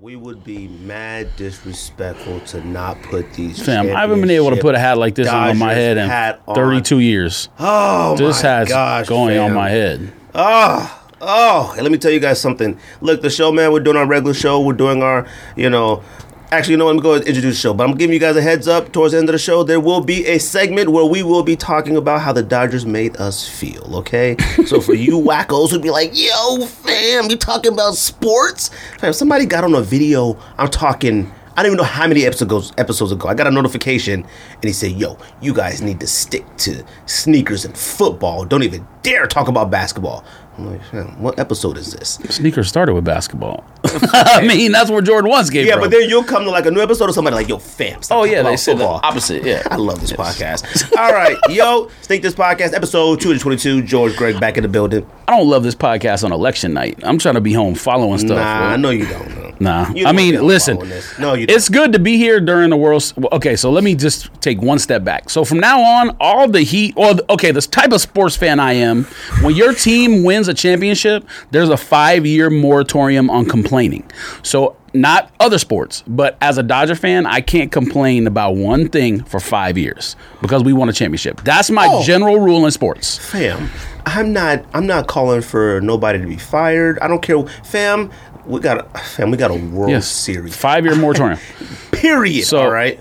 [0.00, 3.60] We would be mad disrespectful to not put these.
[3.60, 6.08] Fam, I haven't been able to put a hat like this on my head in
[6.08, 6.54] hat on.
[6.54, 7.48] 32 years.
[7.58, 10.12] Oh This my hat's gosh, going on my head.
[10.36, 12.78] Oh, oh, and let me tell you guys something.
[13.00, 14.60] Look, the show, man, we're doing our regular show.
[14.60, 15.26] We're doing our,
[15.56, 16.04] you know,
[16.50, 17.74] actually, you know, what, let me go ahead and introduce the show.
[17.74, 19.62] But I'm giving you guys a heads up towards the end of the show.
[19.62, 23.16] There will be a segment where we will be talking about how the Dodgers made
[23.16, 24.36] us feel, okay?
[24.66, 28.70] so for you wackos who'd be like, yo, fam, you talking about sports?
[28.98, 30.38] Fam, somebody got on a video.
[30.56, 31.32] I'm talking.
[31.56, 33.28] I don't even know how many episodes episodes ago.
[33.28, 37.64] I got a notification and he said, "Yo, you guys need to stick to sneakers
[37.64, 38.44] and football.
[38.44, 40.24] Don't even dare talk about basketball."
[40.58, 43.64] I'm like, "What episode is this?" Sneakers started with basketball.
[44.12, 45.82] I mean, that's where Jordan once came Yeah, from.
[45.82, 48.24] but then you'll come to like a new episode of somebody like, "Yo, fam." oh
[48.24, 49.44] yeah, they said the football." opposite.
[49.44, 50.92] Yeah, I love this podcast.
[50.98, 53.82] All right, yo, Sneak Diss Podcast, episode 222.
[53.82, 55.08] George Greg back in the building.
[55.28, 56.98] I don't love this podcast on election night.
[57.04, 58.38] I'm trying to be home following stuff.
[58.38, 58.66] Nah, bro.
[58.68, 59.60] I know you don't.
[59.60, 60.76] Nah, You I mean, listen.
[61.18, 61.56] No, you don't.
[61.56, 63.12] It's good to be here during the World.
[63.32, 65.28] Okay, so let me just take one step back.
[65.30, 68.58] So from now on, all the heat, or the- okay, this type of sports fan
[68.60, 68.97] I am,
[69.42, 74.08] when your team wins a championship, there's a five-year moratorium on complaining.
[74.42, 79.22] So not other sports, but as a Dodger fan, I can't complain about one thing
[79.24, 81.42] for five years because we won a championship.
[81.44, 82.02] That's my Oh.
[82.02, 83.18] general rule in sports.
[83.18, 83.68] fam
[84.06, 88.10] i'm not i'm not calling for nobody to be fired i don't care fam
[88.46, 91.38] we got a fam we got a world Yes, series five-year moratorium.
[91.92, 92.98] period So- all right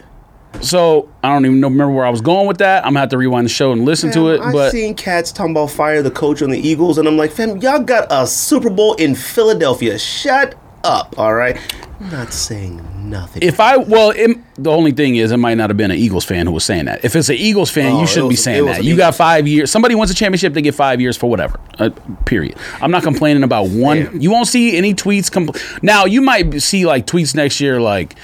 [0.61, 2.85] So I don't even know remember where I was going with that.
[2.85, 4.41] I'm gonna have to rewind the show and listen to it.
[4.41, 7.31] i But seen cats talking about fire the coach on the eagles and i'm like
[7.31, 11.57] fam y'all got a super bowl in philadelphia shut up all right
[11.99, 15.69] i'm not saying nothing if I well, it, the only thing is, it might not
[15.69, 17.05] have been an Eagles fan who was saying that.
[17.05, 18.83] If it's an Eagles fan, Oh, you shouldn't be was- it saying that.
[18.83, 19.71] You got five years.
[19.71, 21.57] Somebody wins a championship, they get five years for whatever.
[21.79, 21.91] Uh,
[22.25, 22.57] period.
[22.81, 23.97] I'm not complaining about one.
[24.03, 24.19] Damn.
[24.21, 25.29] You won't see any tweets.
[25.31, 28.15] Compl- now you might see like tweets next year, like.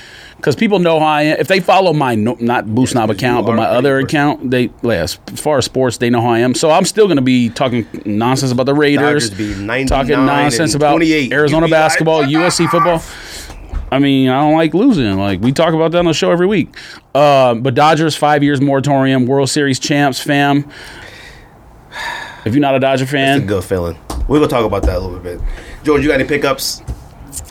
[0.44, 1.38] Because people know how I am.
[1.40, 5.04] If they follow my no, not Boost Knob account, but my other account, they yeah,
[5.04, 6.54] as far as sports, they know how I am.
[6.54, 10.26] So I'm still going to be talking nonsense about the Raiders, Dodgers be 99 talking
[10.26, 13.02] nonsense about Arizona basketball, USC football.
[13.90, 15.18] I mean, I don't like losing.
[15.18, 16.76] Like we talk about that on the show every week.
[17.16, 20.70] Uh, but Dodgers five years moratorium, World Series champs, fam.
[22.44, 24.98] If you're not a Dodger it's a fan, good feeling we're gonna talk about that
[24.98, 25.40] a little bit
[25.84, 26.82] george you got any pickups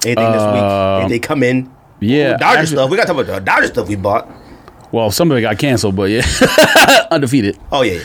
[0.04, 2.90] anything this week if they come in Uh, yeah, Dodger actually- stuff.
[2.90, 4.28] We got to talk about the Dodger stuff we bought.
[4.92, 6.22] well, some of it got canceled, but yeah,
[7.10, 7.58] undefeated.
[7.70, 8.00] Oh yeah, yeah.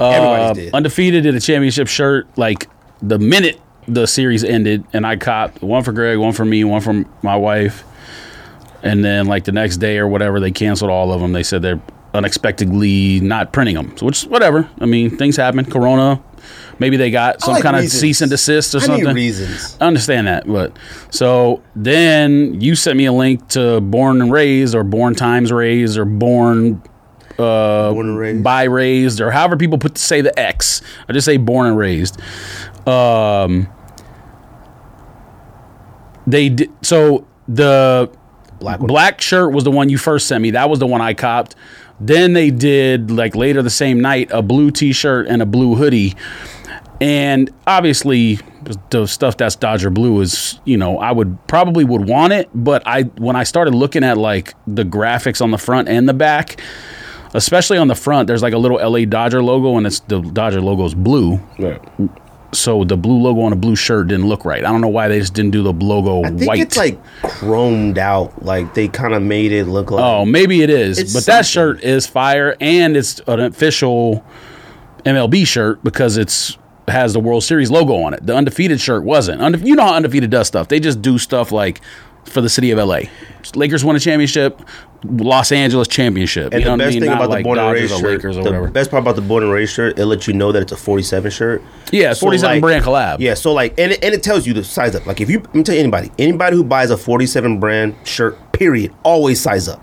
[0.00, 2.68] Uh, Everybody's undefeated did a championship shirt like
[3.02, 6.80] the minute the series ended, and I copped one for Greg, one for me, one
[6.80, 7.84] for my wife,
[8.82, 11.32] and then like the next day or whatever, they canceled all of them.
[11.32, 11.80] They said they're
[12.14, 14.68] unexpectedly not printing them, so which whatever.
[14.80, 15.64] I mean, things happen.
[15.64, 16.20] Corona,
[16.78, 19.14] maybe they got some like kind of cease and desist or I need something.
[19.14, 19.76] reasons.
[19.80, 20.76] I understand that, but
[21.10, 25.98] so then you sent me a link to Born and Raised or Born Times Raised
[25.98, 26.82] or Born
[27.36, 28.44] Born and raised.
[28.44, 30.82] by raised or however people put say the X.
[31.08, 32.20] I just say born and raised.
[32.86, 33.68] Um,
[36.26, 38.10] they did so the
[38.60, 40.52] Black black shirt was the one you first sent me.
[40.52, 41.56] That was the one I copped.
[42.00, 46.14] Then they did like later the same night a blue T-shirt and a blue hoodie.
[47.00, 48.38] And obviously,
[48.90, 52.82] the stuff that's Dodger blue is, you know, I would probably would want it, but
[52.86, 56.60] I when I started looking at like the graphics on the front and the back,
[57.34, 60.60] especially on the front, there's like a little LA Dodger logo, and it's the Dodger
[60.60, 61.40] logo is blue.
[61.58, 61.82] Right.
[62.52, 64.64] So the blue logo on a blue shirt didn't look right.
[64.64, 66.60] I don't know why they just didn't do the logo I think white.
[66.60, 68.44] it's like chromed out.
[68.44, 70.04] Like they kind of made it look like.
[70.04, 71.12] Oh, maybe it is.
[71.12, 74.24] But that shirt is fire and it's an official
[75.04, 76.56] MLB shirt because it's
[76.88, 78.26] has the World Series logo on it.
[78.26, 79.40] The undefeated shirt wasn't.
[79.40, 80.68] Unde- you know how undefeated does stuff.
[80.68, 81.80] They just do stuff like
[82.24, 83.00] for the city of LA.
[83.54, 84.60] Lakers won a championship,
[85.04, 86.52] Los Angeles championship.
[86.54, 87.00] And you know the best mean?
[87.02, 88.68] thing Not about like the born and raised shirt, Lakers or the whatever.
[88.70, 90.76] best part about the born and raised shirt, it lets you know that it's a
[90.76, 91.62] 47 shirt.
[91.92, 93.16] Yeah, it's So, 47 like- brand collab.
[93.20, 95.06] Yeah, so like, and it, and it tells you the size up.
[95.06, 98.38] Like, if you, let me tell you anybody, anybody who buys a 47 brand shirt,
[98.52, 99.80] period, always size up.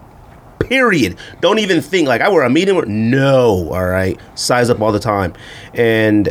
[0.62, 1.18] Period.
[1.42, 3.10] Don't even think like I wear a medium.
[3.12, 5.34] No, all right, size up all the time.
[5.74, 6.30] And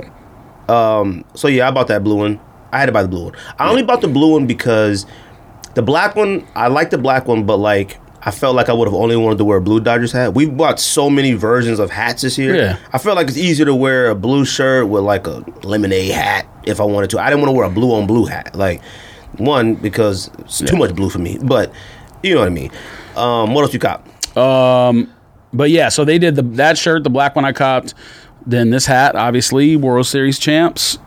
[0.70, 2.40] um, so yeah, I bought that blue one.
[2.72, 3.34] I had to buy the blue one.
[3.58, 5.04] I only bought the blue one because
[5.74, 8.86] the black one, I like the black one, but like I felt like I would
[8.86, 10.34] have only wanted to wear a blue Dodgers hat.
[10.34, 12.54] We've bought so many versions of hats this year.
[12.54, 12.78] Yeah.
[12.92, 16.46] I felt like it's easier to wear a blue shirt with like a lemonade hat
[16.64, 17.18] if I wanted to.
[17.18, 18.54] I didn't want to wear a blue on blue hat.
[18.54, 18.82] Like
[19.38, 21.72] one because it's too much blue for me, but
[22.22, 22.70] you know what I mean.
[23.16, 24.06] Um, what else you got?
[25.52, 27.94] But yeah, so they did the that shirt, the black one I copped.
[28.46, 30.98] Then this hat, obviously, World Series champs.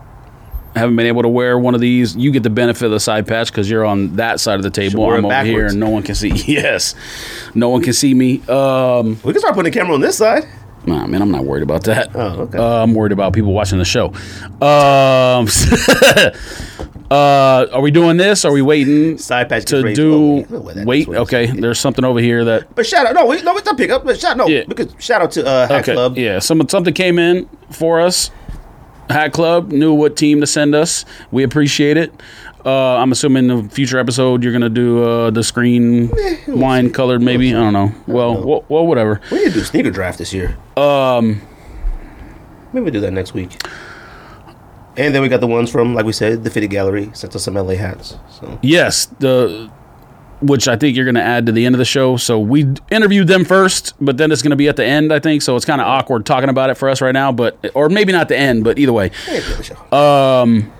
[0.76, 2.16] haven't been able to wear one of these.
[2.16, 4.70] You get the benefit of the side patch because you're on that side of the
[4.70, 5.04] table.
[5.10, 6.30] I'm over here, and no one can see.
[6.46, 6.94] Yes,
[7.54, 8.40] no one can see me.
[8.48, 10.44] Um, We can start putting the camera on this side.
[10.86, 12.10] nah, man, I'm not worried about that.
[12.14, 12.58] Oh, okay.
[12.58, 14.06] Uh, I'm worried about people watching the show.
[14.60, 15.46] Um,
[17.10, 18.44] uh, are we doing this?
[18.44, 20.14] Are we waiting Side patch to do?
[20.14, 21.46] Oh, we'll wear that Wait, okay.
[21.46, 24.04] There's something over here that But shout out, no, we, no, it's not pick up.
[24.04, 24.64] But shout no, Yeah.
[24.66, 26.16] because shout out to uh, Hat Okay, Club.
[26.16, 26.38] yeah.
[26.38, 28.30] Some something came in for us.
[29.10, 31.04] Hat Club knew what team to send us.
[31.30, 32.12] We appreciate it.
[32.64, 36.10] Uh, I'm assuming in the future episode you're gonna do uh, the screen
[36.48, 37.50] wine colored, maybe.
[37.54, 37.92] I don't know.
[38.06, 39.20] Well, well, well, whatever.
[39.30, 40.56] We need to do a sneaker draft this year.
[40.78, 41.42] Um,
[42.72, 43.60] maybe we'll do that next week.
[44.96, 47.44] And then we got the ones from, like we said, the Fitted Gallery sent us
[47.44, 48.16] some LA hats.
[48.30, 49.70] So Yes, the
[50.40, 52.16] which I think you're gonna add to the end of the show.
[52.16, 55.12] So we interviewed them first, but then it's gonna be at the end.
[55.12, 55.56] I think so.
[55.56, 58.28] It's kind of awkward talking about it for us right now, but or maybe not
[58.28, 59.10] the end, but either way.
[59.92, 60.72] Um.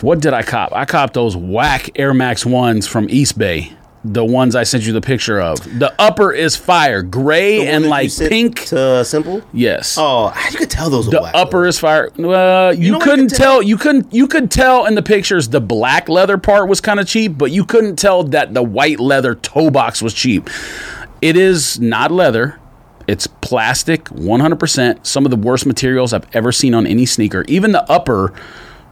[0.00, 0.72] What did I cop?
[0.72, 3.72] I copped those whack Air Max ones from Eastbay.
[4.04, 5.58] The ones I sent you the picture of.
[5.78, 8.64] The upper is fire, gray and like pink.
[8.66, 9.42] to uh, Simple.
[9.52, 9.96] yes.
[9.96, 11.08] Oh, you could tell those.
[11.08, 12.10] the whack, upper is fire.
[12.16, 13.52] Well, you, know couldn't could tell.
[13.54, 13.62] tell?
[13.62, 14.12] You couldn't.
[14.12, 17.52] You could tell in the pictures the black leather part was kind of cheap, but
[17.52, 20.50] you couldn't tell that the white leather toe box was cheap.
[21.20, 22.58] It is not leather.
[23.06, 25.06] It's plastic, 100%.
[25.06, 27.44] Some of the worst materials I've ever seen on any sneaker.
[27.48, 28.32] Even the upper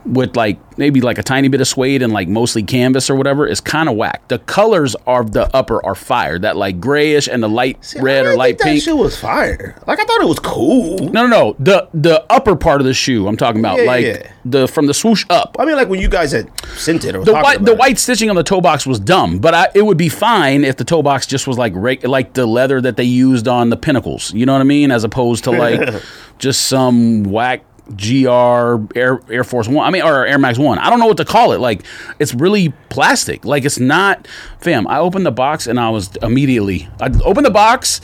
[0.06, 3.46] with like maybe like a tiny bit of suede and like mostly canvas or whatever
[3.46, 4.26] is kind of whack.
[4.28, 6.38] The colors of the upper are fire.
[6.38, 8.82] That like grayish and the light See, red or light pink.
[8.82, 9.76] That shoe was fire.
[9.86, 10.98] Like I thought it was cool.
[11.10, 11.56] No, no, no.
[11.58, 14.32] The the upper part of the shoe I'm talking about, Yeah, like yeah.
[14.44, 15.56] the from the swoosh up.
[15.58, 17.78] I mean, like when you guys had sent it or The white the it.
[17.78, 20.76] white stitching on the toe box was dumb, but I, it would be fine if
[20.76, 23.76] the toe box just was like reg- like the leather that they used on the
[23.76, 24.32] pinnacles.
[24.32, 24.90] You know what I mean?
[24.90, 26.02] As opposed to like
[26.38, 27.64] just some whack
[27.96, 29.86] GR Air Air Force One.
[29.86, 30.78] I mean, or Air Max One.
[30.78, 31.60] I don't know what to call it.
[31.60, 31.84] Like
[32.18, 33.44] it's really plastic.
[33.44, 34.26] Like it's not.
[34.58, 36.88] Fam, I opened the box and I was immediately.
[37.00, 38.00] I opened the box.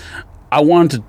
[0.51, 1.05] I wanted to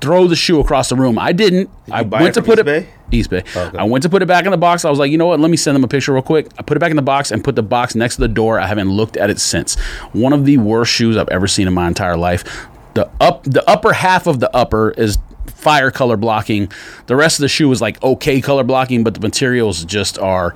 [0.00, 1.18] throw the shoe across the room.
[1.18, 1.70] I didn't.
[1.90, 2.64] I went to put East it.
[2.64, 2.88] Bay?
[3.12, 3.56] Eastbay.
[3.56, 3.78] Okay.
[3.78, 4.84] I went to put it back in the box.
[4.84, 5.38] I was like, you know what?
[5.38, 6.48] Let me send them a picture real quick.
[6.58, 8.58] I put it back in the box and put the box next to the door.
[8.58, 9.78] I haven't looked at it since.
[10.12, 12.66] One of the worst shoes I've ever seen in my entire life.
[12.94, 16.70] The up, the upper half of the upper is fire color blocking.
[17.06, 20.54] The rest of the shoe is like okay color blocking, but the materials just are.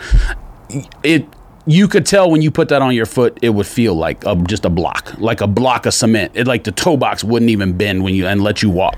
[1.03, 1.27] It.
[1.69, 4.37] You could tell when you put that on your foot, it would feel like a,
[4.37, 6.31] just a block, like a block of cement.
[6.37, 8.97] It like the toe box wouldn't even bend when you and let you walk.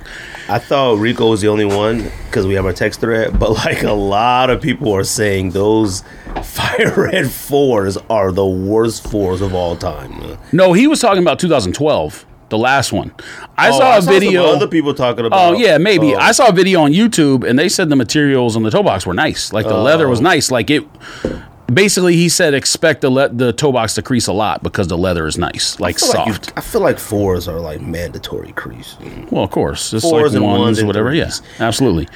[0.50, 3.84] I thought Rico was the only one because we have our text thread, but like
[3.84, 6.02] a lot of people are saying those
[6.44, 10.36] fire red fours are the worst fours of all time.
[10.52, 13.12] No, he was talking about 2012, the last one.
[13.56, 14.44] I Oh, saw a some video.
[14.46, 15.54] other people talking about.
[15.54, 16.14] Oh yeah, maybe.
[16.14, 16.18] Oh.
[16.18, 19.04] I saw a video on YouTube, and they said the materials on the toe box
[19.06, 19.52] were nice.
[19.52, 20.50] Like the leather was nice.
[20.50, 20.84] Like it.
[21.70, 24.96] Basically, he said expect the le- the toe box to crease a lot because the
[24.96, 26.52] leather is nice, like I feel like, you- soft.
[26.56, 28.96] I feel like fours are like mandatory crease.
[29.30, 31.10] well, of course, it's Fours like and ones, ones and whatever.
[31.10, 31.42] threes.
[31.60, 32.08] Yeah, absolutely.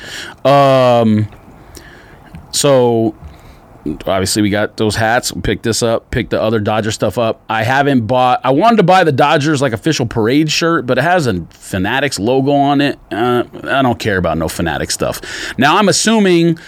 [0.47, 1.29] Um,
[2.51, 3.15] so
[3.87, 5.33] obviously we got those hats.
[5.33, 6.11] We picked this up.
[6.11, 7.43] Picked the other Dodger stuff up.
[7.49, 8.41] I haven't bought.
[8.45, 12.19] I wanted to buy the Dodgers like official parade shirt, but it has a Fanatics
[12.19, 12.99] logo on it.
[13.11, 15.21] Uh, I don't care about no Fanatic stuff.
[15.59, 16.59] Now I'm assuming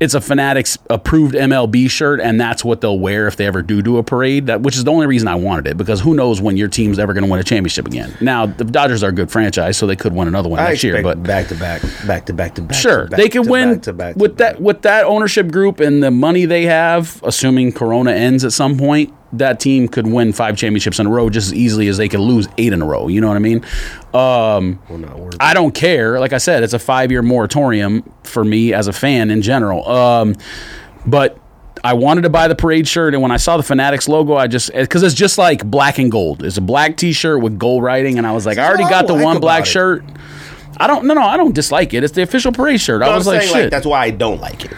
[0.00, 3.80] it's a Fanatics approved MLB shirt, and that's what they'll wear if they ever do
[3.82, 4.46] do a parade.
[4.46, 6.98] That which is the only reason I wanted it because who knows when your team's
[6.98, 8.14] ever going to win a championship again.
[8.20, 10.82] Now the Dodgers are a good franchise, so they could win another one I next
[10.82, 11.22] year, but.
[11.22, 12.76] back to back, back to back to back.
[12.78, 16.10] Sure, back they could win back back with that with that ownership group and the
[16.10, 17.22] money they have.
[17.22, 21.28] Assuming Corona ends at some point, that team could win five championships in a row
[21.30, 23.08] just as easily as they could lose eight in a row.
[23.08, 23.64] You know what I mean?
[24.12, 26.18] Um, Well, not worth I don't care.
[26.20, 29.88] Like I said, it's a five year moratorium for me as a fan in general.
[29.88, 30.34] Um,
[31.06, 31.38] but
[31.82, 34.46] I wanted to buy the parade shirt, and when I saw the Fanatics logo, I
[34.46, 36.42] just because it's just like black and gold.
[36.42, 39.12] It's a black T-shirt with gold writing, and I was like, I already got the
[39.12, 39.66] like one black it.
[39.68, 40.04] shirt.
[40.78, 42.02] I don't no no I don't dislike it.
[42.02, 43.02] It's the official parade shirt.
[43.02, 43.62] I I'm was like saying shit.
[43.64, 44.72] like that's why I don't like it.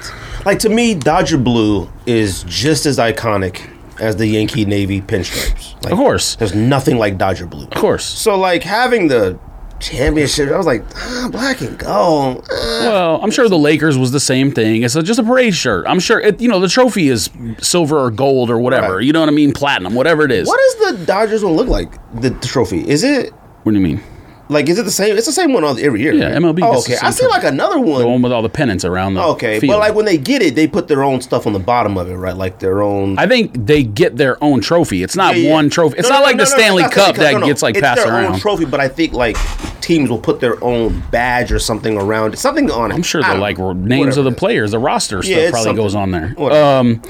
[0.44, 3.68] Like to me, Dodger blue is just as iconic
[4.00, 5.74] as the Yankee Navy pinstripes.
[5.82, 7.64] Like, of course, there's nothing like Dodger blue.
[7.64, 8.04] of course.
[8.04, 9.38] So like having the
[9.78, 12.46] championship, I was like ah, black and gold.
[12.50, 12.78] ah.
[12.82, 14.82] Well, I'm sure the Lakers was the same thing.
[14.82, 15.84] It's a, just a parade shirt.
[15.86, 18.96] I'm sure it, you know the trophy is silver or gold or whatever.
[18.96, 19.04] Right.
[19.04, 19.52] You know what I mean?
[19.52, 20.46] Platinum, whatever it is.
[20.48, 21.94] What does the Dodgers one look like?
[22.20, 23.32] The trophy is it?
[23.62, 24.02] What do you mean?
[24.48, 25.16] Like, is it the same?
[25.16, 26.12] It's the same one all every year.
[26.12, 26.34] Yeah, right?
[26.36, 28.00] MLB Oh, okay, I see like another one.
[28.00, 29.72] The one with all the pennants around the Okay, field.
[29.72, 32.08] but like when they get it, they put their own stuff on the bottom of
[32.08, 32.36] it, right?
[32.36, 33.18] Like their own.
[33.18, 35.02] I think they get their own trophy.
[35.02, 35.52] It's not Yeah, yeah.
[35.52, 35.98] one trophy.
[35.98, 38.12] It's No, not no, like no, the Stanley Cup that gets like it's passed their
[38.14, 38.34] around.
[38.34, 39.36] Own trophy, but I think like
[39.80, 42.94] teams will put their own badge or something around it, something on it.
[42.94, 43.72] I'm sure the like know.
[43.72, 46.28] names of the players, the roster stuff Yeah, it's probably goes on there.
[46.36, 46.64] Whatever.
[46.88, 47.02] Um,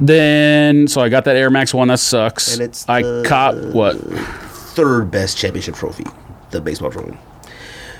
[0.00, 2.52] then so I got that Air Max one that sucks.
[2.54, 3.96] And it's I caught what?
[4.00, 6.04] third best championship trophy,
[6.50, 7.16] the baseball trophy.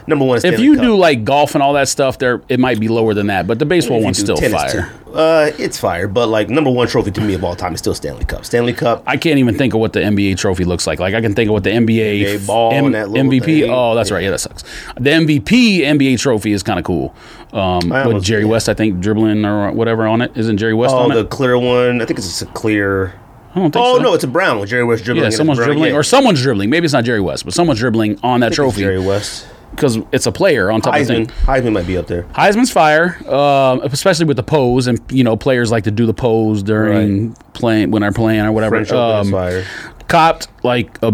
[0.08, 0.84] Number one is If you Cup.
[0.84, 3.58] do like golf and all that stuff, there it might be lower than that, but
[3.58, 4.92] the baseball one's still fire.
[5.04, 5.12] too.
[5.12, 7.92] Uh, it's fire, but like number one trophy to me of all time is still
[7.94, 8.44] Stanley Cup.
[8.44, 9.02] Stanley Cup.
[9.04, 11.00] I can't even think of what the NBA trophy looks like.
[11.00, 13.44] Like I can think of what the NBA, NBA ball that MVP.
[13.62, 13.70] thing.
[13.70, 14.22] Oh, that's right.
[14.22, 14.62] Yeah, that sucks.
[14.94, 17.12] The MVP NBA trophy is kind of cool.
[17.52, 18.48] Um, with Jerry yeah.
[18.48, 20.30] West, I think dribbling or whatever on it.
[20.36, 21.30] Isn't Jerry West Oh, on the it?
[21.30, 22.00] clear one.
[22.00, 23.12] I think it's just a clear.
[23.56, 24.02] I don't think Oh so.
[24.02, 24.68] no, it's a brown one.
[24.68, 25.24] Jerry West dribbling.
[25.30, 25.96] Yeah, someone's dribbling, Yeah.
[25.98, 26.68] or someone's dribbling.
[26.70, 29.00] Maybe it's not Jerry West, but someone's dribbling on that I think it's trophy Jerry
[29.00, 29.46] West.
[29.70, 31.26] because it's a player on top of the thing.
[31.44, 32.24] Heisman might be up there.
[32.34, 36.14] Heisman's fire, um, especially with the pose, and you know players like to do the
[36.14, 38.76] pose during playing when they're playing or whatever.
[38.84, 39.64] French Um, fire.
[40.08, 41.12] copped like a,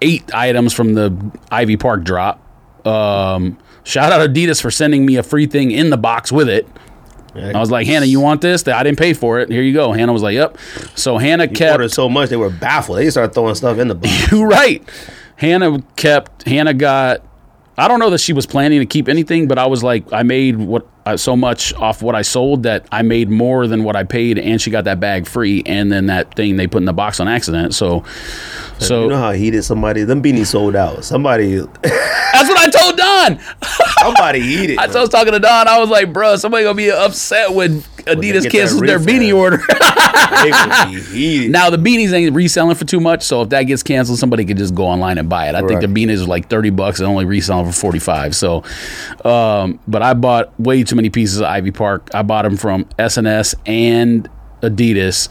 [0.00, 1.12] eight items from the
[1.50, 2.40] Ivy Park drop.
[2.86, 6.68] Um, shout out Adidas for sending me a free thing in the box with it.
[7.34, 8.66] I was like, Hannah, you want this?
[8.66, 9.50] I didn't pay for it.
[9.50, 9.92] Here you go.
[9.92, 10.58] Hannah was like, Yep.
[10.94, 12.98] So Hannah kept ordered so much they were baffled.
[12.98, 14.32] They started throwing stuff in the box.
[14.32, 14.82] you right.
[15.36, 16.44] Hannah kept.
[16.44, 17.22] Hannah got.
[17.76, 20.24] I don't know that she was planning to keep anything, but I was like, I
[20.24, 23.96] made what uh, so much off what I sold that I made more than what
[23.96, 26.84] I paid, and she got that bag free, and then that thing they put in
[26.84, 27.74] the box on accident.
[27.74, 28.04] So,
[28.78, 30.04] so you know how heated somebody.
[30.04, 31.04] Them beanies sold out.
[31.04, 33.40] Somebody, that's what I told Don.
[34.02, 34.78] somebody heated.
[34.78, 35.66] I was talking to Don.
[35.66, 39.58] I was like, bro, somebody gonna be upset when Adidas cancels their beanie order.
[40.42, 41.50] they would be heated.
[41.52, 44.56] now the beanies ain't reselling for too much, so if that gets canceled, somebody could
[44.56, 45.54] just go online and buy it.
[45.54, 45.80] I think Right.
[45.80, 48.34] the beanies are like thirty bucks and only reselling for forty five.
[48.36, 48.62] So,
[49.24, 52.08] um, but I bought way too many pieces of Ivy Park.
[52.14, 54.28] I bought them from SNS and
[54.62, 55.28] Adidas.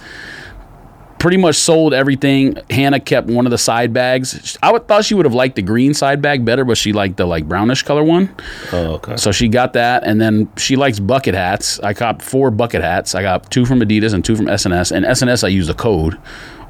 [1.19, 2.57] Pretty much sold everything.
[2.69, 4.57] Hannah kept one of the side bags.
[4.61, 7.17] I would, thought she would have liked the green side bag better, but she liked
[7.17, 8.35] the like brownish color one.
[8.71, 9.17] oh, okay.
[9.17, 11.79] So she got that, and then she likes bucket hats.
[11.79, 13.15] I got four bucket hats.
[13.15, 14.91] I got two from Adidas and two from SNS.
[14.91, 16.19] And SNS, I used a code.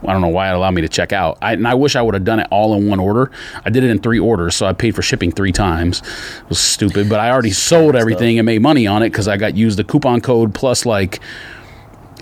[0.03, 1.37] I don't know why it allowed me to check out.
[1.41, 3.31] I, and I wish I would have done it all in one order.
[3.65, 6.01] I did it in three orders, so I paid for shipping three times.
[6.01, 9.37] It was stupid, but I already sold everything and made money on it because I
[9.37, 11.19] got used the coupon code plus like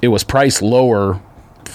[0.01, 1.19] it was priced lower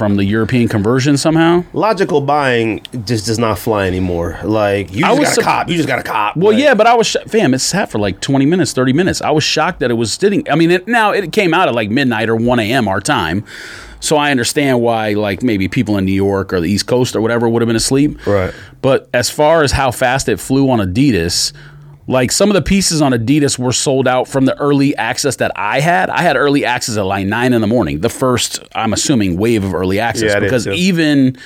[0.01, 1.63] from the European conversion somehow.
[1.75, 4.39] Logical buying just does not fly anymore.
[4.43, 5.69] Like you I just was got a cop.
[5.69, 6.39] You just got a cop.
[6.39, 8.95] Well, Like, yeah, but I was, sh- fam, it sat for like 20 minutes, 30
[8.95, 9.21] minutes.
[9.21, 10.51] I was shocked that it was sitting.
[10.51, 12.89] I mean, it, now it came out at like midnight or 1 a.m.
[12.89, 13.45] our time.
[14.03, 17.21] So I understand why, like, maybe people in New York or the East Coast or
[17.21, 18.27] whatever would have been asleep.
[18.27, 18.55] Right.
[18.81, 21.53] But as far as how fast it flew on Adidas,
[22.11, 25.53] like some of the pieces on Adidas were sold out from the early access that
[25.55, 26.11] I had.
[26.11, 28.01] I had early access at like nine in the morning.
[28.01, 31.37] The first, I'm assuming, wave of early access Yeah, because even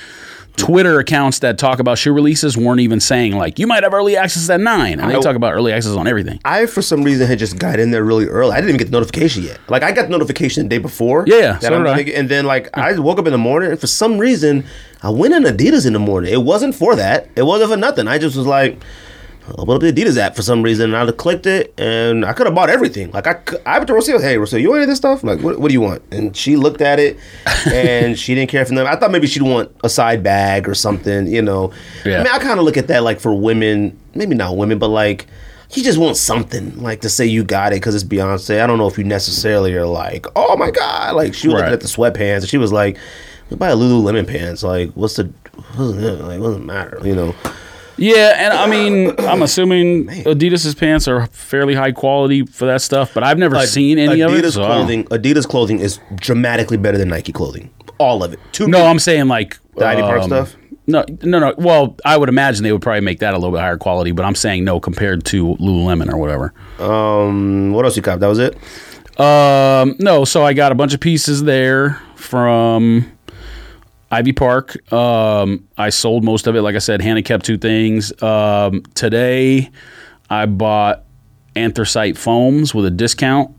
[0.57, 4.15] Twitter accounts that talk about shoe releases weren't even saying like you might have early
[4.17, 6.39] access at nine, and they I- talk about early access on everything.
[6.45, 8.53] I for some reason had just got in there really early.
[8.53, 9.59] I didn't even get the notification yet.
[9.69, 11.25] Like I got the notification the day before.
[11.27, 11.99] Yeah, so did I.
[12.17, 14.65] and then like I woke up in the morning and for some reason
[15.03, 16.33] I went in Adidas in the morning.
[16.33, 17.29] It wasn't for that.
[17.35, 18.07] It wasn't for nothing.
[18.07, 18.79] I just was like.
[19.57, 22.47] Open up the Adidas app for some reason, and I clicked it, and I could
[22.47, 23.11] have bought everything.
[23.11, 25.23] Like I, I went to Rocio, hey Rocio, you want any of this stuff?
[25.23, 26.01] Like, what, what do you want?
[26.11, 27.17] And she looked at it,
[27.67, 28.87] and she didn't care for them.
[28.87, 31.71] I thought maybe she'd want a side bag or something, you know.
[32.03, 32.21] Yeah.
[32.21, 34.87] I mean, I kind of look at that like for women, maybe not women, but
[34.89, 35.27] like
[35.73, 38.61] you just want something like to say you got it because it's Beyonce.
[38.61, 41.59] I don't know if you necessarily are like, oh my god, like she was Right.
[41.69, 42.97] looking at the sweatpants and she was like,
[43.51, 44.63] buy a Lululemon pants.
[44.63, 45.31] Like, what's the,
[45.75, 46.99] what's the like, what does it matter?
[47.03, 47.35] You know."
[47.97, 53.13] Yeah, and I mean, I'm assuming Adidas's pants are fairly high quality for that stuff,
[53.13, 54.51] but I've never seen any Adidas of it.
[54.51, 55.03] so clothing.
[55.05, 57.71] Adidas clothing is dramatically better than Nike clothing.
[57.97, 58.39] All of it.
[58.51, 60.55] Two No, I'm saying like The Ivy Park um, stuff?
[60.87, 61.55] No, no, no.
[61.57, 64.23] Well, I would imagine they would probably make that a little bit higher quality, but
[64.25, 66.53] I'm saying no compared to Lululemon or whatever.
[66.79, 68.19] Um, what else you got?
[68.19, 68.55] That was it.
[69.19, 73.14] Um, no, so I got a bunch of pieces there from
[74.11, 74.91] Ivy Park.
[74.93, 76.61] Um, I sold most of it.
[76.61, 78.11] Like I said, Hannah kept two things.
[78.21, 79.69] Um, today,
[80.29, 81.03] I bought
[81.55, 83.55] anthracite foams with a discount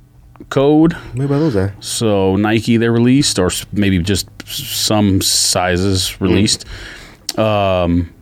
[0.50, 0.96] code.
[1.14, 1.54] Maybe those.
[1.54, 1.74] There.
[1.80, 6.64] So Nike they released, or maybe just some sizes released.
[7.38, 8.12] Um,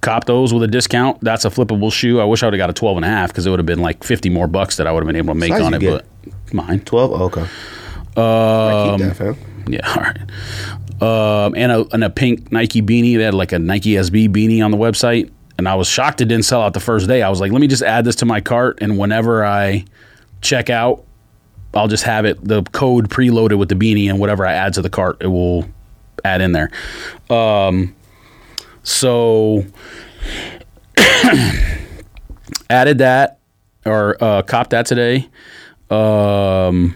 [0.00, 1.20] cop those with a discount.
[1.22, 2.20] That's a flippable shoe.
[2.20, 3.66] I wish I would have got a 12 and a half because it would have
[3.66, 5.74] been like 50 more bucks that I would have been able to make Size on
[5.74, 5.80] it.
[5.80, 6.04] get?
[6.24, 6.80] But mine.
[6.80, 7.12] Twelve.
[7.12, 7.40] Oh, okay.
[8.16, 9.36] Um, keep that, fam.
[9.66, 10.18] Yeah, all right.
[11.02, 13.16] Um, and a and a pink Nike beanie.
[13.16, 16.26] They had like a Nike SB beanie on the website, and I was shocked it
[16.26, 17.22] didn't sell out the first day.
[17.22, 19.84] I was like, let me just add this to my cart, and whenever I
[20.40, 21.04] check out,
[21.74, 24.82] I'll just have it the code preloaded with the beanie, and whatever I add to
[24.82, 25.66] the cart, it will
[26.24, 26.70] add in there.
[27.30, 27.94] Um,
[28.82, 29.64] so
[32.70, 33.38] added that
[33.84, 35.28] or uh, copped that today.
[35.90, 36.94] Um,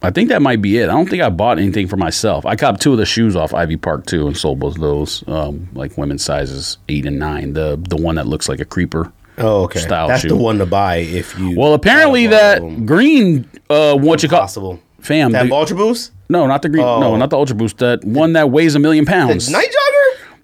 [0.00, 0.84] I think that might be it.
[0.84, 2.46] I don't think I bought anything for myself.
[2.46, 5.24] I copped two of the shoes off Ivy Park too, and sold both of those,
[5.26, 7.54] um, like women's sizes eight and nine.
[7.54, 9.12] The the one that looks like a creeper.
[9.38, 9.80] Oh, okay.
[9.80, 10.28] Style That's shoe.
[10.28, 11.56] the one to buy if you.
[11.58, 14.80] Well, apparently that green, uh, what you call possible.
[15.00, 15.32] fam?
[15.32, 16.84] That the- Ultra Boost, no, not the green.
[16.84, 17.16] No, Oh.
[17.16, 17.78] not the Ultra Boost.
[17.78, 19.48] That one that weighs a million pounds.
[19.50, 19.97] Nite Jogger.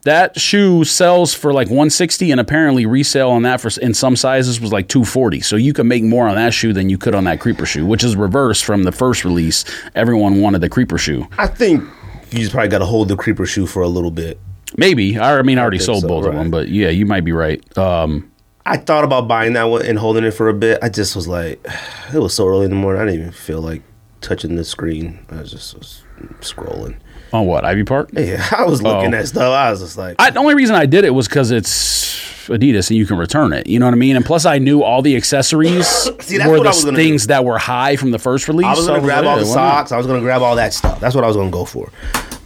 [0.05, 4.61] That shoe sells for like 160 and apparently resale on that for in some sizes
[4.61, 7.25] was like 240 so you can make more on that shoe than you could on
[7.25, 11.27] that creeper shoe which is reverse from the first release everyone wanted the creeper shoe
[11.39, 11.83] I think
[12.31, 14.39] you just probably got to hold the creeper shoe for a little bit.
[14.77, 17.07] maybe i, I mean i already think sold so, both of them but yeah you
[17.07, 18.31] might be right um
[18.67, 20.79] I thought about buying that one and holding it for a bit.
[20.83, 21.65] I just was like,
[22.15, 23.03] it was so early in the morning.
[23.03, 23.83] I didn't even feel like
[24.23, 25.25] touching the screen.
[25.31, 26.03] I was just was
[26.41, 26.97] scrolling.
[27.35, 29.19] On what ivy park Yeah, I was looking Oh.
[29.19, 29.43] at stuff.
[29.53, 32.15] I was just like, I, the only reason i did it was because it's
[32.47, 34.83] adidas and you can return it you know what i mean and plus i knew
[34.83, 35.87] all the accessories
[36.21, 38.75] See, were the I was gonna things that were high from the first release I
[38.75, 39.77] was gonna so grab all the yeah, why not?
[39.79, 39.93] socks.
[39.93, 41.01] I was gonna grab all that stuff.
[41.01, 41.87] That's what I was gonna go for.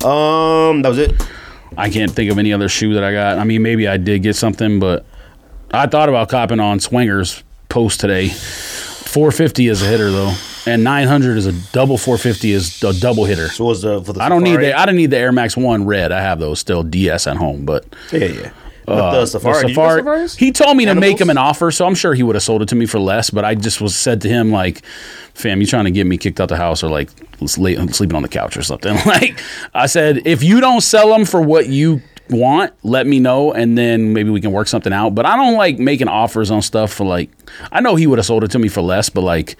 [0.08, 1.20] Um, that was it.
[1.76, 3.38] I can't think of any other shoe that I got.
[3.38, 5.04] I mean, maybe I did get something, but
[5.72, 8.28] I thought about copping on Swingers post today.
[8.28, 10.32] 450 is a hitter though,
[10.68, 13.48] and 900 is a double 450 is a double hitter.
[13.48, 14.66] So was the for the I don't need Safari?
[14.66, 16.12] the I don't need the Air Max One red.
[16.12, 18.50] I have those still DS at home, but Yeah, yeah.
[18.86, 19.60] But uh, the Safari.
[19.62, 22.22] the did Safari- he told me to make him an offer, so I'm sure he
[22.22, 23.28] would have sold it to me for less.
[23.28, 24.82] But I just was said to him like,
[25.34, 27.10] "Fam, you trying to get me kicked out the house or like
[27.46, 29.38] sleeping on the couch or something?" Like
[29.74, 33.76] I said, if you don't sell them for what you want, let me know, and
[33.76, 35.14] then maybe we can work something out.
[35.14, 37.28] But I don't like making offers on stuff for like.
[37.70, 39.56] I know he would have sold it to me for less, but like.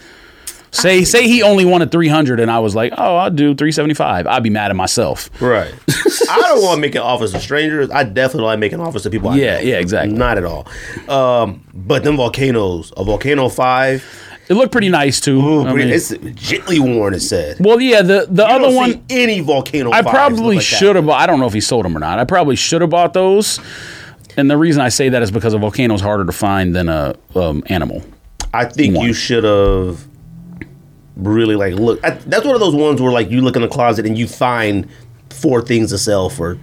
[0.71, 4.43] Say say he only wanted 300 and I was like, "Oh, I'll do 375." I'd
[4.43, 5.31] be mad at myself.
[5.41, 5.73] Right.
[6.31, 7.91] I don't want making offers to strangers.
[7.91, 9.31] I definitely like making offers to people.
[9.31, 9.61] I Yeah, know.
[9.63, 10.17] yeah, exactly.
[10.17, 10.67] Not at all.
[11.09, 14.05] Um, but them volcanoes, a volcano five,
[14.49, 15.41] It looked pretty nice too.
[15.41, 17.15] ooh, I mean- it's gently worn.
[17.15, 17.57] It said.
[17.61, 19.91] well, yeah, the the I other don't one any volcano.
[19.91, 21.09] I probably like should have.
[21.09, 22.19] I don't know if he sold them or not.
[22.19, 23.59] I probably should have bought those.
[24.37, 26.89] And the reason I say that is because a volcano is harder to find than
[26.89, 28.03] a um, animal.
[28.55, 29.07] I think One.
[29.07, 30.07] you should have
[31.19, 32.03] really like look.
[32.05, 34.27] I, that's one of those ones where like you look in the closet and you
[34.27, 34.89] find
[35.31, 36.59] four things to sell for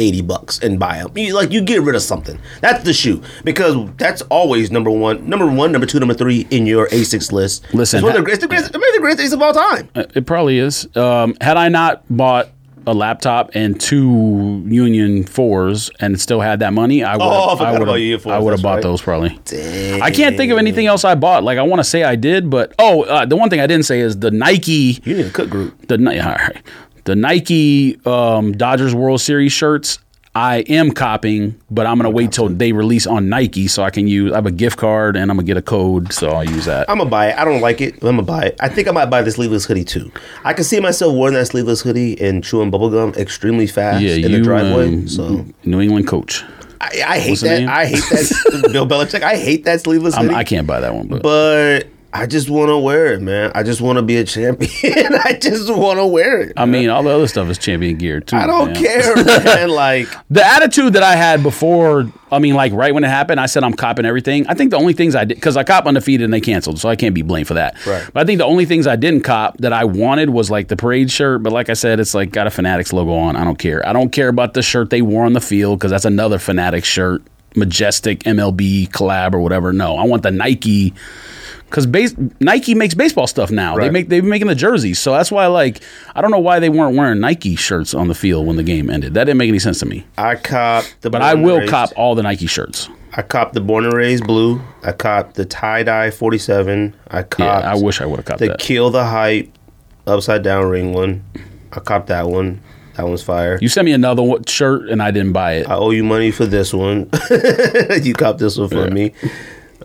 [0.00, 1.16] eighty bucks and buy them.
[1.16, 2.38] You, like you get rid of something.
[2.60, 6.66] That's the shoe because that's always number one, number one, number two, number three in
[6.66, 7.64] your A6 list.
[7.74, 9.88] Listen, it's, one of the greatest, the greatest, maybe the greatest of all time.
[9.94, 10.88] Uh, It probably is.
[10.96, 12.48] Um, had I not bought
[12.88, 17.22] a laptop and two Union fours and still had that money, I would.
[17.22, 18.82] Oh, I would about I would have bought right.
[18.82, 19.38] those probably.
[20.02, 21.44] I can't think of anything else I bought.
[21.44, 23.84] Like I want to say I did, but oh, uh, the one thing I didn't
[23.84, 25.00] say is the Nike.
[25.04, 25.86] You need a cook group.
[25.86, 26.62] the all right.
[27.04, 29.98] the Nike um, Dodgers World Series shirts.
[30.38, 34.06] I am copying, but I'm gonna wait till they release on Nike so I can
[34.06, 34.30] use.
[34.30, 36.88] I have a gift card and I'm gonna get a code, so I'll use that.
[36.88, 37.36] I'm gonna buy it.
[37.36, 37.98] I don't like it.
[37.98, 38.56] but I'm gonna buy it.
[38.60, 40.12] I think I might buy the sleeveless hoodie too.
[40.44, 44.30] I can see myself wearing that sleeveless hoodie and chewing bubblegum extremely fast yeah, in
[44.30, 44.86] you the driveway.
[44.86, 46.44] um, so New England coach.
[46.80, 47.68] I, I hate that.
[47.68, 48.68] I hate that.
[48.72, 49.22] Bill Belichick.
[49.22, 50.36] I hate that sleeveless I'm, hoodie.
[50.36, 53.52] I can't buy that one, but, but I just want to wear it, man.
[53.54, 54.70] I just want to be a champion.
[55.24, 56.54] I just want to wear it.
[56.56, 58.36] I mean, all the other stuff is champion gear too.
[58.36, 58.82] I don't man.
[58.82, 59.68] care, man.
[59.68, 63.46] Like The attitude that I had before, I mean, like right when it happened, I
[63.46, 64.46] said I'm copping everything.
[64.46, 66.88] I think the only things I did, because I cop undefeated and they canceled, so
[66.88, 67.84] I can't be blamed for that.
[67.84, 68.08] Right.
[68.10, 70.76] But I think the only things I didn't cop that I wanted was like the
[70.76, 71.42] parade shirt.
[71.42, 73.36] But like I said, it's like got a Fanatics logo on.
[73.36, 73.86] I don't care.
[73.86, 76.88] I don't care about the shirt they wore on the field because that's another Fanatics
[76.88, 77.22] shirt,
[77.54, 79.74] majestic MLB collab or whatever.
[79.74, 80.94] No, I want the Nike.
[81.68, 83.76] Because base, Nike makes baseball stuff now.
[83.76, 85.80] They make they've been making the jerseys, so that's why like
[86.14, 88.88] I don't know why they weren't wearing Nike shirts on the field when the game
[88.88, 89.14] ended.
[89.14, 90.06] That didn't make any sense to me.
[90.16, 91.10] I cop the.
[91.10, 92.88] But I will cop all the Nike shirts.
[93.14, 94.60] I copped the Born and Raised blue.
[94.82, 96.94] I copped the tie dye forty seven.
[97.08, 97.40] I copped.
[97.64, 98.58] Yeah, I wish I would have copped the that.
[98.60, 99.50] kill the hype
[100.06, 101.22] upside down ring one.
[101.72, 102.60] I copped that one.
[102.96, 103.58] That one's fire.
[103.60, 105.68] You sent me another one- shirt and I didn't buy it.
[105.68, 107.08] I owe you money for this one.
[108.02, 108.92] you copped this one for Yeah.
[108.94, 109.12] me.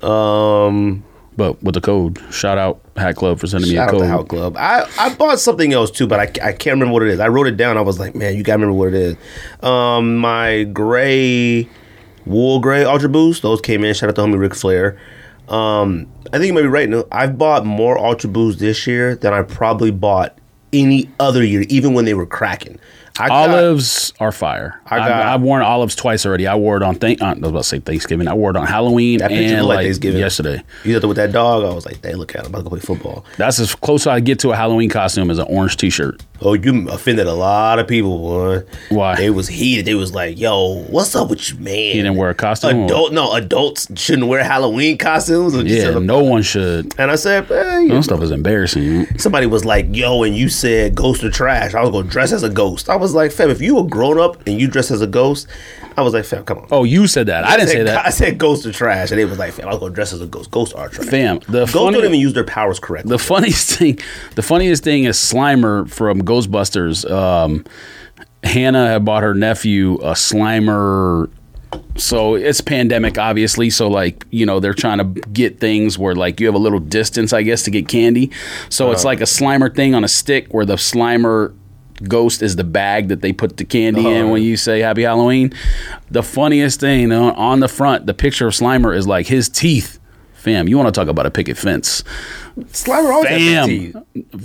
[0.01, 1.03] Um,
[1.35, 4.01] But with the code, shout out Hat Club for sending me a out code.
[4.01, 4.55] to Hat Club.
[4.57, 7.19] I, I bought something else too, but I, I can't remember what it is.
[7.19, 7.77] I wrote it down.
[7.77, 9.15] I was like, man, you gotta remember what it is.
[9.63, 11.67] Um, my gray
[12.25, 13.41] wool gray Ultra Boost.
[13.41, 13.93] Those came in.
[13.93, 14.99] Shout out to homie Ric Flair.
[15.49, 16.87] Um, I think you might be right.
[16.89, 20.37] No, I've bought more Ultra Boost this year than I probably bought
[20.71, 22.79] any other year, even when they were cracking.
[23.19, 24.79] I got- Olives are fire.
[24.89, 26.47] I got- have worn olives twice already.
[26.47, 27.21] I wore it on thank.
[27.21, 28.27] I was about to say Thanksgiving.
[28.27, 29.33] I wore it on Halloween and
[29.67, 30.19] like like Thanksgiving.
[30.19, 30.63] yesterday.
[30.83, 31.63] You it with that dog.
[31.63, 32.45] I was like, "Damn, look at him!
[32.47, 34.89] I'm about to go play football." That's as close as I get to a Halloween
[34.89, 36.21] costume as an orange T-shirt.
[36.45, 38.63] Oh, you offended a lot of people, boy.
[38.89, 39.15] Why?
[39.15, 39.85] They was heated.
[39.85, 42.79] They was like, "Yo, what's up with you, man?" He didn't wear a costume.
[42.81, 45.55] or- Adult, no, adults shouldn't wear Halloween costumes.
[45.55, 46.93] Or Yeah, no one should.
[46.97, 49.07] And I said, eh, That stuff is embarrassing.
[49.17, 52.43] Somebody was like, "Yo," and you said "ghost or trash." I was gonna dress as
[52.43, 52.89] a ghost.
[52.89, 55.47] I was like, "Fam, if you were grown up and you dressed as a ghost,"
[55.97, 57.43] I was like, "Fam, come on." Oh, you said that.
[57.43, 58.05] I didn't said, say that.
[58.05, 60.21] I said ghost or trash, and they was like, "Fam, I was gonna dress as
[60.21, 60.49] a ghost.
[60.51, 63.09] Ghosts are trash." Fam, the ghosts funny, don't even use their powers correctly.
[63.09, 63.99] the funniest thing,
[64.35, 67.09] the funniest thing is Slimer from Ghostbusters.
[67.09, 67.65] Um,
[68.43, 71.29] Hannah had bought her nephew a Slimer.
[71.95, 73.69] So it's pandemic, obviously.
[73.69, 76.79] So like you know they're trying to get things where like you have a little
[76.79, 78.31] distance, I guess, to get candy.
[78.69, 81.55] So it's like a Slimer thing on a stick where the Slimer
[82.07, 85.53] ghost is the bag that they put the candy in when you say Happy Halloween.
[86.11, 89.99] The funniest thing uh, on the front, the picture of Slimer is like his teeth.
[90.33, 92.03] Fam, you want to talk about a picket fence?
[92.57, 93.95] Slimer always has Fam, teeth.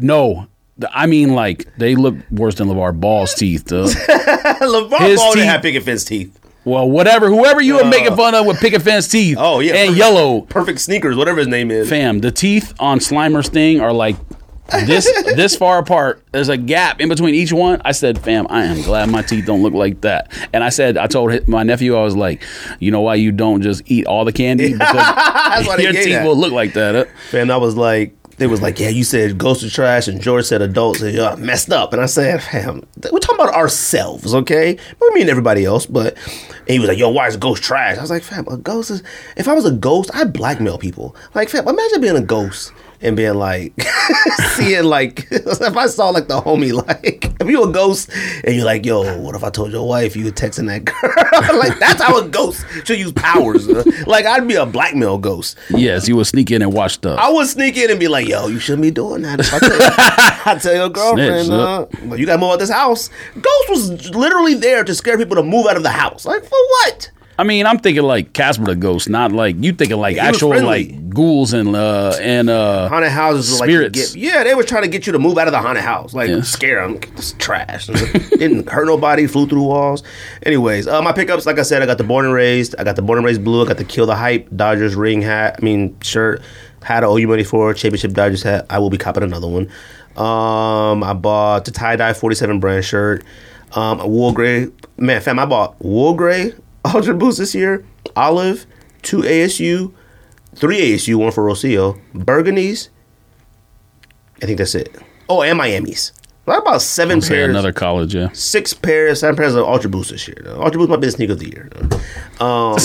[0.01, 0.47] no.
[0.92, 3.64] I mean, like they look worse than LeVar Ball's teeth.
[3.66, 6.38] LeVar Ball didn't have picket fence teeth.
[6.64, 9.37] well, whatever, whoever you were making fun of with picket fence teeth.
[9.40, 10.40] Oh yeah, and perfect- yellow.
[10.42, 11.88] perfect sneakers, whatever his name is.
[11.88, 14.16] Fam, the teeth on Slimer's thing are like
[14.68, 16.22] this this far apart.
[16.33, 17.81] There's a gap in between each one.
[17.85, 20.96] I said, "Fam, I am glad my teeth don't look like that." And I said,
[20.96, 22.42] I told my nephew, I was like,
[22.78, 26.26] "You know why you don't just eat all the candy because your teeth that.
[26.26, 29.37] will look like that." Uh, Fam, I was like, they was like, yeah, you said
[29.37, 31.92] ghost of trash, and George said adults, and y'all messed up.
[31.92, 34.78] And I said, fam, we're talking about ourselves, okay?
[34.98, 37.98] What me and everybody else, but and he was like, yo, why is ghost trash?
[37.98, 39.02] I was like, fam, a ghost is.
[39.37, 41.16] If I was a ghost, I'd blackmail people.
[41.35, 42.72] Like, fam, imagine being a ghost.
[43.00, 43.72] And being like,
[44.54, 48.11] seeing like, if I saw like the homie, like, if you a ghost
[48.44, 51.58] and you're like, yo, what if I told your wife you were texting that girl?
[51.58, 53.68] like, that's how a ghost should use powers.
[53.68, 53.84] uh.
[54.06, 55.56] Like, I'd be a blackmail ghost.
[55.70, 57.18] yes, you would sneak in and watch stuff.
[57.20, 59.58] I would sneak in and be like, "Yo, you shouldn't be doing that." If I
[59.61, 59.80] tell,
[60.54, 63.11] I tell your girlfriend, Snitch, uh, well, you got to move out this house.
[63.34, 66.24] Ghost was literally there to scare people to move out of the house.
[66.26, 67.11] Like for what?
[67.40, 71.09] I mean, I'm thinking like Casper the Ghost, not like you thinking like actual like
[71.09, 74.14] ghouls and uh and uh Haunted houses were like Spirits.
[74.14, 76.12] get, yeah, they were trying to get you to move out of the haunted house,
[76.14, 76.42] like Yeah.
[76.42, 76.98] scare them.
[77.16, 77.87] It's trash.
[78.38, 79.29] Didn't hurt nobody.
[79.29, 80.03] Flew through walls.
[80.42, 82.74] Anyways, uh, my pickups, like I said, I got the born and raised.
[82.77, 83.62] I got the born and raised blue.
[83.62, 85.57] I got the kill the hype Dodgers ring hat.
[85.61, 86.42] I mean shirt.
[86.83, 88.66] Had a OU money for championship Dodgers hat.
[88.68, 89.70] I will be copping another one.
[90.16, 93.22] Um, I bought the tie dye 47 brand shirt.
[93.74, 94.68] Um, a wool gray.
[94.96, 96.53] Man, fam, I bought wool gray
[96.85, 97.85] Ultra Boost this year.
[98.17, 98.67] Olive,
[99.03, 99.93] two ASU,
[100.55, 102.88] three ASU, one for Rocio, Burgundies.
[104.43, 104.97] I think that's it.
[105.29, 106.12] Oh, and Miami's.
[106.47, 108.31] I bought seven pairs, another college, yeah.
[108.33, 110.43] six pairs, seven pairs of Ultra Boost this year.
[110.47, 111.69] Ultra Boost might be the sneaker of the year.
[112.41, 112.79] Um,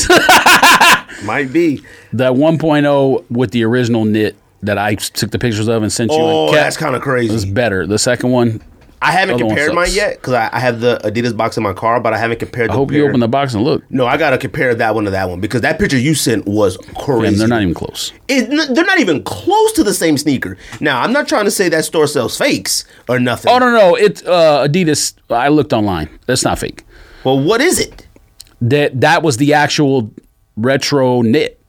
[1.25, 1.81] might be.
[2.11, 6.17] That 1.0 with the original knit that I took the pictures of and sent you
[6.19, 7.51] Oh, and kept that's kind of was crazy.
[7.51, 7.87] better.
[7.87, 8.61] The second one,
[9.03, 11.73] I haven't other compared mine yet because I, I have the Adidas box in my
[11.73, 12.71] car, but I haven't compared.
[12.71, 13.83] I hope you open the box and look.
[13.91, 16.77] No, I gotta compare that one to that one because that picture you sent was
[16.97, 17.35] crazy.
[17.35, 18.13] They're not even close.
[18.27, 20.57] It, n- they're not even close to the same sneaker.
[20.79, 23.51] Now, I'm not trying to say that store sells fakes or nothing.
[23.51, 25.13] Oh no, no, it's uh, Adidas.
[25.29, 26.09] I looked online.
[26.25, 26.83] That's not fake.
[27.23, 28.07] Well, what is it?
[28.61, 30.11] That that was the actual
[30.55, 31.59] retro knit.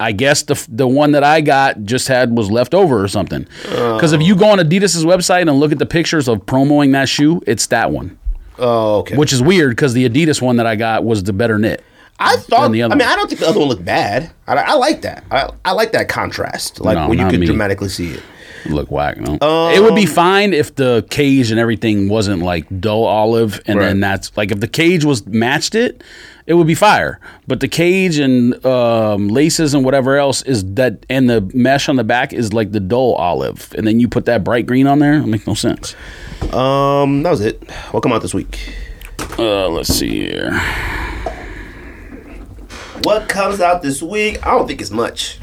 [0.00, 3.46] I guess the the one that I got just had was left over or something.
[3.62, 7.08] Because if you go on Adidas's website and look at the pictures of promoing that
[7.08, 8.18] shoe, it's that one,
[8.58, 9.16] Oh, okay.
[9.16, 11.82] which is weird because the Adidas one that I got was the better knit.
[12.18, 12.72] I thought.
[12.72, 13.12] the I other mean, one.
[13.12, 14.30] I don't think the other one looked bad.
[14.46, 15.24] I, I like that.
[15.30, 17.46] I, I like that contrast, like No, when you not can me.
[17.46, 18.22] dramatically see it.
[18.70, 19.18] Look whack.
[19.18, 19.32] No?
[19.40, 23.78] Um, it would be fine if the cage and everything wasn't like dull olive, and
[23.80, 24.00] then Right.
[24.00, 26.02] that's like if the cage was matched it,
[26.46, 27.20] it would be fire.
[27.46, 31.96] But the cage and um, laces and whatever else is that, and the mesh on
[31.96, 34.98] the back is like the dull olive, and then you put that bright green on
[34.98, 35.14] there.
[35.14, 35.94] It makes no sense.
[36.52, 37.70] Um, that was it.
[37.90, 38.74] What come out this week?
[39.38, 40.52] Uh, let's see here.
[43.02, 44.44] What comes out this week?
[44.46, 45.38] I don't think it's much.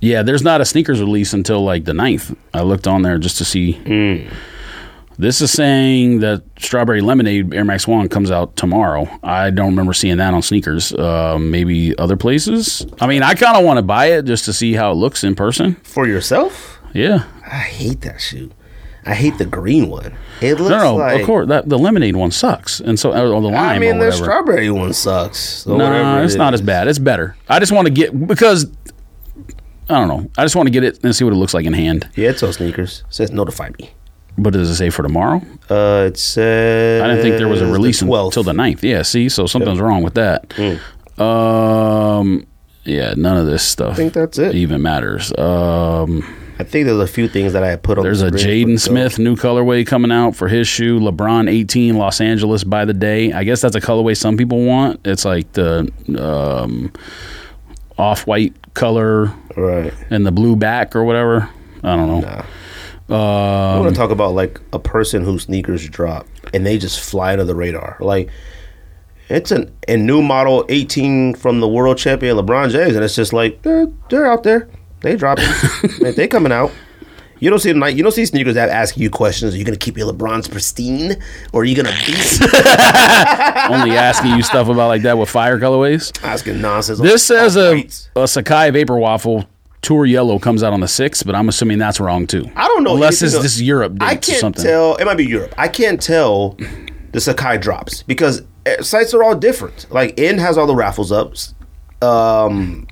[0.00, 2.36] Yeah, there's not a sneakers release until like the 9th.
[2.52, 4.28] I looked on there just to see.
[5.18, 9.06] This is saying that Strawberry Lemonade Air Max One comes out tomorrow.
[9.22, 10.92] I don't remember seeing that on sneakers.
[10.92, 12.86] Uh, maybe other places.
[13.00, 15.22] I mean, I kind of want to buy it just to see how it looks
[15.22, 15.74] in person.
[15.84, 16.78] For yourself?
[16.94, 17.24] Yeah.
[17.44, 18.50] I hate that shoe.
[19.04, 20.14] I hate the green one.
[20.40, 21.20] It looks No, no, like.
[21.20, 24.12] of course that the lemonade one sucks, and so or the lime I mean, the
[24.12, 25.38] strawberry one sucks.
[25.38, 26.60] So no, whatever it it's not is.
[26.60, 26.86] as bad.
[26.86, 27.36] It's better.
[27.48, 28.70] I just want to get because
[29.88, 30.30] I don't know.
[30.38, 32.08] I just want to get it and see what it looks like in hand.
[32.14, 33.02] Yeah, it's on sneakers.
[33.08, 33.90] It says notify me.
[34.36, 35.42] What does it say for tomorrow?
[35.68, 38.82] Uh, it says I didn't think there was a release the until the 9th.
[38.82, 40.52] Yeah, see, so something's wrong with that.
[40.56, 41.22] Hmm.
[41.22, 42.46] Um,
[42.84, 44.54] yeah, none of this stuff I think that's it.
[44.54, 45.32] even matters.
[45.38, 46.22] Um,
[46.58, 48.04] I think there's a few things that I put on.
[48.04, 50.98] there's the a Jaden Smith new colorway coming out for his shoe.
[51.00, 53.32] LeBron 18 Los Angeles by the day.
[53.32, 55.00] I guess that's a colorway some people want.
[55.06, 56.92] It's like the um,
[57.98, 59.92] off white color Right.
[60.10, 61.48] and the blue back or whatever.
[61.84, 62.20] I don't know.
[62.20, 62.44] Nah.
[63.12, 67.00] I Um, want to talk about like a person whose sneakers drop and they just
[67.00, 67.96] fly under the radar.
[68.00, 68.28] Like
[69.28, 73.32] it's an a new model 18 from the world champion LeBron James, and it's just
[73.32, 74.68] like they're they're out there.
[75.00, 75.46] They dropping.
[76.00, 76.70] Man, they coming out.
[77.40, 77.96] You don't see night.
[77.96, 79.52] You don't see sneakers that ask you questions.
[79.54, 81.16] Are you gonna keep your LeBron's pristine,
[81.52, 82.12] or are you gonna be
[83.74, 86.12] only asking you stuff about like that with fire colorways.
[86.22, 87.00] asking nonsense?
[87.00, 87.78] This says a,
[88.14, 89.44] a Sacai Vapor Waffle
[89.82, 92.48] Tour Yellow comes out on the 6th, but I'm assuming that's wrong too.
[92.54, 92.94] I don't know.
[92.94, 94.94] Unless anything this, this Europe I can't tell.
[94.96, 95.52] It might be Europe.
[95.58, 96.50] I can't tell
[97.10, 99.86] the Sacai drops because eh, sites are all different.
[99.90, 101.34] Like N has all the raffles up.
[102.00, 102.86] Um,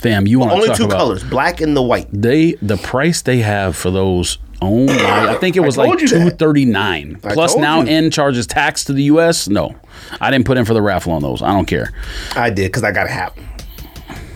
[0.00, 2.08] Fam, you want only talk two about colors, black and the white.
[2.12, 4.38] they the price they have for those.
[4.60, 5.30] Oh my!
[5.30, 6.30] I think it was like told you that.
[6.30, 7.20] two thirty nine.
[7.22, 7.88] Plus now you.
[7.88, 9.48] N charges tax to the U.S.
[9.48, 9.76] No,
[10.20, 11.40] I didn't put in for the raffle on those.
[11.40, 11.92] I don't care.
[12.34, 13.46] I did because I got to have them.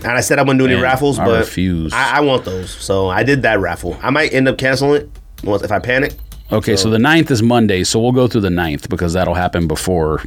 [0.03, 1.91] And I said I wouldn't do any raffles, I but refuse.
[1.93, 3.97] I, I want those, so I did that raffle.
[4.01, 5.09] I might end up canceling it
[5.43, 6.13] once if I panic.
[6.51, 9.67] Okay, so, the 9th is Monday, so we'll go through the 9th because that'll happen
[9.67, 10.23] before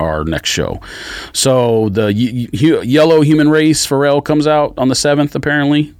[0.00, 0.80] our next show.
[1.32, 5.94] So the y- y- yellow human race Pharrell comes out on the 7th apparently.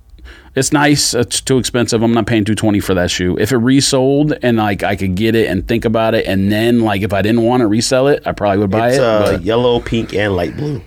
[0.55, 1.14] It's nice.
[1.14, 2.03] It's too expensive.
[2.03, 3.38] I'm not paying 220 for that shoe.
[3.38, 6.81] If it resold and like I could get it and think about it and then
[6.81, 9.03] like if I didn't want to resell it, I probably would buy It's it.
[9.03, 10.83] uh, yellow, pink, and light blue.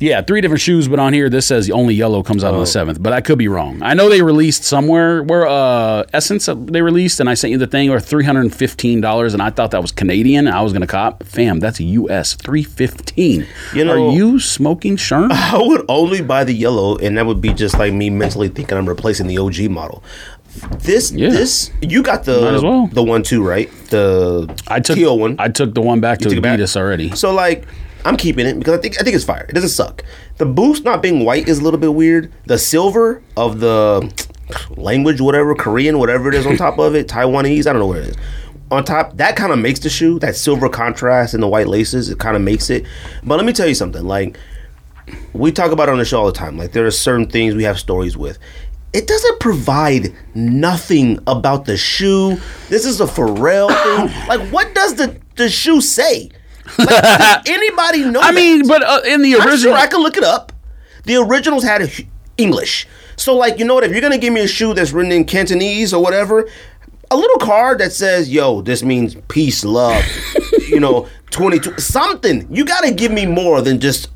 [0.00, 2.60] Yeah, three different shoes, but on here this says only yellow comes out on Oh.
[2.60, 3.00] the seventh.
[3.02, 3.80] But I could be wrong.
[3.82, 7.58] I know they released somewhere where uh SSENSE uh, they released, and I sent you
[7.58, 10.46] the thing, or three hundred and fifteen dollars, and I thought that was Canadian.
[10.48, 11.22] and I was gonna cop.
[11.22, 12.34] Fam, that's a U.S.
[12.34, 13.46] three fifteen.
[13.72, 15.30] You know- Are you smoking Sherm?
[15.32, 18.76] I would only buy the yellow, and that would be just like me mentally thinking
[18.76, 20.02] I'm replacing the OG model.
[20.80, 21.30] This, Yeah.
[21.30, 22.88] this, you got the well.
[22.88, 23.70] the one too, right?
[23.90, 25.36] The I took teal one.
[25.38, 26.58] I took the one back to took back?
[26.58, 27.14] Adidas already.
[27.16, 27.66] So like,
[28.04, 29.46] I'm keeping it because I think I think it's fire.
[29.48, 30.04] It doesn't suck.
[30.36, 32.32] The boost not being white is a little bit weird.
[32.46, 34.12] The silver of the
[34.76, 37.98] language, whatever Korean, whatever it is on top of it, Taiwanese, I don't know what
[37.98, 38.16] it is.
[38.70, 40.18] On top, that kind of makes the shoe.
[40.18, 42.84] That silver contrast and the white laces, it kind of makes it.
[43.22, 44.04] But let me tell you something.
[44.04, 44.38] Like
[45.32, 46.56] we talk about it on the show all the time.
[46.58, 48.38] Like there are certain things we have stories with.
[48.92, 52.38] It doesn't provide nothing about the shoe.
[52.68, 54.10] This is a Pharrell thing.
[54.28, 56.30] Like, what does the, the shoe say?
[56.78, 58.20] Like, anybody know?
[58.20, 58.34] I that?
[58.34, 60.52] mean, but uh, in the original, sure I can look it up.
[61.04, 61.88] The originals had a
[62.38, 62.86] English.
[63.16, 63.84] So, like, you know what?
[63.84, 66.48] If you're gonna give me a shoe that's written in Cantonese or whatever,
[67.10, 70.02] a little card that says, "Yo, this means peace, love,"
[70.68, 72.46] you know, twenty two something.
[72.50, 74.08] You gotta give me more than just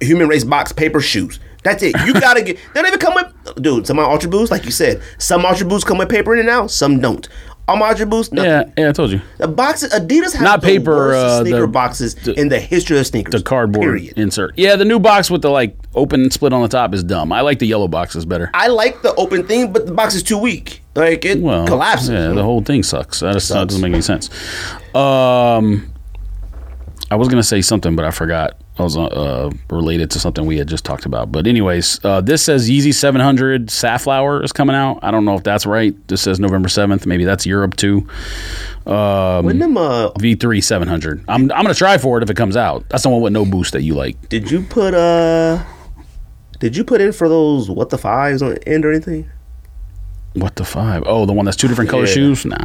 [0.00, 1.40] human race box paper shoes.
[1.62, 1.94] That's it.
[2.06, 2.56] You gotta get.
[2.72, 3.86] They don't even come with, dude.
[3.86, 6.40] Some of my Ultra Boosts, like you said, some Ultra boots come with paper in
[6.40, 6.66] it now.
[6.68, 7.28] Some don't.
[7.66, 8.50] Ultra Boosts, nothing.
[8.50, 11.60] yeah, yeah, I told you The boxes, Adidas has Not the paper, worst uh, sneaker
[11.62, 13.32] the- boxes in the history of sneakers.
[13.32, 14.18] the cardboard Period.
[14.18, 14.58] insert.
[14.58, 17.32] Yeah, the new box with the like open split on the top is dumb.
[17.32, 18.50] I like the yellow boxes better.
[18.52, 20.82] I like the open thing, but the box is too weak.
[20.94, 22.10] Like it well, collapses.
[22.10, 23.20] Yeah, the whole thing sucks.
[23.20, 23.68] That, that Sucks.
[23.74, 24.28] doesn't make any sense.
[24.94, 25.90] Um,
[27.10, 28.60] I was gonna say something, but I forgot.
[28.76, 31.30] I was uh, related to something we had just talked about.
[31.30, 34.98] But anyways, uh, this says Yeezy 700 Safflower is coming out.
[35.00, 35.94] I don't know if that's right.
[36.08, 37.06] This says November 7th.
[37.06, 38.00] Maybe that's Europe too.
[38.84, 41.24] when them, uh, V3 700.
[41.28, 42.84] I'm I'm gonna try for it if it comes out.
[42.88, 44.28] That's the one with no boost that you like.
[44.28, 45.62] did you put uh,
[46.58, 49.30] did you put in for those what the fives on the end or anything?
[50.34, 51.04] What the five?
[51.06, 52.12] Oh, the one that's two different color Yeah.
[52.14, 52.44] shoes.
[52.44, 52.56] Nah,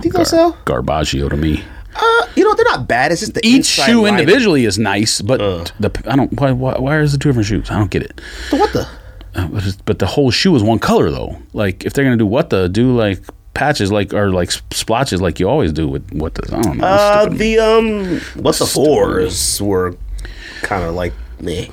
[0.00, 0.54] Think they'll sell?
[0.64, 1.62] garbaggio to me.
[1.98, 3.12] Uh, you know they're not bad.
[3.12, 4.20] It's just the Each shoe lining.
[4.20, 5.64] individually is nice, but Uh.
[5.80, 6.32] the I don't.
[6.40, 7.70] Why, why, why is it two different shoes?
[7.70, 8.20] I don't get it.
[8.50, 8.86] So what the?
[9.34, 11.36] Uh, But, but the whole shoe is one color though.
[11.52, 13.20] Like if they're gonna do what the do like
[13.54, 16.86] patches like or like splotches like you always do with what the I don't know.
[16.86, 19.96] Uh, the um, what the fours were
[20.62, 21.70] kind of like me.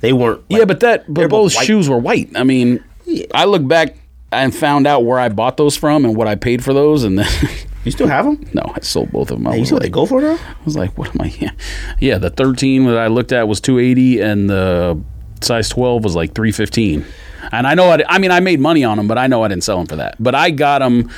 [0.00, 0.42] They weren't.
[0.48, 2.30] yeah, but that but both both shoes were white.
[2.34, 3.26] I mean, Yeah.
[3.34, 3.96] I look back
[4.32, 7.18] and found out where I bought those from and what I paid for those, and
[7.18, 7.28] then
[7.84, 8.44] you still have them?
[8.52, 9.46] no, I sold both of them.
[9.46, 10.34] I You was see what they like, go for now?
[10.34, 11.26] I was like, what am I?
[11.40, 11.50] Yeah,
[11.98, 12.18] yeah.
[12.18, 15.00] The 13 that I looked at was 280, and the
[15.40, 17.04] size 12 was like 315.
[17.52, 19.48] And I know, I, I mean, I made money on them, but I know I
[19.48, 20.16] didn't sell them for that.
[20.22, 21.10] But I got them.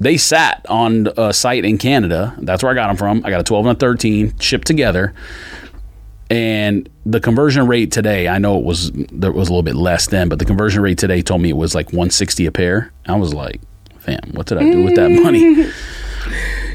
[0.00, 2.34] They sat on a site in Canada.
[2.38, 3.22] That's where I got them from.
[3.24, 5.14] I got a 12 and a 13 shipped together.
[6.30, 10.08] And the conversion rate today, I know it was there was a little bit less
[10.08, 12.92] then, but the conversion rate today told me it was like 160 a pair.
[13.06, 13.60] I was like,
[14.08, 15.70] Fam, what did I do with that money?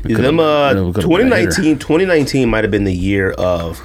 [0.04, 1.52] Them uh, we could've been a hitter.
[1.52, 3.82] 2019, 2019 might have been the year of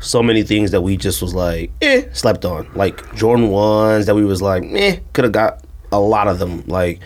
[0.00, 2.70] so many things that we just was like, eh, slept on.
[2.74, 6.64] Like Jordan ones that we was like, eh, could have got a lot of them.
[6.66, 7.00] Like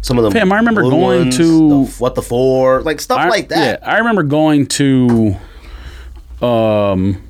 [0.00, 0.32] some of them.
[0.32, 3.80] Fam, I remember going ones, to- the, what the four, like stuff I- like that.
[3.82, 5.36] Yeah, I remember going to.
[6.40, 7.22] Um,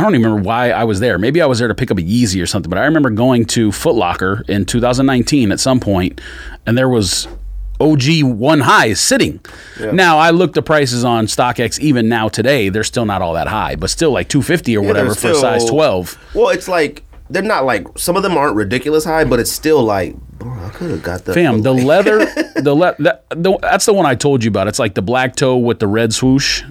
[0.00, 1.18] I don't even remember why I was there.
[1.18, 2.70] Maybe I was there to pick up a Yeezy or something.
[2.70, 6.22] But I remember going to Foot Locker in 2019 at some point,
[6.64, 7.28] and there was
[7.80, 9.40] OG one high sitting.
[9.78, 11.78] Now I looked the prices on StockX.
[11.80, 14.88] Even now today, they're still not all that high, but still like 250 or Yeah,
[14.88, 16.18] whatever for a size 12.
[16.34, 19.82] Well, it's like they're not like some of them aren't ridiculous high, but it's still
[19.82, 22.24] like, bro, I could have got the Fam, the leather,
[22.56, 24.66] the, le- that, the that's the one I told you about.
[24.66, 26.62] It's like the black toe with the red swoosh.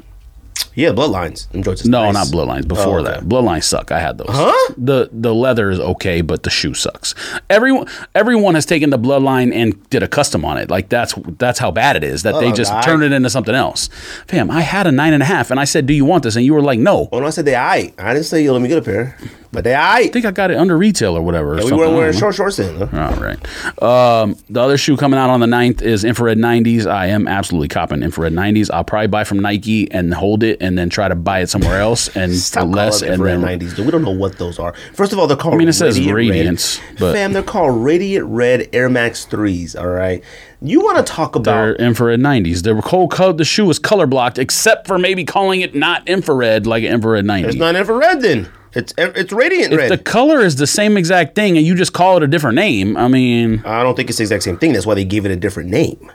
[0.76, 1.48] Yeah, bloodlines.
[1.64, 2.14] Joints No, nice.
[2.14, 2.68] not Bloodlines.
[2.68, 3.12] Before Oh, okay.
[3.20, 3.92] that, Bloodlines suck.
[3.92, 4.28] I had those.
[4.30, 4.74] Huh?
[4.78, 7.16] The the leather is okay, but the shoe sucks.
[7.50, 10.70] Everyone everyone has taken the Bloodline and did a custom on it.
[10.70, 13.30] Like that's that's how bad it is that they Oh, just I- turned it into
[13.30, 13.90] something else.
[14.28, 16.36] Fam, I had a nine and a half, and I said, "Do you want this?"
[16.36, 18.54] And you were like, "No." Well, no, I said they I I didn't say yo,
[18.54, 19.18] let me get a pair,
[19.52, 19.76] but they.
[19.76, 21.58] I think I got it under retail or whatever.
[21.60, 22.88] or we weren't wearing short shorts then.
[22.88, 23.14] Huh?
[23.16, 23.82] All right.
[23.82, 26.86] Um, the other shoe coming out on the 9th is infrared 90s.
[26.86, 28.70] I am absolutely copping infrared 90s.
[28.72, 31.80] I'll probably buy from Nike and hold it and then try to buy it somewhere
[31.80, 33.76] else and for less and infrared then 90s.
[33.76, 33.86] Dude.
[33.86, 34.74] We don't know what those are.
[34.94, 35.56] First of all, they're called.
[35.56, 37.00] I mean, it says Radiant Radiance, Red.
[37.00, 39.76] but- fam, they're called Radiant Red Air Max threes.
[39.76, 40.24] All right.
[40.62, 41.80] You want to talk They're about?
[41.80, 42.64] infrared 90s.
[42.64, 43.32] They were cold color.
[43.34, 47.26] The shoe was color blocked, except for maybe calling it not infrared like an infrared
[47.26, 47.48] 90.
[47.50, 48.50] It's not infrared then.
[48.74, 49.92] It's it's Radiant if Red.
[49.92, 52.98] the color is the same exact thing and you just call it a different name,
[52.98, 54.74] I mean, I don't think it's the exact same thing.
[54.74, 56.12] That's why they gave it a different name.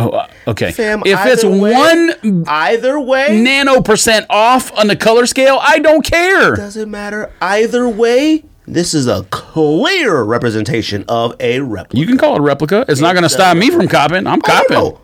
[0.00, 0.72] oh, uh, okay.
[0.72, 5.78] Fam, if it's way- one Either way, nano percent off on the color scale, I
[5.78, 6.56] don't care.
[6.56, 7.30] doesn't matter.
[7.40, 11.98] Either way, this is a clear representation of a replica.
[11.98, 12.84] You can call it a replica.
[12.88, 14.26] It's not going to stop me from copping.
[14.26, 14.76] I'm oh, don't copping.
[14.76, 15.00] know.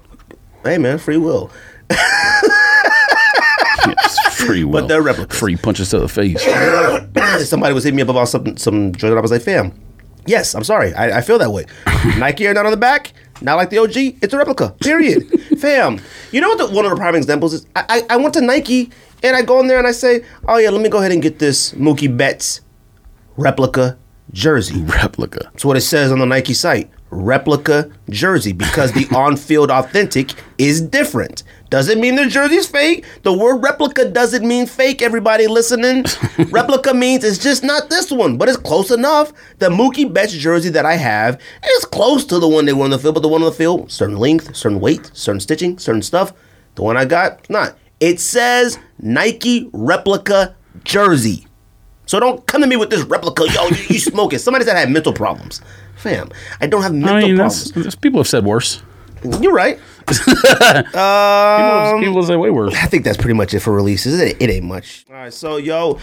[0.65, 1.51] Hey man, free will.
[3.87, 4.73] Yes, free will.
[4.73, 5.39] But they're replicas.
[5.39, 6.43] Free punches to the face.
[7.49, 9.17] Somebody was hitting me up about some some joint.
[9.17, 9.73] I was like, fam,
[10.27, 10.93] yes, I'm sorry.
[10.95, 11.67] I, I feel that way.
[12.19, 13.13] Nike are not on the back.
[13.41, 13.97] Not like the OG.
[13.97, 14.75] It's a replica.
[14.81, 15.29] Period.
[15.61, 16.01] fam,
[16.33, 16.59] you know what?
[16.59, 17.67] The, one of the prime examples is.
[17.77, 18.91] I, I I went to Nike
[19.23, 21.23] and I go in there and I say, oh yeah, let me go ahead and
[21.23, 22.61] get this Mookie Betts
[23.39, 23.97] replica
[24.33, 24.83] jersey.
[25.03, 25.41] Replica.
[25.45, 26.91] That's what it says on the Nike site.
[27.11, 31.43] Replica jersey because the on-field authentic is different.
[31.71, 33.07] Doesn't mean the jersey's fake.
[33.23, 35.01] The word replica doesn't mean fake.
[35.01, 36.05] Everybody listening,
[36.51, 39.33] replica means it's just not this one, but it's close enough.
[39.59, 41.41] The Mookie Betts jersey that I have
[41.77, 43.55] is close to the one they wore on the field, but the one on the
[43.57, 46.33] field, certain length, certain weight, certain stitching, certain stuff.
[46.75, 47.77] The one I got, not.
[48.01, 51.48] It says Nike replica jersey.
[52.09, 53.45] So don't come to me with this replica.
[53.53, 54.39] Yo, you, you smoking.
[54.39, 55.61] Somebody said I had mental problems.
[55.97, 57.65] Fam, I don't have mental I mean, problems.
[57.65, 58.83] that's, that's- people have said worse.
[59.41, 59.79] You're right.
[60.07, 62.75] People, Um, people say way worse.
[62.77, 64.21] I think that's pretty much it for releases.
[64.21, 65.05] It, it ain't much.
[65.11, 65.99] All right, so yo,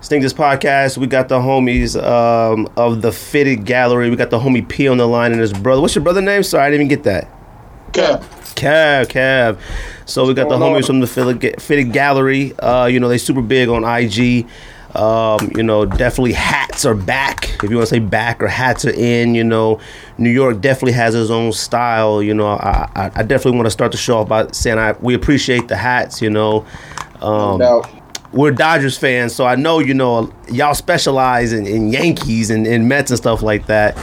[0.00, 0.96] Sneak Diss podcast.
[0.98, 4.10] We got the homies um, of the Fitted Gallery.
[4.10, 5.80] We got the homie P on the line and his brother.
[5.80, 6.42] What's your brother name?
[6.42, 7.28] Sorry, I didn't even get that.
[7.92, 8.22] Cap.
[8.56, 9.58] Cav, Cav.
[10.06, 10.82] So we got the going homies on?
[10.84, 12.58] from the Fitted Fitted Gallery.
[12.58, 14.46] Uh, you know, they super big on IG.
[14.94, 17.54] Um, you know, definitely hats are back.
[17.62, 19.80] If you want to say back or hats are in, you know,
[20.18, 22.22] New York definitely has its own style.
[22.22, 24.92] You know, I, I, I definitely want to start the show off by saying I
[25.00, 26.20] we appreciate the hats.
[26.20, 26.66] You know,
[27.22, 27.82] um, Now,
[28.32, 32.88] we're Dodgers fans, so I know you know y'all specialize in, in Yankees and, and
[32.88, 33.96] Mets and stuff like that.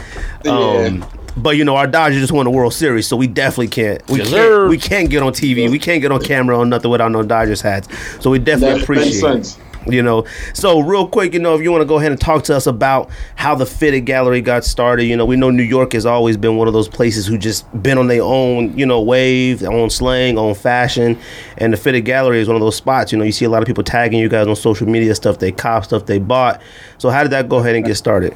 [0.48, 1.06] Um,
[1.38, 4.20] but you know our Dodgers just won the World Series, so we definitely can't we
[4.22, 7.22] can't we can't get on TV, we can't get on camera or nothing without no
[7.24, 7.88] Dodgers hats.
[8.24, 9.24] So we definitely That makes appreciate
[9.60, 9.60] it.
[9.88, 12.44] You know, so real quick, you know, if you want to go ahead and talk
[12.46, 15.94] to us about how the Fitted Gallery got started, you know, we know New York
[15.94, 19.02] has always been one of those places who just been on their own, you know,
[19.02, 21.18] wave, their own slang, own fashion,
[21.58, 23.14] and the Fitted Gallery is one of those spots.
[23.14, 25.40] You know, you see a lot of people tagging you guys on social media, stuff
[25.40, 26.62] they cop, stuff they bought.
[26.98, 28.36] So how did that go ahead and get started?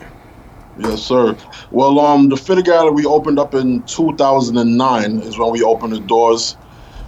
[0.79, 1.36] yes, sir.
[1.71, 6.58] Well, um, the Fitted Gallery opened up in 2009 is when we opened the doors.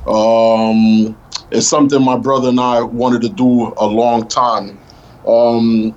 [0.07, 1.17] Um,
[1.51, 4.79] it's something my brother and I wanted to do a long time.
[5.27, 5.95] Um,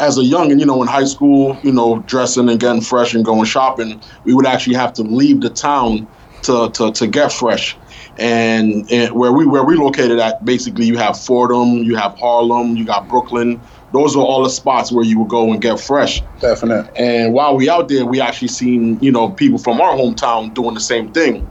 [0.00, 3.14] as a young and you know in high school, you know, dressing and getting fresh
[3.14, 6.08] and going shopping, we would actually have to leave the town
[6.42, 7.76] to to, to get fresh.
[8.18, 12.76] And, and where we where we located at, basically, you have Fordham, you have Harlem,
[12.76, 13.62] you got Brooklyn.
[13.92, 16.22] Those are all the spots where you would go and get fresh.
[16.40, 16.90] Definite.
[16.96, 20.74] And while we out there, we actually seen you know people from our hometown doing
[20.74, 21.50] the same thing.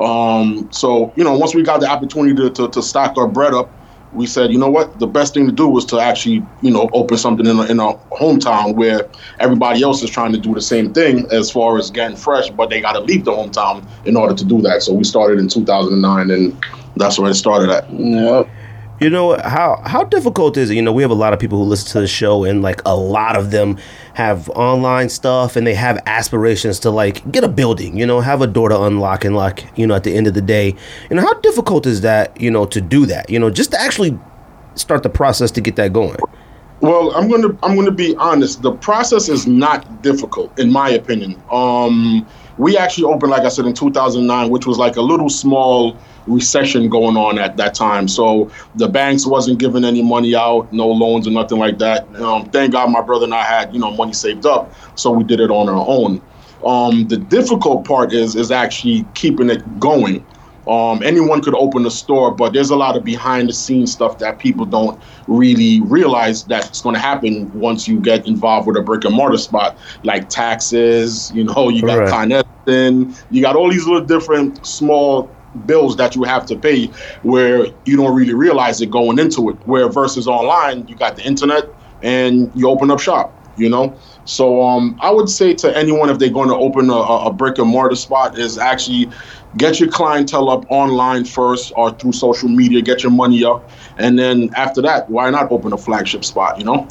[0.00, 3.54] Um, so you know, once we got the opportunity to, to, to stock our bread
[3.54, 3.70] up,
[4.12, 6.88] we said, you know what, the best thing to do was to actually, you know,
[6.92, 10.62] open something in a, in a hometown where everybody else is trying to do the
[10.62, 14.16] same thing as far as getting fresh, but they got to leave the hometown in
[14.16, 14.82] order to do that.
[14.82, 16.64] So we started in 2009, and
[16.96, 17.90] that's where it started at.
[17.90, 18.50] Yep.
[19.00, 20.74] You know how how difficult is it?
[20.74, 22.82] You know, we have a lot of people who listen to the show, and like
[22.84, 23.78] a lot of them
[24.14, 27.96] have online stuff, and they have aspirations to like get a building.
[27.96, 29.62] You know, have a door to unlock and lock.
[29.78, 30.74] You know, at the end of the day,
[31.10, 32.40] you know, how difficult is that?
[32.40, 33.30] You know, to do that.
[33.30, 34.18] You know, just to actually
[34.74, 36.16] start the process to get that going.
[36.80, 38.62] Well, I'm gonna I'm gonna be honest.
[38.62, 41.40] The process is not difficult, in my opinion.
[41.52, 42.26] Um,
[42.58, 46.88] we actually opened, like I said, in 2009, which was like a little small recession
[46.88, 48.08] going on at that time.
[48.08, 52.14] So the banks wasn't giving any money out, no loans or nothing like that.
[52.16, 55.24] Um, thank God my brother and I had you know money saved up, so we
[55.24, 56.20] did it on our own.
[56.64, 60.26] Um, the difficult part is is actually keeping it going.
[60.68, 64.18] Um, anyone could open a store, but there's a lot of behind the scenes stuff
[64.18, 68.82] that people don't really realize that's going to happen once you get involved with a
[68.82, 71.30] brick and mortar spot, like taxes.
[71.32, 72.08] You know, you got Right.
[72.08, 75.34] Con Edison, you got all these little different small
[75.66, 76.86] bills that you have to pay
[77.22, 79.56] where you don't really realize it going into it.
[79.66, 81.64] Where versus online, you got the internet
[82.02, 83.34] and you open up shop.
[83.56, 83.98] You know,
[84.28, 87.32] so um, I would say to anyone if they're going to open a, a a
[87.32, 89.10] brick and mortar spot is actually
[89.56, 94.18] get your clientele up online first or through social media, get your money up, and
[94.18, 96.58] then after that, why not open a flagship spot?
[96.58, 96.88] You know.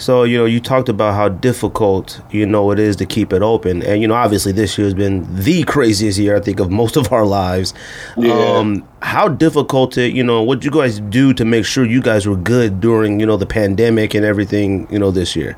[0.00, 3.42] So you know, you talked about how difficult you know it is to keep it
[3.42, 6.70] open, and you know, obviously this year has been the craziest year I think of
[6.70, 7.74] most of our lives.
[8.16, 8.32] Yeah.
[8.32, 12.26] Um, how difficult it, you know, what you guys do to make sure you guys
[12.26, 15.56] were good during you know the pandemic and everything you know this year?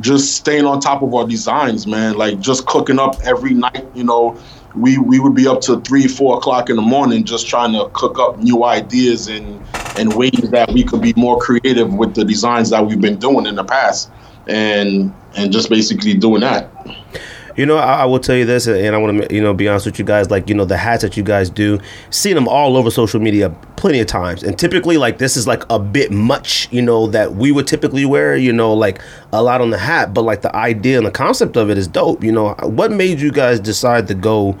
[0.00, 2.16] just staying on top of our designs, man.
[2.16, 3.86] Like just cooking up every night.
[3.94, 4.38] You know,
[4.74, 7.88] we we would be up to three, four o'clock in the morning just trying to
[7.92, 9.62] cook up new ideas and
[9.98, 13.46] and ways that we could be more creative with the designs that we've been doing
[13.46, 14.10] in the past,
[14.46, 16.70] and and just basically doing that.
[17.56, 19.66] You know, I, I will tell you this, and I want to, you know, be
[19.66, 20.30] honest with you guys.
[20.30, 21.80] Like, you know, the hats that you guys do,
[22.10, 25.62] seen them all over social media plenty of times, and typically, like, this is like
[25.70, 28.36] a bit much, you know, that we would typically wear.
[28.36, 29.00] You know, like
[29.32, 31.88] a lot on the hat, but like the idea and the concept of it is
[31.88, 32.22] dope.
[32.22, 34.58] You know, what made you guys decide to go?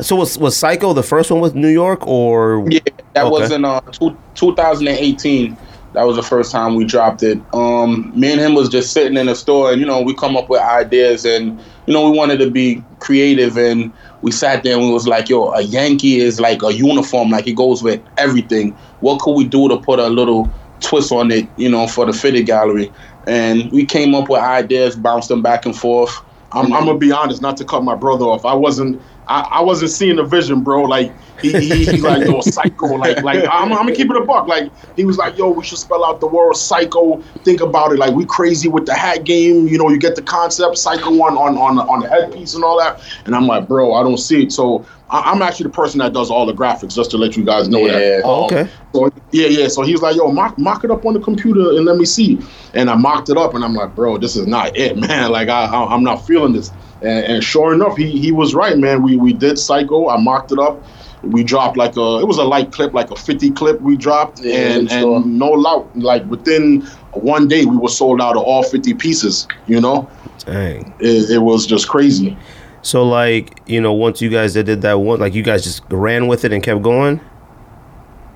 [0.00, 2.80] So was was Psycho the first one with New York, or Yeah,
[3.14, 3.30] that Okay.
[3.30, 5.56] was in uh, two, 2018.
[5.94, 7.38] That was the first time we dropped it.
[7.54, 10.36] Um, me and him was just sitting in the store, and you know, we come
[10.36, 13.90] up with ideas, and you know, we wanted to be creative, and
[14.20, 17.46] we sat there and we was like, "Yo, a Yankee is like a uniform, like
[17.46, 18.76] it goes with everything.
[19.00, 22.12] What could we do to put a little twist on it, you know, for the
[22.12, 22.92] fitted gallery?"
[23.26, 26.14] And we came up with ideas, bounced them back and forth.
[26.52, 28.44] I'm, I'm gonna be honest, not to cut my brother off.
[28.44, 30.82] I wasn't, I, I wasn't seeing the vision, bro.
[30.82, 32.86] Like he, he he's like yo psycho.
[32.94, 34.46] Like like I'm, I'm gonna keep it a buck.
[34.46, 37.20] Like he was like yo, we should spell out the word psycho.
[37.44, 37.98] Think about it.
[37.98, 39.66] Like we crazy with the hat game.
[39.66, 42.78] You know, you get the concept psycho on on on on the headpiece and all
[42.78, 43.00] that.
[43.24, 44.52] And I'm like, bro, I don't see it.
[44.52, 47.44] So I, I'm actually the person that does all the graphics, just to let you
[47.44, 47.92] guys know Yeah.
[47.92, 48.22] that.
[48.24, 48.68] Oh, okay.
[48.94, 49.68] So yeah, yeah.
[49.68, 52.04] So he was like, "Yo, mock, mock it up on the computer and let me
[52.06, 52.40] see."
[52.74, 55.30] And I mocked it up, and I'm like, "Bro, this is not it, man.
[55.32, 56.70] Like I, I I'm not feeling this."
[57.02, 59.02] And, and sure enough, he he was right, man.
[59.02, 60.08] We we did Psycho.
[60.08, 60.82] I mocked it up.
[61.22, 63.80] We dropped like a it was a light clip, like a 50 clip.
[63.80, 65.16] We dropped, Yeah, and sure.
[65.16, 66.82] and no doubt, like within
[67.12, 69.48] one day, we were sold out of all 50 pieces.
[69.66, 70.08] You know,
[70.44, 70.94] Dang.
[71.00, 72.36] it, it was just crazy.
[72.82, 76.28] So like, you know, once you guys did that one, like you guys just ran
[76.28, 77.20] with it and kept going.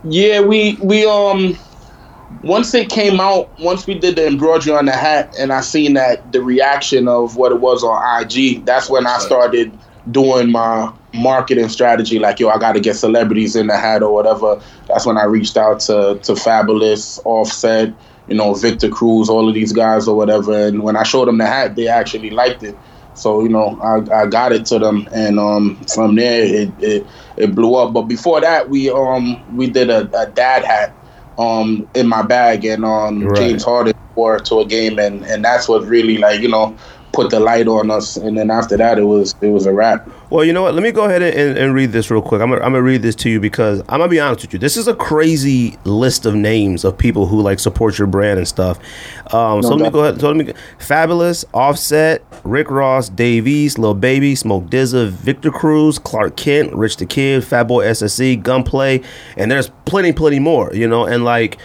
[0.05, 1.57] Yeah, we we um
[2.43, 5.95] once it came out, once we did the embroidery on the hat, and I seen
[5.95, 9.79] that the reaction of what it was on IG, that's when I started
[10.11, 12.19] doing my marketing strategy.
[12.19, 14.61] Like, yo, I got to get celebrities in the hat or whatever.
[14.89, 17.93] That's when I reached out to to Fabolous, Offset,
[18.29, 20.67] you know, Victor Cruz, all of these guys or whatever.
[20.67, 22.79] And when I showed them the hat, they actually liked it.
[23.15, 27.07] So you know, I, I got it to them, and um, from there it, it
[27.37, 27.93] it blew up.
[27.93, 30.95] But before that, we um we did a, a dad hat
[31.39, 33.33] um in my bag, and um Right.
[33.33, 36.77] James Harden wore to a game, and and that's what really like you know
[37.13, 38.17] put the light on us.
[38.17, 40.09] And then after that, it was it was a wrap.
[40.31, 40.75] Well, you know what?
[40.75, 42.41] Let me go ahead and, and read this real quick.
[42.41, 44.59] I'm gonna, I'm gonna read this to you because I'm gonna be honest with you.
[44.59, 48.47] This is a crazy list of names of people who like support your brand and
[48.47, 48.79] stuff.
[49.35, 50.21] Um, so let me go ahead.
[50.21, 50.53] So let me.
[50.79, 56.99] Fabolous, Offset, Rick Ross, Dave East, Lil Baby, Smoke DZA, Victor Cruz, Clark Kent, Rich
[56.99, 59.03] the Kid, Fatboy SSE, Gunplay,
[59.37, 60.73] and there's plenty, plenty more.
[60.73, 61.59] You know, and like.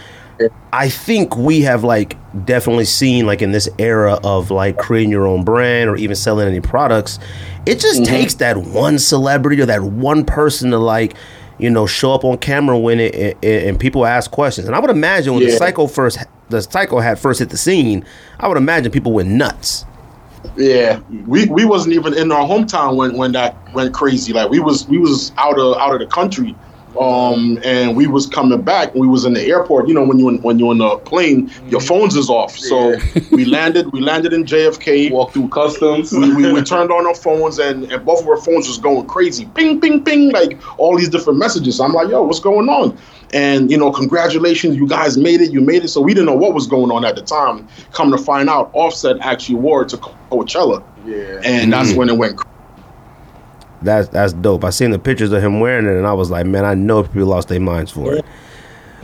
[0.72, 5.26] I think we have like definitely seen like in this era of like creating your
[5.26, 7.18] own brand or even selling any products,
[7.64, 8.12] it just mm-hmm.
[8.12, 11.14] takes that one celebrity or that one person to like,
[11.58, 14.66] you know, show up on camera when it and, and people ask questions.
[14.66, 16.18] And I would imagine when the psycho first
[16.48, 18.04] the psycho had first hit the scene,
[18.38, 19.84] I would imagine people went nuts.
[20.56, 24.32] Yeah, we we wasn't even in our hometown when when that went crazy.
[24.32, 26.54] Like we was we was out of out of the country,
[26.98, 28.94] um, and we was coming back.
[28.94, 29.88] We was in the airport.
[29.88, 32.56] You know when you in, when you're in the plane, your phones is off.
[32.56, 32.96] So
[33.30, 35.10] we landed we landed in JFK.
[35.10, 36.12] Walked through customs.
[36.12, 39.06] we, we, we turned on our phones and, and both of our phones was going
[39.06, 39.46] crazy.
[39.54, 41.80] Ping, ping, ping, like all these different messages.
[41.80, 42.98] I'm like, yo, what's going on?
[43.32, 45.88] And, you know, congratulations, you guys made it, you made it.
[45.88, 47.68] So we didn't know what was going on at the time.
[47.92, 50.82] Come to find out, Offset actually wore it to Coachella.
[51.04, 52.55] yeah, And that's when it went crazy.
[53.82, 54.64] That's that's dope.
[54.64, 57.02] I seen the pictures of him wearing it, and I was like, man, I know
[57.02, 58.24] people lost their minds for it.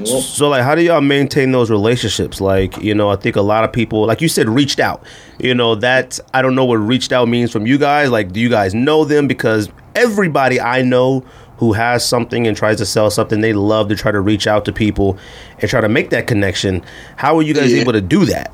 [0.05, 2.41] So like, how do y'all maintain those relationships?
[2.41, 5.05] Like, you know, I think a lot of people, like you said, reached out.
[5.39, 8.11] You know, that I don't know what reached out means from you guys.
[8.11, 9.29] Like, do you guys know them?
[9.29, 11.25] Because everybody I know
[11.59, 14.65] who has something and tries to sell something, they love to try to reach out
[14.65, 15.17] to people
[15.61, 16.83] and try to make that connection.
[17.17, 17.83] How are you guys Yeah.
[17.83, 18.51] able to do that?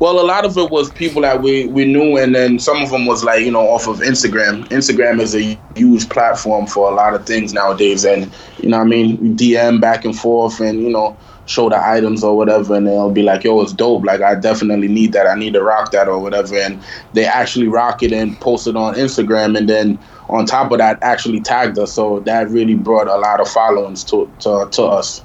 [0.00, 2.90] Well, a lot of it was people that we, we knew, and then some of
[2.90, 4.64] them was like, you know, off of Instagram.
[4.68, 8.04] Instagram is a huge platform for a lot of things nowadays.
[8.04, 9.36] And, you know I mean?
[9.36, 12.76] DM back and forth and, you know, show the items or whatever.
[12.76, 14.04] And they'll be like, yo, it's dope.
[14.04, 15.26] Like, I definitely need that.
[15.26, 16.56] I need to rock that or whatever.
[16.56, 16.80] And
[17.14, 19.58] they actually rock it and post it on Instagram.
[19.58, 21.92] And then on top of that, actually tagged us.
[21.92, 25.24] So that really brought a lot of followings to, to, to us.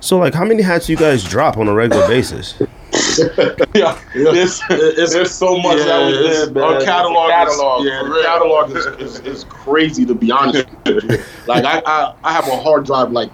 [0.00, 2.60] So like, how many hats do you guys drop on a regular basis?
[3.74, 6.62] yeah, there's, there's so much that was there, man.
[6.62, 10.68] Our catalog, Catalog, is, yeah, the catalog is, is, is crazy to be honest.
[11.46, 13.30] like I, I, I have a hard drive like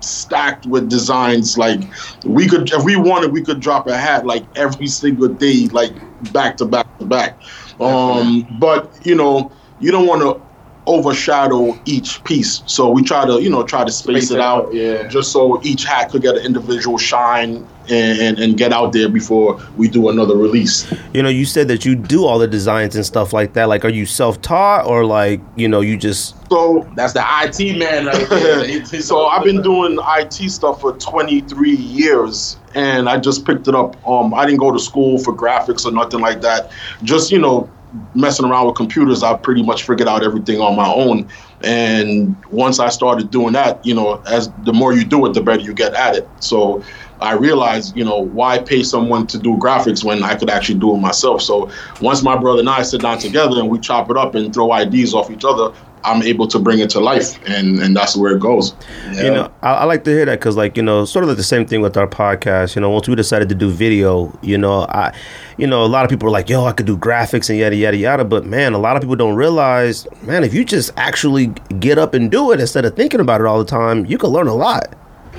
[0.00, 1.58] stacked with designs.
[1.58, 1.80] Like
[2.24, 5.92] we could, if we wanted, we could drop a hat like every single day, like
[6.32, 7.38] back to back to back.
[7.80, 10.45] Um, but you know, you don't want to
[10.86, 15.06] overshadow each piece, so we try to, you know, try to space, it out Yeah.
[15.08, 19.08] just so each hat could get an individual shine and, and, and get out there
[19.08, 20.92] before we do another release.
[21.12, 23.68] You know, you said that you do all the designs and stuff like that.
[23.68, 28.06] Like, are you self-taught or like, you know, you just So That's the IT man
[28.06, 33.74] right so I've been doing IT stuff for 23 years, and I just picked it
[33.74, 33.96] up.
[34.06, 36.70] Um, I didn't go to school for graphics or nothing like that.
[37.02, 37.70] Just you know,
[38.14, 41.28] messing around with computers, I pretty much figured out everything on my own.
[41.62, 45.40] And once I started doing that, you know, as the more you do it, the
[45.40, 46.28] better you get at it.
[46.40, 46.82] So
[47.20, 50.94] I realized, you know, why pay someone to do graphics when I could actually do
[50.94, 51.42] it myself.
[51.42, 51.70] So
[52.00, 54.72] once my brother and I sit down together and we chop it up and throw
[54.72, 55.74] ideas off each other,
[56.06, 58.74] I'm able to bring it to life, and and that's where it goes.
[59.12, 61.36] You know, I, I like to hear that because, like, you know, sort of like
[61.36, 62.76] the same thing with our podcast.
[62.76, 65.12] You know, once we decided to do video, you know, I,
[65.58, 67.74] you know, a lot of people are like, "Yo, I could do graphics and yada
[67.74, 71.48] yada yada," but man, a lot of people don't realize, man, if you just actually
[71.80, 74.30] get up and do it instead of thinking about it all the time, you can
[74.30, 74.94] learn a lot.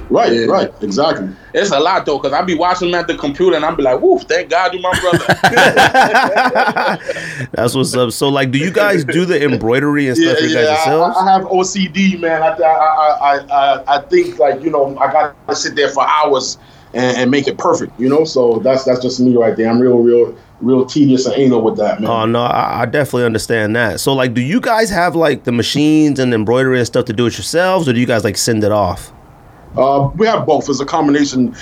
[0.10, 0.45] Right, Yeah.
[0.45, 1.30] right, exactly.
[1.53, 3.84] It's a lot though, because I be watching them at the computer and I be
[3.84, 4.24] like, "Woof!
[4.24, 5.20] Thank God you my brother."
[7.51, 8.12] That's what's up.
[8.12, 11.18] So, like, do you guys do the embroidery and stuff for you guys I, yourselves?
[11.20, 12.43] I have OCD, man.
[12.43, 16.08] I, I, I, I, I think like you know I got to sit there for
[16.08, 16.58] hours
[16.93, 18.24] and, and make it perfect, you know.
[18.24, 19.70] So that's that's just me right there.
[19.70, 22.10] I'm real, real, real tedious and anal with that, man.
[22.10, 23.99] Oh no, I, I definitely understand that.
[23.99, 27.26] So, like, do you guys have like the machines and embroidery and stuff to do
[27.26, 29.12] it yourselves, or do you guys like send it off?
[29.76, 30.70] Uh, we have both.
[30.70, 31.55] It's a combination.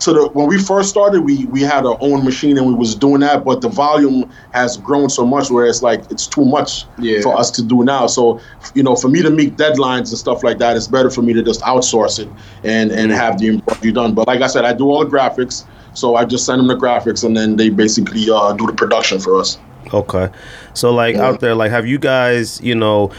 [0.00, 2.94] To the when we first started, we we had our own machine and we was
[2.94, 6.84] doing that, but the volume has grown so much where it's like it's too much
[6.98, 7.22] Yeah.
[7.22, 8.06] for us to do now.
[8.06, 8.38] So
[8.74, 11.32] you know, for me to meet deadlines and stuff like that, it's better for me
[11.32, 12.28] to just outsource it
[12.62, 14.12] and and have the embroidery done.
[14.14, 16.76] But like I said, I do all the graphics, so I just send them the
[16.76, 19.58] graphics and then they basically uh, do the production for us.
[19.94, 20.28] Okay.
[20.74, 23.12] So like out there, like have you guys, you know,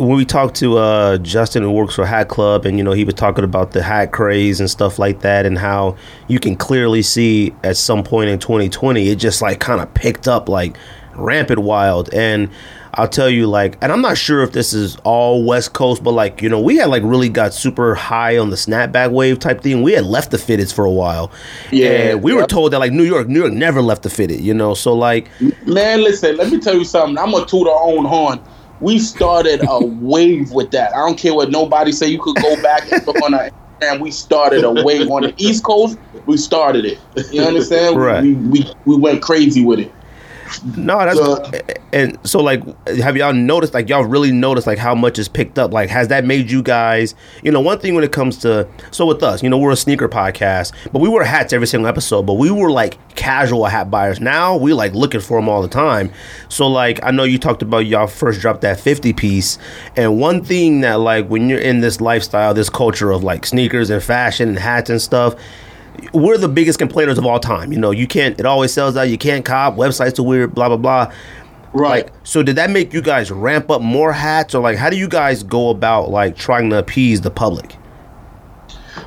[0.00, 3.04] when we talked to uh Justin who works for Hat Club and you know he
[3.04, 5.96] was talking about the hat craze and stuff like that and how
[6.28, 10.26] you can clearly see at some point in 2020 it just like kind of picked
[10.26, 10.76] up like
[11.14, 12.12] rampant wild.
[12.14, 12.50] And
[12.94, 16.12] I'll tell you like and I'm not sure if this is all West Coast but
[16.12, 19.60] like you know we had like really got super high on the snapback wave type
[19.60, 19.82] thing.
[19.82, 21.30] We had left the fitteds for a while.
[21.70, 24.40] Yeah, and we were told that like New York New York never left the fitted
[24.40, 24.72] you know?
[24.74, 25.28] So like
[25.66, 27.18] Man, listen, let me tell you something.
[27.18, 28.40] I'm a toot our own horn.
[28.80, 30.94] We started a wave with that.
[30.94, 32.08] I don't care what nobody say.
[32.08, 33.50] You could go back and look on our
[33.82, 35.98] and we started a wave on the East Coast.
[36.26, 36.98] We started it.
[37.32, 37.96] You understand?
[37.96, 38.22] Right.
[38.22, 39.92] We, we we went crazy with it.
[40.76, 42.62] No, that's The- and so like
[42.98, 45.72] have y'all noticed like y'all really noticed like how much is picked up?
[45.72, 49.06] Like has that made you guys you know one thing when it comes to so
[49.06, 52.22] with us, you know, we're a sneaker podcast, but we wear hats every single episode,
[52.26, 54.20] but we were like casual hat buyers.
[54.20, 56.12] Now we like looking for them all the time.
[56.48, 59.58] So like I know you talked about y'all first dropped that 50 piece
[59.96, 63.90] and one thing that like when you're in this lifestyle, this culture of like sneakers
[63.90, 65.34] and fashion and hats and stuff,
[66.12, 67.72] we're the biggest complainers of all time.
[67.72, 68.38] You know, you can't.
[68.38, 69.08] It always sells out.
[69.08, 69.74] You can't cop.
[69.76, 70.54] Websites are weird.
[70.54, 71.12] Blah blah blah.
[71.72, 72.06] Right.
[72.06, 74.96] Like, so did that make you guys ramp up more hats, or like, how do
[74.96, 77.76] you guys go about like trying to appease the public?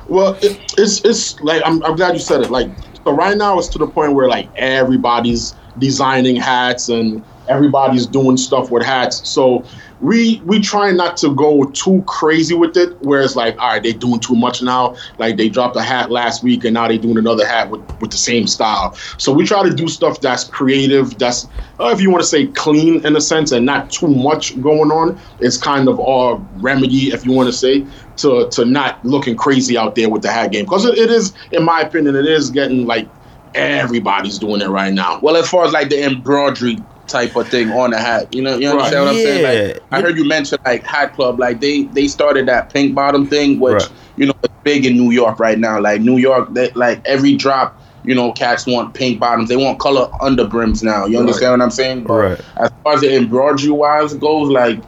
[0.08, 2.50] Well, it, it's it's like I'm, I'm glad you said it.
[2.50, 2.70] Like
[3.04, 8.36] so, right now it's to the point where like everybody's designing hats and everybody's doing
[8.36, 9.28] stuff with hats.
[9.28, 9.64] So
[10.04, 13.00] we we try not to go too crazy with it.
[13.02, 14.96] Where it's like, all right, they're doing too much now.
[15.16, 18.10] Like they dropped a hat last week and now they're doing another hat with with
[18.10, 18.94] the same style.
[19.16, 21.18] So we try to do stuff that's creative.
[21.18, 21.48] That's
[21.80, 24.90] uh, if you want to say clean in a sense and not too much going
[24.92, 25.18] on.
[25.38, 27.86] It's kind of our remedy, if you want to say,
[28.16, 31.32] to to not looking crazy out there with the hat game because it, it is,
[31.50, 33.08] in my opinion, it is getting like
[33.54, 35.18] everybody's doing it right now.
[35.22, 36.76] Well, as far as like the embroidery
[37.06, 38.72] type of thing on the hat, you know, you Right.
[38.78, 39.42] understand what I'm saying?
[39.42, 43.26] Like, I heard you mention like Hat Club, like they they started that pink bottom
[43.28, 43.88] thing, which Right.
[44.16, 45.80] you know is big in New York right now.
[45.80, 49.48] Like New York, they, like every drop, you know, cats want pink bottoms.
[49.48, 51.06] They want color underbrims now.
[51.06, 52.04] You understand what I'm saying?
[52.04, 52.40] But Right.
[52.56, 54.78] As far as the embroidery wise goes, like.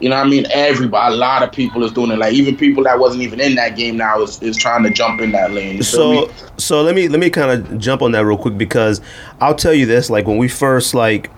[0.00, 0.44] You know what I mean?
[0.50, 2.18] Everybody, a lot of people is doing it.
[2.18, 5.20] Like even people that wasn't even in that game now is, is trying to jump
[5.20, 5.76] in that lane.
[5.76, 6.28] You feel So me?
[6.58, 9.00] so let me let me kind of jump on that real quick because
[9.40, 11.30] I'll tell you this like when we first like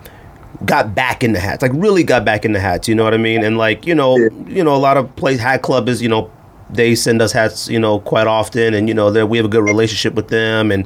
[0.65, 3.13] got back in the hats like really got back in the hats you know what
[3.13, 4.29] I mean and like you know Yeah.
[4.47, 6.31] you know a lot of place hat club is you know
[6.69, 9.49] they send us hats you know quite often and you know that we have a
[9.49, 10.85] good relationship with them and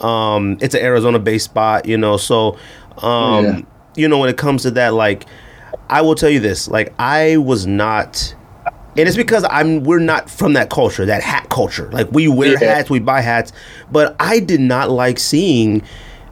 [0.00, 2.58] um it's an Arizona based spot you know so
[2.98, 3.60] um Yeah.
[3.94, 5.24] you know when it comes to that like
[5.88, 8.34] I will tell you this like I was not
[8.96, 11.88] and it's because I'm we're not from that culture, that hat culture.
[11.92, 12.74] Like we wear Yeah.
[12.74, 13.50] hats, we buy hats,
[13.90, 15.80] but I did not like seeing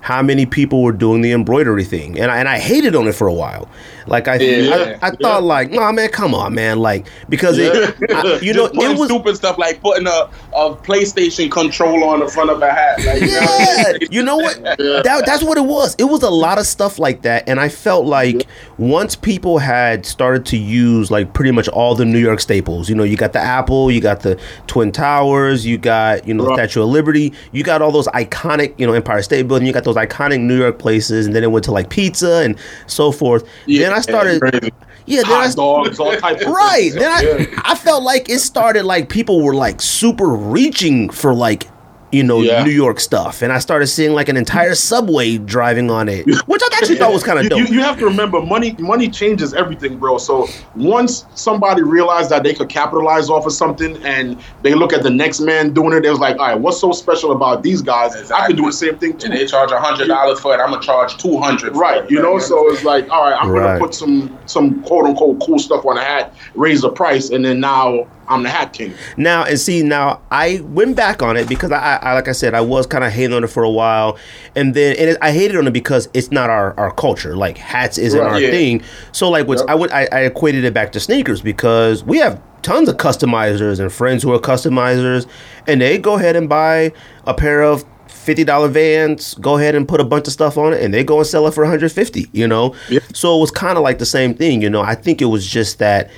[0.01, 3.15] how many people were doing the embroidery thing, and I, and I hated on it
[3.15, 3.69] for a while.
[4.07, 4.99] Like I, Yeah.
[5.03, 8.67] I, I thought like, nah, man, come on, man, like because it, I, you know,
[8.67, 12.71] it was stupid stuff like putting a, a PlayStation controller on the front of a
[12.71, 13.05] hat.
[13.05, 14.61] Like, you know what Yeah, you know what?
[15.11, 15.95] That, that's what it was.
[15.99, 18.47] It was a lot of stuff like that, and I felt like
[18.77, 22.89] once people had started to use like pretty much all the New York staples.
[22.89, 26.45] You know, you got the Apple, you got the Twin Towers, you got you know
[26.51, 26.57] Right.
[26.57, 29.85] Statue of Liberty, you got all those iconic you know Empire State Building, you got
[29.85, 33.47] those iconic New York places, and then it went to like pizza and so forth.
[33.67, 34.73] then I started,
[35.07, 36.95] yeah, then I dogs, all types right things.
[36.95, 37.21] then I,
[37.51, 37.61] Yeah.
[37.65, 41.69] I felt like it started like people were like super reaching for like
[42.13, 42.65] you know Yeah.
[42.65, 46.63] new york stuff and i started seeing like an entire subway driving on it which
[46.63, 49.09] i actually thought was kind of You- dope You, you have to remember, money money
[49.09, 50.17] changes everything, bro.
[50.19, 55.03] So once somebody realized that they could capitalize off of something, and they look at
[55.03, 57.83] the next man doing it, they was like, all right, what's so special about these
[57.83, 58.31] guys?
[58.31, 59.27] I could do the same thing too.
[59.27, 60.59] And they charge hundred dollars for it.
[60.61, 61.77] I'm gonna charge two hundred.
[61.77, 63.65] Right, you know, so it's like, all right, I'm Right.
[63.75, 67.45] gonna put some some quote unquote cool stuff on a hat, raise the price, and
[67.45, 68.95] then now I'm the hat king.
[69.17, 72.55] now and see now i went back on it because i, I like i said
[72.55, 74.17] i was kind of hating on it for a while
[74.57, 77.59] and then and it, i hated on it because it's not our, our culture like
[77.59, 78.51] hats isn't Right, our yeah.
[78.51, 79.71] thing so like what's Yep.
[79.71, 83.81] i went I, I equated it back to sneakers because we have tons of customizers
[83.81, 85.27] and friends who are customizers
[85.67, 86.93] and they go ahead and buy
[87.27, 90.75] a pair of fifty dollar vans, go ahead and put a bunch of stuff on
[90.75, 92.29] it, and they go and sell it for 150.
[92.33, 92.99] You know, Yeah.
[93.15, 94.61] so it was kind of like the same thing.
[94.61, 96.11] You know, I think it was just that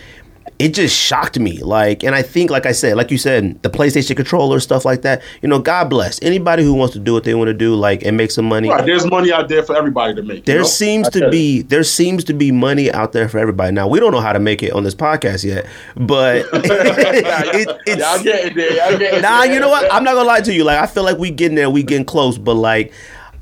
[0.58, 1.58] it just shocked me.
[1.58, 5.02] Like, and I think, like I said, like you said, the PlayStation controller stuff like
[5.02, 5.22] that.
[5.40, 8.04] You know, God bless anybody who wants to do what they want to do, like,
[8.04, 8.68] and make some money.
[8.68, 10.44] Right, there's money out there for everybody to make.
[10.44, 10.68] There you know?
[10.68, 13.72] seems to be there seems to be money out there for everybody.
[13.72, 15.66] Now we don't know how to make it on this podcast yet,
[15.96, 18.72] but it, it's, Y'all getting there.
[18.72, 19.52] Y'all getting nah, there.
[19.54, 19.92] you know what?
[19.92, 20.64] I'm not gonna lie to you.
[20.64, 22.92] Like I feel like we getting there, we getting close, but like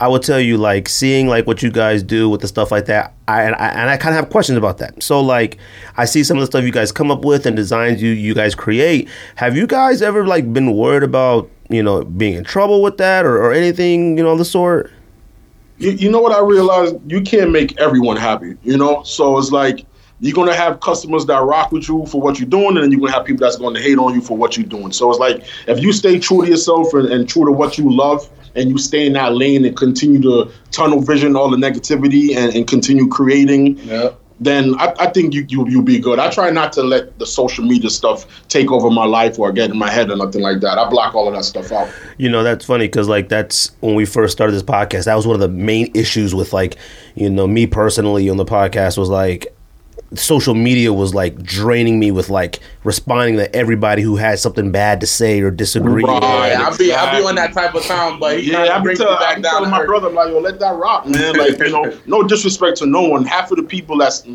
[0.01, 2.86] I will tell you, like seeing like what you guys do with the stuff like
[2.86, 5.03] that, I and I, and I kind of have questions about that.
[5.03, 5.59] So like
[5.96, 8.34] I see some of the stuff you guys come up with and designs you you
[8.34, 9.09] guys create.
[9.36, 13.24] Have you guys ever like been worried about you know being in trouble with that
[13.24, 14.90] or, or anything you know of the sort?
[15.80, 16.96] you, you know what I realized?
[17.11, 19.03] You can't make everyone happy, you know?
[19.03, 19.86] So it's like
[20.20, 23.01] you're gonna have customers that rock with you for what you're doing, and then you're
[23.01, 24.92] gonna have people that's gonna hate on you for what you're doing.
[24.92, 27.90] So it's like if you stay true to yourself and, and true to what you
[27.90, 32.36] love and you stay in that lane and continue to tunnel vision all the negativity
[32.36, 34.11] and, and continue creating, Yeah.
[34.40, 36.18] then I, I think you, you you'll be good.
[36.18, 39.70] I try not to let the social media stuff take over my life or get
[39.70, 40.78] in my head or nothing like that.
[40.78, 41.88] I block all of that stuff out.
[42.18, 45.05] You know, that's funny because like that's when we first started this podcast.
[45.05, 46.76] That was one of the main issues with like,
[47.14, 49.55] you know, me personally on the podcast was like
[50.14, 55.00] social media was like draining me with like responding to everybody who had something bad
[55.00, 56.02] to say or disagree.
[56.02, 56.50] Right.
[56.52, 58.80] Yeah, I'll be I'll be on that type of time, but he Yeah, yeah, I
[58.82, 59.52] be tell, me I be down.
[59.52, 59.86] telling my earth.
[59.86, 61.36] brother, I'm like, yo, let that rock, man.
[61.36, 63.24] Like, you know, no disrespect to no one.
[63.24, 64.26] Half of the people that's,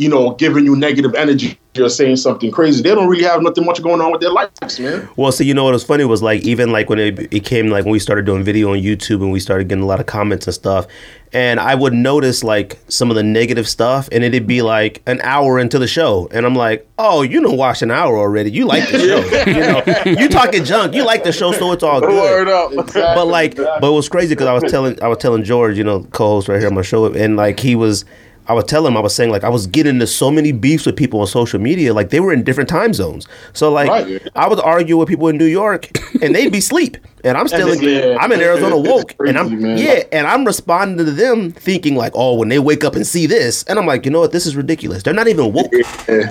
[0.00, 3.66] you know, giving you negative energy or saying something crazy, they don't really have nothing
[3.66, 5.06] much going on with their lives, man.
[5.16, 7.68] Well, see, you know what was funny was like even like when it, it came
[7.68, 10.06] like when we started doing video on YouTube and we started getting a lot of
[10.06, 10.86] comments and stuff,
[11.34, 15.20] and I would notice like some of the negative stuff, and it'd be like an
[15.22, 18.50] hour into the show, and I'm like, oh, you don't watch an hour already.
[18.50, 18.98] You like the
[19.44, 20.94] show, you know, you talking junk.
[20.94, 22.48] You like the show, so it's all Word good.
[22.48, 22.94] up.
[22.94, 25.84] But like, but it was crazy because I was telling I was telling George, you
[25.84, 28.06] know, co-host right here on my show, and like he was.
[28.50, 30.84] I was telling him, I was saying, like, I was getting into so many beefs
[30.84, 31.94] with people on social media.
[31.94, 33.28] Like, they were in different time zones.
[33.52, 34.28] So, like, Right.
[34.34, 35.88] I was arguing with people in New York,
[36.22, 38.16] and they'd be sleep, and I'm still, in, Yeah.
[38.20, 39.78] I'm in Arizona woke, Crazy, and I'm man.
[39.78, 43.26] yeah, and I'm responding to them thinking like, oh, when they wake up and see
[43.26, 45.04] this, and I'm like, you know what, this is ridiculous.
[45.04, 45.72] They're not even woke.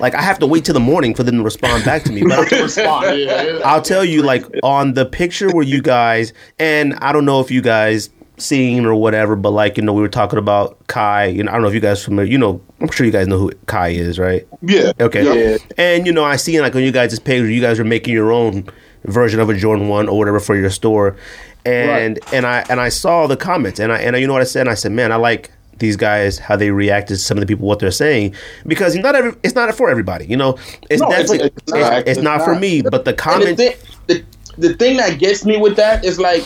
[0.01, 2.23] Like, I have to wait till the morning for them to respond back to me.
[2.23, 3.59] But Respond, yeah, yeah.
[3.63, 7.49] I'll tell you, like on the picture where you guys, and I don't know if
[7.49, 8.09] you guys
[8.41, 11.25] seen or whatever, but like you know, we were talking about Kai.
[11.25, 12.31] You know, I don't know if you guys familiar.
[12.31, 14.47] You know, I'm sure you guys know who Kai is, right?
[14.61, 14.91] Yeah.
[14.99, 15.23] Okay.
[15.23, 15.57] Yeah.
[15.77, 18.31] And you know, I see like on you guys' page, you guys are making your
[18.31, 18.67] own
[19.05, 21.15] version of a Jordan One or whatever for your store,
[21.65, 24.41] and and I and I saw the comments, and I and I, you know what
[24.41, 24.61] I said?
[24.61, 27.47] And I said, man, I like these guys how they reacted to some of the
[27.47, 28.35] people what they're saying
[28.67, 30.57] because not every it's not for everybody you know
[30.89, 32.07] it's No, definitely it's it's, not.
[32.07, 33.77] it's not for me but the the comment thing,
[34.07, 34.23] the,
[34.57, 36.43] the thing that gets me with that is like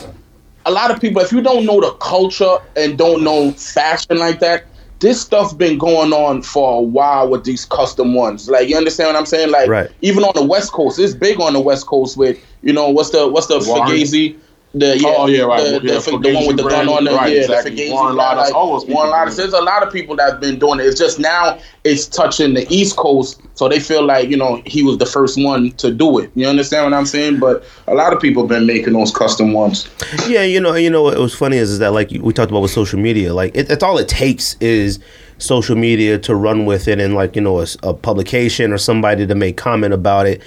[0.65, 4.39] a lot of people, if you don't know the culture and don't know fashion like
[4.39, 4.65] that,
[4.99, 8.49] this stuff has been going on for a while with these custom ones.
[8.49, 9.51] Like you understand what I'm saying?
[9.51, 9.91] Like Right.
[10.01, 13.09] even on the West Coast, it's big on the West Coast with you know what's
[13.09, 13.89] the what's the Warren.
[13.89, 14.39] Fugazi.
[14.75, 15.63] The, yeah, Oh, yeah, right.
[15.63, 17.31] The, Yeah, the, the one with the gun on the brand.
[17.33, 17.75] yeah, Right, exactly.
[17.75, 19.37] the Warren brand, Lotas, all those people Warren Lotas.
[19.37, 20.87] There's a lot of people that have been doing it.
[20.87, 24.81] It's just now it's touching the East Coast, so they feel like you know he
[24.81, 26.31] was the first one to do it.
[26.33, 27.39] You understand what I'm saying?
[27.39, 29.87] But a lot of people have been making those custom ones.
[30.27, 32.61] Yeah, you know, you know what was funny is, is that like we talked about
[32.61, 34.99] with social media, like it, it's all it takes is
[35.37, 39.35] social media to run with it and like you know a publication or somebody to
[39.35, 40.41] make comment about it.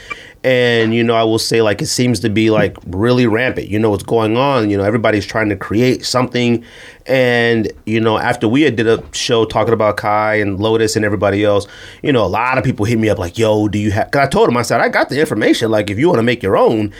[0.44, 3.68] And you know, I will say like it seems to be like really rampant.
[3.68, 4.70] You know what's going on.
[4.70, 6.64] You know, everybody's trying to create something.
[7.06, 11.04] And you know, after we had did a show talking about Kai and Lotas and
[11.04, 11.66] everybody else,
[12.02, 14.26] you know, a lot of people hit me up like, "Yo, do you have?" Because
[14.26, 15.70] I told them I said, "I got the information.
[15.70, 16.92] Like, if you want to make your own."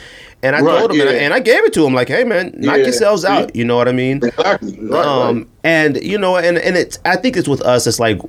[0.43, 2.23] And I Right, told him, and, I, and I gave it to him, like, "Hey,
[2.23, 4.17] man, knock Yeah, yourselves out." You know what I mean?
[4.23, 4.77] Exactly.
[4.79, 5.47] Right, um, right.
[5.63, 7.87] and you know, and and it's I think it's with us.
[7.87, 8.19] It's like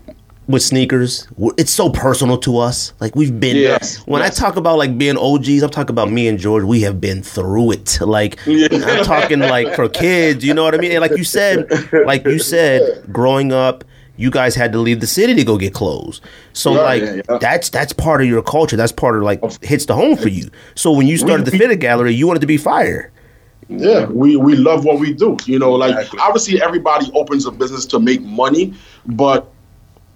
[0.49, 1.29] with sneakers,
[1.59, 2.95] it's so personal to us.
[3.01, 3.57] Like we've been.
[3.57, 4.41] Yes, when yes.
[4.41, 6.65] I talk about like being OGs, I'm talking about me and George.
[6.65, 7.99] We have been through it.
[8.01, 10.43] Like I'm talking like for kids.
[10.43, 10.93] You know what I mean?
[10.93, 11.67] And like you said,
[12.07, 13.85] like you said, growing up.
[14.19, 16.21] You guys had to leave the city to go get clothes,
[16.53, 17.39] so Yeah, like yeah, yeah.
[17.39, 18.77] that's that's part of your culture.
[18.77, 20.51] That's part of like hits the home for you.
[20.75, 23.13] So when you started the fitted gallery, you wanted to be fire.
[23.69, 25.37] Yeah, we, we love what we do.
[25.45, 26.19] You know, like Exactly.
[26.21, 28.75] obviously everybody opens a business to make money,
[29.07, 29.51] but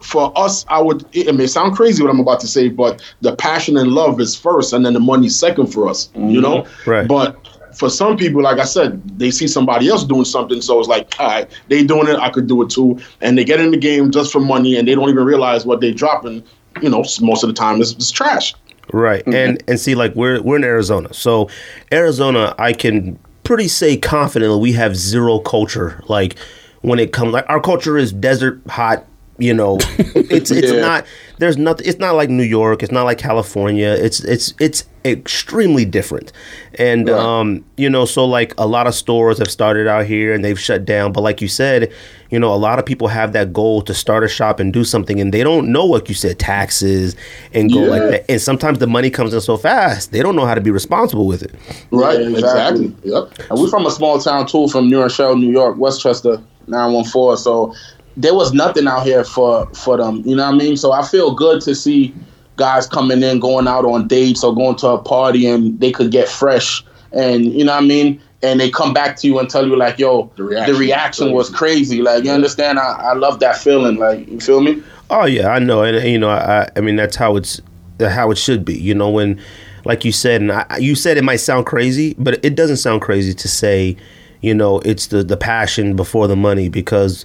[0.01, 3.03] for us, I would it, it may sound crazy what I'm about to say, but
[3.21, 6.11] the passion and love is first, and then the money second for us.
[6.15, 6.41] You mm-hmm.
[6.41, 7.07] know, Right.
[7.07, 7.37] But
[7.75, 11.13] for some people, like I said, they see somebody else doing something, so it's like,
[11.19, 13.77] all right, they doing it, I could do it too, and they get in the
[13.77, 16.43] game just for money, and they don't even realize what they're dropping.
[16.81, 18.55] You know, most of the time it's, it's trash.
[18.93, 19.21] Right.
[19.25, 19.35] Mm-hmm.
[19.35, 21.13] And and see like we're we're in Arizona.
[21.15, 21.49] So
[21.93, 26.37] Arizona I can pretty say confidently we have zero culture like
[26.81, 29.05] when it comes like our culture is desert hot,
[29.39, 29.79] you know.
[30.15, 30.81] It's it's Yeah.
[30.81, 31.07] not
[31.39, 33.89] there's nothing it's not like New York, it's not like California.
[33.89, 36.33] It's it's it's extremely different.
[36.79, 37.19] And Right.
[37.19, 40.59] um you know, so like a lot of stores have started out here and they've
[40.59, 41.91] shut down, but like you said,
[42.31, 44.85] you know, a lot of people have that goal to start a shop and do
[44.85, 47.17] something and they don't know what you said taxes
[47.53, 48.31] and go like that.
[48.31, 51.27] And sometimes the money comes in so fast, they don't know how to be responsible
[51.27, 51.53] with it.
[51.91, 52.21] Right?
[52.21, 52.87] Yeah, exactly.
[52.87, 53.11] exactly.
[53.11, 53.51] Yep.
[53.51, 57.37] And we're from a small town too, from New Rochelle, New York, Westchester, 914.
[57.37, 57.75] So
[58.17, 60.23] there was nothing out here for for them.
[60.25, 60.77] You know what I mean?
[60.77, 62.15] So I feel good to see
[62.57, 66.11] guys coming in, going out on dates or going to a party, and they could
[66.11, 66.85] get fresh.
[67.13, 68.21] And you know what I mean?
[68.43, 71.33] And they come back to you and tell you like, "Yo, The the reaction reaction,
[71.33, 72.79] was was crazy." Like you understand?
[72.79, 73.97] I, I love that feeling.
[73.97, 74.83] Like you feel me?
[75.11, 77.61] Oh yeah, I know, and, and, you know, I, I mean that's how it's
[78.01, 78.79] how it should be.
[78.79, 79.41] You know, when
[79.85, 83.03] like you said, and I, you said it might sound crazy, but it doesn't sound
[83.03, 83.97] crazy to say,
[84.41, 87.25] you know, it's the the passion before the money because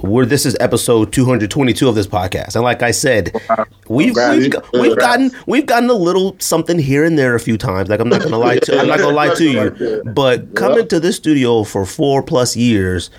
[0.00, 3.32] we're this is episode 222 of this podcast, and like I said,
[3.88, 7.88] we've we've, we've gotten we've gotten a little something here and there a few times.
[7.88, 11.00] Like I'm not gonna lie to I'm not gonna lie to you, but coming to
[11.00, 13.10] this studio for four plus years.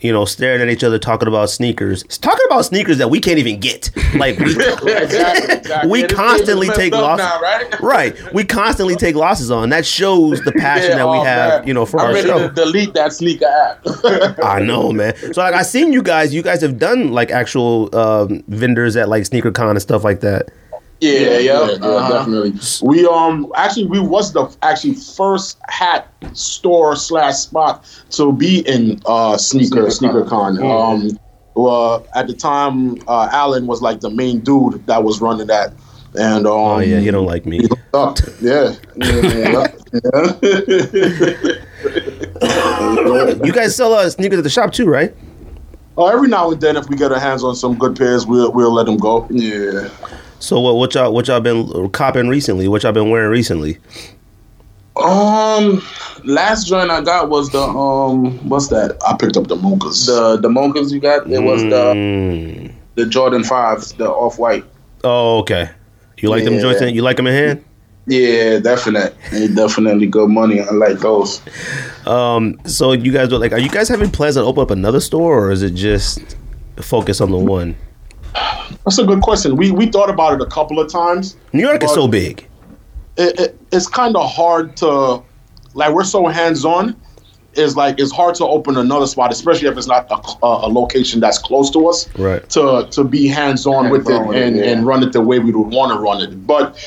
[0.00, 3.38] You know, staring at each other, talking about sneakers, talking about sneakers that we can't
[3.38, 3.90] even get.
[4.16, 4.92] Like we, Exactly,
[5.56, 5.90] exactly.
[5.90, 7.24] we Yeah, constantly take losses.
[7.26, 7.80] now, right?
[7.80, 9.70] right, we constantly take losses on.
[9.70, 11.60] That shows the passion that we oh, have.
[11.60, 11.68] man.
[11.68, 12.48] You know, for I'm our ready show.
[12.48, 14.38] to delete that sneaker app.
[14.44, 15.16] I know, man.
[15.32, 16.32] So like I seen you guys.
[16.32, 20.20] You guys have done like actual um, vendors at like sneaker con and stuff like
[20.20, 20.48] that.
[21.00, 22.18] Yeah, yeah, yeah, uh-huh.
[22.18, 22.52] definitely.
[22.82, 29.00] We um actually we was the actually first hat store slash spot to be in
[29.06, 30.62] uh sneaker sneaker con.
[30.62, 31.18] Um,
[31.54, 35.72] well, at the time, uh, Allen was like the main dude that was running that,
[36.16, 37.60] and um, Oh yeah, he don't like me.
[37.94, 39.66] Yeah, yeah, yeah.
[43.44, 45.14] You guys sell uh, sneakers at the shop too, right?
[45.96, 48.52] Uh, every now and then, if we get our hands on some good pairs, we'll
[48.52, 49.26] we'll let them go.
[49.30, 49.88] Yeah.
[50.40, 52.68] So what what y'all what y'all been copping recently?
[52.68, 53.78] What y'all been wearing recently?
[54.96, 55.80] Um,
[56.24, 58.96] last joint I got was the um, what's that?
[59.06, 60.06] I picked up the mochas.
[60.06, 61.30] The the mochas you got.
[61.30, 62.72] It was the Mm.
[62.96, 64.64] the Jordan fives, the off white.
[65.04, 65.70] Oh okay.
[66.18, 66.60] You like them Yeah.
[66.62, 66.82] joints?
[66.82, 67.64] in- You like them in hand?
[68.06, 69.14] Yeah, definite.
[69.30, 70.60] They definitely good money.
[70.60, 71.42] I like those.
[72.06, 72.58] Um.
[72.64, 75.46] So you guys are like, are you guys having plans to open up another store,
[75.46, 76.36] or is it just
[76.80, 77.76] focus on the one?
[78.34, 79.56] That's a good question.
[79.56, 81.36] We we thought about it a couple of times.
[81.52, 82.46] New York is so big.
[83.16, 85.22] It, it, it's kind of hard to,
[85.74, 86.94] like, we're so hands on.
[87.54, 90.70] It's like it's hard to open another spot, especially if it's not a, a, a
[90.70, 92.08] location that's close to us.
[92.16, 92.48] Right.
[92.50, 94.64] To to be hands on with it Hands-on it, and, yeah.
[94.64, 96.46] and run it the way we would want to run it.
[96.46, 96.78] But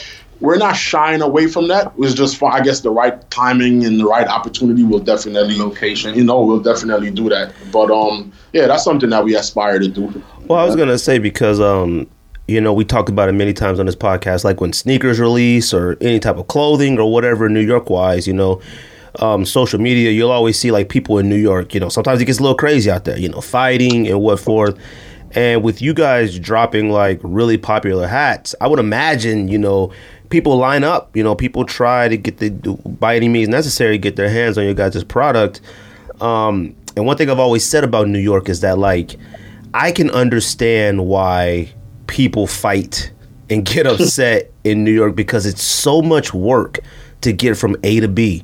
[0.41, 1.87] we're not shying away from that.
[1.87, 5.57] It was just for I guess the right timing and the right opportunity We'll definitely
[5.57, 6.15] Location.
[6.15, 7.53] You know, we'll definitely do that.
[7.71, 10.23] But um, yeah, that's something that we aspire to do.
[10.47, 12.07] Well, I was gonna say because um,
[12.47, 15.73] you know, we talked about it many times on this podcast, like when sneakers release
[15.73, 18.61] or any type of clothing or whatever, New York wise, you know,
[19.19, 21.73] um, social media, you'll always see like people in New York.
[21.73, 23.17] You know, sometimes it gets a little crazy out there.
[23.17, 24.77] You know, fighting and what forth.
[25.35, 29.91] And with you guys dropping like really popular hats, I would imagine you know
[30.29, 31.15] people line up.
[31.15, 34.63] You know, people try to get the by any means necessary get their hands on
[34.65, 35.61] your guys' product.
[36.19, 39.15] Um, and one thing I've always said about New York is that like
[39.73, 41.71] I can understand why
[42.07, 43.11] people fight
[43.49, 46.79] and get upset in New York because it's so much work
[47.21, 48.43] to get from A to B.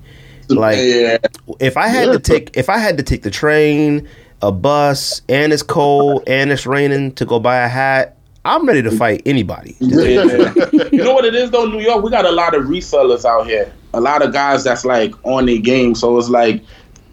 [0.49, 1.17] Like Yeah,
[1.59, 4.07] if I had to take if I had to take the train,
[4.41, 8.81] a bus, and it's cold and it's raining to go buy a hat, I'm ready
[8.83, 9.75] to fight anybody.
[9.79, 10.23] yeah.
[10.91, 12.01] you know what it is though, New York.
[12.01, 13.73] We got a lot of resellers out here.
[13.93, 15.95] A lot of guys that's like on their game.
[15.95, 16.63] So it's like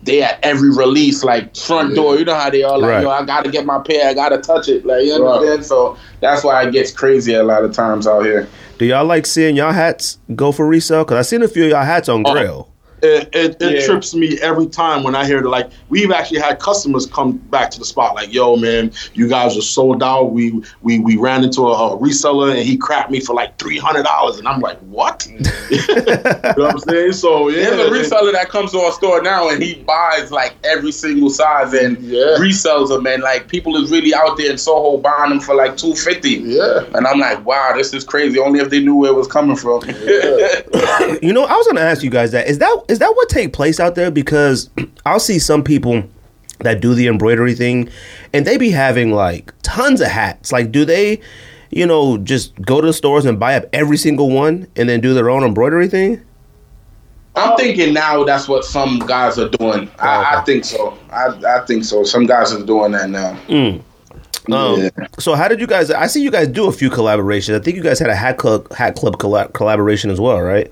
[0.04, 2.16] they at every release, like front door.
[2.16, 3.02] You know how they are like, Right.
[3.02, 4.86] yo, I gotta get my pair, I gotta touch it.
[4.86, 5.34] Like you Right.
[5.34, 5.66] understand?
[5.66, 8.48] So that's why it gets crazy a lot of times out here.
[8.78, 11.04] Do y'all like seeing y'all hats go for resale?
[11.04, 12.68] Cause I seen a few of y'all hats on oh, Grail.
[13.02, 13.86] It, it, it Yeah.
[13.86, 15.48] trips me every time when I hear that.
[15.48, 19.56] Like we've actually had customers come back to the spot, like, "Yo, man, you guys
[19.58, 20.32] are sold out.
[20.32, 23.78] We we we ran into a, a reseller and he crapped me for like three
[23.78, 27.12] hundred dollars." And I'm like, "What?" you know what I'm saying?
[27.12, 30.54] So yeah, There's a reseller that comes to our store now and he buys like
[30.64, 32.36] every single size and Yeah.
[32.38, 35.76] resells them and like people is really out there in Soho buying them for like
[35.76, 36.36] two fifty.
[36.44, 36.84] Yeah.
[36.94, 38.38] And I'm like, wow, this is crazy.
[38.38, 39.82] Only if they knew where it was coming from.
[41.22, 42.48] You know, I was gonna ask you guys that.
[42.48, 44.10] Is that is that what take place out there?
[44.10, 44.70] Because
[45.04, 46.04] I'll see some people
[46.60, 47.88] that do the embroidery thing
[48.32, 50.52] and they be having like tons of hats.
[50.52, 51.20] Like do they,
[51.70, 55.00] you know, just go to the stores and buy up every single one and then
[55.00, 56.22] do their own embroidery thing?
[57.34, 59.90] I'm thinking now that's what some guys are doing.
[59.98, 60.96] I, I think so.
[61.10, 61.26] I,
[61.56, 62.04] I think so.
[62.04, 63.36] Some guys are doing that now.
[64.52, 64.90] Um, Yeah.
[65.18, 65.90] So how did you guys?
[65.90, 67.56] I see you guys do a few collaborations.
[67.56, 70.70] I think you guys had a hat club hat club collab- collaboration as well, right?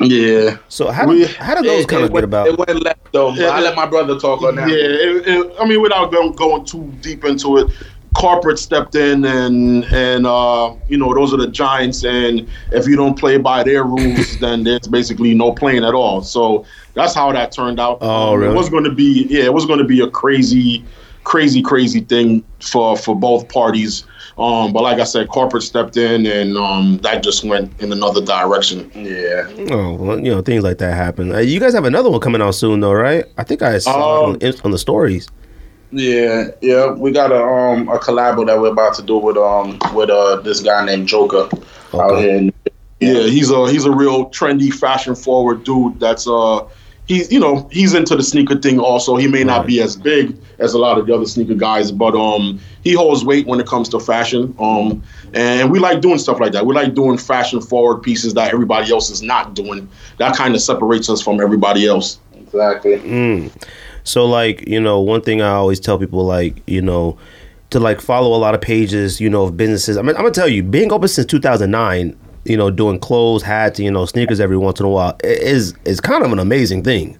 [0.00, 0.56] Yeah.
[0.68, 2.46] So how We- did how did those It- kind it of get about?
[2.46, 3.32] It went left though.
[3.34, 4.70] Yeah, I let my brother talk on Yeah, that.
[4.70, 7.68] it, it, I mean, without going, going too deep into it,
[8.14, 12.94] corporate stepped in and and uh, you know those are the giants, and if you
[12.96, 16.22] don't play by their rules, then there's basically no playing at all.
[16.22, 17.98] So that's how that turned out.
[18.00, 18.52] Oh, Um, really?
[18.54, 20.84] It was going to be yeah, it was going to be a crazy,
[21.24, 24.04] crazy, crazy thing for for both parties.
[24.38, 28.24] Um, but like I said, corporate stepped in, and um, that just went in another
[28.24, 28.88] direction.
[28.94, 29.48] Yeah.
[29.70, 31.32] Oh, well, you know things like that happen.
[31.34, 33.24] Uh, you guys have another one coming out soon, though, right?
[33.36, 35.26] I think I saw Um, it on, on the stories.
[35.90, 39.78] Yeah, yeah, we got a um a collabo that we're about to do with um
[39.94, 41.48] with uh this guy named Joker
[41.94, 42.20] out Okay.
[42.22, 42.36] here.
[42.36, 42.52] In,
[43.00, 45.98] Yeah, he's a he's a real trendy, fashion forward dude.
[45.98, 46.60] That's uh
[47.06, 49.16] he's you know he's into the sneaker thing also.
[49.16, 52.14] He may not be as big as a lot of the other sneaker guys, but
[52.14, 54.54] um he holds weight when it comes to fashion.
[54.58, 55.02] Um
[55.34, 56.66] and we like doing stuff like that.
[56.66, 59.88] We like doing fashion forward pieces that everybody else is not doing.
[60.18, 62.18] That kind of separates us from everybody else.
[62.34, 63.50] Exactly.
[64.04, 67.18] So like, you know, one thing I always tell people like, you know,
[67.70, 69.96] to like follow a lot of pages, you know, of businesses.
[69.96, 73.78] I mean, I'm gonna tell you, being open since 2009, you know, doing clothes, hats,
[73.78, 77.18] you know, sneakers every once in a while is is kind of an amazing thing.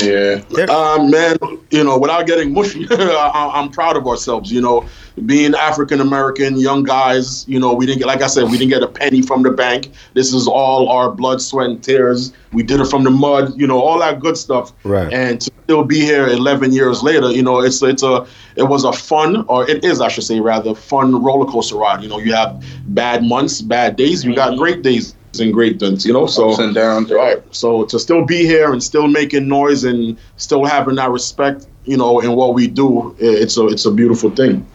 [0.00, 0.64] Yeah.
[0.64, 1.36] Um, man,
[1.70, 4.50] you know, without getting mushy, I, I'm proud of ourselves.
[4.50, 4.86] You know,
[5.26, 7.46] being African American, young guys.
[7.48, 9.50] You know, we didn't get, like I said, we didn't get a penny from the
[9.50, 9.92] bank.
[10.14, 12.32] This is all our blood, sweat, and tears.
[12.52, 13.52] We did it from the mud.
[13.56, 14.72] You know, all that good stuff.
[14.84, 15.12] Right.
[15.12, 18.26] And to still be here 11 years later, you know, it's it's a
[18.56, 22.02] it was a fun, or it is, I should say, rather fun roller coaster ride.
[22.02, 24.24] You know, you have bad months, bad days.
[24.24, 26.04] You got great days and great days.
[26.06, 27.10] You know, so Ups and downs.
[27.10, 27.42] Right.
[27.54, 31.96] So to still be here and still making noise and still having that respect, you
[31.96, 34.66] know, in what we do, it's a it's a beautiful thing.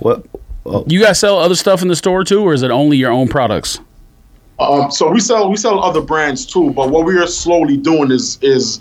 [0.00, 0.24] What?
[0.86, 3.28] You guys sell other stuff in the store too, or is it only your own
[3.28, 3.80] products?
[4.58, 8.10] Um, so we sell we sell other brands too, but what we are slowly doing
[8.10, 8.80] is is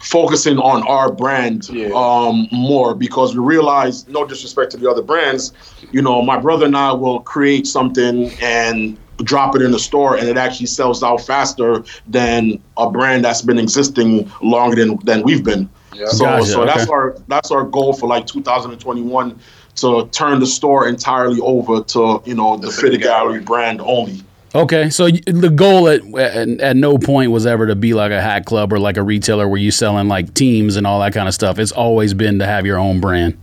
[0.00, 1.88] focusing on our brand Yeah.
[1.94, 5.52] um, more because we realize, no disrespect to the other brands,
[5.92, 10.16] you know, my brother and I will create something and drop it in the store
[10.16, 15.22] and it actually sells out faster than a brand that's been existing longer than, than
[15.22, 15.68] we've been.
[15.94, 16.08] Yeah.
[16.08, 16.92] So, Gotcha, so that's okay.
[16.92, 19.38] our that's our goal for like 2021
[19.76, 24.22] to turn the store entirely over to you know the, Fitted Gallery brand only.
[24.54, 28.20] Okay, so the goal at, at at no point was ever to be like a
[28.20, 31.26] hat club or like a retailer where you're selling like teams and all that kind
[31.28, 31.58] of stuff.
[31.58, 33.38] It's always been to have your own brand.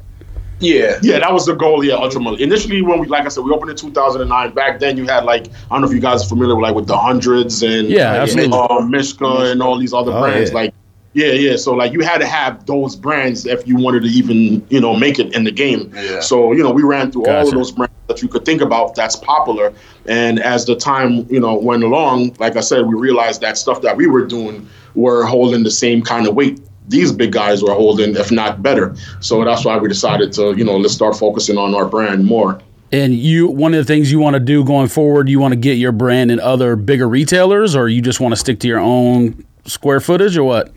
[0.62, 0.99] Yeah.
[1.01, 1.84] Yeah, that was the goal.
[1.84, 2.41] Yeah, ultimately.
[2.43, 4.51] Initially, when we, like I said, we opened in 2009.
[4.53, 6.76] Back then, you had like I don't know if you guys are familiar with like
[6.76, 8.57] with the hundreds and Yeah, absolutely.
[8.57, 10.51] uh, Mishka and all these other Oh, brands.
[10.51, 10.55] yeah.
[10.55, 10.74] Like,
[11.14, 11.57] yeah, yeah.
[11.57, 14.95] So like, you had to have those brands if you wanted to even you know
[14.95, 15.91] make it in the game.
[15.95, 16.22] Yeah.
[16.22, 18.95] So you know, we ran through all of those brands that you could think about
[18.95, 19.74] that's popular.
[20.05, 23.82] And as the time you know went along, like I said, we realized that stuff
[23.82, 27.73] that we were doing were holding the same kind of weight these big guys were
[27.73, 28.95] holding, if not better.
[29.19, 32.61] So that's why we decided to, you know, let's start focusing on our brand more.
[32.91, 35.59] And you, one of the things you want to do going forward, you want to
[35.59, 38.79] get your brand in other bigger retailers, or you just want to stick to your
[38.79, 40.73] own square footage, or what?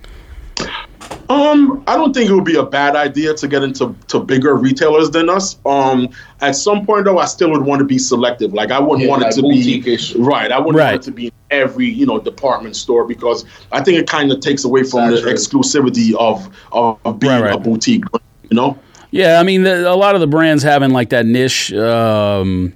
[1.31, 4.55] Um, I don't think it would be a bad idea to get into to bigger
[4.57, 5.57] retailers than us.
[5.64, 6.09] Um,
[6.41, 8.53] at some point though, I still would want to be selective.
[8.53, 9.83] Like I wouldn't Yeah, want it to be
[10.18, 10.53] right.
[10.53, 10.93] I wouldn't Right.
[10.93, 14.31] want it to be in every you know department store because I think it kind
[14.33, 15.39] of takes away from the Saturated.
[15.41, 17.55] exclusivity of of, of being Right, right.
[17.55, 18.05] a boutique.
[18.51, 18.79] You know.
[19.11, 22.72] Yeah, I mean, the, a lot of the brands having like that niche um,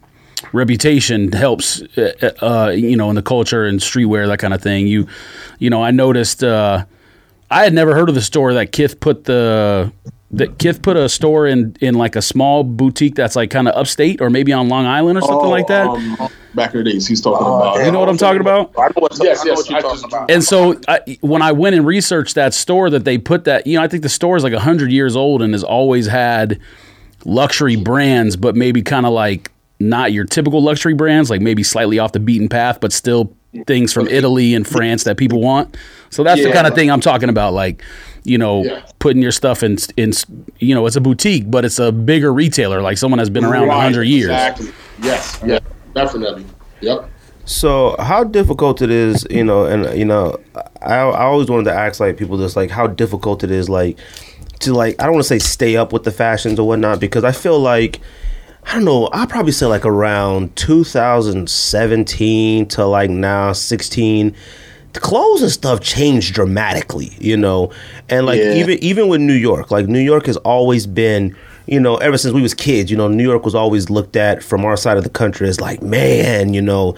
[0.52, 4.86] reputation helps, uh, uh, you know, in the culture and streetwear, that kind of thing.
[4.86, 5.06] You,
[5.58, 6.42] you know, I noticed.
[6.44, 6.84] Uh,
[7.50, 9.92] I had never heard of the store that Kith put the
[10.32, 13.74] that Kith put a store in in like a small boutique that's like kind of
[13.74, 15.86] upstate or maybe on Long Island or something Oh, like that.
[15.86, 17.82] Um, back in the days, he's talking about.
[17.84, 18.72] you know what I'm talking about?
[18.78, 20.30] I know what, Yes, I know yes, what you're I talking just- about.
[20.30, 23.78] And so I, when I went and researched that store that they put that, you
[23.78, 26.60] know, I think the store is like 100 years old and has always had
[27.24, 31.98] luxury brands, but maybe kind of like not your typical luxury brands, like maybe slightly
[31.98, 33.34] off the beaten path, but still
[33.66, 35.76] things from Italy and France that people want.
[36.10, 37.52] So that's the kind of thing I'm talking about.
[37.54, 37.82] Like,
[38.24, 38.82] you know, Yeah.
[38.98, 40.12] putting your stuff in, in,
[40.58, 43.64] you know, it's a boutique, but it's a bigger retailer, like someone that's been around
[43.64, 44.30] a Right, 100 years.
[44.30, 44.68] Exactly.
[45.02, 45.40] Yes.
[45.46, 45.58] Yeah.
[45.94, 46.44] Definitely.
[46.80, 47.08] Yep.
[47.44, 50.38] So how difficult it is, you know, and you know,
[50.82, 53.98] I I always wanted to ask like people just like how difficult it is like
[54.60, 57.24] to like I don't want to say stay up with the fashions or whatnot because
[57.24, 58.00] I feel like
[58.68, 64.34] I don't know I'll probably say like around 2017 to like now 16
[64.94, 67.70] the clothes and stuff changed dramatically, you know,
[68.08, 68.54] and like Yeah.
[68.54, 72.32] even even with New York, like New York has always been, you know, ever since
[72.32, 75.04] we was kids, you know, New York was always looked at from our side of
[75.04, 76.96] the country as like, man, you know,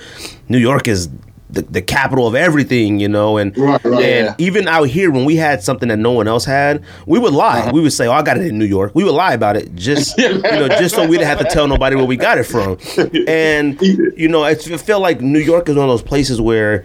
[0.48, 1.08] New York is
[1.52, 4.02] the, the capital of everything, you know, and Right, right.
[4.04, 4.34] and Yeah.
[4.38, 7.70] even out here when we had something that no one else had, we would lie.
[7.72, 9.74] We would say, "Oh, I got it in New York." We would lie about it
[9.74, 12.44] just you know, just so we didn't have to tell nobody where we got it
[12.44, 12.78] from.
[13.28, 16.84] And you know, I feel like New York is one of those places where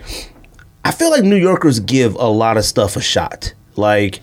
[0.83, 3.53] I feel like New Yorkers give a lot of stuff a shot.
[3.77, 4.21] Like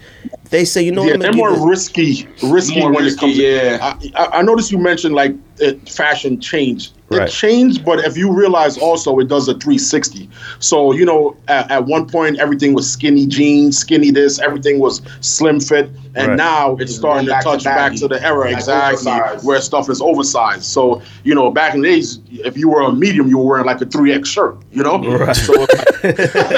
[0.51, 4.11] they say, you know, Yeah, they're more risky, risky More when risky, it comes.
[4.11, 4.11] yeah.
[4.16, 7.28] I, I, I noticed you mentioned like uh, fashion changed Right.
[7.28, 10.28] it changed, but if you realize also it does a 360.
[10.58, 15.02] So you know, at, at one point everything was skinny jeans, skinny this, everything was
[15.20, 16.36] slim fit, and Right.
[16.36, 19.44] now it's starting to back to touch back to the era Like exactly oversized.
[19.46, 20.64] where stuff is oversized.
[20.64, 23.66] So you know, back in the days, if you were a medium, you were wearing
[23.66, 24.56] like a 3x shirt.
[24.72, 25.34] You know, Right.
[25.36, 25.54] so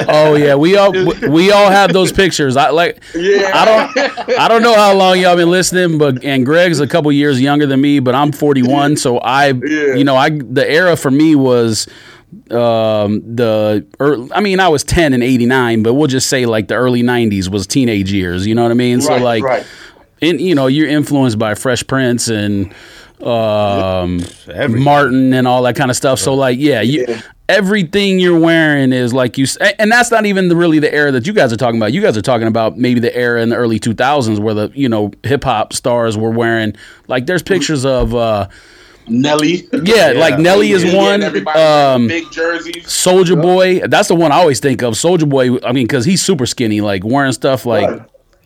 [0.09, 2.57] Oh yeah, we all we- we all have those pictures.
[2.57, 3.03] I like.
[3.15, 3.51] Yeah.
[3.55, 4.39] I don't.
[4.39, 7.67] I don't know how long y'all been listening, but and Greg's a couple years younger
[7.67, 9.95] than me, but I'm 41, so I, Yeah.
[9.95, 11.87] you know, I the era for me was
[12.51, 13.87] um the
[14.35, 17.49] I mean I was 10 in 89 but we'll just say like the early 90s
[17.49, 19.67] was teenage years you know what I mean so like right.
[20.21, 22.73] in you know you're influenced by Fresh Prince and
[23.23, 24.21] um
[24.53, 24.83] Everything.
[24.85, 27.21] Martin and all that kind of stuff so like yeah you Yeah.
[27.49, 29.47] everything you're wearing is like you
[29.79, 32.01] and that's not even the, really the era that you guys are talking about you
[32.03, 35.11] guys are talking about maybe the era in the early 2000s where the you know
[35.23, 36.75] hip hop stars were wearing
[37.07, 38.49] like there's pictures of uh
[39.07, 39.69] Nelly.
[39.85, 42.85] yeah, like Nelly is Yeah, one and everybody wearing um big jerseys.
[42.87, 44.95] Soulja Boy, that's the one I always think of.
[44.95, 48.01] Soulja Boy, I mean, because he's super skinny, like wearing stuff like, Right.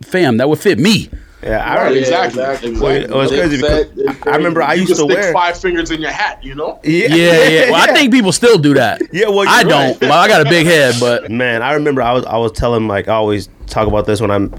[0.05, 1.11] fam, that would fit me.
[1.43, 1.99] Yeah, I Right, remember.
[2.01, 2.43] exactly.
[2.43, 2.81] exactly.
[2.81, 3.87] Well, it was crazy because
[4.27, 5.33] I remember I you used to stick wear.
[5.33, 6.43] five fingers in your hat.
[6.43, 6.81] You know.
[6.83, 7.71] Yeah, Yeah, yeah.
[7.71, 9.01] Well, I think people still do that.
[9.13, 10.01] Yeah, well, I don't.
[10.01, 12.89] Well, I got a big head, but Man, I remember I was I was telling
[12.89, 14.53] like I always talk about this when I'm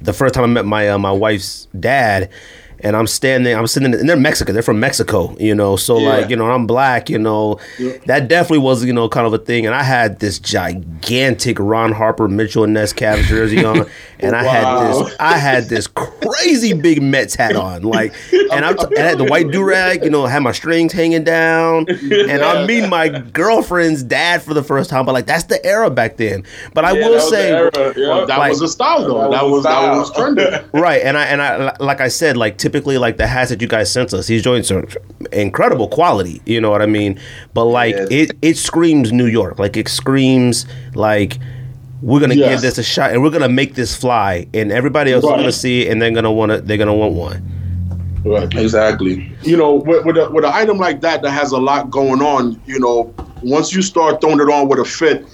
[0.00, 2.30] the first time I met my uh, my wife's dad,
[2.84, 6.08] and I'm standing, I'm sitting, and they're Mexican, they're from Mexico, you know, so Yeah.
[6.08, 7.58] like you know I'm black, you know,
[8.06, 11.92] that definitely was you know kind of a thing, and I had this gigantic Ron
[11.92, 13.86] Harper Mitchell and Ness Cavs jersey on,
[14.22, 18.14] and I had this I had this crazy big Mets hat on, like,
[18.52, 21.86] and I'm and had the white do rag, you know, had my strings hanging down,
[21.88, 25.90] and I'm meeting my girlfriend's dad for the first time, but like that's the era
[25.90, 26.44] back then.
[26.74, 28.08] But I Yeah, will that say, yeah.
[28.08, 29.20] Well, that Like- was a style though.
[29.22, 30.34] That That was was that was style.
[30.34, 30.70] trending.
[30.80, 33.68] right, and I and I like I said, like typically like the hats that you
[33.68, 34.86] guys sent us, these joints are
[35.32, 36.40] incredible quality.
[36.46, 37.18] You know what I mean?
[37.54, 38.06] But like Yeah.
[38.10, 39.58] it it screams New York.
[39.58, 41.38] Like it screams like.
[42.02, 42.50] We're gonna Yes.
[42.50, 45.52] give this a shot, and we're gonna make this fly, and everybody else is gonna
[45.52, 46.60] see it, and they're gonna want to.
[46.60, 47.42] They're gonna want one.
[48.24, 48.52] Right.
[48.56, 49.32] Exactly.
[49.42, 52.22] you know, with, with, a, with an item like that that has a lot going
[52.22, 55.26] on, you know, once you start throwing it on with a fit,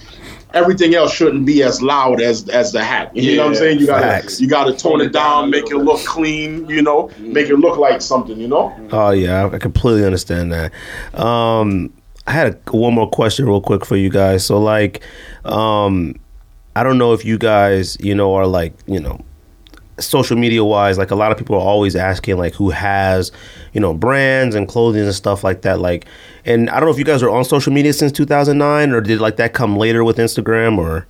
[0.55, 3.15] everything else shouldn't be as loud as as the hat.
[3.15, 3.79] You know what I'm saying?
[3.79, 4.41] You gotta facts.
[4.41, 6.67] you gotta tone it down, make it look clean.
[6.67, 8.39] You know, make it look like something.
[8.39, 8.73] You know.
[8.91, 10.71] Oh yeah, I I completely understand that.
[11.19, 11.93] Um,
[12.25, 14.45] I had a, one more question, real quick, for you guys.
[14.45, 15.01] So, like,
[15.45, 16.15] um,
[16.75, 19.23] I don't know if you guys, you know, are like, you know,
[19.99, 23.31] social media wise, like a lot of people are always asking, like, who has,
[23.73, 25.79] you know, brands and clothing and stuff like that.
[25.79, 26.05] Like,
[26.45, 29.19] and I don't know if you guys are on social media since 2009, or did
[29.19, 31.05] like that come later with Instagram, or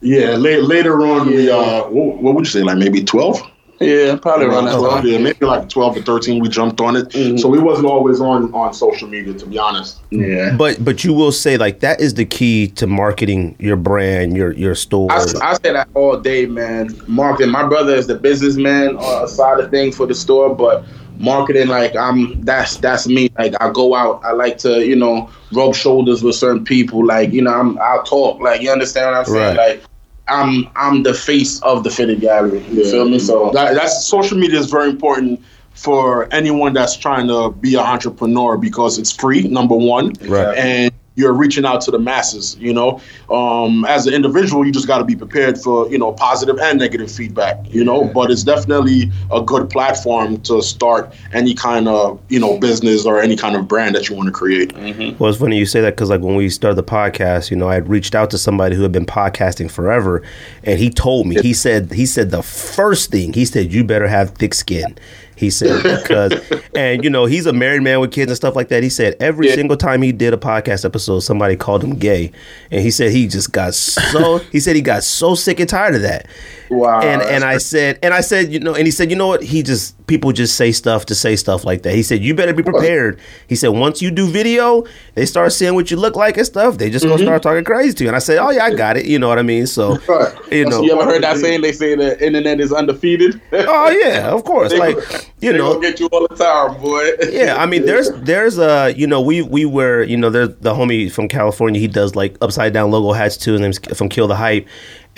[0.00, 0.30] Yeah.
[0.36, 2.62] La- later on, we uh, what, what would you say?
[2.62, 3.40] Like maybe twelve.
[3.80, 5.06] Yeah, probably around that time.
[5.06, 6.42] Yeah, maybe like twelve or thirteen.
[6.42, 7.38] We jumped on it, Mhm.
[7.38, 9.98] so we wasn't always on on social media, to be honest.
[10.10, 10.54] Yeah.
[10.56, 14.52] but but you will say like that is the key to marketing your brand, your
[14.52, 15.12] your store.
[15.12, 16.94] I, I say that all day, man.
[17.06, 17.52] Marketing.
[17.52, 20.84] My brother is the businessman uh, side of things for the store, but
[21.20, 23.30] marketing, like I'm, that's that's me.
[23.38, 27.06] Like I go out, I like to, you know, rub shoulders with certain people.
[27.06, 28.40] Like you know, I'm, I'll talk.
[28.40, 29.56] Like you understand what I'm saying?
[29.56, 29.74] Right.
[29.76, 29.82] Like
[30.28, 32.64] I'm, I'm the face of the fitted gallery.
[32.70, 32.90] You Yeah.
[32.90, 33.18] feel me?
[33.18, 35.40] So that, that's social media is very important
[35.72, 40.56] for anyone that's trying to be an entrepreneur because it's free number one Right.
[40.58, 43.00] and you're reaching out to the masses you know?
[43.30, 46.78] Um, as an individual you just got to be prepared for you know positive and
[46.78, 48.04] negative feedback you know?
[48.04, 53.20] But it's definitely a good platform to start any kind of you know business or
[53.20, 54.72] any kind of brand that you want to create
[55.18, 57.68] Well, it's funny you say that because, like, when we started the podcast, you know,
[57.68, 60.22] I had reached out to somebody who had been podcasting forever,
[60.64, 64.08] and he told me, he said, he said the first thing, he said, you better
[64.08, 64.96] have thick skin.
[65.38, 66.32] He said because,
[66.74, 68.82] and you know, he's a married man with kids and stuff like that.
[68.82, 69.54] He said every Yeah.
[69.54, 72.32] single time he did a podcast episode, somebody called him gay,
[72.70, 74.38] and he said he just got so.
[74.52, 76.26] he said he got so sick and tired of that.
[76.70, 77.00] Wow.
[77.00, 79.42] and and I said and I said you know and he said you know what
[79.42, 81.94] he just people just say stuff to say stuff like that.
[81.94, 83.18] He said you better be prepared.
[83.46, 86.78] He said once you do video, they start seeing what you look like and stuff.
[86.78, 88.08] They just gonna start talking crazy to you.
[88.08, 89.06] And I said oh yeah I got it.
[89.06, 89.66] You know what I mean?
[89.66, 90.34] So Right.
[90.52, 91.60] you know you ever heard that saying?
[91.62, 93.40] They say the internet is undefeated.
[93.52, 94.96] oh yeah of course They- like
[95.40, 97.10] you know get you all the time, boy.
[97.30, 100.74] yeah, I mean, there's there's uh you know we we were you know there's the
[100.74, 101.80] homie from California.
[101.80, 103.52] He does like upside down logo hats too.
[103.52, 104.66] His name's from Kill the Hype.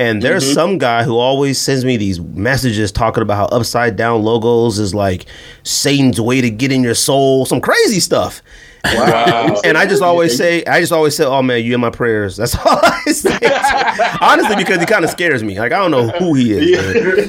[0.00, 0.54] And there's Mm-hmm.
[0.54, 4.94] some guy who always sends me these messages talking about how upside down logos is
[4.94, 5.26] like
[5.62, 8.42] Satan's way to get in your soul, some crazy stuff.
[8.84, 9.60] Wow.
[9.64, 12.38] And I just always say, I just always say, "Oh man, you in my prayers."
[12.38, 13.38] That's all I say.
[14.22, 15.58] Honestly, because he kind of scares me.
[15.60, 16.78] Like I don't know who he is.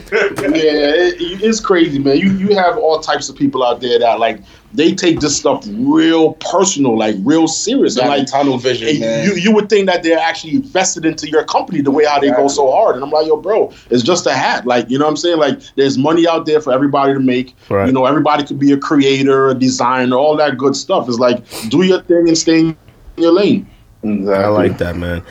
[0.08, 0.54] man.
[0.56, 2.18] yeah, it, it's crazy, man.
[2.18, 4.40] You you have all types of people out there that like
[4.74, 9.00] they take this stuff real personal, like real serious, and Got like tunnel vision, and
[9.00, 9.26] man.
[9.26, 12.30] you you would think that they're actually invested into your company the way how they
[12.32, 12.96] go so hard.
[12.96, 14.66] And I'm like, yo, bro, it's just a hat.
[14.66, 15.38] Like, you know what I'm saying?
[15.40, 17.56] Like, there's money out there for everybody to make.
[17.70, 17.88] Right.
[17.88, 21.08] You know, everybody could be a creator, a designer, all that good stuff.
[21.08, 22.78] It's like, do your thing and stay in
[23.18, 23.68] your lane.
[24.04, 25.22] I like that, man.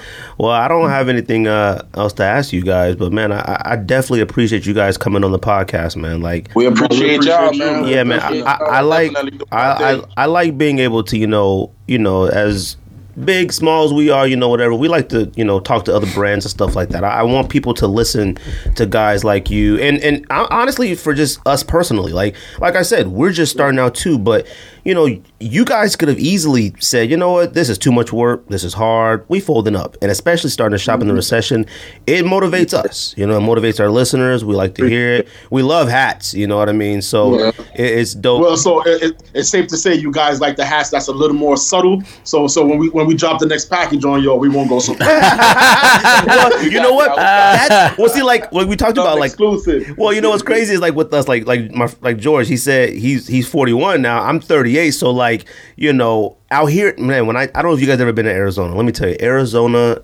[0.41, 3.77] Well, I don't have anything uh, else to ask you guys, but man, I, I
[3.77, 6.23] definitely appreciate you guys coming on the podcast, man.
[6.23, 7.87] Like, We appreciate, appreciate y'all, man.
[7.87, 8.55] Yeah, man, I, I.
[8.55, 10.03] I like I, I.
[10.17, 12.79] I like being able to, you know, you know, as
[13.25, 14.75] big, small as we are, you know, whatever.
[14.75, 17.05] We like to, you know, talk to other brands and stuff like that.
[17.05, 18.39] I, I want people to listen
[18.77, 22.83] to guys like you, and and I, honestly, for just us personally, like like I
[22.83, 24.47] said, we're just starting out too, but
[24.85, 28.13] you know, you guys could have easily said, you know what, this is too much
[28.13, 29.25] work, this is hard.
[29.29, 31.17] We folding up, and especially starting to shop in the mm-hmm.
[31.17, 31.67] recession,
[32.07, 33.15] it motivates us.
[33.17, 34.45] You know, it motivates our listeners.
[34.45, 35.29] We like to hear it.
[35.51, 36.35] We love hats.
[36.35, 37.03] You know what I mean?
[37.03, 37.49] So Yeah.
[37.75, 38.43] it, it's dope.
[38.43, 41.13] Well, so it, it, it's safe to say you guys like the hats that's a
[41.13, 42.03] little more subtle.
[42.25, 44.79] So so when we when we drop the next package on y'all, we won't go
[44.79, 47.17] so well, you know what?
[47.17, 48.09] That's well.
[48.09, 49.97] See, like what we talked about, like, exclusive.
[49.97, 52.49] well, you know what's crazy is like with us, like, like my, like George.
[52.49, 54.23] He said he's he's 41 now.
[54.23, 54.91] I'm 38.
[54.93, 55.47] So like,
[55.77, 57.27] you know, out here, man.
[57.27, 58.75] When I I don't know if you guys ever been to Arizona.
[58.75, 60.03] Let me tell you, Arizona.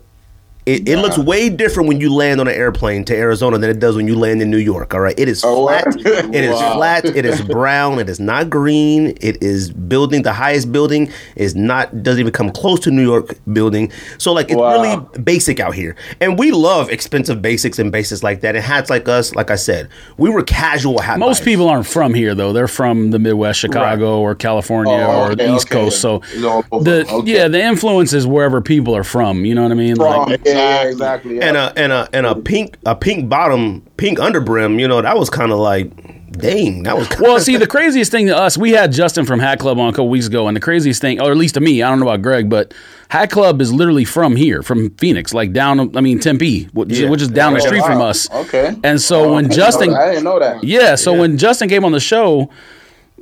[0.67, 3.79] It, it looks way different when you land on an airplane to Arizona than it
[3.79, 4.95] does when you land in New York.
[4.95, 5.87] All right, it is Oh, flat.
[5.87, 5.93] wow.
[6.05, 6.75] It is Wow.
[6.75, 7.05] flat.
[7.05, 8.01] It is brown.
[8.01, 9.17] It is not green.
[9.21, 10.23] It is building.
[10.23, 13.93] The highest building is not doesn't even come close to New York building.
[14.19, 14.83] So like it's Wow.
[14.83, 18.57] really basic out here, and we love expensive basics and basics like that.
[18.57, 21.21] And hats like us, like I said, we were casual hat.
[21.21, 21.45] Most buyers.
[21.45, 22.53] people aren't from here though.
[22.53, 25.75] They're from the Midwest, Chicago or California Oh, or okay, the East okay.
[25.77, 26.01] Coast.
[26.01, 27.35] So It's all the Okay.
[27.37, 29.45] yeah, the influence is wherever people are from.
[29.45, 29.95] You know what I mean?
[29.95, 31.37] From- Like, Yeah, yeah, exactly.
[31.37, 31.47] Yeah.
[31.49, 34.81] and a and a and a pink a pink bottom, pink underbrim.
[34.81, 35.91] You know that was kind of like,
[36.33, 37.09] dang, that was.
[37.21, 39.93] well, see, the craziest thing to us, we had Justin from Hat Club on a
[39.93, 42.07] couple weeks ago, and the craziest thing, or at least to me, I don't know
[42.09, 42.75] about Greg, but
[43.09, 47.09] Hat Club is literally from here, from Phoenix, like down, I mean, Tempe, which, Yeah.
[47.09, 48.29] which is down the Oh, street from us.
[48.31, 48.75] Okay.
[48.83, 50.65] And so oh, when Justin, I didn't know that.
[50.65, 52.51] Yeah, so when Justin came on the show,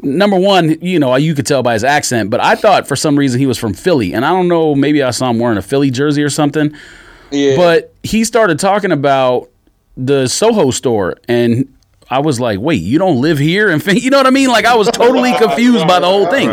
[0.03, 3.17] number one, you know, you could tell by his accent, but I thought for some
[3.19, 4.15] reason he was from Philly.
[4.15, 6.75] And I don't know, maybe I saw him wearing a Philly jersey or something.
[7.35, 7.57] Yeah.
[7.57, 9.51] But he started talking about
[9.97, 11.69] the Soho store and
[12.11, 13.71] I was like, wait, you don't live here?
[13.71, 14.49] And you know what I mean?
[14.49, 16.51] Like, I was totally confused by the whole thing.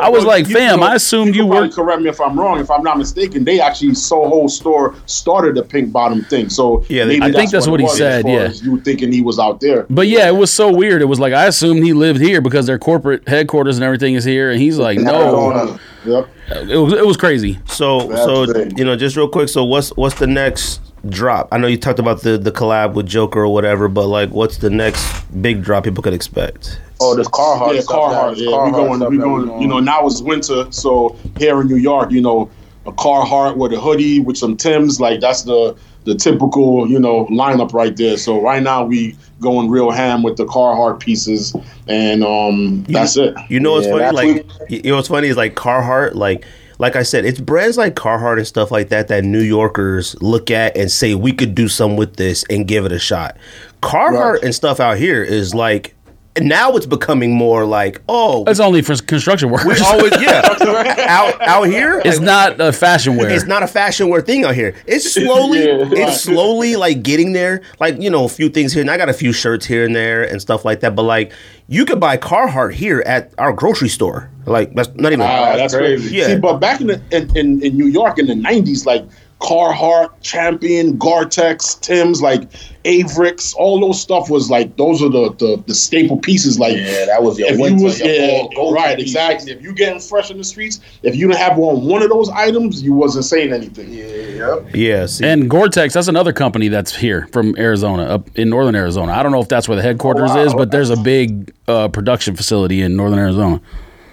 [0.00, 1.72] I was like, fam, know, I assumed you could probably.
[1.72, 2.60] Correct me if I'm wrong.
[2.60, 6.48] If I'm not mistaken, they actually Soho store started the pink bottom thing.
[6.48, 8.40] So Yeah, they- maybe I think that's what it he said, as far yeah.
[8.42, 9.86] as you thinking he was out there.
[9.90, 11.02] But yeah, it was so weird.
[11.02, 14.24] It was like, I assumed he lived here because their corporate headquarters and everything is
[14.24, 14.50] here.
[14.50, 15.78] And he's like, no.
[16.04, 16.28] Yep.
[16.68, 17.58] It was, it was crazy.
[17.66, 18.76] So That's so it.
[18.78, 19.48] you know, just real quick.
[19.48, 21.48] So what's what's the next drop?
[21.52, 24.58] I know you talked about the the collab with Joker or whatever, but like, what's
[24.58, 26.80] the next big drop people could expect?
[27.04, 27.74] oh, this Carhartt.
[27.74, 28.30] yeah, Carhartt.
[28.36, 28.96] this Yeah, we Carhartt going.
[28.98, 29.46] stuff We that going.
[29.46, 29.62] doing.
[29.62, 32.48] You know, now it's winter, so here in New York, you know,
[32.86, 37.26] a Carhartt with a hoodie with some Tims, like that's the the typical you know
[37.26, 38.16] lineup right there.
[38.16, 41.54] So right now we going real ham with the Carhartt pieces,
[41.88, 43.34] and um, that's it.
[43.48, 44.02] You know what's Yeah, funny?
[44.02, 46.44] that's Like you know what's funny is like Carhartt, like
[46.78, 50.50] like I said, it's brands like Carhartt and stuff like that that New Yorkers look
[50.50, 53.36] at and say we could do something with this and give it a shot.
[53.82, 54.42] Carhartt Right.
[54.44, 55.94] and stuff out here is like
[56.40, 59.82] now it's becoming more like oh It's only for construction we workers.
[59.82, 60.40] always yeah
[61.08, 63.28] out out here it's like, not a fashion wear.
[63.28, 64.74] it's not a fashion wear thing out here.
[64.86, 65.92] It's slowly, Yeah, right.
[65.92, 67.60] it's slowly like getting there.
[67.80, 69.94] Like you know, a few things here, and I got a few shirts here and
[69.94, 70.94] there and stuff like that.
[70.96, 71.32] But like,
[71.68, 74.30] you could buy Carhartt here at our grocery store.
[74.46, 75.26] Like that's not even.
[75.26, 76.16] Ah, that's crazy.
[76.16, 76.26] Yeah.
[76.28, 79.04] See, but back in, the, in, in in New York in the '90s, like
[79.42, 82.42] Carhartt, Champion, Gore-Tex, Tim's, like
[82.84, 86.58] Avirex, all those stuff was like those are the the, the staple pieces.
[86.58, 89.06] Like Yeah, that was your if winter, you was your yeah, fall, go-to right, piece.
[89.08, 89.52] exactly.
[89.52, 92.28] If you getting fresh in the streets, if you didn't have on one of those
[92.30, 93.92] items, you wasn't saying anything.
[93.92, 94.60] Yeah.
[94.74, 95.06] yeah.
[95.06, 99.12] See, and Gore-Tex, that's another company that's here from Arizona, up in northern Arizona.
[99.12, 100.42] I don't know if that's where the headquarters Oh, wow.
[100.44, 103.60] is, but there's a big uh, production facility in northern Arizona.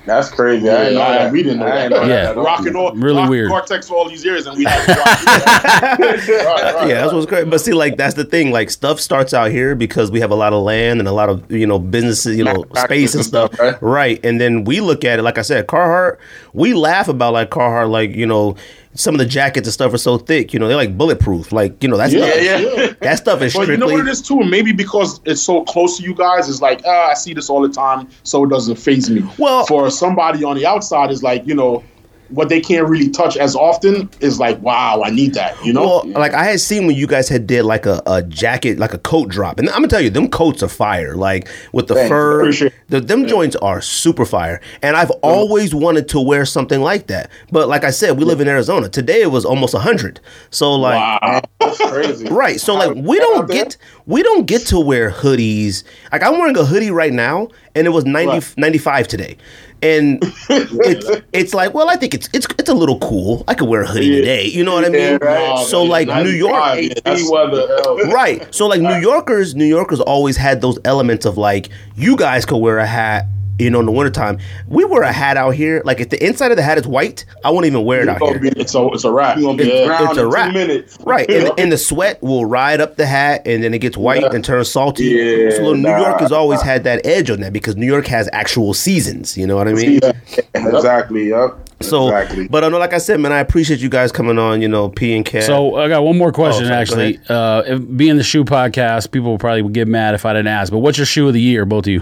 [0.05, 0.67] That's crazy.
[0.69, 1.31] I didn't know Yeah, that.
[1.31, 1.89] we didn't know that.
[1.91, 2.07] know Yeah.
[2.07, 2.38] that at.
[2.38, 3.49] Rocking all Really rock weird.
[3.49, 5.99] Gore-Tex for all these years, and we had to rock.
[5.99, 7.49] right, right, yeah, that's what's great.
[7.49, 8.51] But see, like that's the thing.
[8.51, 11.30] Like stuff starts out here because we have a lot of land and a lot
[11.30, 14.19] of you know businesses, you know, Manufacturers space and and stuff, stuff, right?
[14.26, 16.17] And then we look at it like I said, Carhartt.
[16.53, 18.55] We laugh about like Carhartt, like you know,
[18.95, 20.52] some of the jackets and stuff are so thick.
[20.53, 21.52] You know, they're like bulletproof.
[21.52, 22.94] Like you know, that's Yeah, stuff, yeah.
[23.02, 23.74] that stuff is But strictly.
[23.74, 26.61] you know what it is too, maybe because it's so close to you guys, it's
[26.61, 29.24] like ah, I see this all the time, so it doesn't phase me.
[29.38, 31.84] Well- for somebody on the outside, is like you know,
[32.30, 35.64] what they can't really touch as often is like, wow, I need that.
[35.65, 38.22] You know, Well, like I had seen when you guys had did like a, a
[38.23, 41.15] jacket, like a coat drop, and I'm gonna tell you, them coats are fire.
[41.15, 42.10] Like with the Thanks.
[42.10, 44.61] fur, the, them joints are super fire.
[44.81, 47.30] And I've always wanted to wear something like that.
[47.51, 48.89] But like I said, we live in Arizona.
[48.89, 50.19] Today it was almost hundred.
[50.49, 51.41] So like, wow.
[51.60, 52.27] That's crazy.
[52.30, 52.60] right?
[52.60, 53.65] So like, we don't there?
[53.65, 53.77] get
[54.10, 55.84] we don't get to wear hoodies.
[56.11, 58.53] Like I'm wearing a hoodie right now, and it was 90, Right.
[58.57, 59.38] 95 today.
[59.81, 60.18] And
[60.49, 63.44] it's it's like, well, I think it's it's it's a little cool.
[63.48, 64.15] I could wear a hoodie Yeah.
[64.19, 64.45] today.
[64.48, 65.19] You know what I Yeah, mean?
[65.22, 65.65] right.
[65.68, 67.68] So like New York, 95, yeah, that's- AC weather.
[68.11, 68.53] right.
[68.53, 72.57] So like New Yorkers, New Yorkers always had those elements of like you guys could
[72.57, 73.26] wear a hat.
[73.60, 75.81] You know, in the wintertime, we wear a hat out here.
[75.84, 78.19] Like if the inside of the hat is white, I won't even wear it out
[78.19, 78.52] gonna here.
[78.52, 79.38] be- It's a it's a wrap.
[79.38, 80.10] You gonna be Yeah.
[80.10, 80.48] it's a in wrap.
[80.48, 80.98] two minutes.
[81.06, 84.22] Right, and, and the sweat will ride up the hat, and then it gets white
[84.22, 84.30] Yeah.
[84.34, 85.06] and turns salty.
[85.06, 86.65] Yeah, so New nah, York has always nah.
[86.65, 89.38] had that edge on that because New York has actual seasons.
[89.38, 89.99] You know what I mean?
[90.02, 90.11] Yeah.
[90.56, 91.30] Exactly.
[91.30, 91.57] Yep.
[91.81, 92.48] So, exactly.
[92.48, 94.61] but I know, like I said, man, I appreciate you guys coming on.
[94.61, 95.41] You know, P and K.
[95.41, 96.65] So I got one more question.
[96.65, 100.14] Oh, sorry, go actually, uh, if, being the shoe podcast, people will probably get mad
[100.15, 100.72] if I didn't ask.
[100.72, 102.02] But what's your shoe of the year, both of you?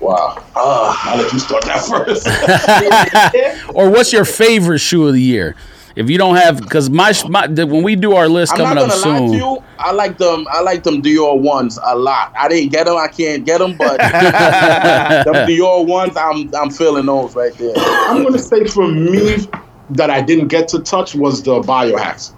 [0.00, 0.42] Wow.
[0.54, 2.26] Uh, I'll let you start that first.
[3.74, 5.54] Or what's your favorite shoe of the year?
[5.96, 8.84] If you don't have, because my, my when we do our list I'm coming not
[8.84, 9.64] up gonna lie soon, to you.
[9.78, 10.46] I like them.
[10.50, 12.34] I like them Dior ones a lot.
[12.38, 12.96] I didn't get them.
[12.98, 17.72] I can't get them, but them Dior ones, I'm I'm feeling those right there.
[17.76, 19.38] I'm gonna say for me
[19.90, 22.34] that I didn't get to touch was the biohacks.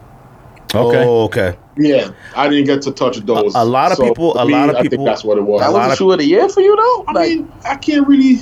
[0.75, 1.05] Okay.
[1.05, 1.57] Oh, okay.
[1.77, 3.55] Yeah, I didn't get to touch those.
[3.55, 4.87] A- a lot of So, people- for a lot of people.
[4.87, 5.61] I think that's what it was.
[5.61, 7.05] That was a of- shoe of the year for you though.
[7.09, 8.41] I Like, mean, I can't really,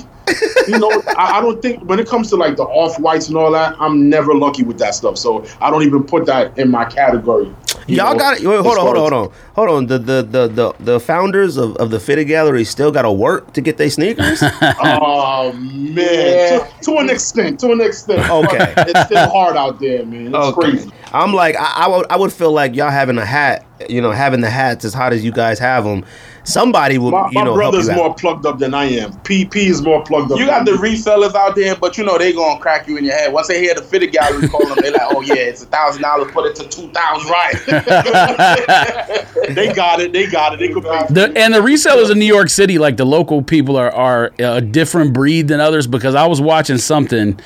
[0.67, 3.37] you know, I, I don't think when it comes to like the off whites and
[3.37, 5.17] all that, I'm never lucky with that stuff.
[5.19, 7.45] So I don't even put that in my category.
[7.85, 8.47] you Y'all know, got it.
[8.47, 9.85] Wait, hold on, hold on, hold on, hold on.
[9.87, 13.53] The the the the, the founders of, of the Fitted Gallery still got to work
[13.53, 14.41] to get their sneakers.
[14.99, 16.67] Oh man, Yeah.
[16.81, 18.27] to, to an extent, to an extent.
[18.29, 18.73] Okay.
[18.77, 20.27] It's still hard out there, man.
[20.27, 20.71] It's Okay.
[20.71, 20.91] crazy.
[21.13, 24.11] I'm like, I, I would, I would feel like y'all having a hat, you know,
[24.11, 26.05] having the hats as hot as you guys have them.
[26.43, 28.17] Somebody will, My, you my know, help brother's you more out.
[28.17, 29.11] plugged up than I am.
[29.23, 30.39] PP is more plugged up.
[30.39, 33.15] you got the resellers out there, but you know they gonna crack you in your
[33.15, 33.33] head.
[33.33, 36.03] Once they hear the fitted gallery call them, they like, oh yeah, it's a thousand
[36.03, 36.31] dollars.
[36.31, 37.53] Put it to two thousand, right?
[39.49, 40.13] they got it.
[40.13, 40.59] They got it.
[40.59, 41.05] They could pay.
[41.09, 44.61] The, and the resellers in New York City, like the local people, are are a
[44.61, 47.37] different breed than others because I was watching something,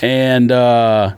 [0.00, 1.14] and uh,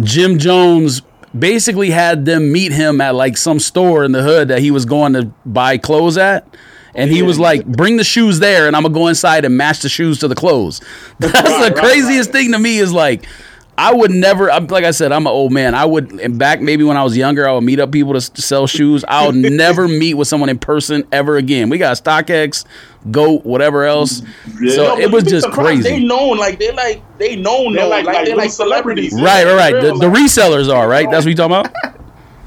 [0.00, 1.02] Jim Jones
[1.38, 4.84] basically had them meet him at like some store in the hood that he was
[4.84, 6.46] going to buy clothes at.
[6.94, 9.80] And he was like, "Bring the shoes there, and I'm gonna go inside and match
[9.80, 10.82] the shoes to the clothes."
[11.18, 12.76] That's the right, craziest thing to me.
[12.76, 13.24] Is like,
[13.82, 14.50] I would never.
[14.50, 15.74] I'm, like I said, I'm an old man.
[15.74, 18.20] I would and back maybe when I was younger, I would meet up people to
[18.20, 19.04] sell shoes.
[19.08, 19.32] I'll
[19.62, 21.68] never meet with someone in person ever again.
[21.68, 22.64] We got StockX,
[23.10, 24.22] Goat, whatever else.
[24.60, 24.74] Yeah.
[24.74, 25.82] So No, it was You'd be just surprised.
[25.82, 26.06] They crazy.
[26.06, 29.10] known, like they like they known, They're known, like- like, like they're like celebrities.
[29.10, 29.14] celebrities.
[29.20, 29.82] Right, right, right.
[29.82, 31.10] The, the resellers are right.
[31.10, 31.98] That's what you talking about.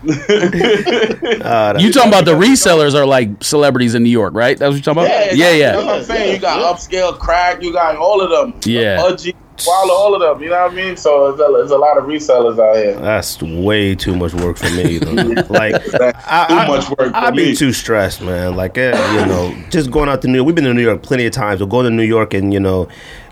[1.46, 4.58] Uh, You talking about the resellers are like celebrities in New York, right?
[4.58, 5.36] That's what you're talking about.
[5.36, 5.86] Yeah, yeah, That's yeah.
[5.86, 6.34] what I'm saying.
[6.36, 7.62] You got upscale, crack.
[7.62, 8.60] You got all of them.
[8.66, 8.98] Yeah.
[8.98, 10.44] Udgy, Wallah, all of them.
[10.44, 10.98] You know what I mean?
[10.98, 13.00] So there's a, there's a lot of resellers out here.
[13.00, 14.98] That's way too much work for me.
[14.98, 15.12] Though.
[15.50, 17.56] like, That's I, too I, much work for I'd be me.
[17.56, 18.56] too stressed, man.
[18.56, 20.46] Like, eh, you know, just going out to New York.
[20.48, 21.60] We've been to New York plenty of times.
[21.60, 22.88] But going to New York and you know,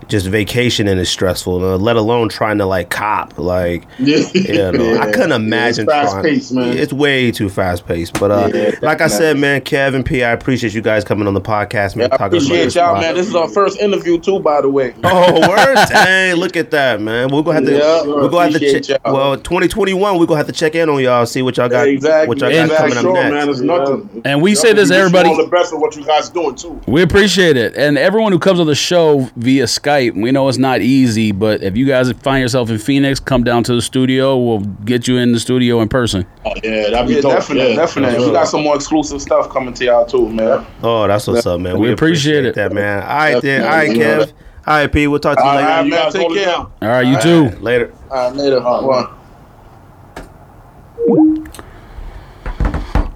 [0.08, 1.64] just vacationing is stressful.
[1.64, 3.38] Uh, let alone trying to like cop.
[3.38, 4.18] Like, Yeah.
[4.34, 5.86] you know, I couldn't imagine.
[5.86, 6.76] fast trying- paced, man.
[6.76, 8.18] It's way too fast paced.
[8.20, 11.34] But uh, Yeah, like I said, man, Kevin P, I appreciate you guys coming on
[11.34, 12.08] the podcast, man.
[12.12, 13.02] I appreciate y'all, live.
[13.02, 13.14] man.
[13.14, 14.94] This is our first interview too, by the way.
[15.04, 15.74] Oh, word!
[15.88, 17.28] Dang, look at that, man.
[17.30, 17.72] We're gonna have to.
[17.76, 19.00] Yeah, we're gonna have to appreciate check.
[19.06, 21.88] Well, 2021, we're gonna have to check in on y'all, see what y'all got.
[21.88, 22.28] Exactly.
[22.28, 23.32] What y'all got And- coming up next.
[23.32, 23.48] man.
[23.48, 24.22] It's nothing.
[24.24, 26.54] And we Yeah, say this, wish everybody- All the best of what you guys doing
[26.54, 26.80] too.
[26.86, 27.74] We appreciate it.
[27.76, 31.62] And everyone who comes on the show via Skype, we know it's not easy, but
[31.62, 34.36] if you guys find yourself in Phoenix, come down to the studio.
[34.38, 36.26] We'll get you in the studio in person.
[36.44, 37.32] Oh, yeah, that'd be Yeah, dope.
[37.32, 37.76] definitely, yeah.
[37.76, 38.26] definitely.
[38.26, 40.66] We got some more exclusive stuff coming to y'all too, man.
[40.82, 41.78] Oh, that's what's up, man.
[41.78, 42.54] We appreciate it.
[42.54, 43.02] that, man.
[43.02, 43.62] All right, then.
[43.62, 44.32] All right, Kev.
[44.66, 45.06] All right, P.
[45.06, 45.66] We'll talk to you All later.
[45.68, 46.56] right, man, you guys take hold care.
[46.56, 47.56] All right, you too.
[47.60, 47.92] Later.
[48.10, 48.60] All right, later.
[48.60, 49.08] One.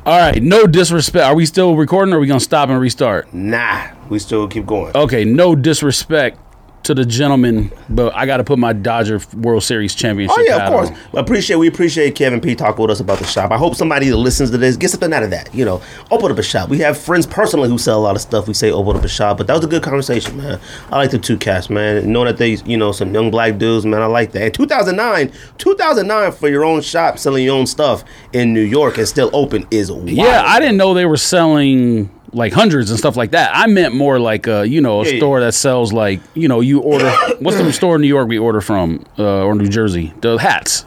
[0.05, 1.25] All right, no disrespect.
[1.25, 3.33] Are we still recording or are we going to stop and restart?
[3.35, 4.97] Nah, we still keep going.
[4.97, 6.39] Okay, no disrespect
[6.85, 10.67] to the gentleman, but I got to put my Dodger World Series championship Oh yeah,
[10.67, 10.91] of course.
[11.13, 11.19] on.
[11.19, 13.51] Appreciate we appreciate Kevin P talking with us about the shop.
[13.51, 15.55] I hope somebody that listens to this gets something out of that.
[15.55, 16.69] You know, open up a shop.
[16.71, 18.49] We have friends personally who sell a lot of stuff.
[18.49, 20.61] We say open up a shop, but that was a good conversation, man.
[20.91, 22.11] I like the two cats, man.
[22.11, 24.01] Knowing that they, you know, some young black dudes, man.
[24.01, 24.43] I like that.
[24.43, 29.07] And 2009, 2009 for your own shop selling your own stuff in New York and
[29.07, 30.09] still open is wild.
[30.09, 33.51] Yeah, I didn't know they were selling like hundreds and stuff like that.
[33.55, 35.19] I meant more like a you know a Yeah, yeah.
[35.19, 37.11] store that sells like you know you order.
[37.41, 40.13] what's the store in New York we order from uh, or New Jersey?
[40.21, 40.85] The hats.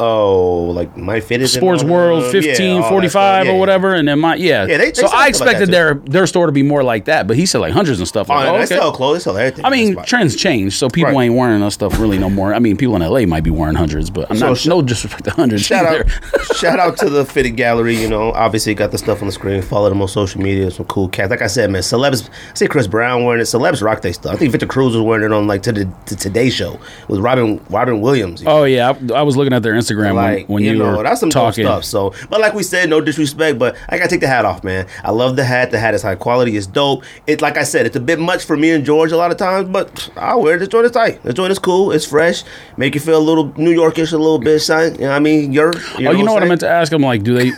[0.00, 3.60] Oh, like my fit is Sports World yeah, fifteen forty five Yeah, or yeah.
[3.60, 4.64] whatever, and then my yeah.
[4.66, 7.26] Yeah, they- they so I like expected their their store to be more like that,
[7.26, 8.30] but he said like hundreds and stuff.
[8.30, 8.66] Oh, Like, oh, they okay.
[8.76, 9.64] sell clothes, they sell everything.
[9.64, 11.24] I mean, trends change, so people Right.
[11.24, 12.54] ain't wearing that stuff really no more.
[12.54, 14.82] I mean, people in LA might be wearing hundreds, but I'm So not sh- no
[14.82, 16.04] disrespect to hundreds Shout either.
[16.06, 17.96] out, shout out to the fitted gallery.
[17.96, 19.62] You know, obviously got the stuff on the screen.
[19.62, 20.70] Follow them on social media.
[20.70, 21.30] Some cool cats.
[21.30, 22.28] Like I said, man, celebs.
[22.28, 23.44] I see Chris Brown wearing it.
[23.44, 24.32] Celebs rock their stuff.
[24.34, 27.20] I think Victor Cruz was wearing it on like to the to Today Show with
[27.20, 28.42] Robin Robin Williams.
[28.46, 31.02] Oh yeah, I, I was looking at their Instagram like when, when you, know, were
[31.02, 31.64] that's some talking.
[31.64, 31.84] stuff.
[31.84, 34.86] So, but like we said, no disrespect, but I gotta take the hat off, man.
[35.04, 35.70] I love the hat.
[35.70, 36.56] The hat is high quality.
[36.56, 37.04] It's dope.
[37.26, 39.36] It like I said, it's a bit much for me and George a lot of
[39.36, 40.58] times, but I'll wear.
[40.58, 41.22] This joint is tight.
[41.22, 41.92] This joint is cool.
[41.92, 42.42] It's fresh.
[42.76, 44.94] Make you feel a little New Yorkish, a little bit, son.
[44.94, 45.52] You know what I mean?
[45.52, 45.72] You're.
[45.76, 47.02] oh, you know what I meant to ask him?
[47.02, 47.52] Like, do they?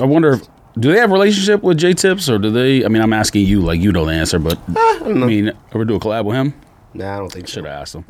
[0.00, 0.32] I wonder.
[0.34, 0.48] if
[0.78, 2.84] do they have a relationship with J Tips or do they?
[2.84, 5.94] I mean, I'm asking you, like you know the answer, but I, mean, ever do
[5.94, 6.54] a collab with him?
[6.94, 7.54] Nah, I don't think so.
[7.54, 8.04] Should have asked him.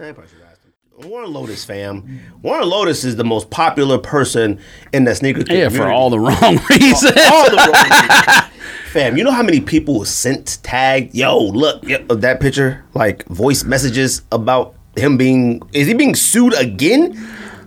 [0.99, 2.21] Warren Lotas, fam.
[2.43, 4.61] Warren Lotas is the most popular person
[4.93, 5.77] in that sneaker Yeah, community.
[5.77, 7.16] for all the wrong reasons.
[7.31, 8.51] all the wrong reasons.
[8.93, 11.12] Fam, you know how many people was sent tagged?
[11.16, 15.61] Yo, look yeah, of that picture, like voice messages about him being.
[15.73, 17.12] Is he being sued again?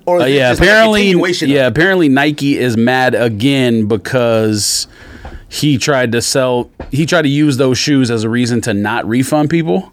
[0.06, 1.12] Or Uh, yeah, just like a apparently,
[1.54, 4.88] yeah, apparently Nike is mad again because
[5.50, 6.72] he tried to sell.
[6.92, 9.92] He tried to use those shoes as a reason to not refund people.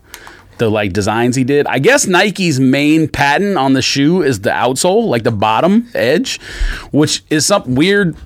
[0.59, 1.67] The like designs he did.
[1.67, 6.41] I guess Nike's main patent on the shoe is the outsole, like the bottom edge,
[6.93, 8.17] which is something weird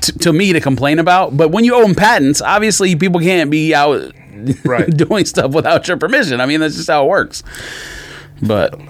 [0.00, 1.36] t- to me to complain about.
[1.36, 4.12] But when you own patents, obviously people can't be out
[4.64, 4.88] Right.
[4.96, 6.40] doing stuff without your permission.
[6.40, 7.42] I mean, that's just how it works.
[8.40, 8.80] But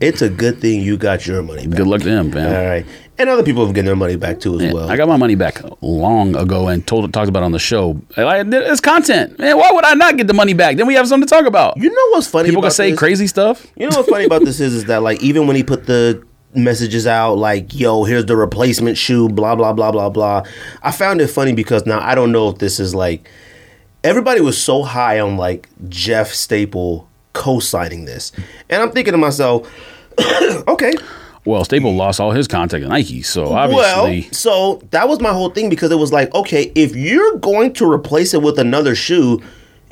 [0.00, 1.76] It's a good thing you got your money back.
[1.78, 2.54] good luck to him, man.
[2.54, 2.86] All right,
[3.18, 4.90] and other people have getting their money back too as Yeah, well.
[4.90, 7.98] I got my money back long ago and told talked about it on the show.
[8.16, 9.56] Like, it's content, man.
[9.56, 10.76] Why would I not get the money back?
[10.76, 11.78] Then we have something to talk about.
[11.78, 12.50] you know what's funny?
[12.50, 12.98] People can say this?
[12.98, 13.66] crazy stuff.
[13.76, 16.22] You know what's funny about this is, is that like even when he put the
[16.54, 20.42] messages out like yo here's the replacement shoe blah blah blah blah blah
[20.82, 23.28] i found it funny because now i don't know if this is like
[24.02, 28.32] everybody was so high on like jeff staple co-signing this.
[28.70, 29.70] And i'm thinking to myself
[30.68, 30.92] okay.
[31.44, 35.32] Well, Staple lost all his contact at Nike, so well obviously, so that was my
[35.32, 38.94] whole thing because it was like okay if you're going to replace it with another
[38.94, 39.40] shoe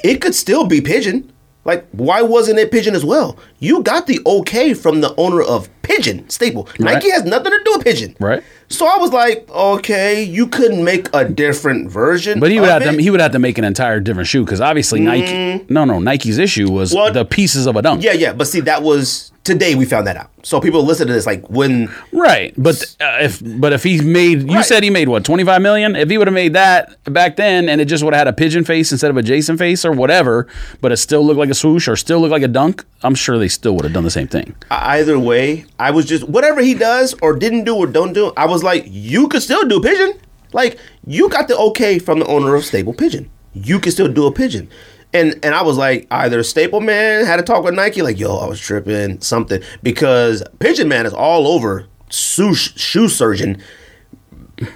[0.02, 1.30] it could still be pigeon.
[1.64, 3.38] Like why wasn't it pigeon as well?
[3.58, 7.72] You got the okay from the owner of pigeon staple nike has nothing to do
[7.76, 8.42] with pigeon right?
[8.68, 12.82] so i was like okay you couldn't make a different version But he would have
[12.82, 15.64] to he would have to make an entire different shoe because obviously Nike.
[15.68, 16.96] No, no, Nike's issue was Mm.
[16.96, 18.02] Well, the pieces of a dunk.
[18.02, 21.12] yeah yeah but see that was today we found that out so people listen to
[21.12, 24.64] this like when Right, but uh, if but if he made, you Right.
[24.64, 25.96] said he made what twenty five million.
[25.96, 28.32] If he would have made that back then, and it just would have had a
[28.32, 30.46] pigeon face instead of a Jason face or whatever,
[30.82, 33.38] but it still looked like a swoosh or still looked like a dunk, I'm sure
[33.38, 34.54] they still would have done the same thing.
[34.70, 38.32] either way, I was just whatever he does or didn't do or don't do.
[38.36, 40.20] I was like, you could still do pigeon.
[40.52, 43.30] Like you got the okay from the owner of Staple Pigeon.
[43.52, 44.68] You can still do a pigeon.
[45.12, 48.36] And and I was like, either Staple Man had to talk with Nike, like, yo,
[48.36, 49.62] I was tripping, something.
[49.82, 53.62] Because Pigeon Man is all over shoe surgeon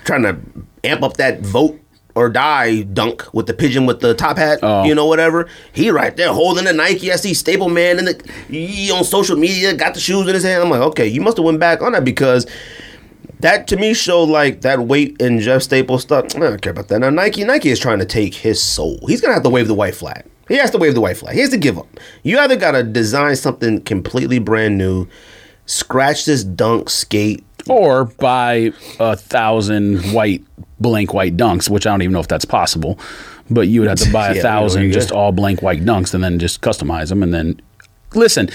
[0.04, 0.38] trying to
[0.84, 1.80] amp up that vote
[2.18, 4.84] or die dunk with the pigeon with the top hat, Oh.
[4.84, 5.48] you know, whatever.
[5.72, 7.12] He right there holding the Nike.
[7.12, 10.42] I see Staple Man in the he on social media, got the shoes in his
[10.42, 10.62] hand.
[10.62, 12.46] I'm like, okay, you must have went back on that because
[13.40, 16.34] that to me showed like that weight in Jeff Staple stuff.
[16.34, 16.98] I don't care about that.
[16.98, 18.98] Now Nike, Nike is trying to take his soul.
[19.06, 20.24] He's gonna have to wave the white flag.
[20.48, 21.34] He has to wave the white flag.
[21.34, 21.86] He has to give up.
[22.24, 25.06] You either gotta design something completely brand new,
[25.66, 27.44] scratch this dunk skate.
[27.68, 30.44] Or buy a thousand white
[30.80, 32.98] blank white dunks, which I don't even know if that's possible.
[33.50, 34.92] But you would have to buy a Yeah, thousand yeah.
[34.92, 37.22] just all blank white dunks and then just customize them.
[37.22, 37.60] And then
[38.14, 38.48] listen,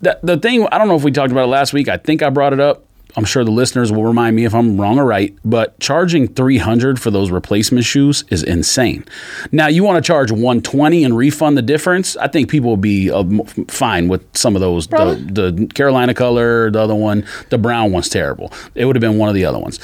[0.00, 1.88] the, the thing I don't know if we talked about it last week.
[1.88, 2.84] I think I brought it up.
[3.16, 6.98] I'm sure the listeners will remind me if I'm wrong or right, but charging 300
[7.00, 9.04] for those replacement shoes is insane.
[9.52, 12.16] Now, you want to charge 120 and refund the difference?
[12.16, 13.24] I think people will be uh,
[13.68, 14.86] fine with some of those.
[14.86, 18.50] The, the Carolina color, the other one, the brown one's terrible.
[18.74, 19.78] It would have been one of the other ones.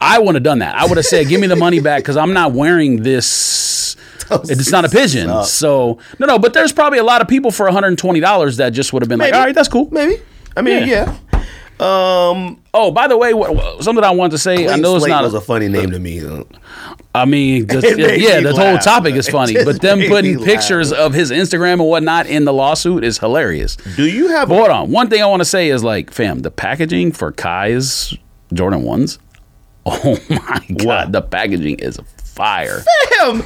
[0.00, 0.74] I would have done that.
[0.74, 3.96] I would have said, "Give me the money back because I'm not wearing this."
[4.30, 5.44] It's not a pigeon.
[5.44, 6.38] So no, no.
[6.38, 9.18] But there's probably a lot of people for 120 dollars that just would have been
[9.18, 10.22] like, "All right, that's cool." Maybe.
[10.56, 11.16] I mean, Yeah.
[11.31, 11.31] yeah.
[11.80, 14.68] Um, Oh, by the way, what, something I wanted to say.
[14.68, 15.24] I know it's Slate not.
[15.24, 16.20] was a funny name to me.
[16.20, 16.46] Though.
[17.14, 21.00] I mean, just, yeah, the whole topic is funny, but them putting pictures laugh.
[21.00, 23.76] of his Instagram and whatnot in the lawsuit is hilarious.
[23.96, 24.48] Do you have?
[24.48, 27.30] But hold on, one thing I want to say is like, fam, the packaging for
[27.32, 28.14] Kai's
[28.52, 29.18] Jordan ones.
[29.84, 31.12] Oh my god, What?
[31.12, 32.84] the packaging is fire.
[33.18, 33.42] Fam.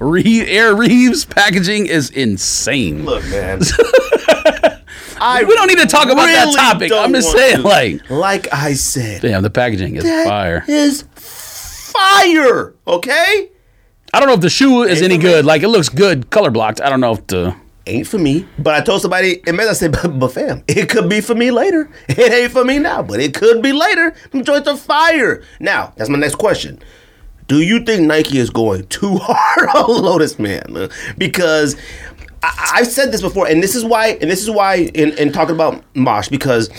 [0.00, 3.04] Air Reeves packaging is insane.
[3.04, 3.60] Look, man.
[5.20, 6.92] I we don't need to talk about that topic.
[6.92, 7.62] I'm just saying, to.
[7.62, 10.64] like, like I said, damn, the packaging is fire.
[10.68, 12.74] is fire.
[12.86, 13.50] Okay,
[14.12, 15.32] I don't know if the shoe is Ain't any for me.
[15.32, 15.44] good.
[15.44, 16.80] Like, it looks good, color blocked.
[16.80, 17.54] I don't know if the.
[17.86, 18.46] ain't for me.
[18.58, 21.34] But I told somebody, and man, I said, but, but fam, it could be for
[21.34, 21.88] me later.
[22.08, 24.14] It ain't for me now, but it could be later.
[24.30, 25.42] Them joints are fire.
[25.60, 26.80] Now, that's my next question.
[27.48, 30.88] Do you think Nike is going too hard on Lotas Man?
[31.16, 31.76] Because
[32.46, 35.32] I, I've said this before, and this is why, and this is why, in, in
[35.32, 36.70] talking about Mosh, because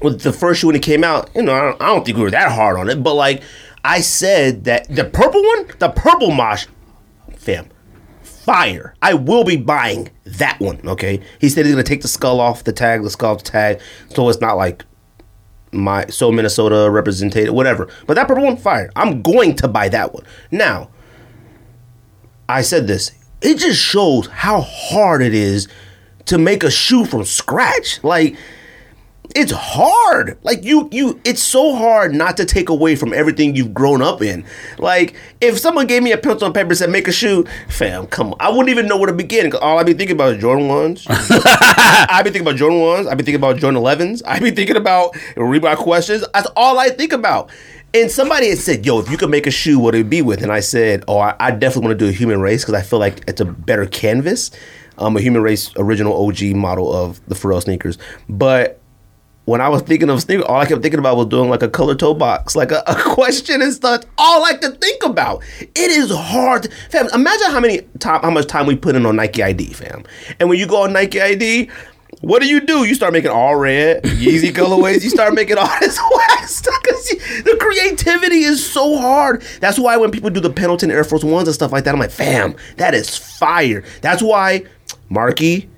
[0.00, 2.16] with the first shoe when it came out, you know, I don't, I don't think
[2.16, 3.42] we were that hard on it, but like
[3.84, 6.66] I said that the purple one, the purple Mosh,
[7.36, 7.68] fam,
[8.22, 8.94] fire.
[9.02, 10.80] I will be buying that one.
[10.86, 13.50] Okay, he said he's gonna take the skull off the tag, the skull off the
[13.50, 13.80] tag,
[14.10, 14.84] so it's not like
[15.72, 17.88] my so Minnesota represented, whatever.
[18.06, 18.90] But that purple one, fire.
[18.96, 20.90] I'm going to buy that one now.
[22.48, 23.12] I said this.
[23.40, 25.68] It just shows how hard it is
[26.26, 28.02] to make a shoe from scratch.
[28.02, 28.36] Like
[29.36, 30.38] it's hard.
[30.42, 34.22] Like you you it's so hard not to take away from everything you've grown up
[34.22, 34.44] in.
[34.78, 38.06] Like if someone gave me a pencil and paper and said make a shoe, fam,
[38.06, 38.36] come on.
[38.40, 39.50] I wouldn't even know where to begin.
[39.50, 41.06] 'cause All I'd be thinking about is Jordan ones.
[41.08, 43.06] I'd be thinking about Jordan ones.
[43.06, 44.22] I'd be thinking about Jordan 11s.
[44.26, 46.24] I'd be thinking about Reebok questions.
[46.34, 47.50] That's all I think about.
[47.94, 50.22] And somebody had said, "Yo, if you could make a shoe, what would it be
[50.22, 52.74] with?" And I said, "Oh, I, I definitely want to do a human race because
[52.74, 54.50] I feel like it's a better canvas.
[54.98, 57.98] Um, a human race original OG model of the Pharrell sneakers,
[58.28, 58.80] but."
[59.48, 61.70] when I was thinking of sneakers, all I kept thinking about was doing like a
[61.70, 64.04] color toe box, like a, a question and stuff.
[64.18, 65.42] All I could think about.
[65.58, 67.08] It is hard, fam.
[67.14, 70.04] Imagine how many time, how much time we put in on Nike ID, fam.
[70.38, 71.70] And when you go on Nike ID,
[72.20, 72.84] what do you do?
[72.84, 75.02] You start making all red, Yeezy colorways.
[75.04, 77.08] You start making all this whack stuff because
[77.44, 79.42] the creativity is so hard.
[79.60, 82.00] That's why when people do the Pendleton Air Force Ones and stuff like that, I'm
[82.00, 83.84] like, fam, that is fire.
[84.00, 84.64] That's why
[85.08, 85.68] Marky,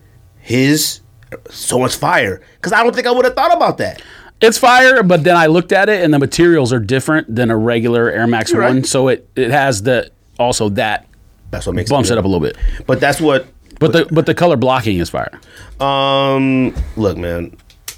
[0.41, 1.01] his
[1.49, 4.03] so much fire because I don't think I would have thought about that.
[4.41, 7.57] It's fire, but then I looked at it and the materials are different than a
[7.57, 8.87] regular Air Max You're One, right.
[8.87, 11.07] so it it has the also that
[11.51, 12.57] That's what makes bumps it it up a little bit.
[12.87, 13.47] But that's what.
[13.81, 15.41] But the but the color blocking is fire.
[15.81, 17.57] Um, look, man,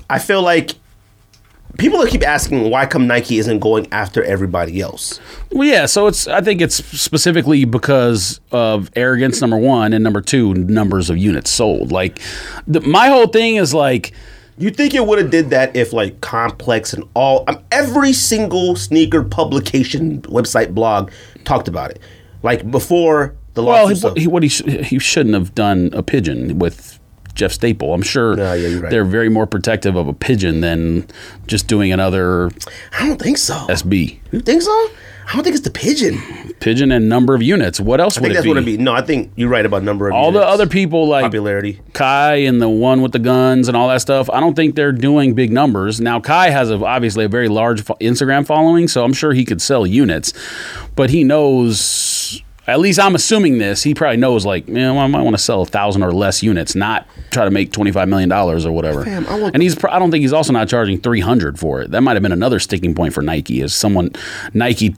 [0.08, 0.76] I feel like
[1.76, 5.20] people keep asking why come Nike isn't going after everybody else.
[5.50, 5.86] Well, yeah.
[5.86, 11.10] So it's I think it's specifically because of arrogance, number one, and number two, numbers
[11.10, 11.90] of units sold.
[11.90, 12.20] Like
[12.66, 14.12] the, my whole thing is like.
[14.58, 18.76] You think it would have did that if like Complex and all um, every single
[18.76, 21.10] sneaker publication, website, blog
[21.44, 21.98] talked about it,
[22.42, 26.98] like before the Well, he, he, what he he shouldn't have done a pigeon with
[27.34, 27.92] Jeff Staple.
[27.94, 28.90] I'm sure Yeah, yeah, right.
[28.90, 31.06] they're very more protective of a pigeon than
[31.46, 32.50] just doing another
[32.98, 33.54] I don't think so.
[33.68, 34.70] SB you think so?
[35.24, 36.18] I don't think it's the pigeon.
[36.60, 37.80] pigeon and number of units.
[37.80, 38.48] What else I would think it that's be?
[38.48, 38.76] what it'd be.
[38.76, 41.80] No, I think you're right about number of All the other people like popularity.
[41.94, 44.28] Kai and the one with the guns and all that stuff.
[44.28, 46.00] I don't think they're doing big numbers.
[46.00, 49.62] Now Kai has a, obviously a very large Instagram following, so I'm sure he could
[49.62, 50.34] sell units.
[50.96, 51.80] But he knows,
[52.66, 53.82] at least I'm assuming this.
[53.82, 56.74] He probably knows, like, man, I might want to sell a thousand or less units,
[56.74, 59.04] not try to make 25 million dollars or whatever.
[59.04, 61.80] Fam, I want- and he's, pr- I don't think he's also not charging 300 for
[61.82, 61.90] it.
[61.90, 63.60] That might have been another sticking point for Nike.
[63.60, 64.10] Is someone
[64.54, 64.94] Nike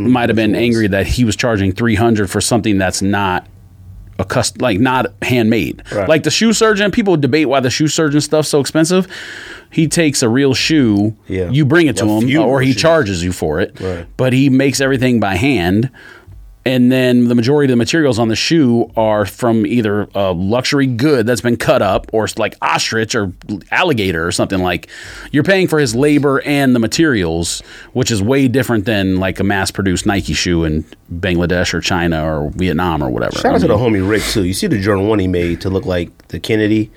[0.00, 0.64] might have been one it was.
[0.76, 3.46] angry that he was charging 300 for something that's not
[4.18, 5.82] a cust- like not handmade.
[5.92, 6.08] Right.
[6.08, 9.06] Like the shoe surgeon, people debate why the shoe surgeon stuff's so expensive.
[9.70, 11.48] He takes a real shoe, Yeah.
[11.48, 12.82] you bring it to A him, or he shoes.
[12.82, 13.80] charges you for it.
[13.80, 14.06] Right.
[14.18, 15.88] But he makes everything by hand.
[16.64, 20.86] And then the majority of the materials on the shoe are from either a luxury
[20.86, 23.32] good that's been cut up or like ostrich or
[23.72, 24.88] alligator or something like.
[25.32, 27.62] You're paying for his labor and the materials,
[27.94, 32.24] which is way different than like a mass produced Nike shoe in Bangladesh or China
[32.24, 33.36] or Vietnam or whatever.
[33.36, 34.44] Shout I out to the homie Rick too.
[34.44, 36.90] You see the Jordan one he made to look like the Kennedy.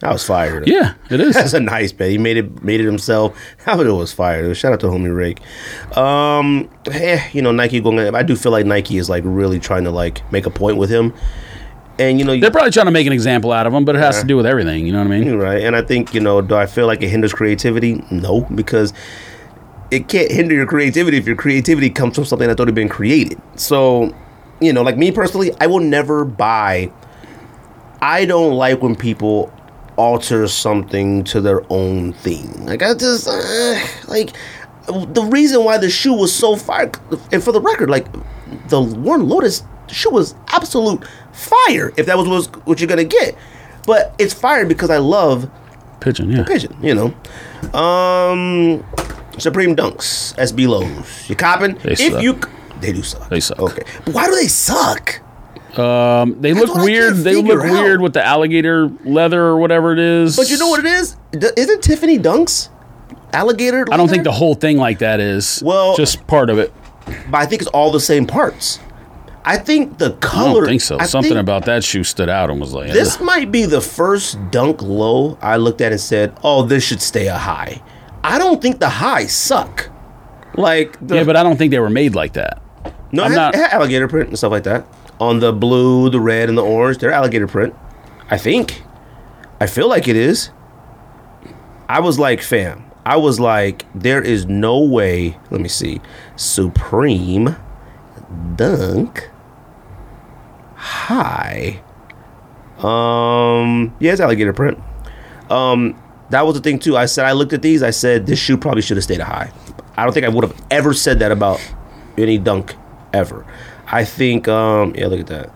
[0.00, 0.60] That was fire.
[0.60, 0.66] though.
[0.66, 1.34] Yeah, it is.
[1.34, 2.10] That's a nice bet.
[2.10, 3.38] He made it made it himself.
[3.64, 4.54] How it was fire.
[4.54, 5.40] Shout out to homie Rick.
[5.96, 8.14] Um, eh, you know Nike going.
[8.14, 10.90] I do feel like Nike is like really trying to like make a point with
[10.90, 11.14] him,
[11.98, 14.00] and you know They're probably trying to make an example out of him, but it
[14.00, 14.86] has to do with everything.
[14.86, 15.36] You know what I mean?
[15.36, 15.62] Right.
[15.62, 18.04] And I think, you know, do I feel like it hinders creativity?
[18.10, 18.92] No, because
[19.90, 23.40] it can't hinder your creativity if your creativity comes from something that's already been created.
[23.54, 24.14] So,
[24.60, 26.90] you know, like me personally, I will never buy.
[28.02, 29.52] I don't like when people
[29.96, 32.66] alter something to their own thing.
[32.66, 34.34] Like, I just, uh, like,
[34.86, 36.90] the reason why the shoe was so fire,
[37.32, 38.06] and for the record, like,
[38.68, 43.04] the Warren Lotas shoe was absolute fire, if that was what, was what you're to
[43.04, 43.36] get.
[43.86, 45.50] But it's fire because I love
[46.00, 46.44] Pigeon, yeah.
[46.44, 47.78] pigeon, you know.
[47.78, 48.84] Um
[49.38, 51.28] Supreme Dunks, SB lows.
[51.28, 51.74] You copping?
[51.78, 52.22] They if suck.
[52.22, 52.38] you
[52.80, 53.28] They do suck.
[53.30, 53.58] They suck.
[53.58, 55.20] Okay, but why do they suck?
[55.78, 57.16] Um, they look weird.
[57.16, 60.36] They look figure weird with the alligator leather or whatever it is.
[60.36, 61.16] But you know what it is?
[61.32, 62.68] D- Isn't Tiffany Dunks
[63.32, 63.84] alligator?
[63.90, 65.62] I don't think the whole thing like that is.
[65.64, 66.72] Well- just part of it.
[67.30, 68.78] But I think it's all the same parts.
[69.44, 70.60] I think the I color.
[70.60, 70.98] don't think so.
[70.98, 73.66] I Something think about that shoe stood out and was like, This "Ugh." might be
[73.66, 77.82] the first dunk low I looked at and said, "Oh, this should stay a high."
[78.22, 79.90] I don't think the highs suck.
[80.56, 82.62] Like the, yeah, but I don't think they were made like that.
[83.12, 84.86] no, I'm had, not- it had alligator print and stuff like that
[85.28, 86.98] on the blue, the red, and the orange.
[86.98, 87.74] They're alligator print.
[88.30, 88.82] I think.
[89.60, 90.50] I feel like it is.
[91.88, 92.90] I was like, fam.
[93.06, 95.38] I was like, there is no way.
[95.50, 96.00] Let me see.
[96.36, 97.56] Supreme
[98.56, 99.30] Dunk
[100.74, 101.82] High.
[102.78, 104.78] Um, yeah, it's alligator print.
[105.50, 106.96] Um, that was the thing too.
[106.96, 107.82] I said I looked at these.
[107.82, 109.52] I said this shoe probably should have stayed a high.
[109.96, 111.60] I don't think I would have ever said that about
[112.18, 112.74] any dunk
[113.12, 113.46] ever.
[113.94, 114.48] I think.
[114.48, 115.50] Um, yeah, look at that.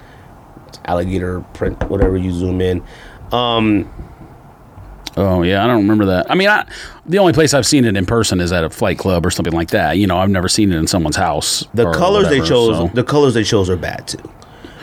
[0.68, 1.82] It's alligator print.
[1.90, 2.82] Whatever you zoom in.
[3.32, 3.90] Um,
[5.18, 6.30] Oh yeah, I don't remember that.
[6.30, 6.64] I mean, I,
[7.04, 9.52] the only place I've seen it in person is at a flight club or something
[9.52, 9.98] like that.
[9.98, 11.66] You know, I've never seen it in someone's house.
[11.74, 12.76] the or colors they chose.
[12.76, 12.90] so.
[12.94, 14.22] The colors they chose are bad too.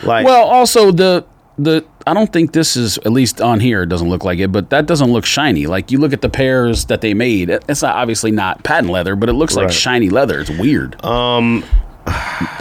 [0.03, 1.25] Like, Well, also the
[1.57, 3.83] the I don't think this is at least on here.
[3.83, 5.67] It doesn't look like it, but that doesn't look shiny.
[5.67, 7.49] Like you look at the pairs that they made.
[7.49, 10.41] It's not, obviously not patent leather, but it looks like shiny leather.
[10.41, 11.03] It's weird.
[11.05, 11.63] Um,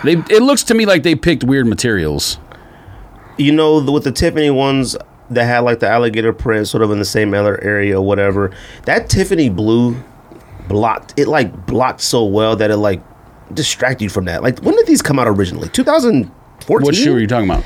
[0.05, 2.39] they it looks to me like they picked weird materials.
[3.37, 4.97] you know, the, with the Tiffany ones
[5.31, 8.51] that had like the alligator print, sort of in the same other area or whatever.
[8.85, 9.97] That Tiffany blue
[10.69, 13.03] blocked it like blocked so well that it like
[13.53, 14.43] distracted you from that.
[14.43, 15.69] Like, when did these come out originally?
[15.69, 16.85] 2014.
[16.85, 17.65] What shoe are you talking about?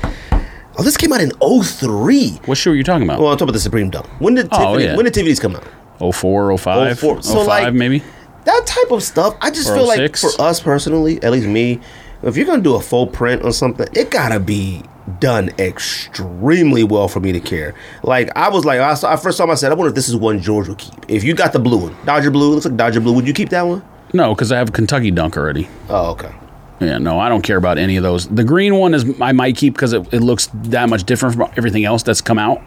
[0.77, 2.39] Oh, this came out in 03.
[2.45, 3.19] What shoe are you talking about?
[3.19, 4.05] Well, I'm talking about the Supreme Dunk.
[4.19, 4.83] When did Oh, Tiffany?
[4.85, 4.95] yeah.
[4.95, 5.65] When did Tiffany's come out?
[6.01, 7.17] Oh four, oh five, 04.
[7.17, 8.03] oh So, five, like- maybe.
[8.49, 11.79] That type of stuff, I just feel like for us personally, at least me,
[12.23, 14.83] if you're gonna do a full print on something, it gotta be
[15.19, 17.73] done extremely well for me to care.
[18.03, 19.95] Like I was like, I, saw, I first saw him, I said, I wonder if
[19.95, 20.93] this is one George will keep.
[21.07, 23.49] If you got the blue one, Dodger blue, looks like Dodger blue, would you keep
[23.49, 23.83] that one?
[24.13, 25.69] No, because I have a Kentucky Dunk already.
[25.87, 26.33] Oh, okay.
[26.79, 28.27] Yeah, no, I don't care about any of those.
[28.27, 31.51] The green one is I might keep because it, it looks that much different from
[31.57, 32.61] everything else that's come out.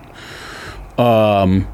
[0.99, 1.67] Um,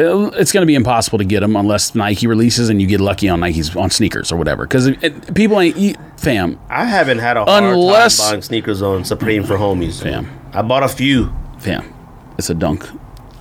[0.00, 3.28] it's going to be impossible to get them unless Nike releases and you get lucky
[3.28, 4.64] on Nikes on sneakers or whatever.
[4.64, 4.90] Because
[5.34, 6.58] people ain't eat, fam.
[6.68, 10.02] I haven't had a hard Unless- time buying sneakers on Supreme for homies.
[10.02, 10.28] fam.
[10.52, 11.32] I bought a few.
[11.58, 11.92] Fam,
[12.38, 12.88] it's a dunk.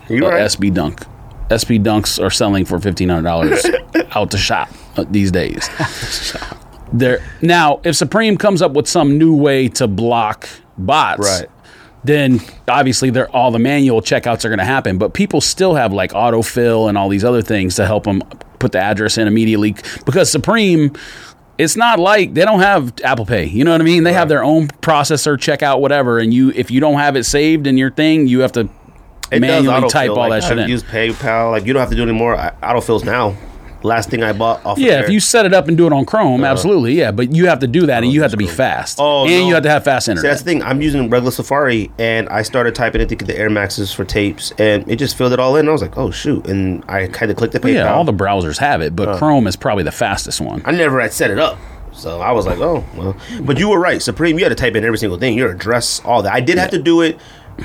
[0.10, 0.42] You right?
[0.42, 1.02] SB dunk.
[1.50, 3.66] SB dunks are selling for fifteen hundred dollars
[4.12, 5.68] out the shop uh, these days.
[6.92, 11.50] There now, if Supreme comes up with some new way to block bots, Right.
[12.04, 14.98] Then obviously they're, all the manual checkouts are going to happen.
[14.98, 18.22] But people still have like autofill and all these other things to help them
[18.60, 20.92] put the address in immediately because Supreme.
[21.58, 23.44] It's not like they don't have Apple Pay.
[23.44, 24.04] You know what I mean?
[24.06, 26.18] They have their own processor, checkout, whatever.
[26.18, 28.70] And you, if you don't have it saved in your thing, you have to
[29.30, 30.70] It manually type all that shit in.
[30.70, 31.52] used PayPal.
[31.52, 32.36] Like you don't have to do it anymore.
[32.36, 33.36] Uh, autofills now.
[33.82, 34.78] Last thing I bought off.
[34.78, 35.04] Yeah, there.
[35.06, 36.52] if you set it up and do it on Chrome, uh-huh.
[36.52, 37.12] absolutely, yeah.
[37.12, 39.32] But you have to do that, and oh, you have to be fast, Oh, and
[39.32, 39.48] no.
[39.48, 40.32] you have to have fast See, internet.
[40.32, 40.62] that's the thing.
[40.64, 44.04] I'm using regular Safari, and I started typing in to get the Air Maxes for
[44.04, 45.70] tapes, and it just filled it all in.
[45.70, 47.74] I was like, "Oh shoot!" And I kind of clicked the PayPal.
[47.74, 49.18] yeah, all the browsers have it, but uh.
[49.18, 50.62] Chrome is probably the fastest one.
[50.66, 51.58] I never had set it up,
[51.94, 54.38] so I was like, "Oh well." But you were right, Supreme.
[54.38, 56.34] You had to type in every single thing, your address, all that.
[56.34, 57.18] I did have to do it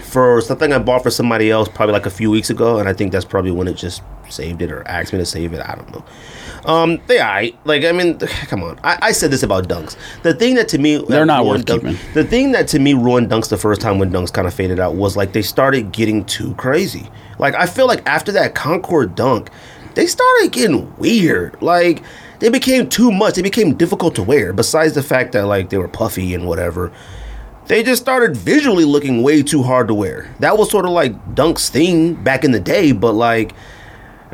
[0.03, 2.93] for something I bought for somebody else, probably like a few weeks ago, and I
[2.93, 5.60] think that's probably when it just saved it or asked me to save it.
[5.60, 6.05] I don't know.
[6.64, 7.56] Um, they alright.
[7.64, 8.18] Like I mean,
[8.48, 8.78] come on.
[8.82, 9.96] I, I said this about dunks.
[10.22, 11.98] The thing that to me They're not worth Dunk- keeping.
[12.14, 14.80] The thing that to me ruined dunks the first time when dunks kind of faded
[14.80, 17.09] out was like they started getting too crazy.
[17.38, 19.51] Like I feel like after that Concord dunk,
[19.94, 21.60] they started getting weird.
[21.62, 22.02] Like
[22.40, 23.34] they became too much.
[23.34, 24.52] They became difficult to wear.
[24.52, 26.92] Besides the fact that like they were puffy and whatever.
[27.66, 30.28] They just started visually looking way too hard to wear.
[30.40, 33.55] That was sort of like Dunk's thing back in the day, but like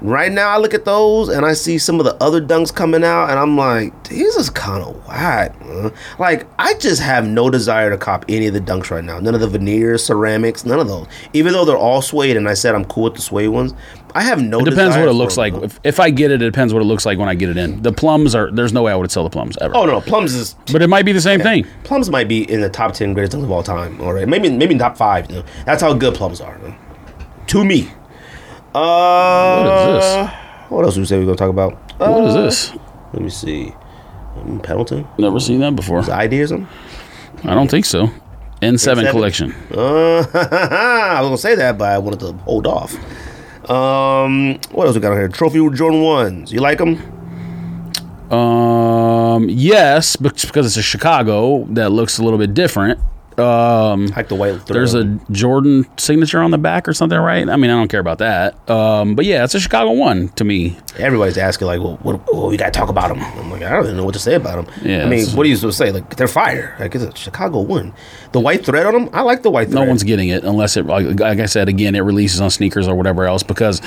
[0.01, 3.05] right now I look at those and I see some of the other dunks coming
[3.05, 5.59] out and I'm like, these is kind of whack.
[5.65, 9.19] man." Like I just have no desire to cop any of the dunks right now.
[9.21, 11.07] None of the veneers, ceramics, none of those.
[11.33, 13.75] Even though they're all suede and I said I'm cool with the suede ones,
[14.15, 14.59] I have no.
[14.61, 15.55] It depends what it looks like.
[15.55, 17.57] If, if I get it, it depends what it looks like when I get it
[17.57, 17.83] in.
[17.83, 19.77] The plums are there's no way I would sell the plums ever.
[19.77, 21.67] Oh no, plums is but it might be the same thing.
[21.85, 24.01] plums might be in the top ten greatest dunks of all time.
[24.01, 25.31] All right, maybe maybe top five.
[25.31, 25.45] You know?
[25.65, 26.59] That's how good plums are.
[26.63, 26.77] you know?
[27.49, 27.91] To me.
[28.75, 30.35] Uh, What is this?
[30.71, 31.73] What else we say we're gonna talk about?
[31.99, 32.73] What is Uh, this?
[33.13, 33.75] Let me see.
[34.41, 35.07] Um, Pendleton.
[35.19, 36.03] Never seen that before.
[36.03, 36.69] The idea or something?
[37.45, 38.11] I don't think so.
[38.63, 39.11] N7, N7?
[39.11, 39.55] collection.
[39.75, 42.95] Uh, I was gonna say that, but I wanted to hold off.
[43.69, 45.29] Um, what else we got on here?
[45.29, 46.53] Trophy Jordan ones.
[46.53, 46.99] You like them?
[48.33, 53.01] Um, yes, but because it's a Chicago that looks a little bit different.
[53.41, 54.67] Um, Like the white.
[54.67, 57.49] there's a Jordan signature on the back or something, right?
[57.49, 58.69] I mean, I don't care about that.
[58.71, 60.77] Um, but yeah, it's a Chicago one to me.
[60.99, 62.21] Everybody's asking like, well, what?
[62.33, 63.21] Well, we gotta talk about them.
[63.21, 64.75] I'm like, I don't even know what to say about them.
[64.85, 65.93] Yeah, I mean, what are you supposed to say?
[65.93, 66.77] Like, they're fire.
[66.79, 67.93] Like, it's a Chicago one.
[68.33, 69.83] The white thread on them, I like the white thread.
[69.83, 72.87] No one's getting it unless it, like like I said again, it releases on sneakers
[72.89, 73.43] or whatever else.
[73.43, 73.81] Because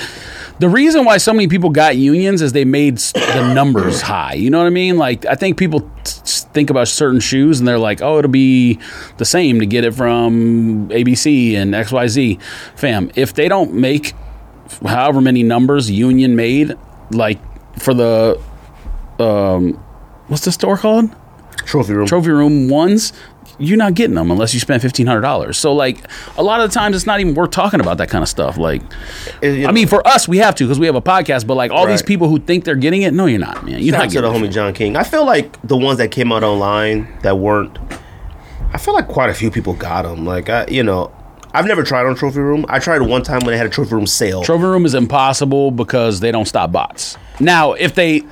[0.58, 4.34] the reason why so many people got unions is they made the numbers high.
[4.34, 4.96] You know what I mean?
[4.98, 6.20] Like I think people t-
[6.52, 8.78] think about certain shoes and they're like, oh, it'll be
[9.16, 12.40] the same to get it from ABC and XYZ.
[12.76, 14.12] Fam, if they don't make
[14.82, 16.74] however many numbers union made,
[17.10, 17.38] like
[17.78, 18.40] for the
[19.18, 19.74] um,
[20.28, 21.14] what's the store called?
[21.64, 22.06] trophy room.
[22.06, 23.12] trophy room ones,
[23.58, 25.56] you're not getting them unless you spend fifteen hundred dollars.
[25.58, 25.98] So like
[26.36, 28.58] a lot of the times, it's not even worth talking about that kind of stuff.
[28.58, 28.82] Like,
[29.42, 31.46] you I mean, for us, we have to because we have a podcast.
[31.46, 33.80] But like all these people who think they're getting it, no, you're not, man.
[33.82, 34.52] You're Shout not out to the homie.
[34.52, 34.96] John King.
[34.96, 37.78] I feel like the ones that came out online that weren't.
[38.74, 40.26] I feel like quite a few people got them.
[40.26, 41.14] Like I, you know,
[41.52, 42.66] I've never tried on Trophy Room.
[42.68, 44.42] I tried one time when they had a Trophy Room sale.
[44.42, 47.16] Trophy room is impossible because they don't stop bots.
[47.38, 48.22] Now, if they,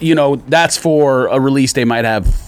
[0.00, 2.42] you know, that's for a release, they might have.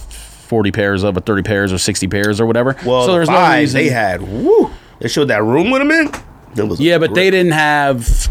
[0.46, 2.76] 40 pairs of, or 30 pairs, or 60 pairs, or whatever.
[2.86, 3.80] well, so the there's no reason.
[3.80, 4.22] they had.
[4.22, 4.70] Woo!
[5.00, 6.76] They showed that room with them in.
[6.78, 8.30] Yeah, but they didn't have.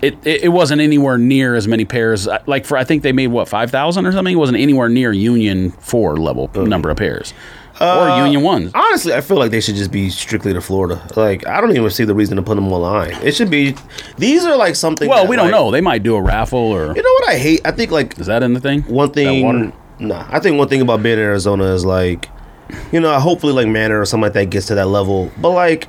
[0.00, 2.28] It, it, it wasn't anywhere near as many pairs.
[2.46, 4.32] Like for I think they made what five thousand or something.
[4.32, 7.34] It wasn't anywhere near Union four level oh, number of pairs
[7.82, 8.70] or uh, Union ones.
[8.74, 11.06] Honestly, I feel like they should just be strictly to Florida.
[11.16, 13.12] Like I don't even see the reason to put them online.
[13.22, 13.74] It should be.
[14.16, 15.08] These are like something.
[15.08, 15.70] Well, that, we don't like- know.
[15.70, 17.60] They might do a raffle or You know what I hate?
[17.64, 18.82] I think like is that in the thing?
[18.82, 19.72] one thing.
[19.98, 22.28] Nah, I think one thing about being in Arizona is like,
[22.90, 25.30] you know, hopefully like Manor or something like that gets to that level.
[25.38, 25.88] But like,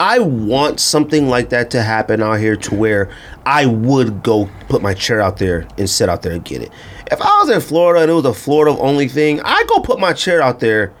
[0.00, 3.08] I want something like that to happen out here to where
[3.44, 6.70] I would go put my chair out there and sit out there and get it.
[7.10, 10.00] If I was in Florida and it was a Florida only thing, I'd go put
[10.00, 10.92] my chair out there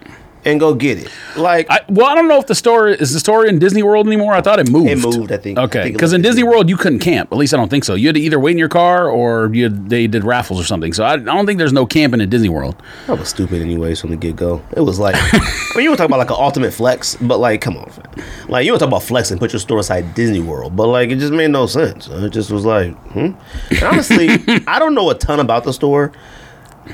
[0.46, 1.10] and go get it.
[1.36, 4.06] Like I, well, I don't know if the store is the store in Disney World
[4.06, 4.32] anymore.
[4.32, 4.88] I thought it moved.
[4.88, 5.58] It moved, I think.
[5.58, 6.22] Okay, because in.
[6.22, 7.30] Disney World you couldn't camp.
[7.32, 7.94] At least I don't think so.
[7.94, 10.92] You had to either wait in your car or you they did raffles or something.
[10.92, 12.80] So I, I don't think there's no camping at Disney World.
[13.08, 14.62] That was stupid anyways from the get go.
[14.76, 17.60] It was like, I mean, you were talking about like an ultimate flex, but like,
[17.60, 18.24] come on, fam.
[18.48, 20.86] like you want to talk about flex and put your store inside Disney World, but
[20.86, 22.06] like it just made no sense.
[22.08, 23.32] It just was like, hmm.
[23.70, 24.28] And honestly,
[24.68, 26.12] I don't know a ton about the store.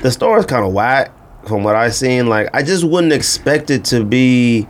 [0.00, 1.12] The store is kind of whack
[1.46, 2.28] from what I've seen.
[2.28, 4.68] Like, I just wouldn't expect it to be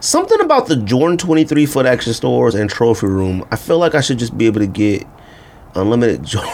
[0.00, 3.46] something about the Jordan twenty three foot action stores and trophy room.
[3.50, 5.06] I feel like I should just be able to get
[5.76, 6.50] unlimited Jordan.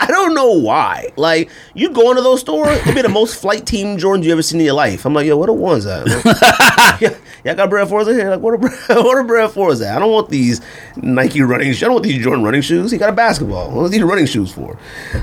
[0.00, 1.08] I don't know why.
[1.16, 4.42] Like you go into those stores, it'd be the most flight team Jordans you ever
[4.42, 5.04] seen in your life.
[5.06, 6.06] I'm like, yo, what the ones at?
[7.00, 8.30] yeah, y'all got bread fours in here.
[8.30, 8.58] Like, what are
[9.02, 9.96] what are bread fours at?
[9.96, 10.60] I don't want these
[10.96, 11.68] Nike running.
[11.68, 11.82] shoes.
[11.82, 12.90] I don't want these Jordan running shoes.
[12.90, 13.70] He got a basketball.
[13.70, 14.72] What are these running shoes for?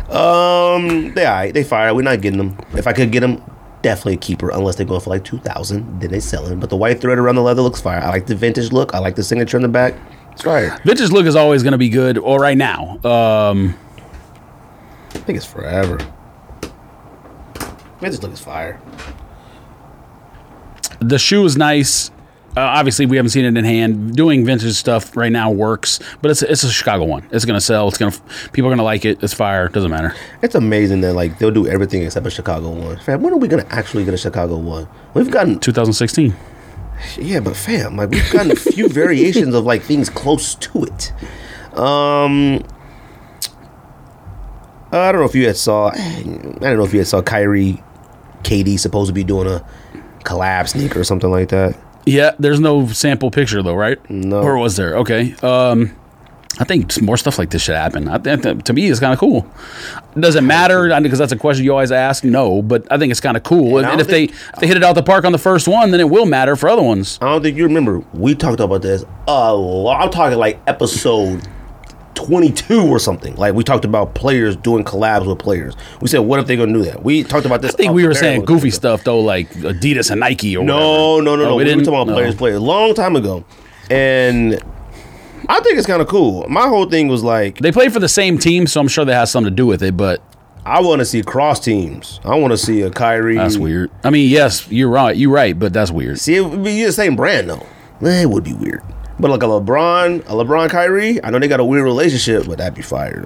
[0.09, 1.53] Um, they alright.
[1.53, 1.93] They fire.
[1.93, 2.57] We're not getting them.
[2.73, 3.43] If I could get them.
[3.81, 5.99] Definitely a keeper unless they go for like two thousand.
[6.01, 6.59] Then they sell them.
[6.59, 7.99] But the white thread around the leather looks fire.
[7.99, 8.93] I like the vintage look.
[8.93, 9.93] I like the signature in the back.
[10.31, 10.77] It's fire.
[10.83, 12.17] Vintage look is always going to be good.
[12.17, 13.75] Or right now, um,
[15.13, 15.99] I think it's forever.
[17.99, 18.79] Vintage look is fire.
[20.99, 22.11] the shoe is nice.
[22.57, 24.15] Uh, obviously, we haven't seen it in hand.
[24.15, 27.23] Doing vintage stuff right now works, but it's it's a Chicago one.
[27.29, 27.87] It's gonna sell.
[27.87, 28.15] It's gonna
[28.51, 29.21] people are gonna like it.
[29.21, 29.67] It's fire.
[29.67, 30.15] Doesn't matter.
[30.41, 32.97] It's amazing that like they'll do everything except a Chicago one.
[32.97, 34.87] Fam, when are we gonna actually get a Chicago one?
[35.13, 36.35] We've gotten 2016.
[37.19, 41.13] yeah, but fam, like we've gotten a few variations of like things close to it.
[41.77, 42.63] Um,
[44.91, 45.89] I don't know if you had saw.
[45.89, 47.83] I don't know if you had saw Kyrie,
[48.41, 49.63] KD supposed to be doing a
[50.23, 51.77] collab sneaker or something like that.
[52.07, 53.97] Yeah, there's no sample picture though, right?
[54.09, 54.41] No.
[54.41, 54.97] Or was there?
[54.97, 55.33] Okay.
[55.43, 55.95] Um,
[56.59, 58.07] I think more stuff like this should happen.
[58.07, 59.45] I think that- to me, it's kind of cool.
[60.19, 60.89] Does it matter?
[61.01, 62.23] Because that's a question you always ask.
[62.23, 63.77] No, but I think it's kind of cool.
[63.77, 65.67] And And, don't if they if they hit it out the park on the first
[65.67, 67.19] one, then it will matter for other ones.
[67.21, 68.01] I don't think you remember.
[68.13, 70.01] We talked about this a lot.
[70.01, 71.47] I'm talking like episode
[72.17, 73.35] 22 or something.
[73.35, 75.75] Like we talked about players doing collabs with players.
[76.01, 77.03] We said, what if they're gonna do that?
[77.03, 77.73] We talked about this.
[77.73, 81.21] I think we were saying goofy stuff though, like Adidas and Nike or No, whatever.
[81.21, 81.55] no, no, Oh, no.
[81.55, 81.85] we We, were didn't?
[81.85, 82.13] talking about No.
[82.13, 83.45] players, players, long time ago,
[83.89, 84.59] and
[85.47, 86.45] I think it's kind of cool.
[86.49, 89.13] My whole thing was like, They play for the same team, so I'm sure that
[89.13, 89.95] has something to do with it.
[89.95, 90.21] But
[90.65, 92.19] I want to see cross teams.
[92.25, 93.35] I want to see a Kyrie.
[93.37, 93.89] that's weird.
[94.03, 95.15] I mean, yes, you're right.
[95.15, 96.19] You're right, but that's weird.
[96.19, 97.65] See, it would be the same brand though.
[98.01, 98.81] It would be weird.
[99.19, 102.59] But like a LeBron, a LeBron Kyrie, I know they got a weird relationship, but
[102.59, 103.25] that'd be fire.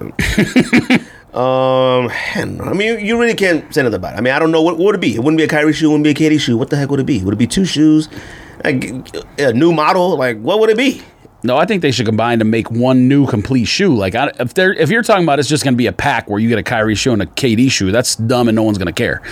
[1.34, 2.64] um, I, don't know.
[2.64, 4.18] I mean, you really can't say nothing about it.
[4.18, 5.14] I mean, I don't know what, what would it be.
[5.14, 5.90] It wouldn't be a Kyrie shoe.
[5.90, 6.56] It wouldn't be a KD shoe.
[6.56, 7.22] What the heck would it be?
[7.22, 8.08] Would it be two shoes?
[8.64, 8.84] Like,
[9.38, 10.16] a new model?
[10.16, 11.02] Like, what would it be?
[11.44, 13.96] No, I think they should combine to make one new complete shoe.
[13.96, 16.30] Like I, if they're if you're talking about it's just going to be a pack
[16.30, 18.78] where you get a Kyrie shoe and a KD shoe, that's dumb and no one's
[18.78, 19.22] going to care.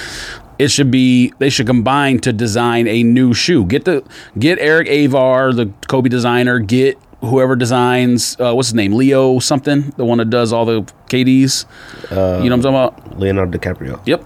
[0.61, 3.65] It should be they should combine to design a new shoe.
[3.65, 4.05] Get the
[4.39, 6.59] get Eric Avar, the Kobe designer.
[6.59, 10.83] Get whoever designs uh, what's his name, Leo something, the one that does all the
[11.09, 11.65] KDs.
[12.11, 13.19] you know what I'm talking about?
[13.19, 14.01] Leonardo DiCaprio.
[14.07, 14.23] Yep.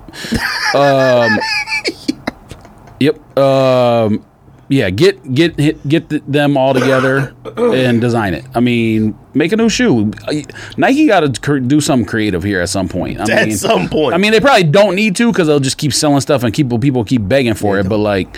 [0.75, 1.39] Um,
[3.01, 3.39] yep.
[3.39, 4.25] Um,
[4.69, 4.91] yeah.
[4.91, 5.57] Get get
[5.89, 8.45] get them all together and design it.
[8.55, 10.11] I mean, make a new shoe.
[10.77, 13.21] Nike got to cr- do something creative here at some point.
[13.21, 14.15] I At mean, some point.
[14.15, 16.69] I mean, they probably don't need to because they'll just keep selling stuff and keep
[16.81, 17.89] people keep begging for it.
[17.89, 18.37] But like,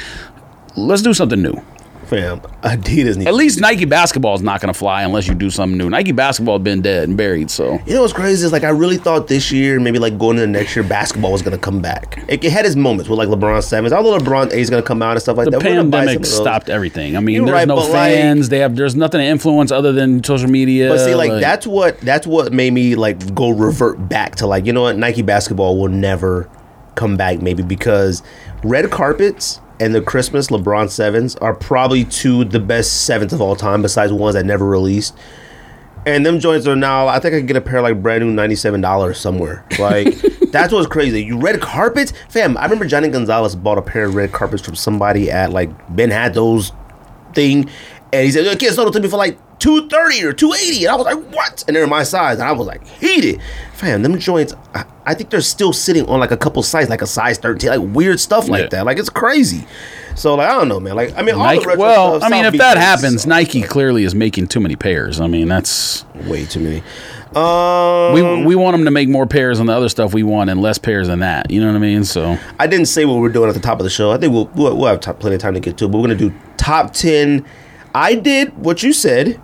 [0.76, 1.60] let's do something new.
[2.06, 5.50] Fam, Adidas needs At least Nike basketball is not going to fly unless you do
[5.50, 5.90] something new.
[5.90, 7.50] Nike basketball has been dead and buried.
[7.50, 10.38] So You know what's crazy is like I really thought this year, maybe like going
[10.38, 12.22] into next year, basketball was gonna come back.
[12.28, 13.92] It, it had its moments with like LeBron sevens.
[13.92, 15.62] Although LeBron eight is gonna come out and stuff like the that.
[15.64, 17.16] We're gonna buy some pandemic stopped everything.
[17.16, 18.48] I mean, You're there's right, no but, like- fans.
[18.48, 20.88] they have there's nothing to influence other than social media.
[20.88, 24.66] But see, like that's what that's what made me like go revert back to like
[24.66, 26.48] you know what Nike basketball will never
[26.94, 28.22] come back maybe because
[28.64, 33.56] red carpets and the Christmas LeBron sevens are probably two the best sevens of all
[33.56, 35.16] time besides ones that never released.
[36.04, 37.08] And them joints are now.
[37.08, 39.66] I think I could get a pair like brand new ninety seven dollars somewhere.
[39.78, 40.14] Like
[40.50, 41.24] that's what's crazy.
[41.24, 42.56] You red carpets, fam.
[42.56, 46.10] I remember Johnny Gonzalez bought a pair of red carpets from somebody at like Ben
[46.10, 46.70] had those
[47.34, 47.68] thing,
[48.12, 50.52] and he said, "The kid sold it to me for like two thirty or two
[50.52, 50.84] eighty.
[50.84, 53.40] and I was like, "What?" And they're my size, and I was like, "Heated,
[53.74, 57.02] fam." Them joints, I, I think they're still sitting on like a couple size, like
[57.02, 58.68] a size thirteen, like weird stuff like Yeah.
[58.70, 58.86] that.
[58.86, 59.66] Like it's crazy.
[60.14, 60.96] So like I don't know, man.
[60.96, 64.46] Like I mean, all Nike, well, I mean, if that happens, Nike clearly is making
[64.48, 65.20] too many pairs.
[65.20, 66.82] I mean, that's way too many.
[67.34, 70.48] Um, we we want them to make more pairs than the other stuff we want,
[70.48, 71.50] and less pairs than that.
[71.50, 72.04] You know what I mean?
[72.04, 74.10] So I didn't say what we're doing at the top of the show.
[74.10, 75.88] I think we'll we'll, we'll have t- plenty of time to get to it.
[75.88, 77.44] But we're gonna do top ten.
[77.96, 79.40] I did what you said.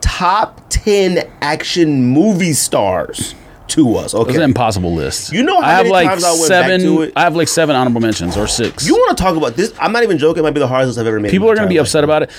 [0.00, 3.34] Top ten action movie stars
[3.68, 4.14] to us.
[4.14, 5.32] Okay, it's an impossible list.
[5.32, 6.80] You know how I have many like times I went back seven.
[6.82, 7.12] to it?
[7.16, 8.86] I have like seven honorable mentions or six.
[8.86, 9.74] you want to talk about this?
[9.80, 10.40] I'm not even joking.
[10.40, 11.32] It might be the hardest list I've ever made.
[11.32, 12.30] People are going to be upset about it.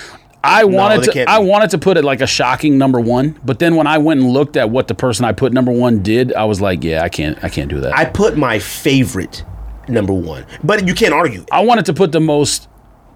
[0.46, 1.30] I wanted they to.
[1.30, 4.22] I wanted to put it like a shocking number one, but then when I went
[4.22, 7.04] and looked at what the person I put number one did, I was like, yeah,
[7.04, 7.42] I can't.
[7.44, 7.98] I can't do that.
[7.98, 9.44] I put my favorite
[9.90, 11.46] number one, but you can't argue.
[11.52, 12.70] I wanted to put the most.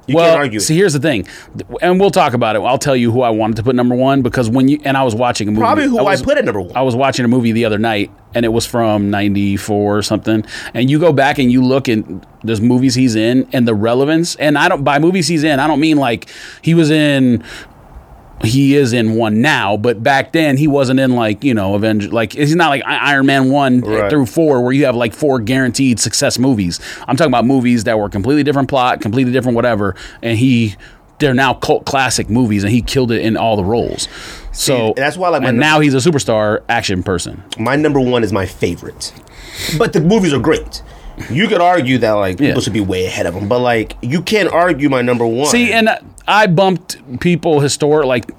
[0.07, 0.59] You well, can't argue.
[0.61, 1.27] see, here's the thing,
[1.81, 2.59] and we'll talk about it.
[2.59, 5.03] I'll tell you who I wanted to put number one because when you and I
[5.03, 6.75] was watching a movie, Probably who I, was, put at number one.
[6.75, 10.45] I was watching a movie the other night, and it was from '94 or something.
[10.73, 11.99] And you go back and you look at
[12.41, 14.35] there's movies he's in and the relevance.
[14.37, 16.29] And I don't by movies he's in, I don't mean like
[16.61, 17.43] he was in.
[18.43, 22.09] He is in one now, but back then he wasn't in like you know Avenger.
[22.09, 24.09] Like he's not like Iron Man one uh, Right.
[24.11, 26.79] through four, where you have like four guaranteed success movies.
[27.07, 30.75] I'm talking about movies that were completely different plot, completely different whatever, and he
[31.19, 34.07] they're now cult classic movies, and he killed it in all the roles.
[34.51, 37.43] So that's why, like, my and now he's a superstar action person.
[37.57, 39.13] my number one is my favorite.
[39.79, 40.83] But the movies are great.
[41.31, 42.59] You could argue that like people Yeah.
[42.59, 45.47] should be way ahead of them, but like you can't argue my number one.
[45.47, 45.89] See, and
[46.27, 48.31] I bumped people historic like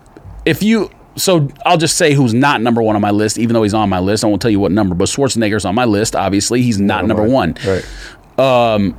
[0.44, 0.90] if you.
[1.16, 3.88] So I'll just say who's not number one on my list, even though he's on
[3.88, 4.22] my list.
[4.22, 6.14] I won't tell you what number, but Schwarzenegger's on my list.
[6.14, 7.56] Obviously, he's not number one.
[7.66, 7.84] right?
[8.38, 8.96] Um,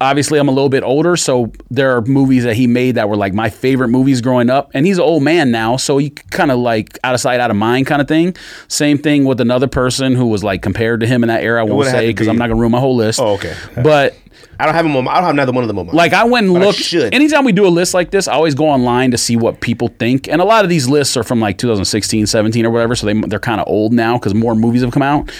[0.00, 3.16] obviously I'm a little bit older, so there are movies that he made that were
[3.16, 4.70] like my favorite movies growing up.
[4.74, 7.50] And he's an old man now, so he kind of like out of sight, out
[7.50, 8.36] of mind kind of thing.
[8.68, 11.60] Same thing with another person who was like compared to him in that era.
[11.60, 13.20] I won't say because be- I'm not gonna ruin my whole list.
[13.20, 13.54] Oh, okay.
[13.74, 14.16] But
[14.58, 14.96] I don't have them.
[14.96, 15.86] On, I don't have neither one of them on.
[15.86, 16.92] my- like I went and looked.
[16.94, 19.88] Anytime we do a list like this, I always go online to see what people
[19.98, 20.28] think.
[20.28, 23.14] And a lot of these lists are from like 2016, 17 or whatever, so they
[23.22, 25.30] they're kind of old now because more movies have come out.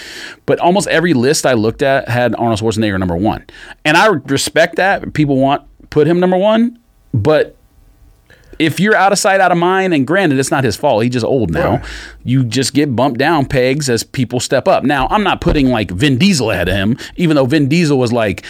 [0.47, 3.45] But almost every list I looked at had Arnold Schwarzenegger number one,
[3.85, 5.13] and I respect that.
[5.15, 6.79] People want put him number one,
[7.13, 7.57] but
[8.59, 11.03] if you're out of sight, out of mind, and granted, it's not his fault.
[11.03, 11.77] He's just old now.
[11.79, 11.85] Right.
[12.23, 14.85] You just get bumped down pegs as people step up.
[14.85, 18.13] Now, I'm not putting like Vin Diesel ahead of him, even though Vin Diesel was
[18.13, 18.45] like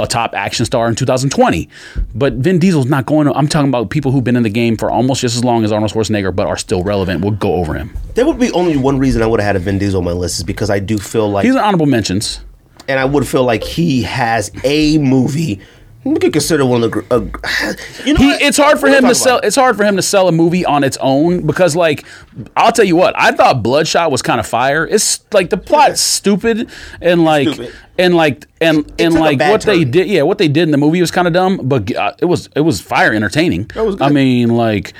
[0.00, 1.68] a top action star in 2020.
[2.14, 3.26] But Vin Diesel's not going.
[3.26, 5.64] To, I'm talking about people who've been in the game for almost just as long
[5.64, 7.20] as Arnold Schwarzenegger, but are still relevant.
[7.22, 7.96] We'll go over him.
[8.14, 10.12] there would be only one reason I would have had a Vin Diesel on my
[10.12, 12.40] list is because I do feel like, He's an honorable mentions.
[12.88, 15.60] and I would feel like he has a movie.
[16.04, 17.04] We could consider one of the.
[17.10, 17.72] Uh,
[18.04, 19.38] you know, He, it's hard for him to sell.
[19.38, 19.44] it.
[19.46, 22.04] It's hard for him to sell a movie on its own because, like,
[22.56, 24.86] I'll tell you what, I thought Bloodshot was kind of fire.
[24.86, 26.68] It's like the plot's stupid
[27.00, 27.74] and like Stupid.
[27.98, 30.08] and like and and like what they did.
[30.08, 32.48] Yeah, what they did in the movie was kind of dumb, but uh, it was
[32.54, 33.70] it was fire entertaining.
[34.00, 34.92] I mean, like,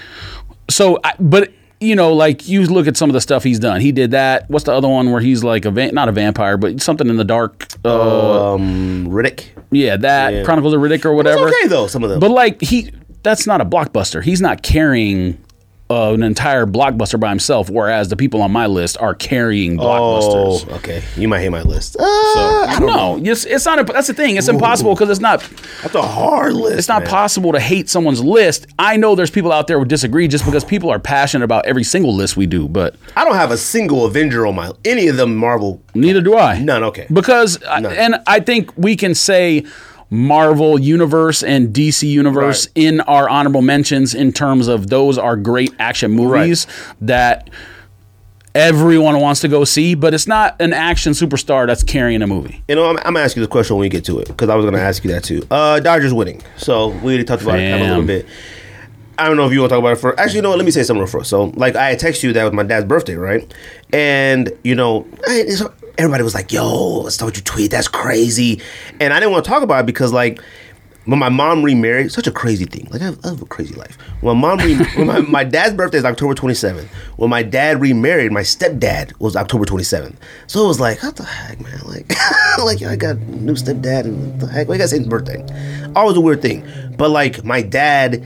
[0.71, 1.53] so I, but.
[1.81, 3.81] You know, like you look at some of the stuff he's done.
[3.81, 4.49] He did that.
[4.49, 7.17] What's the other one where he's like a va- not a vampire, but something in
[7.17, 7.67] the dark?
[7.85, 9.47] Uh, Um, Riddick.
[9.71, 10.45] yeah, that yeah.
[10.45, 11.49] Chronicles of Riddick or whatever.
[11.49, 12.21] okay, though, some of them.
[12.21, 12.91] But like he
[13.23, 14.23] that's not a blockbuster.
[14.23, 15.37] He's not carrying
[15.95, 20.67] uh, an entire blockbuster by himself, whereas the people on my list are carrying blockbusters.
[20.71, 21.03] Oh, okay.
[21.17, 21.97] You might hate my list.
[21.99, 23.17] Uh, I don't know.
[23.17, 23.79] no, it's, it's not.
[23.79, 24.37] A, that's the thing.
[24.37, 25.41] It's impossible because it's not.
[25.83, 26.79] That's a hard list.
[26.79, 27.11] It's not man.
[27.11, 28.67] possible to hate someone's list.
[28.79, 31.85] I know there's people out there who disagree just because people are passionate about every
[31.85, 35.17] single list we do, but I don't have a single Avenger on my any of
[35.17, 35.83] them Marvel.
[35.95, 36.59] neither do I.
[36.61, 36.83] None.
[36.85, 37.07] Okay.
[37.13, 39.65] Because, I- and I think we can say
[40.15, 42.85] Marvel Universe and DC Universe Right.
[42.85, 46.67] in our honorable mentions in terms of those are great action movies
[47.01, 47.51] that
[48.55, 52.63] everyone wants to go see, but it's not an action superstar that's carrying a movie.
[52.69, 54.49] You know, I'm, I'm gonna ask you this question when we get to it because
[54.49, 55.45] I was gonna ask you that too.
[55.51, 56.41] Uh, Dodgers winning.
[56.57, 58.27] So we already talked about it kind of a little bit.
[59.19, 60.19] I don't know if you want to talk about it first.
[60.19, 60.59] Actually, you know what?
[60.59, 61.31] Let me say something first.
[61.31, 63.53] So, like, I text you that was my dad's birthday, right?
[63.93, 65.63] And you know, I, it's-
[65.99, 67.71] everybody was like, "Yo, let's talk what you tweet.
[67.71, 68.61] That's crazy."
[69.01, 70.41] And I didn't want to talk about it because, like,
[71.07, 72.89] when my mom remarried, such a crazy thing.
[72.91, 73.99] Like, I have, I have a crazy life.
[74.21, 76.87] When my mom, re- when my, my dad's birthday is October 27th.
[77.17, 80.17] When my dad remarried, my stepdad was October 27th.
[80.47, 81.73] So it was like, what the heck, man?
[81.85, 82.13] Like,
[82.65, 84.69] like I got new stepdad, and what the heck?
[84.69, 85.45] You got same birthday?
[85.95, 86.67] Always a weird thing.
[86.97, 88.25] But like, my dad.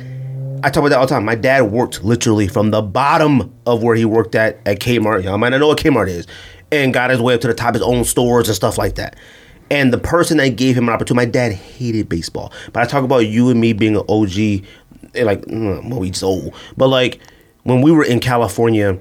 [0.60, 1.24] I talk about that all the time.
[1.24, 5.22] My dad worked literally from the bottom of where he worked at at Kmart.
[5.22, 6.26] Y'all might not know what Kmart is,
[6.70, 8.96] and got his way up to the top of his own stores and stuff like
[8.96, 9.16] that.
[9.70, 12.52] And the person that gave him an opportunity, my dad hated baseball.
[12.72, 14.64] But I talk about you and me being an OG,
[15.14, 16.54] and like, mm, well, we just old.
[16.76, 17.20] But like,
[17.64, 18.98] when we were in California,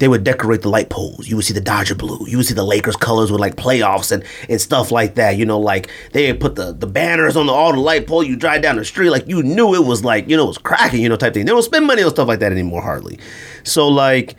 [0.00, 1.28] they would decorate the light poles.
[1.28, 2.26] You would see the Dodger blue.
[2.26, 5.36] You would see the Lakers colors with like playoffs and, and stuff like that.
[5.36, 8.24] You know, like they put the, the banners on the, all the light pole.
[8.24, 10.58] You drive down the street, like you knew it was like, you know, it was
[10.58, 11.44] cracking, you know, type thing.
[11.44, 13.18] They don't spend money on stuff like that anymore, hardly.
[13.62, 14.36] So like,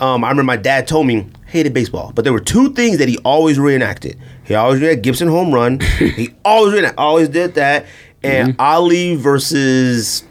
[0.00, 3.08] um, I remember my dad told me hated baseball, but there were two things that
[3.08, 4.18] he always reenacted.
[4.42, 5.78] He always reenacted Gibson home run.
[5.98, 7.86] he always reenacted, always did that.
[8.24, 10.22] And Ali versus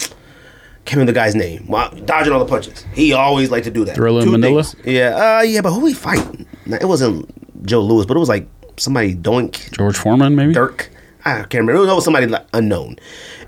[0.86, 1.66] can't remember the guy's name.
[1.68, 2.86] Wow, dodging all the punches.
[2.94, 3.96] He always liked to do that.
[3.96, 4.64] Thriller Manila?
[4.64, 4.86] things.
[4.86, 6.46] Yeah, uh, yeah, but who he fighting?
[6.66, 10.54] It wasn't Joe Louis, but it was like somebody Doink George Foreman, maybe?
[10.54, 10.90] Dirk.
[11.24, 11.90] I can't remember.
[11.90, 12.98] It was somebody like unknown.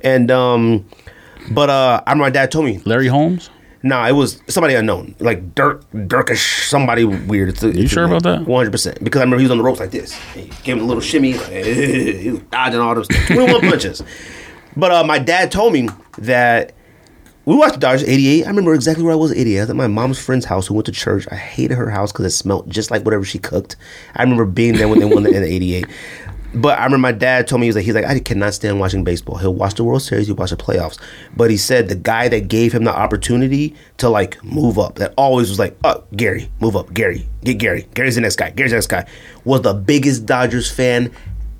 [0.01, 0.85] And um,
[1.51, 3.49] but uh, I remember my dad told me, Larry Holmes?
[3.85, 7.49] Nah, it was somebody unknown, like Dirk, Dirkish, somebody weird.
[7.49, 8.45] It's You sure about that?
[8.45, 9.01] One hundred percent.
[9.01, 10.13] Because I remember he was on the ropes like this.
[10.33, 11.35] He gave him a little shimmy.
[11.35, 14.03] Like, he was dodging all those twenty-one punches.
[14.75, 15.87] But uh, my dad told me
[16.17, 16.73] that
[17.45, 18.43] we watched the Dodgers 88.
[18.43, 19.57] I remember exactly where I was at 88.
[19.57, 21.27] I was at my mom's friend's house who went to church.
[21.31, 23.75] I hated her house because it smelled just like whatever she cooked.
[24.15, 25.85] I remember being there when they won the in 88.
[26.55, 28.79] But I remember my dad told me he was like he's like I cannot stand
[28.79, 29.37] watching baseball.
[29.37, 30.99] He'll watch the World Series, he'll watch the playoffs.
[31.35, 35.13] But he said the guy that gave him the opportunity to like move up, that
[35.17, 37.87] always was like, oh Gary, move up, Gary, get Gary.
[37.93, 38.51] Gary's the next guy.
[38.51, 39.05] Gary's the next guy.
[39.43, 41.11] Was the biggest Dodgers fan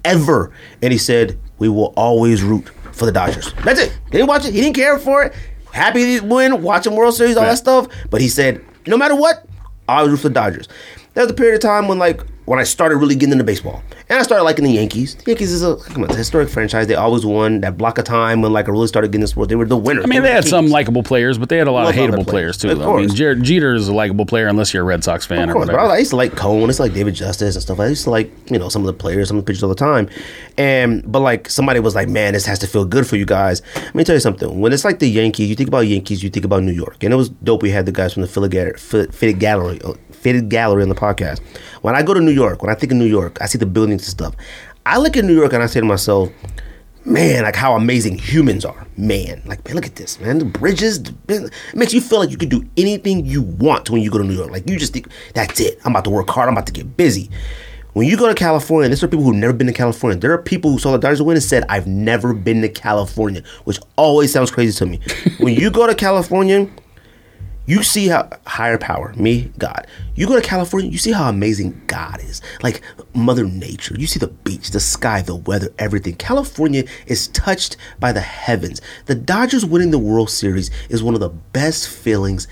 [0.06, 0.52] ever.
[0.82, 3.54] And he said, We will always root for the Dodgers.
[3.66, 3.92] That's it.
[4.06, 4.54] He didn't watch it.
[4.54, 5.34] He didn't care for it.
[5.74, 7.88] Happy to win, watching World Series, all that stuff.
[8.10, 9.46] But he said, no matter what,
[9.90, 10.70] I always root for the Dodgers.
[11.14, 13.82] There was a period of time when like when I started really getting into baseball.
[14.10, 15.16] And I started liking the Yankees.
[15.16, 16.88] The Yankees is a come on, a historic franchise.
[16.88, 19.50] They always won that block of time when like I really started getting this sport.
[19.50, 20.04] They were the winners.
[20.04, 22.18] I mean, they had some likable players, but they had a lot of Love other
[22.18, 22.58] hateable players.
[22.58, 22.70] players, too.
[22.72, 22.94] Of though.
[22.94, 23.40] I mean, course.
[23.42, 25.74] Jeter is a likable player unless you're a Red Sox fan Of or course, but
[25.76, 25.94] whatever.
[25.94, 26.70] I used to like Cone.
[26.70, 27.80] It's like David Justice and stuff.
[27.80, 29.70] I used to like you know some of the players, some of the pitchers all
[29.70, 30.08] the time.
[30.58, 33.62] And but like somebody was like, man, this has to feel good for you guys.
[33.76, 34.60] Let me tell you something.
[34.60, 37.12] When it's like the Yankees, you think about Yankees, you think about New York, and
[37.12, 37.64] it was dope.
[37.64, 39.80] We had the guys from the Philly Ga- Fi- Fitted Gallery,
[40.12, 41.40] Fitted Gallery on the podcast.
[41.86, 43.68] When I go to New York, when I think of New York, I see the
[43.68, 44.34] buildings and stuff.
[44.88, 46.32] I look at New York and I say to myself,
[47.06, 48.88] man, like how amazing humans are.
[48.98, 50.40] Man, like man, look at this, man.
[50.40, 54.02] The bridges, the, it makes you feel like you can do anything you want when
[54.02, 54.50] you go to New York.
[54.50, 55.78] Like you just think that's it.
[55.86, 56.48] I'm about to work hard.
[56.48, 57.30] I'm about to get busy.
[57.94, 60.20] When you go to California, there's people who've never been to California.
[60.20, 63.44] There are people who saw the Dodgers win and said, "I've never been to California,"
[63.66, 65.02] which always sounds crazy to me.
[65.38, 66.68] when you go to California,
[67.66, 69.88] you see how higher power, me, God.
[70.14, 72.42] You go to California, you see how amazing God is.
[72.62, 72.82] Like
[73.14, 73.96] Mother Nature.
[73.98, 76.16] You see the beach, the sky, the weather, everything.
[76.16, 78.82] California is touched by the heavens.
[79.08, 82.48] The Dodgers winning the World Series is one of the best feelings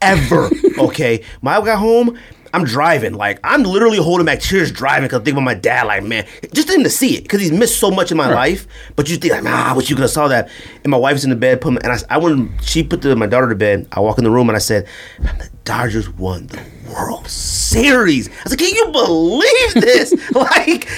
[0.00, 0.50] ever.
[0.78, 1.24] okay.
[1.40, 2.18] When I got home,
[2.56, 3.12] I'm driving.
[3.12, 5.86] Like, I'm literally holding back tears driving because I think about my dad.
[5.86, 8.66] Like, man, just him to see it because he's missed so much in my life.
[8.96, 10.48] But you think, like, nah, I wish you could have saw that.
[10.82, 13.14] And my wife's in the bed, put me, and I, I went, she put the,
[13.14, 13.88] my daughter to bed.
[13.92, 14.88] I walk in the room and I said,
[15.20, 16.64] the Dodgers won the
[16.94, 18.30] World Series.
[18.30, 20.14] I was like, can you believe this?
[20.34, 20.88] like,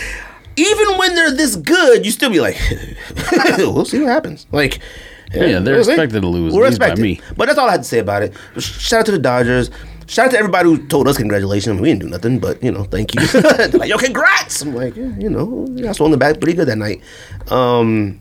[0.55, 2.57] even when they're this good, you still be like,
[3.59, 4.47] we'll see what happens.
[4.53, 4.79] Like,
[5.35, 7.03] Yeah, they're we'll expected to lose, We're expected.
[7.03, 7.21] me.
[7.37, 8.33] But that's all I had to say about it.
[8.59, 9.73] Shout out to the Dodgers.
[10.09, 11.81] Shout out to everybody who told us congratulations.
[11.81, 13.27] We didn't do nothing, but you know, thank you.
[13.29, 14.63] They're like, yo, congrats!
[14.63, 17.03] I'm like, yeah, you know, I swung the back pretty good that night.
[17.53, 18.19] Um,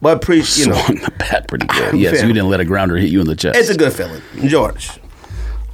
[0.00, 1.96] But pre, you know, swung the bat pretty good.
[1.98, 2.28] Yes, Fam.
[2.28, 3.58] you didn't let a grounder hit you in the chest.
[3.58, 4.22] it's a good feeling.
[4.48, 4.90] George.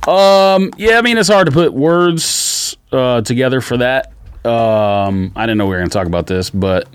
[0.08, 4.12] Um, yeah, I mean it's hard to put words uh, together for that.
[4.46, 6.88] Um, I didn't know we were going to talk about this, but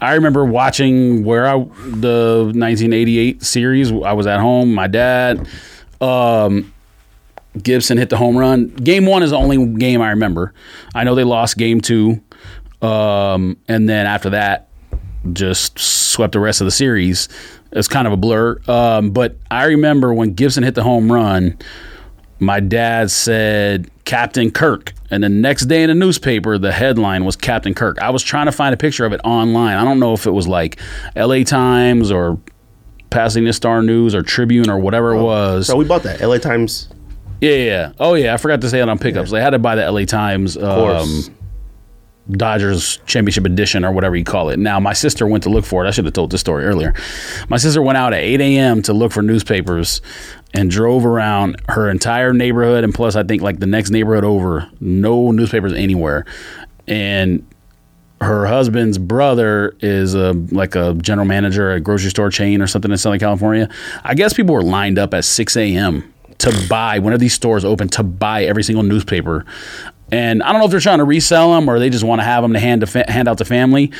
[0.00, 3.92] I remember watching where I the 1988 series.
[3.92, 4.72] I was at home.
[4.72, 5.46] My dad,
[6.00, 6.72] um,
[7.62, 8.68] Gibson hit the home run.
[8.68, 10.52] Game one is the only game I remember.
[10.94, 12.20] I know they lost game two,
[12.82, 14.68] um, and then after that,
[15.32, 17.28] just swept the rest of the series.
[17.72, 18.60] It's kind of a blur.
[18.66, 21.56] Um, but I remember when Gibson hit the home run,
[22.38, 24.92] my dad said Captain Kirk.
[25.10, 27.98] And the next day in the newspaper, the headline was Captain Kirk.
[28.00, 29.76] I was trying to find a picture of it online.
[29.76, 30.80] I don't know if it was like
[31.16, 32.38] LA Times or
[33.10, 35.66] Pasadena Star News or Tribune or whatever it was.
[35.66, 36.20] So we bought that.
[36.20, 36.88] LA Times.
[37.40, 37.92] Yeah, yeah.
[37.98, 38.34] Oh, yeah.
[38.34, 39.30] I forgot to say it on pickups.
[39.30, 41.28] They had to buy the LA Times course.
[41.28, 41.34] um,
[42.30, 44.58] Dodgers Championship Edition or whatever you call it.
[44.58, 45.88] Now, my sister went to look for it.
[45.88, 46.94] I should have told this story earlier.
[47.48, 48.82] My sister went out at 8 a.m.
[48.82, 50.00] to look for newspapers
[50.52, 52.84] and drove around her entire neighborhood.
[52.84, 56.26] And plus, I think like the next neighborhood over, no newspapers anywhere.
[56.86, 57.46] And
[58.20, 62.66] her husband's brother is a, like a general manager at a grocery store chain or
[62.66, 63.68] something in Southern California.
[64.04, 66.12] I guess people were lined up at 6 a.m.
[66.40, 69.44] to buy, whenever these stores open, to buy every single newspaper.
[70.12, 72.24] And I don't know if they're trying to resell them or they just want to
[72.24, 73.92] have them to hand, to fa- hand out to family.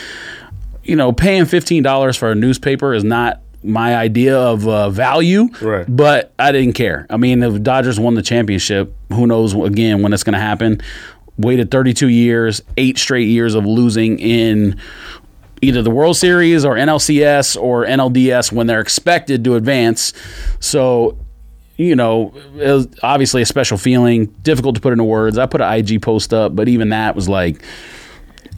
[0.82, 5.84] You know, paying $15 for a newspaper is not my idea of uh, value, Right.
[5.88, 7.06] but I didn't care.
[7.10, 10.80] I mean, if Dodgers won the championship, who knows again when it's going to happen?
[11.36, 14.80] Waited 32 years, eight straight years of losing in
[15.62, 20.12] either the World Series or NLCS or NLDS when they're expected to advance.
[20.58, 21.16] So,
[21.80, 25.38] you know, it was obviously a special feeling, difficult to put into words.
[25.38, 27.62] I put an IG post up, but even that was like,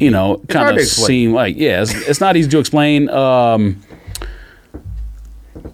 [0.00, 3.08] you know, kind of seemed like, yeah, it's, it's not easy to explain.
[3.10, 3.80] Um,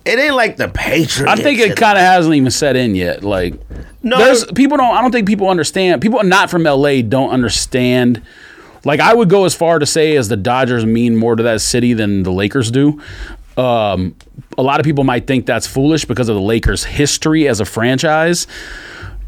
[0.04, 1.20] It ain't like the Patriots.
[1.26, 3.24] I think it kind of hasn't even set in yet.
[3.24, 3.54] Like,
[4.02, 4.18] No.
[4.18, 4.94] there's people don't.
[4.94, 6.02] I don't think people understand.
[6.02, 8.20] People not from LA don't understand.
[8.84, 11.60] Like, I would go as far to say as the Dodgers mean more to that
[11.62, 13.00] city than the Lakers do.
[13.58, 14.14] Um,
[14.56, 17.64] a lot of people might think that's foolish because of the Lakers' history as a
[17.64, 18.46] franchise.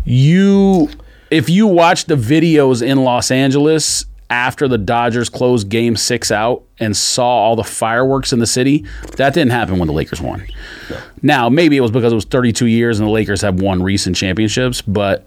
[0.05, 0.89] You,
[1.31, 6.62] if you watch the videos in Los Angeles after the Dodgers closed Game Six out
[6.78, 8.86] and saw all the fireworks in the city,
[9.16, 10.47] that didn't happen when the Lakers won.
[11.23, 14.15] Now, maybe it was because it was 32 years and the Lakers have won recent
[14.15, 15.27] championships, but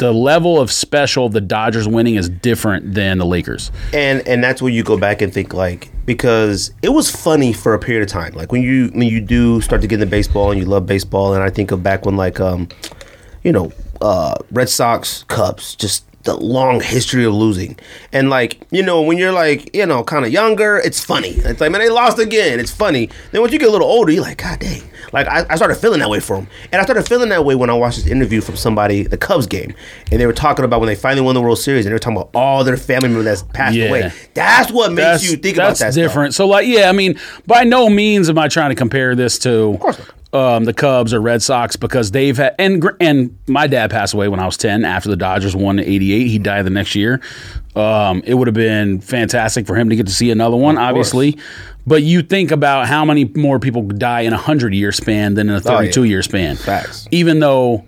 [0.00, 3.70] the level of special the Dodgers winning is different than the Lakers.
[3.92, 7.74] and and that's where you go back and think like because it was funny for
[7.74, 8.32] a period of time.
[8.32, 11.34] Like when you when you do start to get into baseball and you love baseball
[11.34, 12.66] and i think of back when like um
[13.44, 17.78] you know uh red sox cubs just the long history of losing.
[18.12, 21.30] And like you know when you're like you know kind of younger it's funny.
[21.30, 22.58] It's like man they lost again.
[22.58, 23.10] It's funny.
[23.32, 24.82] Then once you get a little older you're like god dang
[25.12, 27.54] like I, I started feeling that way for them and i started feeling that way
[27.54, 29.74] when i watched this interview from somebody the cubs game
[30.10, 31.98] and they were talking about when they finally won the world series and they were
[31.98, 33.86] talking about all their family members that's passed Yeah.
[33.88, 36.02] away that's what makes you think about that's that stuff.
[36.02, 36.34] different.
[36.34, 39.76] So, like, yeah, I mean, by no means am I trying to compare this to
[39.80, 40.00] course
[40.32, 44.28] um, the Cubs or Red Sox because they've had and and my dad passed away
[44.28, 46.26] when I was ten after the Dodgers won in '88.
[46.28, 47.20] He died the next year.
[47.74, 51.36] Um, it would have been fantastic for him to get to see another one, obviously.
[51.86, 55.48] But you think about how many more people die in a hundred year span than
[55.48, 56.56] in a thirty-two year span.
[56.56, 57.08] Facts.
[57.10, 57.84] Even though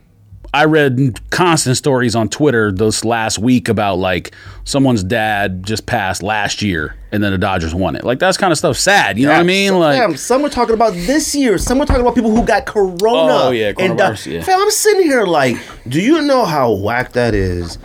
[0.55, 6.23] I read constant stories on Twitter this last week about like someone's dad just passed
[6.23, 8.05] last year and then the Dodgers won it.
[8.05, 9.19] Like that's kind of stuff sad.
[9.19, 9.79] You know what I mean?
[9.79, 11.57] Like fam, some were talking about this year.
[11.57, 13.47] Some were talking about people who got corona.
[13.47, 14.43] Oh, yeah, and uh, yeah.
[14.43, 15.57] fam, I'm sitting here like,
[15.89, 17.79] do you know how whack that is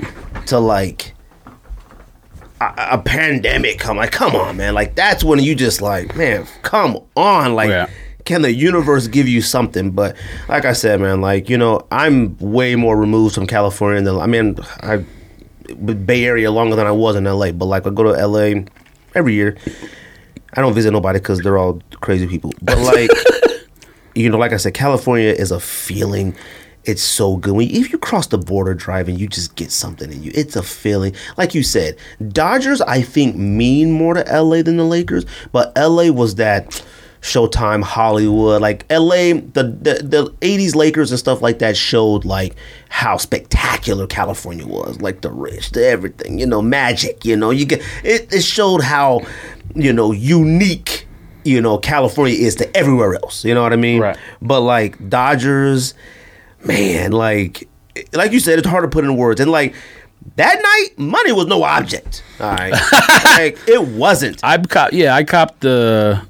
[0.48, 1.14] to like
[2.62, 3.98] a, a pandemic come?
[3.98, 4.74] Like, come on, man.
[4.74, 7.70] Like that's when you just like, man, come on, like.
[7.70, 7.90] Yeah.
[8.26, 9.92] Can the universe give you something?
[9.92, 10.18] But
[10.50, 14.28] like I said, man, like you know, I'm way more removed from California than I
[14.28, 15.06] mean, I
[15.76, 17.52] Bay Area longer than I was in LA.
[17.52, 18.66] But like I go to LA
[19.16, 19.58] every year.
[20.54, 22.54] I don't visit nobody because they're all crazy people.
[22.62, 23.10] But like,
[24.16, 26.36] you know, like I said, California is a feeling.
[26.88, 30.23] It's so good when if you cross the border driving, you just get something in
[30.23, 30.31] you.
[30.34, 31.14] It's a feeling.
[31.38, 31.97] Like you said,
[32.30, 36.81] Dodgers I think mean more to LA than the Lakers, but LA was that
[37.22, 42.55] Showtime Hollywood like LA the the, the 80s Lakers and stuff like that showed like
[42.89, 47.65] how spectacular California was like the rich the everything you know magic you know you
[47.65, 49.26] get it, it showed how
[49.76, 51.07] you know unique
[51.43, 54.18] you know California is to everywhere else you know what I mean Right.
[54.41, 55.95] but like Dodgers
[56.68, 57.68] man like
[58.14, 59.73] like you said it's hard to put in words and like
[60.35, 62.72] that night money was no object all right
[63.26, 66.22] like it wasn't I cop, yeah, I copped the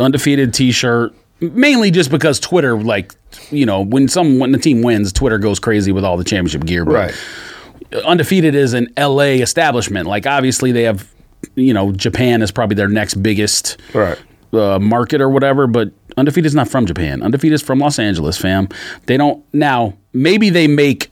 [0.00, 1.14] undefeated T-shirt.
[1.40, 3.12] Mainly just because Twitter, like
[3.50, 6.64] you know, when some when the team wins, Twitter goes crazy with all the championship
[6.64, 6.84] gear.
[6.84, 8.04] But Right.
[8.04, 10.06] undefeated is an LA establishment.
[10.08, 11.06] Like obviously they have,
[11.54, 14.16] you know, Japan is probably their next biggest Right.
[14.54, 17.22] Uh, market or whatever, but undefeated is not from Japan.
[17.22, 18.68] Undefeated is from Los Angeles, fam.
[19.06, 19.94] They don't now.
[20.12, 21.10] Maybe they make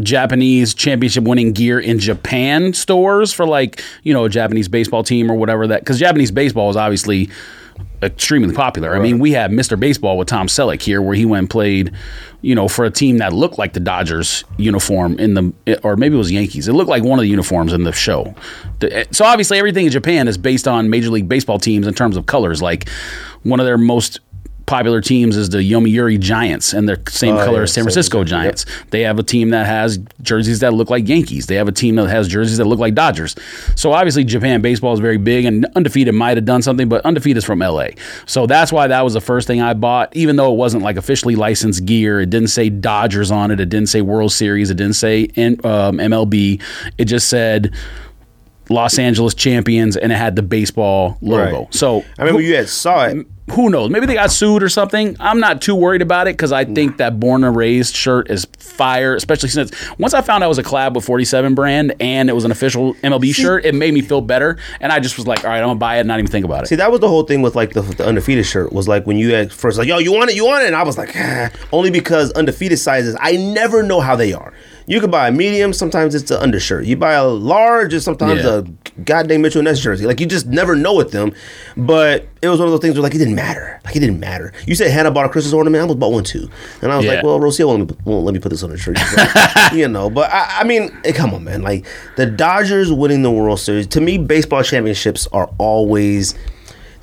[0.00, 5.30] Japanese championship winning gear in Japan stores for like you know a Japanese baseball team
[5.30, 7.30] or whatever that because Japanese baseball is obviously
[8.04, 8.94] extremely popular.
[8.94, 9.78] I mean, we have Mr.
[9.78, 11.92] Baseball with Tom Selleck here, where he went and played,
[12.42, 16.14] you know, for a team that looked like the Dodgers uniform in the, or maybe
[16.14, 16.68] it was Yankees.
[16.68, 18.34] It looked like one of the uniforms in the show.
[18.82, 22.16] Eh, so obviously, everything in Japan is based on Major League Baseball teams in terms
[22.16, 22.62] of colors.
[22.62, 22.88] Like
[23.42, 24.20] one of their most
[24.66, 28.18] popular teams is the Yomiuri Giants, and they're same Oh, color yeah, as San Francisco
[28.18, 28.24] color.
[28.24, 28.64] Giants.
[28.90, 31.46] They have a team that has jerseys that look like Yankees.
[31.46, 33.36] They have a team that has jerseys that look like Dodgers.
[33.76, 37.36] So obviously Japan baseball is very big and undefeated might have done something, but undefeated
[37.38, 37.88] is from LA.
[38.26, 40.96] So that's why that was the first thing I bought, even though it wasn't like
[40.96, 42.20] officially licensed gear.
[42.20, 43.60] It didn't say Dodgers on it.
[43.60, 44.70] It didn't say World Series.
[44.70, 46.62] It didn't say N- um, MLB.
[46.96, 47.74] It just said
[48.70, 51.64] Los Angeles champions and it had the baseball logo.
[51.64, 51.74] Right.
[51.74, 53.26] So I remember you had saw it.
[53.52, 53.90] Who knows?
[53.90, 55.16] Maybe they got sued or something.
[55.20, 58.46] I'm not too worried about it because I think that Born and Raised shirt is
[58.58, 62.30] fire, especially since once I found out it was a collab with 47 brand and
[62.30, 64.56] it was an official MLB shirt, it made me feel better.
[64.80, 66.46] And I just was like, all right, I'm gonna buy it and not even think
[66.46, 66.68] about it.
[66.68, 69.18] See, that was the whole thing with like the, the undefeated shirt was like when
[69.18, 71.50] you first like, yo, you want it, you want it, and I was like, ah.
[71.70, 74.54] only because undefeated sizes, I never know how they are.
[74.86, 76.84] You can buy a medium, sometimes it's an undershirt.
[76.84, 78.58] You buy a large, it's sometimes Yeah.
[78.58, 80.06] a goddamn Mitchell Ness jersey.
[80.06, 81.32] Like you just never know with them.
[81.76, 83.80] But it was one of those things where like it didn't matter.
[83.84, 84.52] Like it didn't matter.
[84.66, 86.50] You said Hannah bought a Christmas ornament, I almost bought one too,
[86.82, 87.14] and I was Yeah.
[87.14, 89.24] like, well, Rosie won't, let me- won't let me put this on the shirt, So,
[89.76, 90.10] you know.
[90.10, 91.62] But I, I mean, eh, come on, man.
[91.62, 91.86] Like
[92.16, 96.34] the Dodgers winning the World Series to me, baseball championships are always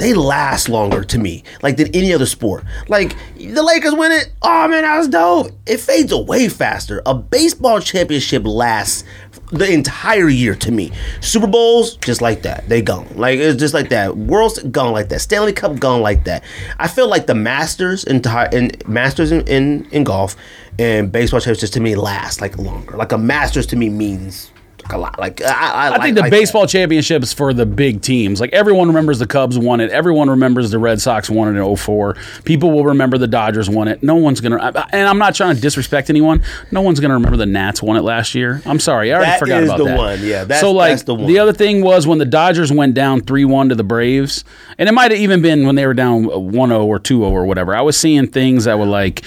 [0.01, 2.63] they last longer to me, like than any other sport.
[2.87, 5.51] Like the Lakers win it, oh man, that was dope.
[5.67, 7.03] It fades away faster.
[7.05, 9.03] A baseball championship lasts
[9.51, 10.91] the entire year to me.
[11.19, 13.07] Super Bowls, just like that, they gone.
[13.15, 14.17] Like it's just like that.
[14.17, 15.21] Worlds gone like that.
[15.21, 16.43] Stanley Cup gone like that.
[16.79, 18.21] I feel like the Masters in,
[18.51, 20.35] in Masters in, in in golf
[20.79, 22.97] and baseball championships to me last like longer.
[22.97, 24.51] Like a Masters to me means
[24.93, 25.19] a lot.
[25.19, 28.39] Like I, I, I think the baseball championships for the big teams.
[28.39, 29.91] Like everyone remembers the Cubs won it.
[29.91, 32.15] Everyone remembers the Red Sox won it in 04.
[32.43, 34.03] People will remember the Dodgers won it.
[34.03, 36.43] No one's to and I'm not trying to disrespect anyone.
[36.71, 38.61] No one's going to remember the Nats won it last year.
[38.65, 39.11] I'm sorry.
[39.11, 39.97] I already That forgot is about the that.
[39.97, 40.19] one.
[40.23, 41.37] Yeah, that's- so like that's the one.
[41.39, 44.43] other thing was when the Dodgers went down 3-1 to the Braves,
[44.77, 47.75] and it might have even been when they were down 1-0 or 2-0 or whatever.
[47.75, 49.23] I was seeing things that were like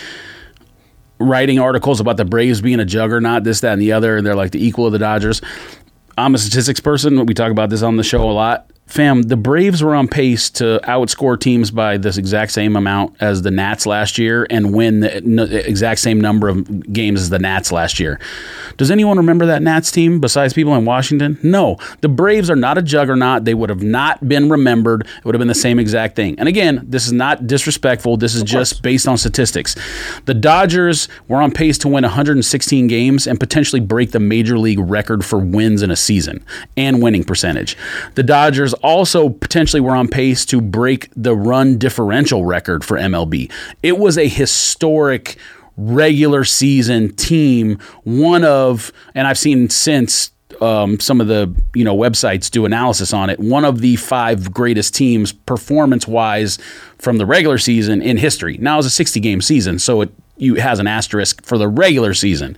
[1.18, 4.34] writing articles about the Braves being a juggernaut, this, that, and the other, and they're
[4.34, 5.40] like the equal of the Dodgers.
[6.16, 7.26] I'm a statistics person.
[7.26, 8.70] We talk about this on the show a lot.
[8.86, 13.42] Fam, the Braves were on pace to outscore teams by this exact same amount as
[13.42, 17.72] the Nats last year and win the exact same number of games as the Nats
[17.72, 18.20] last year.
[18.76, 21.38] Does anyone remember that Nats team besides people in Washington?
[21.42, 21.78] No.
[22.02, 23.44] The Braves are not a juggernaut.
[23.44, 25.06] They would have not been remembered.
[25.06, 26.38] It would have been the same exact thing.
[26.38, 28.18] And again, this is not disrespectful.
[28.18, 29.76] This is just based on statistics.
[30.26, 34.78] The Dodgers were on pace to win 116 games and potentially break the major league
[34.78, 36.44] record for wins in a season
[36.76, 37.76] and winning percentage.
[38.14, 43.50] The Dodgers also potentially were on pace to break the run differential record for MLB.
[43.82, 45.36] It was a historic
[45.76, 50.30] regular season team, one of, and I've seen since
[50.60, 53.40] um, some of the you know websites do analysis on it.
[53.40, 56.58] One of the five greatest teams performance wise
[56.98, 58.58] from the regular season in history.
[58.58, 62.14] Now it's a 60 game season, so it you has an asterisk for the regular
[62.14, 62.56] season.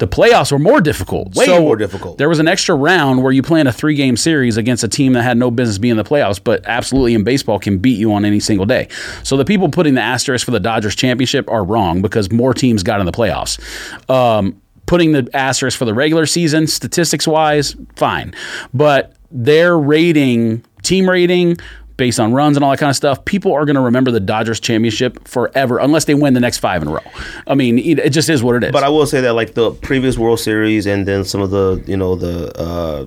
[0.00, 1.34] The playoffs were more difficult.
[1.34, 2.16] Way So more difficult.
[2.16, 4.88] There was an extra round where you play in a three game series against a
[4.88, 7.98] team that had no business being in the playoffs, but absolutely in baseball can beat
[7.98, 8.88] you on any single day.
[9.24, 12.82] So the people putting the asterisk for the Dodgers championship are wrong because more teams
[12.82, 13.60] got in the playoffs.
[14.08, 18.34] Um, putting the asterisk for the regular season, statistics wise, fine.
[18.72, 21.58] But their rating, team rating,
[22.00, 24.20] based on runs and all that kind of stuff, people are going to remember the
[24.20, 27.00] Dodgers championship forever unless they win the next five in a row.
[27.46, 28.72] I mean, it just is what it is.
[28.72, 31.84] But I will say that like the previous World Series and then some of the
[31.86, 33.06] you know the uh,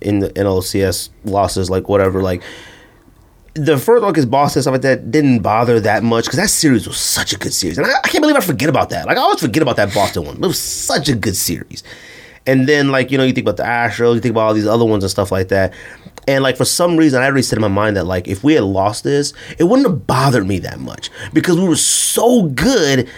[0.00, 2.42] in the NLCS losses, like whatever, like
[3.54, 6.88] the first one against Boston stuff like that didn't bother that much because that series
[6.88, 9.06] was such a good series, and I, I can't believe I forget about that.
[9.06, 10.36] Like I always forget about that Boston one.
[10.38, 11.84] It was such a good series.
[12.48, 14.66] And then like you know you think about the Astros, you think about all these
[14.66, 15.72] other ones and stuff like that.
[16.28, 18.54] And like for some reason, I already said in my mind that like if we
[18.54, 23.08] had lost this, it wouldn't have bothered me that much because we were so good.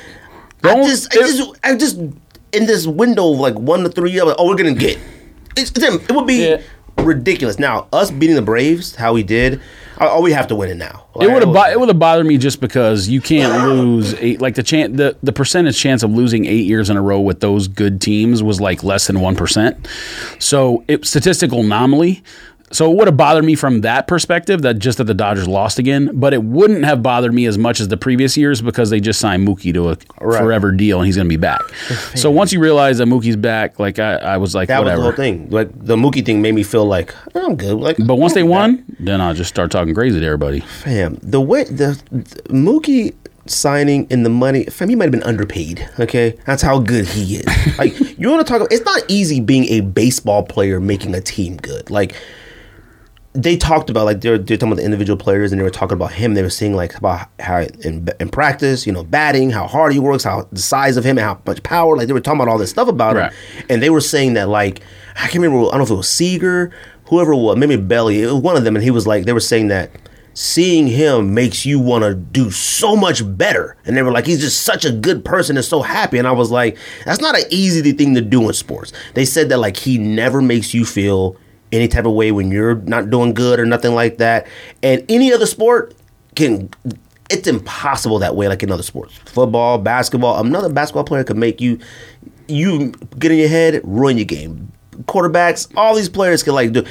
[0.63, 4.13] I Don't- just, I just, I just in this window of like one to three
[4.13, 4.99] years, like, oh, we're gonna get.
[5.57, 6.61] It's, it would be Yeah.
[6.99, 7.59] ridiculous.
[7.59, 9.61] Now, us beating the Braves, how we did,
[10.01, 11.05] oh, we have to win it now.
[11.21, 14.41] It would have bo- it would have bothered me just because you can't lose eight
[14.41, 17.41] like the chance the, the percentage chance of losing eight years in a row with
[17.41, 19.87] those good teams was like less than one percent.
[20.39, 22.23] So it statistical anomaly.
[22.75, 25.79] So it would have bothered me from that perspective that just that the Dodgers lost
[25.79, 28.99] again, but it wouldn't have bothered me as much as the previous years because they
[29.01, 30.41] just signed Mookie to a Right.
[30.41, 31.63] forever deal and he's going to be back.
[32.17, 35.01] so once you realize that Mookie's back, like I, I was like that was the
[35.01, 35.49] whole thing.
[35.51, 37.75] Like the Mookie thing made me feel like "Oh, I'm good.
[37.75, 38.51] Like, But once they I'm back.
[38.51, 40.61] won, then I just start talking crazy to everybody.
[40.61, 43.15] fam, the way the, the Mookie
[43.47, 45.89] signing and the money, fam, he might have been underpaid.
[46.01, 47.79] Okay, that's how good he is.
[47.79, 48.61] like you want to talk?
[48.63, 51.91] About, it's not easy being a baseball player making a team good.
[51.91, 52.15] Like
[53.37, 55.97] they talked about like they're, they're talking about the individual players and they were talking
[55.97, 56.35] about him.
[56.35, 59.99] They were seeing like about how in, in practice, you know, batting, how hard he
[59.99, 61.97] works, how the size of him, and how much power.
[61.97, 63.33] Like they were talking about all this stuff about Right.
[63.33, 64.81] him, and they were saying that like
[65.17, 65.67] I can't remember.
[65.67, 66.71] I don't know if it was Seager,
[67.07, 68.23] whoever it was, maybe Belli.
[68.23, 69.91] It was one of them, and he was like they were saying that
[70.37, 73.77] seeing him makes you want to do so much better.
[73.85, 76.19] And they were like, he's just such a good person and so happy.
[76.19, 78.93] And I was like, that's not an easy thing to do in sports.
[79.15, 81.37] They said that like he never makes you feel
[81.75, 84.47] any type of way when you're not doing good or nothing like that.
[84.83, 85.95] And any other sport
[86.35, 86.71] can
[87.31, 89.17] it's impossible that way like in other sports.
[89.27, 91.79] Football, basketball, another basketball player could make you
[92.47, 94.71] you get in your head, ruin your game.
[95.05, 96.85] Quarterbacks, all these players can like do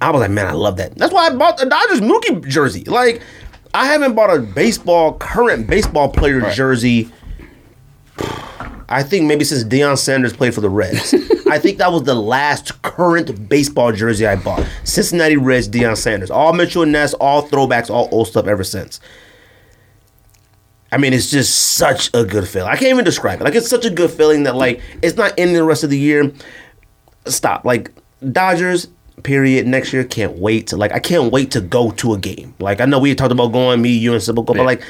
[0.00, 0.94] I was like, man, I love that.
[0.96, 2.84] That's why I bought the Dodgers Mookie jersey.
[2.84, 3.22] Like,
[3.74, 7.10] I haven't bought a baseball current baseball player jersey.
[8.88, 11.14] I think maybe since Deion Sanders played for the Reds.
[11.50, 14.66] I think that was the last current baseball jersey I bought.
[14.84, 16.30] Cincinnati Reds, Deion Sanders.
[16.30, 19.00] All Mitchell and Ness, all throwbacks, all old stuff ever since.
[20.90, 22.70] I mean, it's just such a good feeling.
[22.70, 23.44] I can't even describe it.
[23.44, 25.98] Like, it's such a good feeling that, like, it's not ending the rest of the
[25.98, 26.32] year.
[27.26, 27.66] Stop.
[27.66, 27.90] Like,
[28.32, 28.88] Dodgers,
[29.22, 30.68] period, next year, can't wait.
[30.68, 32.54] To, like, I can't wait to go to a game.
[32.58, 34.82] Like, I know we talked about going, me, you, and Sybil, but, like,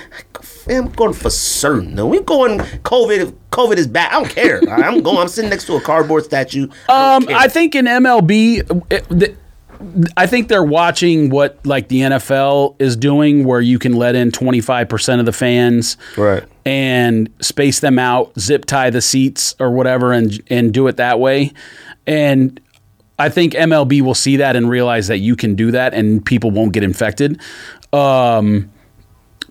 [0.42, 1.94] fam, I'm going for certain.
[1.94, 4.12] No, we going, COVID, COVID is back.
[4.12, 4.60] I don't care.
[4.70, 6.68] I'm going, I'm sitting next to a cardboard statue.
[6.88, 7.36] I Um, don't care.
[7.38, 9.34] I think in MLB, it, the,
[10.16, 14.32] I think they're watching what like the NFL is doing, where you can let in
[14.32, 16.42] twenty five percent of the fans, Right.
[16.66, 21.20] and space them out, zip tie the seats or whatever, and and do it that
[21.20, 21.52] way.
[22.08, 22.58] And
[23.18, 26.50] I think MLB will see that and realize that you can do that, and people
[26.50, 27.40] won't get infected.
[27.92, 28.70] Um,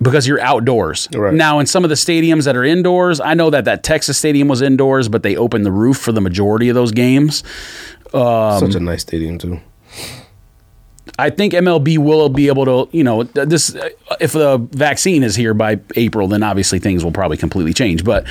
[0.01, 1.07] because you're outdoors.
[1.13, 1.33] Right.
[1.33, 4.47] Now, in some of the stadiums that are indoors, I know that that Texas stadium
[4.47, 7.43] was indoors, but they opened the roof for the majority of those games.
[8.59, 9.59] Such a nice stadium, too.
[11.19, 13.75] I think MLB will be able to, you know, this
[14.19, 18.03] if the vaccine is here by April, then obviously things will probably completely change.
[18.03, 18.27] But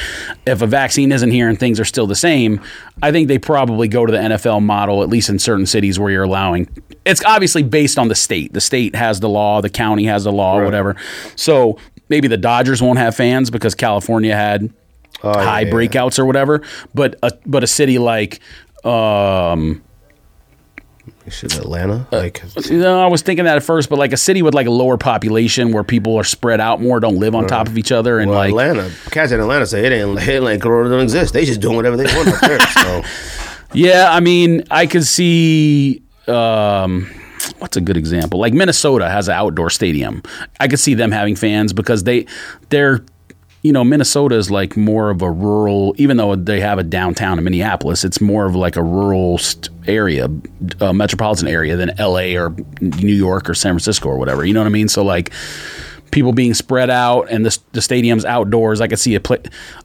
[0.46, 2.60] if a vaccine isn't here and things are still the same,
[3.02, 6.12] I think they probably go to the NFL model, at least in certain cities where
[6.12, 6.68] you're allowing.
[7.04, 8.52] It's obviously based on the state.
[8.52, 10.94] The state has the law, the county has the law, whatever.
[11.34, 14.72] So maybe the Dodgers won't have fans because California had
[15.22, 15.72] high yeah.
[15.72, 16.62] breakouts or whatever.
[16.94, 18.38] But a, but a city like.
[18.84, 19.82] Um,
[21.28, 22.06] Shit, Atlanta.
[22.12, 24.66] Uh, Like, no, I was thinking that at first, but like a city with like
[24.66, 27.90] a lower population where people are spread out more, don't live on top of each
[27.92, 28.90] other, and well, like Atlanta.
[29.10, 31.32] Cats in Atlanta say it ain't, it ain't Corona don't exist.
[31.34, 32.60] They just doing whatever they want up there.
[32.60, 33.02] So.
[33.74, 36.02] yeah, I mean, I could see.
[36.28, 37.10] Um,
[37.58, 38.38] what's a good example?
[38.40, 40.22] Like Minnesota has an outdoor stadium.
[40.60, 42.26] I could see them having fans because they
[42.70, 43.04] they're
[43.62, 45.94] you know Minnesota is like more of a rural.
[45.98, 49.40] Even though they have a downtown in Minneapolis, it's more of like a rural
[49.86, 50.28] area,
[50.80, 52.36] uh, metropolitan area than L.A.
[52.36, 54.44] or New York or San Francisco or whatever.
[54.44, 54.88] You know what I mean?
[54.88, 55.32] So like.
[56.12, 58.80] People being spread out and the, the stadium's outdoors.
[58.80, 59.36] I could see a pla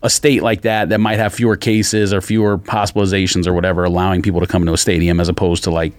[0.03, 4.21] a state like that that might have fewer cases or fewer hospitalizations or whatever, allowing
[4.21, 5.93] people to come to a stadium as opposed to like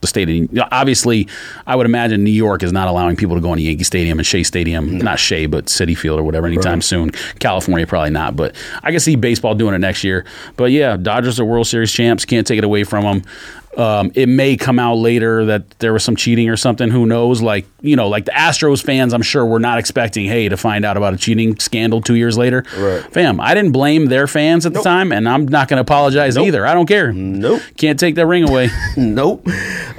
[0.00, 0.48] the stadium.
[0.72, 1.28] Obviously,
[1.66, 4.26] I would imagine New York is not allowing people to go into Yankee Stadium and
[4.26, 7.10] Shea Stadium, not Shea, but Citi Field or whatever, anytime soon.
[7.38, 10.24] California probably not, but I can see baseball doing it next year.
[10.56, 12.24] But yeah, Dodgers are World Series champs.
[12.24, 13.22] Can't take it away from them.
[13.76, 16.90] Um, it may come out later that there was some cheating or something.
[16.90, 17.40] Who knows?
[17.40, 20.84] Like you know, like the Astros fans, I'm sure were not expecting, hey, to find
[20.84, 22.64] out about a cheating scandal two years later.
[22.76, 23.02] Right.
[23.12, 26.36] Fam, I didn't blame their fans at the time, and I'm not going to apologize
[26.36, 26.66] either.
[26.66, 27.12] I don't care.
[27.12, 27.62] Nope.
[27.76, 28.70] Can't take that ring away.
[28.96, 29.46] Nope.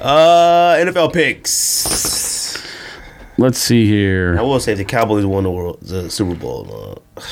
[0.00, 2.62] Uh, NFL picks.
[3.38, 4.36] Let's see here.
[4.38, 7.00] I will say the Cowboys won the world, the Super Bowl.
[7.16, 7.22] Uh,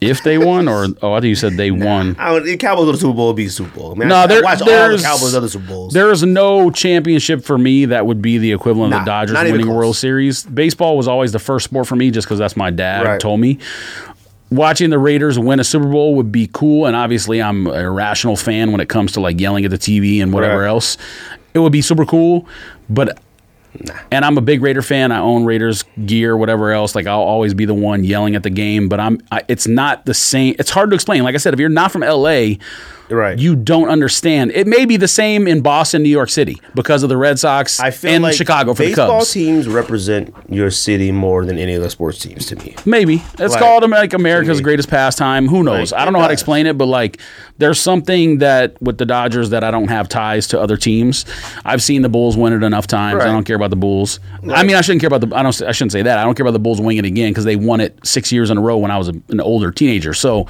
[0.00, 2.14] If they won, or oh, I think you said they won.
[2.18, 3.26] I would, the Cowboys won the Super Bowl.
[3.30, 3.92] It'd be Super Bowl.
[3.92, 5.92] I mean, No, I, I watch all the there's- Cowboys other Super Bowls.
[5.92, 9.74] There's no championship for me that would be the equivalent of the Dodgers winning a.
[9.74, 10.44] World Series.
[10.44, 13.20] Baseball was always the first sport for me, just because that's my dad Right.
[13.20, 13.58] told me.
[14.50, 18.34] Watching the Raiders win a Super Bowl would be cool, and obviously I'm a rational
[18.36, 20.68] fan when it comes to like yelling at the TV and whatever Right.
[20.68, 20.96] else.
[21.54, 22.46] it would be super cool,
[22.88, 23.18] but
[24.10, 25.12] and I'm a big Raider fan.
[25.12, 26.94] I own Raiders gear, whatever else.
[26.94, 29.20] Like I'll always be the one yelling at the game, but I'm.
[29.30, 30.54] I, it's not the same.
[30.58, 31.22] It's hard to explain.
[31.22, 32.54] Like I said, if you're not from LA,
[33.10, 33.38] Right.
[33.38, 34.52] you don't understand.
[34.52, 37.80] It may be the same in Boston, New York City, because of the Red Sox
[37.80, 39.32] I feel and like Chicago for the baseball Cubs.
[39.32, 42.74] teams represent your city more than any other sports teams to me.
[42.84, 45.48] Maybe it's Like, called like America's greatest pastime.
[45.48, 45.92] Who knows?
[45.92, 46.40] Like, I don't know how to does.
[46.40, 47.18] explain it, but like
[47.58, 51.24] there's something that with the Dodgers that I don't have ties to other teams.
[51.64, 53.16] I've seen the Bulls win it enough times.
[53.18, 53.28] Right.
[53.28, 54.20] I don't care about the Bulls.
[54.52, 55.34] I mean, I shouldn't care about the.
[55.34, 55.62] I don't.
[55.62, 56.18] I shouldn't say that.
[56.18, 58.50] I don't care about the Bulls winning it again because they won it six years
[58.50, 60.14] in a row when I was a, an older teenager.
[60.14, 60.46] So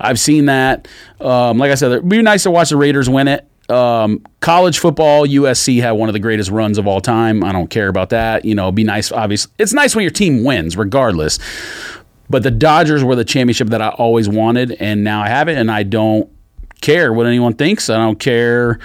[0.00, 0.86] I've seen that.
[1.24, 3.48] Um, like I said, it'd be nice to watch the Raiders win it.
[3.70, 7.42] Um, college football, USC had one of the greatest runs of all time.
[7.42, 8.44] I don't care about that.
[8.44, 9.10] You know, be nice.
[9.10, 11.38] Obviously, it's nice when your team wins, regardless.
[12.28, 15.56] But the Dodgers were the championship that I always wanted, and now I have it,
[15.56, 16.30] and I don't
[16.80, 17.88] care what anyone thinks.
[17.88, 18.78] I don't care.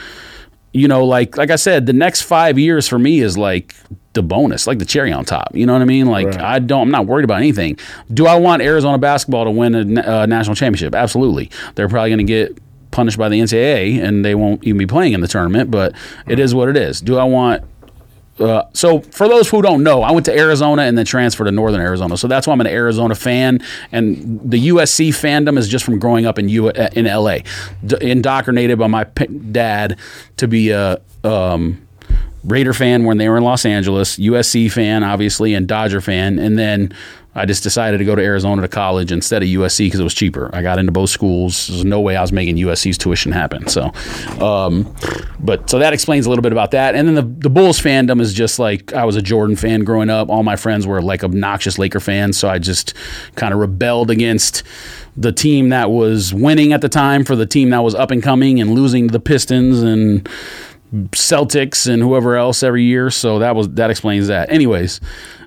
[0.71, 3.75] You know, like like I said, the next five years for me is like
[4.13, 5.55] the bonus, like the cherry on top.
[5.55, 6.07] You know what I mean?
[6.07, 6.39] Like Right.
[6.41, 7.77] I don't, I'm not worried about anything.
[8.13, 10.95] Do I want Arizona basketball to win a uh, national championship?
[10.95, 11.49] Absolutely.
[11.75, 12.57] They're probably going to get
[12.91, 15.69] punished by the NCAA, and they won't even be playing in the tournament.
[15.69, 15.93] But
[16.27, 17.01] it is what it is.
[17.01, 17.63] Do I want
[18.39, 21.51] uh, so for those who don't know, I went to Arizona and then transferred to
[21.51, 22.15] Northern Arizona.
[22.15, 23.59] So that's why I'm an Arizona fan.
[23.91, 27.39] And the USC fandom is just from growing up in U- uh, in LA,
[27.85, 29.99] D- indoctrinated by my p- dad
[30.37, 31.85] to be a um,
[32.43, 36.39] Raider fan when they were in Los Angeles, USC fan obviously, and Dodger fan.
[36.39, 36.93] And then
[37.35, 40.15] I just decided to go to Arizona to college instead of USC because it was
[40.15, 40.49] cheaper.
[40.51, 41.67] I got into both schools.
[41.67, 43.67] There's no way I was making USC's tuition happen.
[43.67, 43.91] So,
[44.41, 44.93] um,
[45.39, 46.95] but so that explains a little bit about that.
[46.95, 50.09] And then the the Bulls fandom is just like I was a Jordan fan growing
[50.09, 50.29] up.
[50.29, 52.95] All my friends were like obnoxious Laker fans, so I just
[53.35, 54.63] kind of rebelled against
[55.15, 58.23] the team that was winning at the time for the team that was up and
[58.23, 60.27] coming and losing the Pistons and
[60.93, 63.09] Celtics and whoever else every year.
[63.09, 64.51] So that was that explains that.
[64.51, 64.99] Anyways,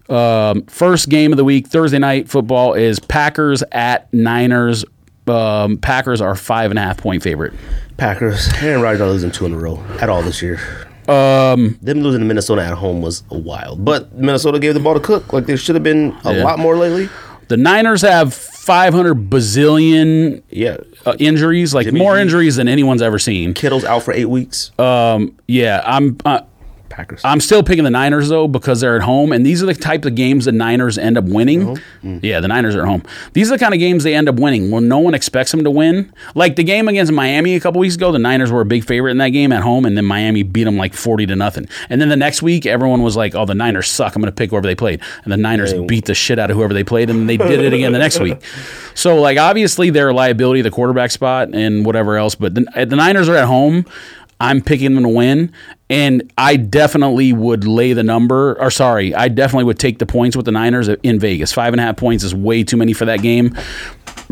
[0.09, 4.85] um, first game of the week, Thursday night football is Packers at Niners.
[5.27, 7.52] Um, Packers are five and a half point favorite.
[7.97, 8.48] Packers.
[8.60, 10.59] Aaron Rodgers not losing two in a row at all this year.
[11.09, 15.01] Um, them losing to Minnesota at home was wild, but Minnesota gave the ball to
[15.01, 16.44] Cook like there should have been a Yeah.
[16.44, 17.09] lot more lately.
[17.48, 18.32] The Niners have
[18.63, 22.23] 500 bazillion Yeah, uh, injuries, like Jimmy more G.
[22.23, 23.55] injuries than anyone's ever seen.
[23.55, 24.71] Kittle's out for eight weeks.
[24.79, 26.17] Um, Yeah, I'm.
[26.25, 26.43] Uh,
[26.93, 27.20] Packers.
[27.24, 30.05] I'm still picking the Niners though because they're at home, and these are the type
[30.05, 31.77] of games the Niners end up winning.
[32.05, 32.20] Mm.
[32.23, 33.02] Yeah, the Niners are at home.
[33.32, 35.64] These are the kind of games they end up winning when no one expects them
[35.64, 36.12] to win.
[36.35, 39.12] Like the game against Miami a couple weeks ago, the Niners were a big favorite
[39.12, 41.66] in that game at home, and then Miami beat them like forty to nothing.
[41.89, 44.14] And then the next week, everyone was like, "Oh, the Niners suck.
[44.14, 46.56] I'm going to pick whoever they played," and the Niners beat the shit out of
[46.56, 48.39] whoever they played, and they did it again the next week.
[48.94, 52.94] So like obviously they're a liability, the quarterback spot and whatever else, but the, the
[52.94, 53.86] Niners are at home.
[54.43, 55.52] I'm picking them to win,
[55.89, 58.60] and I definitely would lay the number.
[58.60, 61.52] Or sorry, I definitely would take the points with the Niners in Vegas.
[61.52, 63.56] Five and a half points is way too many for that game.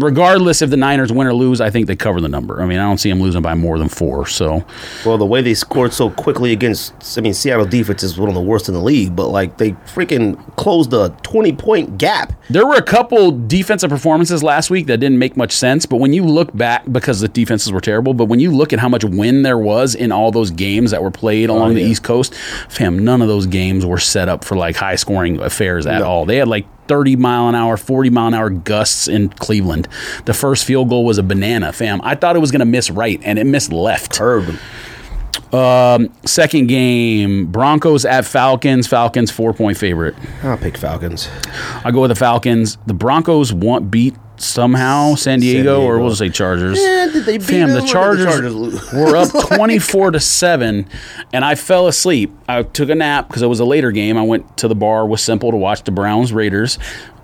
[0.00, 2.62] Regardless if the Niners win or lose, I think they cover the number.
[2.62, 4.26] I mean, I don't see them losing by more than four.
[4.26, 4.64] So
[5.04, 8.34] well, the way they scored so quickly against, I mean, Seattle defense is one of
[8.34, 12.32] the worst in the league, but like they freaking closed a twenty point gap.
[12.48, 16.12] There were a couple defensive performances last week that didn't make much sense, but when
[16.12, 19.04] you look back, because the defenses were terrible, but when you look at how much
[19.04, 21.88] win there was in all those games that were played oh, along the yeah.
[21.88, 22.34] East Coast,
[22.68, 26.24] fam, none of those games were set up for like high scoring affairs at all.
[26.24, 29.86] They had like 30 mile an hour, 40 mile an hour gusts in Cleveland.
[30.24, 32.00] The first field goal was a banana, fam.
[32.02, 34.18] I thought it was going to miss right, and it missed left.
[34.18, 34.58] Curved them.
[35.52, 38.88] Um, second game, Broncos at Falcons.
[38.88, 40.16] Falcons four point favorite.
[40.42, 41.28] I'll pick Falcons.
[41.84, 42.76] I go with the Falcons.
[42.86, 45.98] The Broncos want beat somehow San Diego, or Diego.
[46.00, 46.78] we'll just say Chargers.
[46.80, 49.78] Yeah, did they beat Fam, them the or did the Chargers, Chargers were up twenty
[49.78, 50.88] four to seven,
[51.32, 52.32] and I fell asleep.
[52.48, 54.16] I took a nap because it was a later game.
[54.16, 56.78] I went to the bar with Simple to watch the Browns Raiders.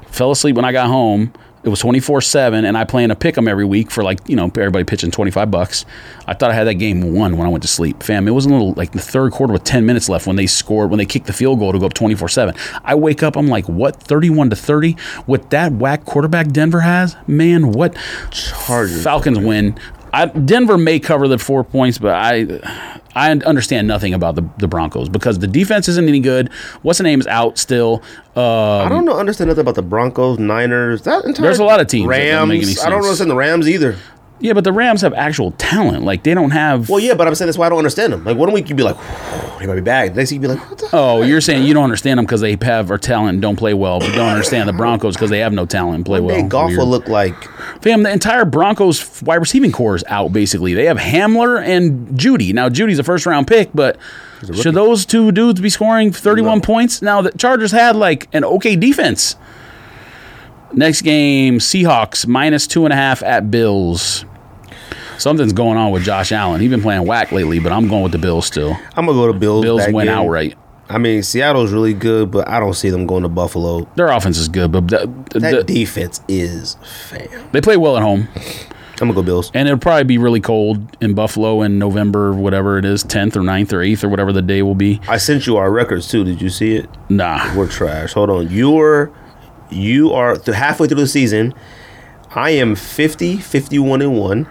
[0.08, 1.32] Fell asleep when I got home.
[1.66, 4.36] It was 24 7, and I plan to pick them every week for like, you
[4.36, 5.84] know, everybody pitching 25 bucks.
[6.24, 8.04] I thought I had that game won when I went to sleep.
[8.04, 10.46] Fam, it was a little like the third quarter with 10 minutes left when they
[10.46, 12.54] scored, when they kicked the field goal to go up 24 7.
[12.84, 14.96] I wake up, I'm like, what, 31 to 30?
[15.26, 17.16] With that whack quarterback Denver has?
[17.26, 17.96] Man, what?
[18.30, 19.02] Chargers.
[19.02, 19.76] Falcons win.
[20.12, 24.68] I, Denver may cover the four points, but I I understand nothing about the, the
[24.68, 26.52] Broncos because the defense isn't any good.
[26.82, 28.02] What's the name is out still.
[28.36, 29.18] Uh, I don't know.
[29.18, 31.00] Understand nothing about the Broncos, Niners.
[31.02, 32.78] That entire There's a lot of teams Rams.
[32.78, 33.96] I don't understand the Rams either.
[34.38, 36.04] Yeah, but the Rams have actual talent.
[36.04, 36.88] Like they don't have.
[36.90, 38.24] Well, yeah, but I'm saying that's why I don't understand them.
[38.24, 38.96] Like one week you'd be like,
[39.60, 40.14] he might be bad.
[40.14, 40.88] Next week you'd be like, what the?
[40.92, 43.72] oh, you're saying you don't understand them because they have or talent and don't play
[43.72, 46.36] well, but you don't understand the Broncos because they have no talent and play well.
[46.36, 46.80] Hey, golf Weird.
[46.80, 47.34] will look like
[47.82, 50.32] Fam, the entire Broncos wide receiving core is out.
[50.32, 52.52] Basically, they have Hamler and Jeudy.
[52.52, 53.96] Now, Jeudy's a first round pick, but
[54.54, 56.62] should those two dudes be scoring 31 No.
[56.62, 57.00] points?
[57.00, 59.36] Now, the Chargers had like an okay defense.
[60.76, 64.24] Next game, Seahawks minus two and a half at Bills.
[65.18, 66.60] Something's going on with Josh Allen.
[66.60, 68.76] He's been playing whack lately, but I'm going with the Bills still.
[68.94, 69.64] I'm gonna go to Bills.
[69.64, 70.14] Bills that win game.
[70.14, 70.58] outright.
[70.90, 73.88] I mean, Seattle's really good, but I don't see them going to Buffalo.
[73.96, 77.26] Their offense is good, but the, That the- defense is fam.
[77.52, 78.28] they play well at home.
[78.36, 79.50] I'm gonna go Bills.
[79.54, 83.40] And it'll probably be really cold in Buffalo in November, whatever it is, 10th or
[83.40, 85.00] 9th or 8th or whatever the day will be.
[85.08, 86.22] I sent you our records too.
[86.24, 86.88] Did you see it?
[87.08, 87.54] Nah.
[87.56, 88.12] We're trash.
[88.12, 88.50] Hold on.
[88.50, 89.10] You're
[89.70, 91.54] you are th- halfway through the season.
[92.34, 94.48] I am 50, 51 and 1.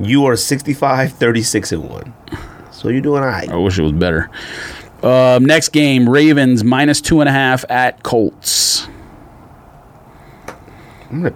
[0.00, 2.14] You are 65, 36 and 1.
[2.70, 3.48] So you're doing all right.
[3.48, 4.30] I wish it was better.
[5.02, 8.88] Um, next game, Ravens minus two and a half at Colts.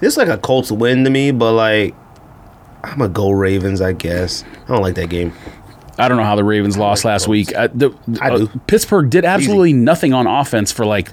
[0.00, 1.94] This is like a Colts win to me, but like
[2.82, 4.42] I'm gonna go Ravens, I guess.
[4.64, 5.32] I don't like that game.
[5.98, 7.54] I don't know how the Ravens lost last week.
[7.54, 7.90] Uh, the,
[8.20, 8.46] I uh.
[8.66, 11.10] Pittsburgh did absolutely nothing on offense for like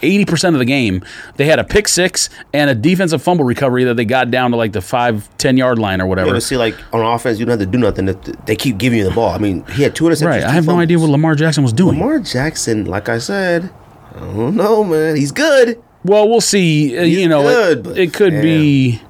[0.00, 1.04] 80% of the game.
[1.36, 4.56] They had a pick six and a defensive fumble recovery that they got down to
[4.56, 6.30] like the five, 10 yard line or whatever.
[6.30, 8.06] ever see like on offense, you don't have to do nothing.
[8.06, 9.28] They- They keep giving you the ball.
[9.30, 10.26] I mean, he had two interceptions.
[10.26, 10.42] right.
[10.44, 11.98] I have no idea what Lamar Jackson was doing.
[11.98, 13.70] Lamar Jackson, like I said,
[14.14, 15.16] I don't know, man.
[15.16, 15.82] He's good.
[16.04, 16.98] well, we'll see.
[16.98, 19.00] Uh, He's you know, good, it, but it could be.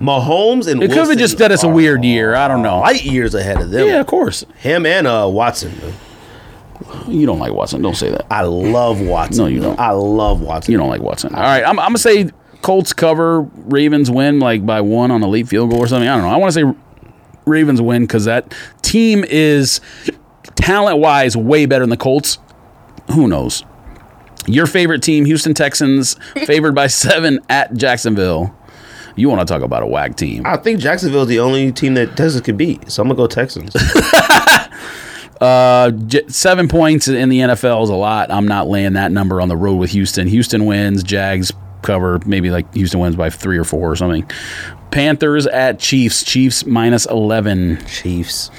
[0.00, 2.34] Mahomes and It could have just that it's a weird year.
[2.34, 2.80] I don't know.
[2.80, 3.86] Light years ahead of them.
[3.86, 4.44] Yeah, of course.
[4.58, 5.72] Him and uh, Watson.
[7.06, 7.82] You don't like Watson.
[7.82, 8.26] Don't say that.
[8.30, 9.44] I love Watson.
[9.44, 9.78] No, you don't.
[9.78, 10.72] I love Watson.
[10.72, 11.34] You don't like Watson.
[11.34, 12.30] All right, I'm, I'm gonna say
[12.62, 16.08] Colts cover, Ravens win like by one on a late field goal or something.
[16.08, 16.30] I don't know.
[16.30, 16.78] I want to say
[17.46, 19.80] Ravens win because that team is
[20.54, 22.38] talent wise way better than the Colts.
[23.12, 23.64] Who knows?
[24.46, 26.14] Your favorite team, Houston Texans,
[26.46, 28.54] favored by seven at Jacksonville.
[29.18, 30.42] You want to talk about a whack team?
[30.46, 32.90] I think Jacksonville is the only team that Texas could beat.
[32.90, 33.74] So I'm gonna go Texans.
[35.40, 38.28] Uh, j- seven points in the NFL is a lot.
[38.28, 40.26] I'm not laying that number on the road with Houston.
[40.26, 44.28] Houston wins, Jags cover, maybe like Houston wins by three or four or something.
[44.90, 46.24] Panthers at Chiefs.
[46.24, 47.84] Chiefs minus 11.
[47.86, 48.50] Chiefs.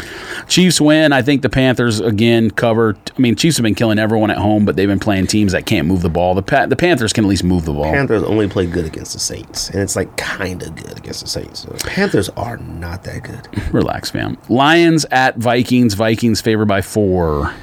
[0.47, 1.11] Chiefs win.
[1.11, 2.95] I think the Panthers again cover.
[3.17, 5.65] I mean, Chiefs have been killing everyone at home, but they've been playing teams that
[5.65, 6.35] can't move the ball.
[6.35, 7.85] The pa- the Panthers can at least move the ball.
[7.85, 11.27] Panthers only play good against the Saints, and it's like kind of good against the
[11.27, 11.61] Saints.
[11.61, 13.47] So Panthers are not that good.
[13.73, 14.37] Relax, fam.
[14.49, 15.93] Lions at Vikings.
[15.95, 17.53] Vikings favored by four.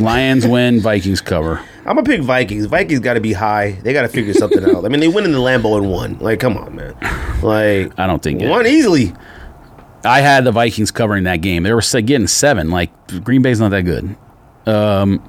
[0.00, 0.80] Lions win.
[0.80, 1.64] Vikings cover.
[1.86, 2.66] I'm gonna pick Vikings.
[2.66, 3.72] Vikings got to be high.
[3.82, 4.84] They got to figure something out.
[4.84, 6.18] I mean, they went in the Lambeau and won.
[6.18, 6.94] Like, come on, man.
[7.42, 9.12] Like, I don't think it- won easily.
[10.06, 11.62] I had the Vikings covering that game.
[11.62, 12.70] They were getting seven.
[12.70, 12.90] Like
[13.24, 14.16] Green Bay's not that good.
[14.66, 15.26] Um,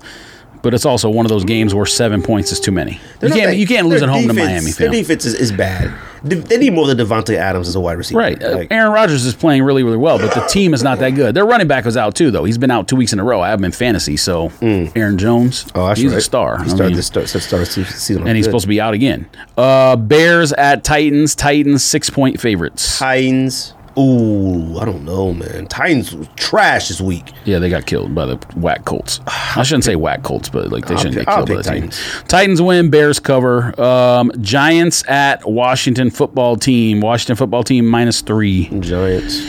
[0.65, 2.93] but it's also one of those games where seven points is too many.
[2.93, 4.71] You They're can't that- you can't lose at home to defense- Miami.
[4.71, 4.91] Their Fam.
[4.91, 5.93] defense is, is bad.
[6.23, 8.19] They need more than Davante Adams as a wide receiver.
[8.19, 8.41] Right.
[8.41, 11.35] Like, Aaron Rodgers is playing really, really well, but the team is not that good.
[11.35, 12.45] Their running back was out too, though.
[12.45, 13.41] He's been out two weeks in a row.
[13.41, 14.17] I have him in fantasy.
[14.17, 16.17] So Aaron Jones, oh, he's right.
[16.17, 16.57] a star.
[16.57, 19.27] He I started mean, this start, started season, and he's supposed to be out again.
[19.55, 21.35] Uh, Bears at Titans.
[21.35, 22.97] Titans six point favorites.
[22.97, 23.75] Titans.
[23.97, 25.67] Ooh, I don't know, man.
[25.67, 27.31] Titans was trash this week.
[27.45, 29.21] Yeah, they got killed by the whack Colts.
[29.27, 31.79] I shouldn't say whack Colts, but like they shouldn't pick- get I'll killed by the
[31.89, 31.89] team.
[32.27, 33.79] Titans win, Bears cover.
[33.79, 36.99] Um, Giants at Washington football team.
[36.99, 38.65] Washington football team minus three.
[38.81, 39.39] Giants.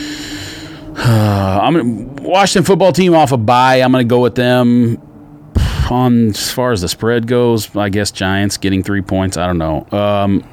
[0.97, 3.81] Uh, I'm gonna, Washington football team off a bye.
[3.81, 5.01] I'm going to go with them.
[5.89, 9.37] On as far as the spread goes, I guess Giants getting three points.
[9.37, 9.87] I don't know.
[9.91, 10.43] Um,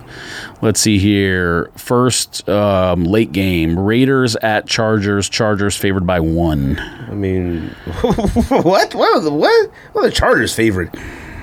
[0.63, 1.71] let's see here.
[1.77, 5.29] First um, late game: Raiders at Chargers.
[5.29, 6.79] Chargers favored by one.
[6.79, 7.69] I mean,
[8.01, 8.95] what?
[8.95, 9.17] What?
[9.17, 9.71] Are the, what?
[9.93, 10.95] What the Chargers' favorite?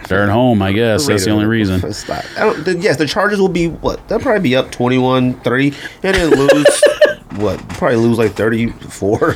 [0.08, 1.08] They're at home, I guess.
[1.08, 1.76] That's the only reason.
[2.10, 4.06] I don't, the, yes, the Chargers will be what?
[4.10, 6.82] They'll probably be up 21-3 and then lose.
[7.42, 7.60] what?
[7.70, 9.36] Probably lose like 34.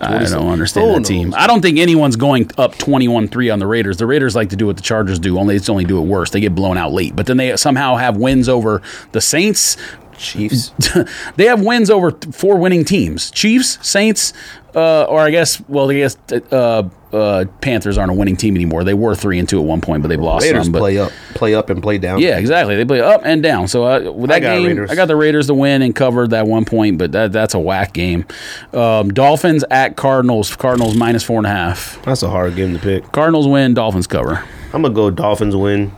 [0.00, 1.34] I don't understand that team.
[1.36, 3.96] I don't think anyone's going up 21-3 on the Raiders.
[3.96, 6.30] The Raiders like to do what the Chargers do, only it's only do it worse.
[6.30, 7.16] They get blown out late.
[7.16, 9.76] But then they somehow have wins over the Saints.
[10.16, 10.72] Chiefs.
[11.36, 13.30] they have wins over four winning teams.
[13.30, 14.32] Chiefs, Saints,
[14.74, 16.16] uh, or I guess well, I guess
[16.52, 18.84] uh, uh, Panthers aren't a winning team anymore.
[18.84, 20.72] They were 3 and 2 at one point, but they've lost Raiders some.
[20.72, 22.18] But play up, play up and play down.
[22.20, 22.76] yeah, exactly.
[22.76, 23.68] They play up and down.
[23.68, 24.90] So uh, with that got game, Raiders.
[24.90, 27.58] I got the Raiders to win and covered that one point, but that that's a
[27.58, 28.26] whack game.
[28.72, 30.54] Um, Dolphins at Cardinals.
[30.54, 32.00] Cardinals minus four and a half.
[32.04, 33.10] That's a hard game to pick.
[33.12, 33.74] Cardinals win.
[33.74, 34.44] Dolphins cover.
[34.74, 35.92] I'm gonna go Dolphins win.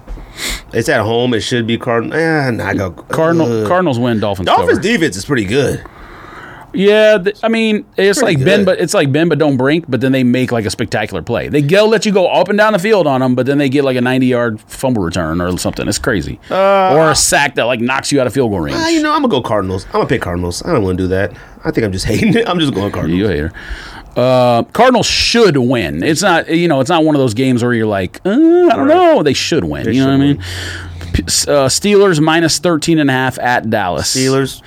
[0.73, 1.35] It's at home.
[1.35, 2.17] It should be Cardinal.
[2.17, 3.69] Eh, nah, I go Cardinal Ugh.
[3.69, 4.21] Cardinals win.
[4.21, 4.47] Dolphins.
[4.47, 4.81] Dolphins cover.
[4.81, 5.85] defense is pretty good.
[6.73, 9.87] Yeah, th- I mean, it's Pretty like Ben, but it's like Ben, but don't brink.
[9.89, 11.49] But then they make like a spectacular play.
[11.49, 13.69] They go let you go up and down the field on them, but then they
[13.69, 15.89] get like a ninety-yard fumble return or something.
[15.89, 18.77] It's crazy, or a sack that like knocks you out of field goal range.
[18.79, 19.85] Ah, you know, I'm gonna go Cardinals.
[19.87, 20.63] I'm gonna pick Cardinals.
[20.65, 21.33] I don't want to do that.
[21.65, 22.49] I think I'm just hating it.
[22.49, 23.19] I'm just going Cardinals.
[23.19, 23.53] You hater.
[24.17, 26.03] Uh, Cardinals should win.
[26.03, 28.75] It's not, you know, it's not one of those games where you're like, uh, I
[28.77, 29.23] don't know.
[29.23, 29.87] They should win.
[29.93, 30.37] you know what I mean?
[31.13, 34.15] P- Uh, Steelers minus 13 and a half at Dallas.
[34.17, 34.63] Steelers.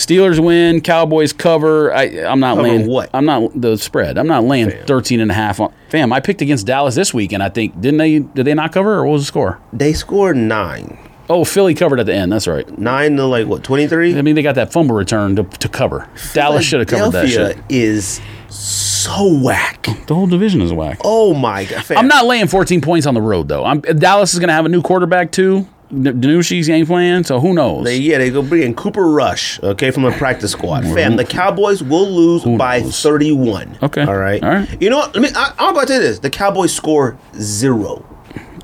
[0.00, 0.80] Steelers win.
[0.80, 1.92] Cowboys cover.
[1.94, 3.10] I, I'm not Cover laying what?
[3.12, 4.16] I'm not the spread.
[4.16, 5.74] I'm not laying 13 and a half on.
[5.90, 8.20] Fam, I picked against Dallas this week, and I think didn't they?
[8.20, 9.60] Did they not cover, or what was the score?
[9.74, 10.98] They scored nine.
[11.28, 12.32] Oh, Philly covered at the end.
[12.32, 12.66] That's right.
[12.78, 13.62] Nine to like what?
[13.62, 14.16] Twenty three.
[14.18, 16.08] I mean, they got that fumble return to, to cover.
[16.32, 17.58] Dallas should have covered that shit.
[17.68, 19.82] Is so whack.
[20.06, 21.00] The whole division is whack.
[21.04, 21.84] Oh my god!
[21.84, 21.98] Fam.
[21.98, 23.64] I'm not laying 14 points on the road though.
[23.64, 25.68] I'm, Dallas is going to have a new quarterback too.
[25.90, 27.84] DiNucci's ain't playing, so who knows?
[27.84, 30.84] They, yeah, they go bring in Cooper Rush, okay, from the practice squad.
[30.84, 30.94] Mm-hmm.
[30.94, 33.02] Fam, the Cowboys will lose by knows?
[33.02, 33.78] 31.
[33.82, 34.02] Okay.
[34.02, 34.42] All right.
[34.42, 34.82] All right.
[34.82, 35.14] You know what?
[35.14, 35.28] Let me.
[35.34, 36.20] I, I'm about to say this.
[36.20, 38.06] The Cowboys score zero.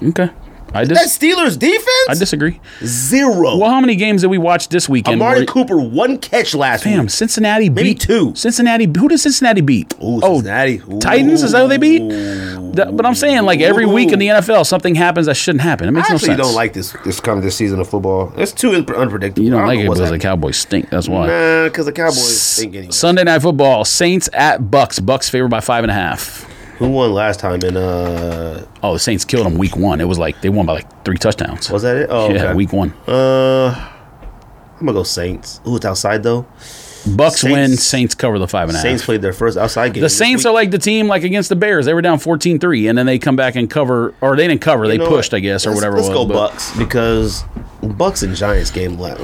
[0.02, 0.30] okay,
[0.74, 1.86] I That dis- Steelers defense.
[2.08, 2.60] I disagree.
[2.84, 3.56] Zero.
[3.56, 5.22] Well, how many games did we watch this weekend?
[5.22, 7.10] Amari where- Cooper one catch last Damn, week.
[7.10, 8.32] Cincinnati Maybe beat two.
[8.34, 8.84] Cincinnati.
[8.84, 9.94] Who did Cincinnati beat?
[9.94, 10.82] Ooh, oh, Cincinnati.
[11.00, 11.42] Titans.
[11.42, 12.02] Is that who they beat?
[12.02, 12.72] Ooh.
[12.72, 15.86] That- but I'm saying like every week in the NFL, something happens that shouldn't happen.
[15.86, 16.40] It I makes no actually sense.
[16.42, 18.32] don't like this this kind of this season of football.
[18.36, 19.46] It's too un- unpredictable.
[19.46, 20.18] You I don't like it because the.
[20.18, 20.90] Cowboys stink.
[20.90, 21.26] That's why.
[21.26, 22.90] Nah, because the Cowboys think anyway.
[22.92, 24.98] Sunday night football: Saints at Bucks.
[24.98, 26.44] Bucks favored by five and a half.
[26.78, 27.62] Who won last time?
[27.62, 30.00] In uh, Oh, the Saints killed them week one.
[30.00, 31.70] It was like they won by like three touchdowns.
[31.70, 32.06] was that it?
[32.10, 32.54] Oh, yeah, okay.
[32.54, 32.92] week one.
[33.08, 33.90] Uh,
[34.78, 35.60] I'm gonna go Saints.
[35.66, 36.46] Ooh, it's outside though.
[37.16, 37.76] Bucks Saints- win.
[37.76, 38.82] Saints cover the five and a half.
[38.84, 40.00] Saints played their first outside game.
[40.00, 40.50] the this Saints week.
[40.50, 41.86] are like the team like against the Bears.
[41.86, 44.86] They were down 14-3, and then they come back and cover, or they didn't cover.
[44.88, 45.36] They You know pushed, what?
[45.38, 45.96] I guess, or Let's- whatever.
[45.98, 47.44] Let's it go was, but- Bucks because
[47.86, 48.98] Bucks and Giants game.
[48.98, 49.14] why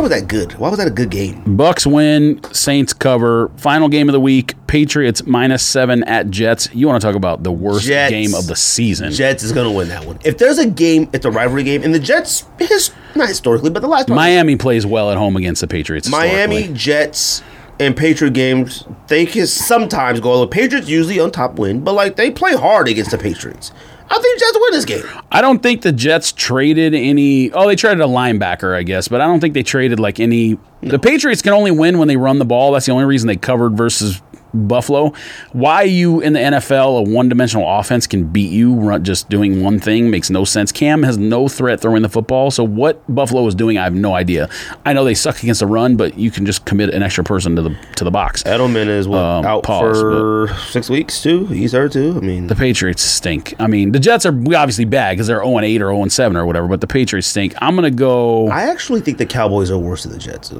[0.00, 0.52] was that good?
[0.54, 1.56] Why was that a good game?
[1.56, 2.42] Bucks win.
[2.52, 3.50] Saints cover.
[3.56, 6.68] Final game of the week: Patriots minus seven at Jets.
[6.74, 8.10] You want to talk about the worst Jets.
[8.10, 9.12] game of the season?
[9.12, 10.18] Jets is gonna win that one.
[10.24, 13.80] If there's a game, it's a rivalry game, and the Jets, his, not historically, but
[13.80, 16.08] the last time, Miami plays well at home against the Patriots.
[16.08, 16.72] Miami.
[16.72, 17.42] Jets
[17.80, 20.40] and Patriot games, they can sometimes go.
[20.40, 23.72] The Patriots usually on top win, but like they play hard against the Patriots.
[24.10, 25.22] I think Jets win this game.
[25.32, 27.50] I don't think the Jets traded any.
[27.52, 30.58] Oh, they traded a linebacker, I guess, but I don't think they traded like any.
[30.82, 32.72] The Patriots can only win when they run the ball.
[32.72, 34.20] That's the only reason they covered versus
[34.54, 35.12] Buffalo.
[35.52, 39.80] Why you in the NFL a one-dimensional offense can beat you run, just doing one
[39.80, 40.72] thing makes no sense.
[40.72, 44.14] Cam has no threat throwing the football, so what Buffalo is doing, I have no
[44.14, 44.48] idea.
[44.86, 47.56] I know they suck against the run, but you can just commit an extra person
[47.56, 48.42] to the to the box.
[48.44, 51.46] Edelman is what, Um, out pause, for six weeks too.
[51.46, 52.14] He's hurt too.
[52.16, 53.54] I mean, The Patriots stink.
[53.58, 56.46] I mean, the Jets are obviously bad because they're 0 8 or 0 7 or
[56.46, 57.54] whatever, but the Patriots stink.
[57.60, 58.48] I'm going to go.
[58.48, 60.52] I actually think the Cowboys are worse than the Jets.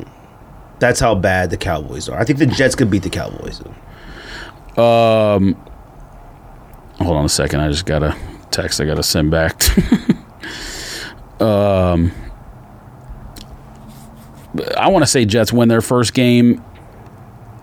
[0.78, 2.18] That's how bad the Cowboys are.
[2.18, 3.62] I think the Jets could beat the Cowboys.
[4.76, 5.54] Though.
[6.98, 7.60] Hold on a second.
[7.60, 8.16] I just got a
[8.50, 9.60] text I got to send back.
[11.40, 12.12] um,
[14.76, 16.62] I want to say Jets win their first game.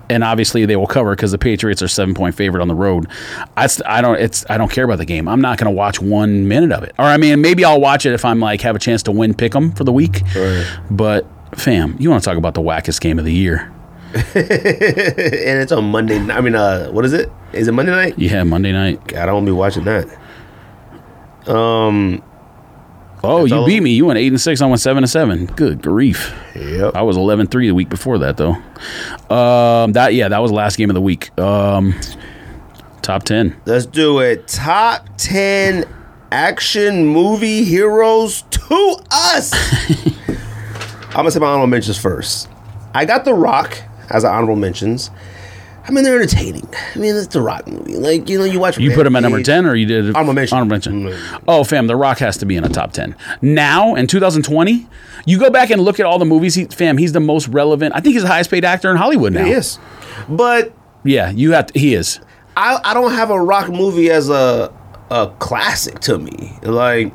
[0.09, 3.07] And obviously they will cover because the Patriots are seven point favorite on the road.
[3.55, 5.29] I, I don't it's I don't care about the game.
[5.29, 6.93] I'm not going to watch one minute of it.
[6.99, 9.33] Or I mean maybe I'll watch it if I'm like have a chance to win
[9.33, 10.21] pick 'em for the week.
[10.89, 11.25] But
[11.55, 13.71] fam, you want to talk about the wackest game of the year?
[14.35, 16.19] and it's on Monday.
[16.19, 16.37] night.
[16.37, 17.31] I mean, uh, what is it?
[17.53, 18.17] Is it Monday night?
[18.17, 19.05] Yeah, Monday night.
[19.07, 20.07] God, I don't be watching that.
[21.47, 22.21] Um.
[23.23, 23.91] Oh, you beat me.
[23.91, 24.61] You went eight and six.
[24.61, 25.45] I went seven and seven.
[25.45, 26.33] Good grief.
[26.55, 26.95] Yep.
[26.95, 28.53] I was 11-3 the week before that though.
[29.33, 31.37] Um, that yeah, that was the last game of the week.
[31.39, 31.93] Um,
[33.03, 33.61] top ten.
[33.65, 34.47] Let's do it.
[34.47, 35.85] Top 10
[36.31, 39.51] action movie heroes to us.
[41.09, 42.49] I'm going to say my honorable mentions first.
[42.95, 43.77] I got The Rock
[44.11, 45.11] as an honorable mentions.
[45.83, 46.69] I mean, they're entertaining.
[46.95, 47.95] I mean, it's The Rock movie.
[47.97, 50.33] Like, you know, you watch You put him at number ten, or you did Honorable
[50.33, 50.55] mention.
[50.55, 51.03] Honorable mention.
[51.05, 51.43] Mm.
[51.47, 54.87] Oh, fam, The Rock has to be in a top ten now in 2020.
[55.25, 56.53] You go back and look at all the movies.
[56.55, 57.95] He, fam, he's the most relevant.
[57.95, 59.43] I think he's the highest paid actor in Hollywood now.
[59.45, 59.79] He is.
[60.29, 60.71] But
[61.03, 61.67] Yeah, you have.
[61.67, 62.19] To, he is.
[62.55, 64.71] I, I don't have a rock movie as a
[65.09, 66.53] a classic to me.
[66.61, 67.11] Like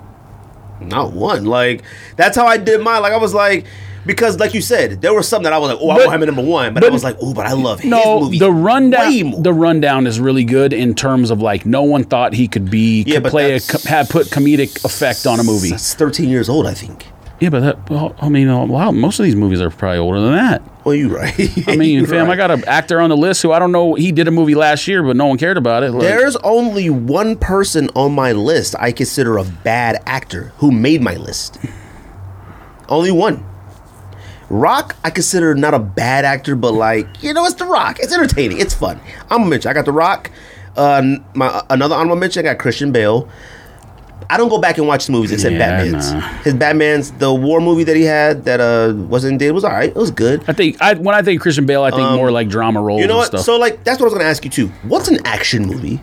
[0.81, 1.45] not one.
[1.47, 1.83] Like
[2.17, 3.03] that's how I did mine.
[3.03, 3.67] Like I was like
[4.07, 6.15] because like you said, there was some that I was like, oh, I But- want
[6.17, 8.21] him at number one, but, but- I was like, oh, but I love his No,
[8.21, 8.39] movie.
[8.39, 9.43] the rundown.
[9.43, 13.03] The rundown is really good in terms of like no one thought he could be
[13.03, 15.71] Yeah, could but play a have put comedic effect on a movie.
[15.71, 17.07] That's 13 years old, I think.
[17.39, 20.33] Yeah, but that, well, I mean, wow, most of these movies are probably older than
[20.33, 20.63] that.
[20.87, 21.69] Well, you're right.
[21.69, 22.33] I mean, fam, right.
[22.33, 23.93] I got an actor on the list who I don't know.
[23.93, 25.91] He did a movie last year, but no one cared about it.
[25.91, 31.03] Like, There's only one person on my list I consider a bad actor who made
[31.03, 31.59] my list.
[32.89, 33.45] Only one.
[34.49, 37.99] Rock, I consider not a bad actor, but like you know, it's The Rock.
[38.01, 38.59] It's entertaining.
[38.61, 39.01] It's fun.
[39.31, 39.71] I'm gonna mention.
[39.71, 40.31] I got The Rock.
[40.77, 42.41] Uh, my another honorable mention.
[42.47, 43.29] I got Christian Bale.
[44.29, 46.13] I don't go back and watch the movies except Yeah, Batman's.
[46.13, 46.21] nah.
[46.43, 49.91] His Batman's the war movie that he had that uh wasn't did was alright.
[49.91, 50.43] It was good.
[50.49, 52.99] I think I when I think Christian Bale, I think more like drama roles.
[52.99, 53.27] Um, You know and what?
[53.29, 53.41] Stuff.
[53.43, 54.69] So like that's what I was gonna ask you too.
[54.83, 56.01] What's an action movie?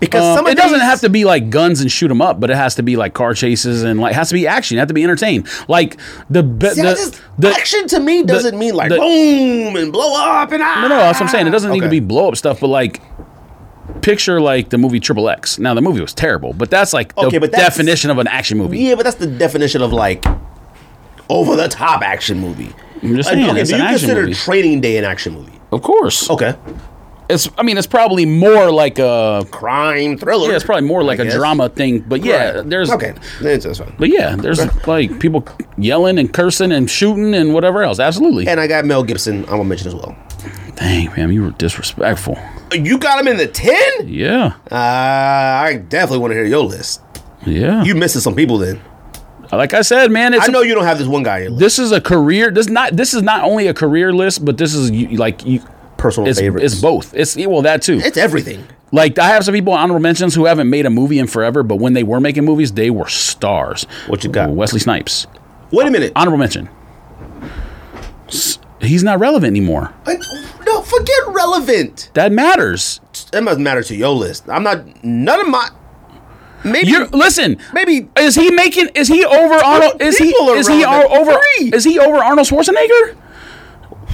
[0.00, 2.38] Because Um, some of it doesn't have to be like guns and shoot 'em up,
[2.38, 4.76] but it has to be like car chases and like has to be action.
[4.76, 5.48] You have to be entertained.
[5.66, 5.96] Like
[6.30, 9.92] the be- See, the, just- the action to me doesn't mean like the- boom and
[9.92, 10.82] blow up and ah.
[10.82, 11.46] no, no, that's what I'm saying.
[11.46, 13.00] It doesn't need to be blow up stuff, but like
[14.02, 15.58] picture like the movie Triple X.
[15.58, 18.56] Now the movie was terrible, but that's like the Okay, but definition of an action
[18.58, 18.78] movie.
[18.78, 20.24] Yeah, but that's the definition of like
[21.28, 22.72] over the top action movie.
[23.02, 24.34] I'm just Like, saying, okay, it's do you consider movie.
[24.34, 25.52] Training Day an action movie?
[25.72, 26.54] Of course, Okay,
[27.28, 27.48] it's.
[27.58, 29.44] I mean, it's probably more like a.
[29.50, 30.48] crime thriller.
[30.50, 31.34] Yeah, it's probably more like I a guess.
[31.34, 32.68] drama thing, but yeah, Right.
[32.70, 33.14] there's okay.
[33.40, 33.94] That's, that's fine.
[33.98, 37.98] But yeah, there's like people yelling and cursing and shooting and whatever else.
[38.00, 38.48] Absolutely.
[38.48, 39.40] And I got Mel Gibson.
[39.44, 40.16] I'm gonna mention as well.
[40.76, 42.38] Dang, man, you were disrespectful.
[42.72, 44.06] You got him in the ten?
[44.06, 47.00] Yeah, Uh, I definitely want to hear your list.
[47.44, 47.82] yeah.
[47.82, 48.80] You missing some people then.
[49.50, 51.50] like I said, man, it's I know you don't have this one guy in your
[51.52, 51.60] list.
[51.60, 52.50] this is a career.
[52.50, 55.60] This not this is not only a career list, but this is you- like you.
[55.98, 56.72] Personal It's, favorites.
[56.72, 57.12] it's both.
[57.14, 58.00] It's well that too.
[58.02, 58.64] It's everything.
[58.92, 61.76] Like I have some people honorable mentions who haven't made a movie in forever, but
[61.76, 63.84] when they were making movies, they were stars.
[64.06, 64.50] What you got?
[64.50, 65.26] Wesley Snipes,
[65.70, 66.12] Wait a minute.
[66.16, 66.68] honorable mention.
[68.80, 69.92] He's not relevant anymore.
[70.06, 70.16] I-
[70.64, 72.10] no, forget relevant.
[72.14, 73.00] That matters.
[73.32, 74.44] That must matter to your list.
[74.48, 75.02] I'm not.
[75.04, 75.68] None of my.
[76.64, 76.88] Maybe.
[76.88, 77.56] You're listen.
[77.72, 78.08] maybe.
[78.18, 78.88] Is he making?
[78.94, 80.00] Is he over Arnold?
[80.02, 80.28] Is he?
[80.28, 81.32] Is he over?
[81.58, 81.70] Three.
[81.72, 83.16] Is he over Arnold Schwarzenegger?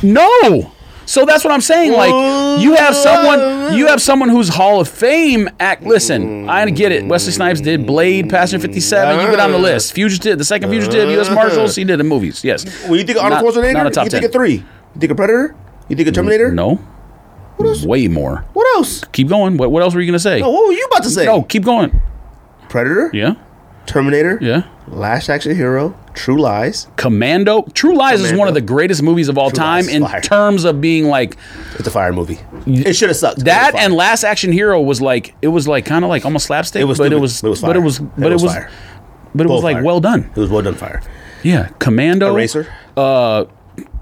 [0.02, 0.70] No.
[1.06, 1.92] So that's what I'm saying.
[1.92, 5.48] Like you have someone, you have someone who's Hall of Fame.
[5.60, 5.82] Act.
[5.82, 7.04] Listen, I get it.
[7.04, 9.20] Wesley Snipes did Blade, Passenger 57.
[9.20, 9.92] You get on the list.
[9.92, 11.28] Fugitive, the second Fugitive, U.S.
[11.28, 11.34] Uh.
[11.34, 11.76] Marshals.
[11.76, 12.44] He did the movies.
[12.44, 12.64] Yes.
[12.88, 14.28] When you think of Arnold Schwarzenegger, not a top you think 10.
[14.30, 14.54] of three.
[14.54, 15.56] You think of Predator?
[15.88, 16.52] You think of Terminator?
[16.52, 16.76] No.
[17.56, 17.84] What else?
[17.84, 18.44] Way more.
[18.52, 19.04] What else?
[19.12, 19.56] Keep going.
[19.56, 20.40] What, what else were you gonna say?
[20.40, 21.24] No, what were you about to say?
[21.24, 22.02] No, keep going.
[22.68, 23.10] Predator?
[23.12, 23.34] Yeah.
[23.86, 24.38] Terminator?
[24.40, 24.64] Yeah.
[24.88, 25.98] Last Action Hero?
[26.14, 26.86] True Lies?
[26.96, 27.62] Commando.
[27.74, 30.20] True Lies is one of the greatest movies of all True time Lies, in fire.
[30.20, 31.36] terms of being like
[31.78, 32.38] It's a fire movie.
[32.66, 33.44] It should have sucked.
[33.44, 36.80] that and Last Action Hero was like it was like kind of like almost slapstick,
[36.82, 38.42] It was but it stupid, was but it was but it was but it was
[38.42, 38.70] was fire.
[39.34, 39.84] but it was like fire.
[39.84, 40.30] well done.
[40.34, 41.02] It was well done fire.
[41.42, 42.66] Yeah, Commando, Eraser?
[42.96, 43.44] uh,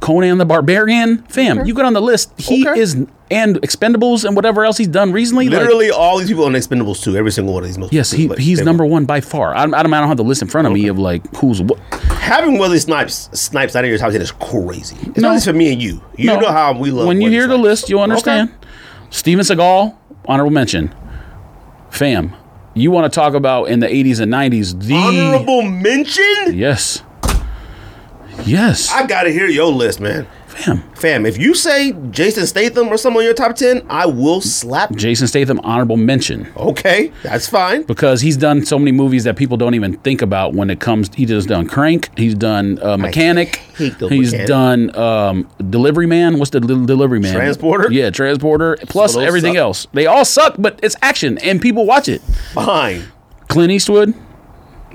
[0.03, 1.65] Conan the Barbarian, fam.
[1.65, 2.33] You get on the list.
[2.37, 2.79] He Okay.
[2.79, 2.95] is
[3.31, 5.49] and Expendables and whatever else he's done recently.
[5.49, 7.17] like- Literally all these people on Expendables too.
[7.17, 7.95] Every single one of these movies.
[7.95, 9.57] yes, he, he's they- number one by far.
[9.57, 11.23] I, don't- I don't I don't have the list in front of me of like
[11.37, 11.79] who's what.
[12.11, 14.97] Having Wesley Snipes Snipes out of your top ten is crazy.
[15.03, 15.29] It's No.
[15.29, 16.03] not just for me and you.
[16.19, 16.41] You No.
[16.41, 17.07] know how we love.
[17.07, 18.51] When you Wesley hear the list, you'll understand.
[19.11, 19.95] Steven Seagal,
[20.27, 20.93] honorable mention.
[21.91, 22.35] Fam,
[22.75, 26.55] you want to talk about in the 80s and 90s the Honorable mention.
[26.55, 27.03] Yes.
[28.45, 28.91] Yes.
[28.93, 30.27] I gotta hear your list, man.
[30.47, 30.83] Fam.
[30.95, 34.95] Fam, if you say Jason Statham or someone in your top ten, I will slap.
[34.95, 36.47] Jason Statham, honorable mention.
[36.59, 37.85] Okay, that's fine.
[37.85, 41.09] Because he's done so many movies that people don't even think about when it comes.
[41.15, 42.11] He just done Crank.
[42.19, 43.57] He's done uh, Mechanic.
[43.79, 44.49] hate the he's Mechanic.
[44.49, 46.39] done um, Delivery Man.
[46.39, 47.35] What's the del- Delivery Man?
[47.35, 47.91] Transporter?
[47.91, 48.77] Yeah, Transporter.
[48.89, 49.61] Plus those everything suck.
[49.61, 49.87] else.
[49.95, 52.21] They all suck, but it's action and people watch it.
[52.53, 53.05] Fine.
[53.49, 54.13] Clint Eastwood.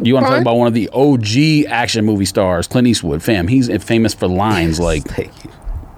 [0.02, 3.48] You want to talk about one of the OG action movie stars, Clint Eastwood, fam.
[3.48, 5.04] He's famous for lines like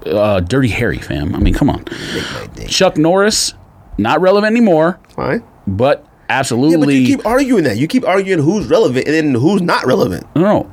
[0.06, 1.34] uh, "Dirty Harry," fam.
[1.34, 1.84] I mean, come on.
[2.14, 2.66] Make my day.
[2.66, 3.54] Chuck Norris,
[3.98, 5.42] not relevant anymore, Fine.
[5.66, 6.96] but Yeah, but absolutely.
[6.98, 7.76] you keep arguing that.
[7.76, 10.26] You keep arguing who's relevant and then who's not relevant.
[10.34, 10.72] no, no.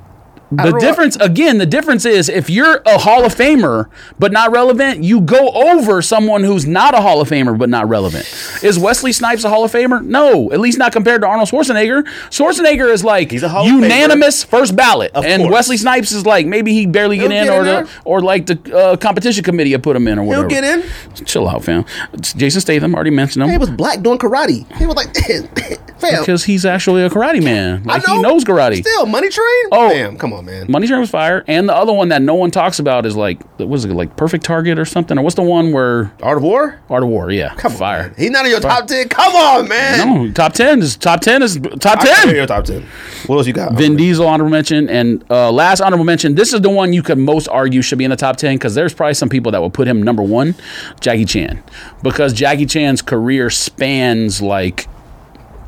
[0.50, 5.04] The difference, again, the difference is if you're a Hall of Famer but not relevant,
[5.04, 8.26] you go over someone who's not a Hall of Famer but not relevant.
[8.64, 10.02] Is Wesley Snipes a Hall of Famer?
[10.04, 12.04] No, at least not compared to Arnold Schwarzenegger.
[12.30, 15.52] Schwarzenegger is like He's a Hall of unanimous first ballot, Of and course.
[15.54, 18.46] Wesley Snipes is like maybe he barely get He'll in, get or the, or like
[18.46, 20.48] the uh, competition committee will put him in, or He'll whatever.
[20.48, 21.26] get in.
[21.26, 21.84] Chill out, fam.
[22.14, 24.66] It's Jason Statham already mentioned him He was black doing karate.
[24.78, 25.14] He was like,
[26.00, 26.22] fam.
[26.22, 27.84] because he's actually a karate man.
[27.90, 28.78] I Like he knows karate.
[28.78, 29.66] Still, Money Train.
[29.74, 29.90] Oh.
[29.90, 30.66] Damn, come on, man.
[30.70, 33.42] Money Train was fire, and the other one that no one talks about is like
[33.60, 36.44] what was it like Perfect Target or something, or what's the one where Art of
[36.44, 36.80] War.
[36.90, 37.32] Art of War?
[37.32, 38.02] Yeah, Come on, fire.
[38.04, 38.14] man.
[38.18, 39.08] He's not in your top ten.
[39.10, 40.26] Come on, man.
[40.26, 42.36] No, top ten is top ten is top I can't hear ten.
[42.36, 42.86] your top ten.
[43.28, 43.74] What else you got?
[43.74, 46.36] Vin Diesel honorable mention, and uh, last honorable mention.
[46.36, 48.76] This is the one you could most argue should be in the top ten because
[48.76, 50.56] there's probably some people that would put him number one,
[51.00, 51.62] Jackie Chan,
[52.04, 54.88] because Jackie Chan's career spans like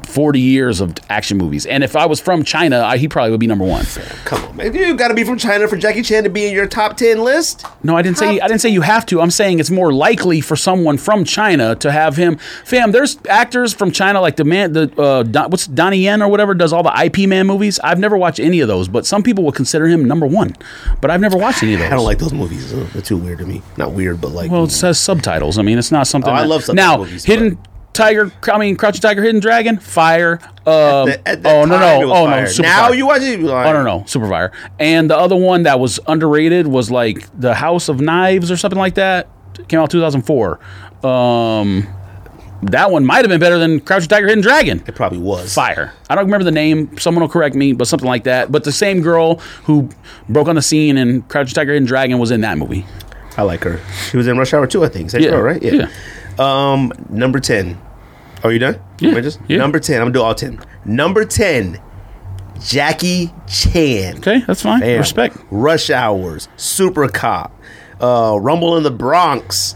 [0.10, 1.66] 40 years of action movies.
[1.66, 3.86] And if I was from China, I, he probably would be number one.
[4.26, 4.74] Come on, man.
[4.74, 7.24] You got to be from China for Jackie Chan to be in your top ten
[7.24, 7.66] list.
[7.84, 9.22] No, I didn't say I didn't say you have to.
[9.22, 12.38] I'm saying it's more likely for someone from China to have him.
[12.66, 16.30] Fam, there's actors from China like the man, the uh, Don, what's Donnie Yen or
[16.30, 17.80] whatever does all the IP Man movies.
[17.80, 20.56] I've never watched any of those, but some people would consider him number one.
[21.02, 21.92] But I've never watched any of those.
[21.92, 22.72] I don't like those movies.
[22.94, 23.62] They're too weird to me.
[23.78, 24.52] Not weird, but like.
[24.52, 25.58] Well, it says subtitles.
[25.58, 26.32] I mean, it's not something.
[26.32, 27.04] Oh, I love subtitle now.
[27.04, 27.58] movies, Hidden
[27.94, 28.32] Tiger.
[28.52, 30.40] I mean, Crouching Tiger, Hidden Dragon, Fire.
[30.66, 32.42] Um, the- at the oh no no oh fire.
[32.44, 32.96] no Super Now Fire.
[32.96, 33.40] you watch it.
[33.42, 34.52] like, Oh no no Super Fire.
[34.80, 38.80] And the other one that was underrated was like the House of Knives or something
[38.80, 39.28] like that.
[39.68, 40.60] Came out 2004.
[41.04, 41.88] Um,
[42.62, 44.84] that one might have been better than Crouching Tiger, Hidden Dragon.
[44.86, 45.54] It probably was.
[45.54, 45.94] Fire.
[46.10, 46.98] I don't remember the name.
[46.98, 48.52] Someone will correct me, but something like that.
[48.52, 49.90] But the same girl who
[50.28, 52.86] broke on the scene in Crouching Tiger, Hidden Dragon was in that movie.
[53.38, 53.80] I like her.
[54.12, 55.14] She was in Rush Hour 2, I think.
[55.14, 55.62] Yeah, girl, right?
[55.64, 55.90] yeah.
[56.40, 57.80] Um, number 10.
[58.44, 58.80] Are you done?
[59.00, 59.58] Yeah, just- yeah.
[59.58, 59.96] Number 10.
[59.98, 60.60] I'm going to do all 10.
[60.86, 61.80] Number 10,
[62.62, 64.18] Jackie Chan.
[64.18, 64.82] Okay, that's fine.
[64.82, 65.38] Respect.
[65.52, 67.52] Rush Hours, Super Cop,
[68.02, 69.76] uh, Rumble in the Bronx.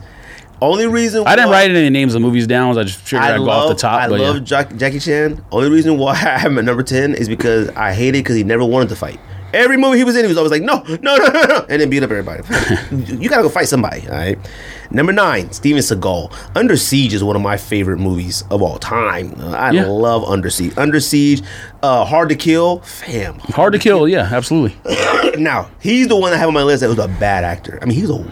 [0.61, 2.69] Only reason I didn't why- write any names of movies down.
[2.69, 4.01] Was I just figured I I'd go love, off the top.
[4.01, 4.41] I love yeah.
[4.43, 5.43] Jack, Jackie Chan.
[5.51, 8.37] Only reason why I have him at number 10 is because I hate it because
[8.37, 9.19] he never wanted to fight.
[9.53, 11.79] Every movie he was in, he was always like, no, no, no, no, no, and
[11.81, 12.41] then beat up everybody.
[13.21, 14.39] you gotta go fight somebody, all right?
[14.93, 16.31] Number nine, Steven Seagal.
[16.55, 19.33] Under Siege is one of my favorite movies of all time.
[19.39, 19.85] Uh, I Yeah.
[19.87, 20.73] love Under Siege.
[20.77, 21.41] Under Siege,
[21.81, 23.39] uh, Hard to Kill, fam.
[23.39, 24.07] Hard to kill.
[24.07, 24.77] Yeah, absolutely.
[25.37, 27.79] Now, he's the one I have on my list that was a bad actor.
[27.81, 28.25] I mean, he was a.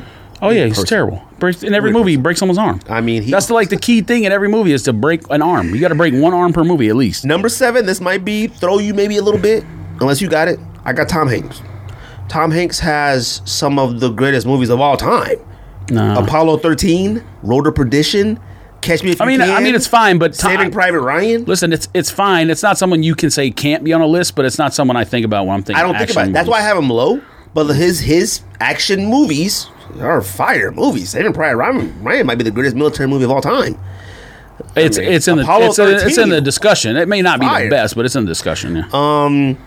[0.44, 0.86] Oh yeah, he's person.
[0.88, 1.22] terrible.
[1.40, 2.12] Breaks in every Weird movie.
[2.12, 2.80] He breaks someone's arm.
[2.90, 5.22] I mean, he- that's the, like the key thing in every movie is to break
[5.32, 5.74] an arm.
[5.74, 7.26] You got to break one arm per movie at least.
[7.26, 9.64] Number seven, this might be throw you maybe a little bit,
[10.00, 10.60] unless you got it.
[10.86, 11.62] I got Tom Hanks.
[12.28, 15.38] Tom Hanks has some of the greatest movies of all time.
[15.92, 16.16] No.
[16.20, 18.40] Apollo 13, Road to Perdition,
[18.82, 21.02] Catch Me If You I mean, Can, I mean, it's fine, but Tom- Saving Private
[21.02, 21.46] Ryan.
[21.46, 22.50] Listen, it's it's fine.
[22.50, 24.98] It's not someone you can say can't be on a list, but it's not someone
[24.98, 25.80] I think about when I'm thinking.
[25.80, 26.34] I don't think action about it.
[26.34, 27.22] That's why I have him low.
[27.54, 29.68] But his his action movies
[30.00, 31.10] are fire movies.
[31.10, 33.78] Saving Private Ryan, Ryan might be the greatest military movie of all time.
[34.76, 36.30] it's mean, it's in the Apollo it's, in- it's in 13.
[36.30, 36.96] the discussion.
[36.98, 37.66] It may not be Fire.
[37.66, 38.78] the best, but it's in the discussion.
[38.78, 38.86] Yeah.
[38.94, 39.58] Um,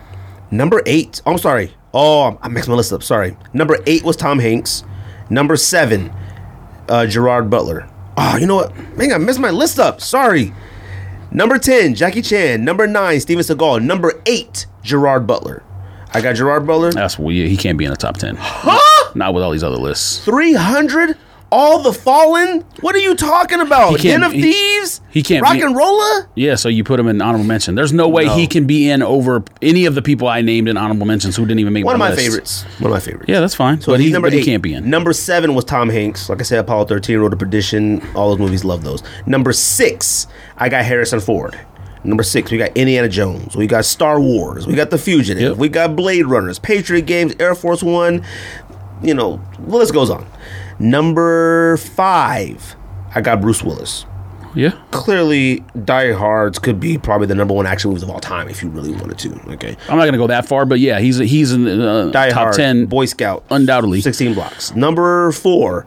[0.51, 1.21] number eight.
[1.27, 1.75] Oh, I'm sorry.
[1.93, 3.03] Oh, I mixed my list up.
[3.03, 3.37] Sorry.
[3.53, 4.83] Number eight was Tom Hanks.
[5.31, 6.13] Number seven,
[6.89, 7.89] uh, Gerard Butler.
[8.17, 8.77] Oh, you know what?
[8.97, 10.01] Man, I messed my list up.
[10.01, 10.53] Sorry.
[11.31, 12.65] Number ten, Jackie Chan.
[12.65, 13.83] Number nine, Steven Seagal.
[13.83, 15.63] Number eight, Gerard Butler.
[16.13, 16.93] I got Gerard Butler.
[16.93, 17.49] That's weird.
[17.49, 18.37] He can't be in the top ten.
[18.39, 19.13] Huh?
[19.17, 20.25] Not with all these other lists.
[20.25, 21.17] Three hundred.
[21.51, 22.63] All the Fallen.
[22.81, 24.01] What are you talking about?
[24.01, 25.01] He Den of he- Thieves.
[25.11, 26.29] he can't Rock be- and Roller.
[26.35, 27.77] Yeah, so you put him in honorable mention.
[27.77, 28.35] There's no way No.
[28.35, 31.47] he can be in over any of the people I named in honorable mentions who
[31.47, 32.21] didn't even make One of my list.
[32.21, 32.65] favorites.
[32.81, 33.27] One of my favorites.
[33.29, 33.81] Yeah, that's fine.
[33.81, 34.45] So but he's he, number but he eight.
[34.47, 34.91] can't be in.
[34.91, 36.29] Number seven was Tom Hanks.
[36.29, 38.03] Like I said, Apollo 13, Road to Perdition.
[38.17, 39.03] All those movies, love those.
[39.27, 40.27] Number six,
[40.59, 41.57] I got Harrison Ford.
[42.03, 43.57] Number six, we got Indiana Jones.
[43.57, 44.67] We got Star Wars.
[44.67, 45.43] We got The Fugitive.
[45.51, 45.57] Yep.
[45.57, 48.23] We got Blade Runners, Patriot Games, Air Force One.
[49.03, 50.27] You know, the list goes on.
[50.79, 52.77] Number five,
[53.15, 54.07] I got Bruce Willis.
[54.55, 54.71] yeah.
[54.91, 58.63] Clearly, Die Hards could be probably the number one action movies of all time if
[58.63, 59.53] you really wanted to.
[59.55, 59.77] Okay.
[59.89, 62.31] I'm not going to go that far, but yeah, he's he's in the uh, Die
[62.31, 62.87] top Hard, 10.
[62.87, 64.01] Boy Scout, undoubtedly.
[64.01, 64.75] 16 blocks.
[64.75, 65.87] Number four,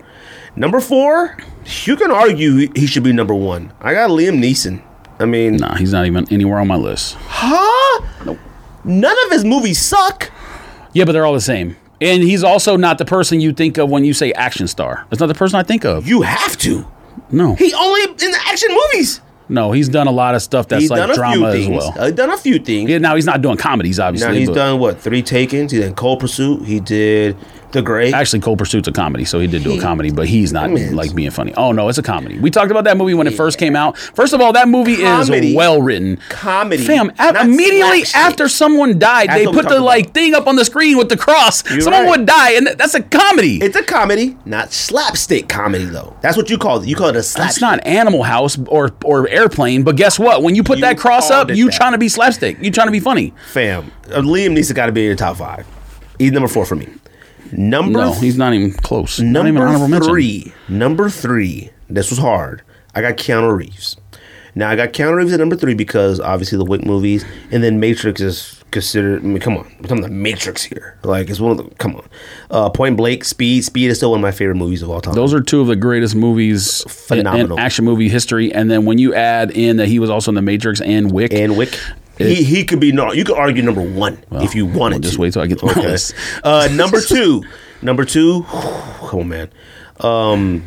[0.56, 1.38] number four,
[1.85, 3.72] you can argue he should be number one.
[3.82, 4.82] I got Liam Neeson.
[5.19, 7.16] I mean, Nah, he's not even anywhere on my list.
[7.19, 8.35] huh?
[8.83, 10.32] None of his movies suck.
[10.93, 11.75] Yeah, but they're all the same.
[12.00, 15.06] And he's also not the person you think of when you say action star.
[15.09, 16.08] That's not the person I think of.
[16.08, 16.85] You have to.
[17.32, 19.22] No, He only in the action movies.
[19.50, 21.53] no, he's done a lot of stuff that's He's like done a few drama as
[21.53, 21.77] things.
[21.77, 21.93] well.
[21.98, 22.90] Uh, done a few things.
[22.90, 24.27] Yeah, now he's not doing comedies, obviously.
[24.27, 25.01] now he's but done what?
[25.01, 25.72] Three Takens.
[25.72, 26.64] He did Cold Pursuit.
[26.66, 27.35] He did
[27.74, 28.14] The Gray.
[28.14, 31.14] Actually, Cold Pursuit's a comedy, so he did do a comedy, but he's not like
[31.14, 31.54] being funny.
[31.58, 32.40] Oh no, it's a comedy.
[32.40, 33.98] We talked about that movie when it first came out.
[33.98, 35.50] First of all, that movie Comedy.
[35.50, 36.18] is well written.
[36.30, 40.14] Comedy, Fam, a- immediately after someone died, That's they put the like about.
[40.14, 41.70] thing up on the screen with the cross.
[41.70, 42.10] You're someone right.
[42.10, 43.58] would die, and that's a comedy.
[43.62, 46.16] It's a comedy, not slapstick comedy though.
[46.22, 46.88] That's what you call it.
[46.88, 47.62] You call it a slapstick.
[47.62, 50.42] That's not Animal House or or Airplane, but guess what?
[50.42, 51.74] When you put You that cross up, you that.
[51.74, 52.58] trying to be slapstick.
[52.62, 53.34] You trying to be funny.
[53.52, 55.68] Fam, uh, Liam Neeson got to be in your top five.
[56.18, 56.88] He's number four for me.
[57.51, 59.19] Number No, he's not even close.
[59.19, 60.09] not even number honorable mention.
[60.09, 60.53] three.
[60.69, 61.69] Number three.
[61.90, 62.61] This was hard.
[62.95, 63.95] I got Keanu Reeves.
[64.56, 67.80] Now I got Keanu Reeves at number three because obviously the Wick movies, and then
[67.80, 69.22] Matrix is considered.
[69.24, 70.98] I mean, come on, we're talking the Matrix here.
[71.03, 71.76] Like it's one of the.
[71.76, 72.09] Come on,
[72.50, 73.64] uh, Point Break, Speed.
[73.66, 75.14] Speed is still one of my favorite movies of all time.
[75.14, 77.58] Those are two of the greatest movies in- Phenomenal.
[77.58, 78.51] in action movie history.
[78.51, 81.32] And then when you add in that he was also in the Matrix and Wick,
[81.34, 81.77] and Wick.
[82.18, 83.12] He, he could be no.
[83.14, 85.22] You could argue number one if you wanted well, just to.
[85.22, 85.88] wait till I get to my Okay.
[85.88, 86.14] list.
[86.44, 87.44] Uh, number two.
[87.82, 88.44] Number two.
[89.14, 89.50] On, man.
[90.00, 90.64] Um,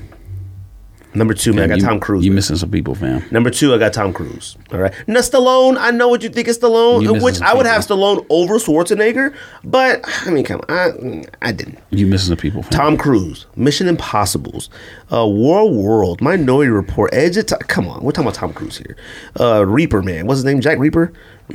[1.12, 2.24] Number two, man, I got you, Tom Cruise.
[2.24, 2.36] You man.
[2.36, 3.24] missing some people, fam.
[3.32, 4.56] Number two, I got Tom Cruise.
[4.72, 4.94] All right.
[5.08, 7.72] Now Stallone, I know what you think is Stallone, which I would people.
[7.72, 11.78] have Stallone over Schwarzenegger, but I mean, come on, I, I didn't.
[11.90, 12.70] You missing some people, fam.
[12.70, 14.70] Tom Cruise, Mission Impossible's,
[15.12, 18.96] uh, War World, Minority Report, Edge of Come on, we're talking about Tom Cruise here.
[19.36, 20.60] Uh, Reacher, man, what's his name?
[20.60, 21.12] Jack Reacher.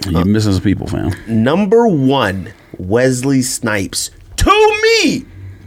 [0.08, 1.12] You missing some people, fam.
[1.28, 4.12] Number one, Wesley Snipes.
[4.38, 5.26] To me,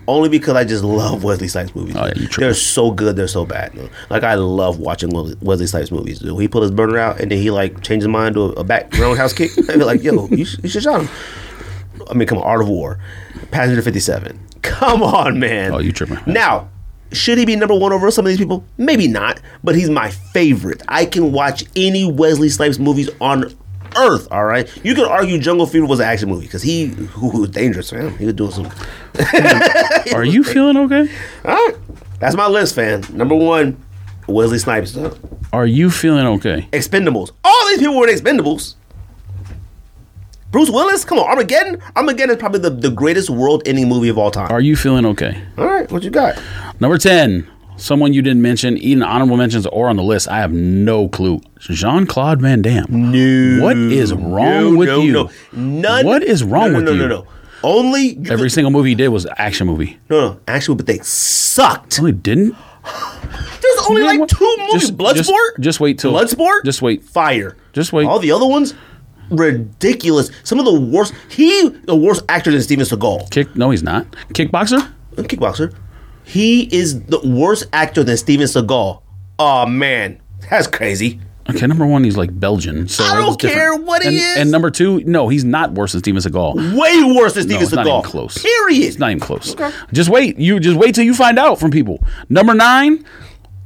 [0.09, 1.95] only because I just love Wesley Snipes movies.
[1.97, 3.75] Oh, yeah, they're so good, they're so bad.
[3.75, 3.89] man.
[4.11, 6.19] Like I love watching Wesley Snipes movies.
[6.19, 6.41] Dude.
[6.41, 8.65] He pulled his burner out and then he like changed his mind to a, a
[8.65, 9.51] back roundhouse kick.
[9.69, 11.09] I'd be like, yo, you, sh- you should shot him.
[12.11, 12.99] I mean, come on, Art of War,
[13.51, 14.41] Passenger Fifty Seven.
[14.63, 15.73] Come on, man.
[15.73, 16.19] Oh, you tripping.
[16.27, 16.69] Now,
[17.13, 18.65] should he be number one over some of these people?
[18.77, 20.83] Maybe not, but he's my favorite.
[20.89, 23.55] I can watch any Wesley Snipes movies on
[23.99, 24.29] earth.
[24.31, 27.51] All right, you could argue Jungle Fever was an action movie because he who was
[27.51, 28.17] dangerous, man.
[28.19, 28.71] He was doing some.
[30.15, 31.11] Are you feeling okay?
[31.45, 31.75] All right,
[32.21, 33.05] that's my list, fan.
[33.13, 33.83] Number one,
[34.27, 34.97] Wesley Snipes.
[35.53, 36.69] Are you feeling okay?
[36.73, 37.33] Expendables.
[37.45, 38.75] All these people were in Expendables.
[40.51, 41.81] Bruce Willis, come on, Armageddon.
[41.95, 44.51] Armageddon is probably the, the greatest world-ending movie of all time.
[44.51, 45.43] Are you feeling okay?
[45.59, 46.41] all right, what you got?
[46.81, 47.47] Number 10,
[47.79, 50.29] someone you didn't mention, even honorable mentions or on the list.
[50.29, 51.41] I have no clue.
[51.61, 52.87] Jean Claude Van Damme.
[52.91, 53.63] No.
[53.65, 55.13] What is wrong no, with no, you?
[55.13, 55.31] No.
[55.53, 56.07] None.
[56.07, 56.97] What is wrong with you?
[56.97, 57.27] No, no, no.
[57.63, 59.99] Only Every single movie he did was an action movie.
[60.09, 60.41] no, no.
[60.47, 61.99] Actually, but they sucked.
[61.99, 62.55] No, he didn't.
[63.61, 64.29] There's only like what?
[64.29, 64.73] two movies.
[64.83, 65.17] Just- Bloodsport.
[65.17, 66.65] just- just wait till- Bloodsport.
[66.65, 67.03] just wait.
[67.05, 67.57] Fire.
[67.73, 68.07] Just wait.
[68.07, 68.75] All the other ones,
[69.31, 70.31] ridiculous.
[70.45, 71.15] Some of the worst.
[71.29, 73.31] He the worst actor than Steven Seagal.
[73.31, 73.55] Kick?
[73.57, 74.07] No, he's not.
[74.35, 74.89] Kickboxer?
[75.17, 75.75] Kickboxer.
[76.29, 79.03] He is the worst actor than Steven Seagal.
[79.39, 81.21] Oh man, that's crazy.
[81.49, 82.87] Okay, number one, he's like Belgian.
[82.89, 83.55] So I don't it's different.
[83.59, 84.37] care what he and, is.
[84.37, 86.79] And number two, no, he's not worse than Steven Seagal.
[86.79, 87.99] Way worse than No, Steven not Seagal.
[88.01, 88.43] even close.
[88.43, 88.83] Period.
[88.85, 89.57] It's not even close.
[89.91, 90.39] Just wait.
[90.39, 92.05] You just wait till you find out from people.
[92.29, 93.05] Number nine.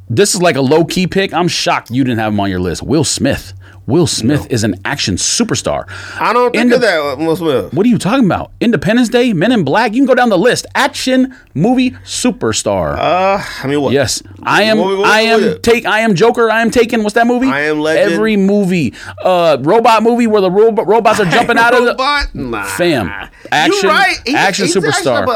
[0.09, 1.33] This is like a low key pick.
[1.33, 2.83] I'm shocked you didn't have him on your list.
[2.83, 3.55] Will Smith.
[3.87, 5.85] Will Smith is an action superstar.
[6.21, 6.99] I don't think Inde- of that.
[7.01, 7.75] uh, Will Smith.
[7.75, 8.53] What are you talking about?
[8.61, 9.93] Independence Day, Men in Black.
[9.93, 10.67] You can go down the list.
[10.75, 12.97] Action movie superstar.
[12.97, 13.93] Uh, I mean, what?
[13.93, 14.79] Yes, I am.
[14.79, 15.85] What- what- I am take.
[15.87, 16.51] I am Joker.
[16.51, 17.03] I am taken.
[17.03, 17.49] What's that movie?
[17.49, 18.13] I Am Legend.
[18.13, 18.95] Every movie,
[19.25, 22.35] uh, robot movie where the robot robots are jumping out of the Robot?
[22.35, 22.65] Nah.
[22.65, 23.09] fam.
[23.51, 24.17] Action, You right.
[24.25, 25.27] He- action an action superstar.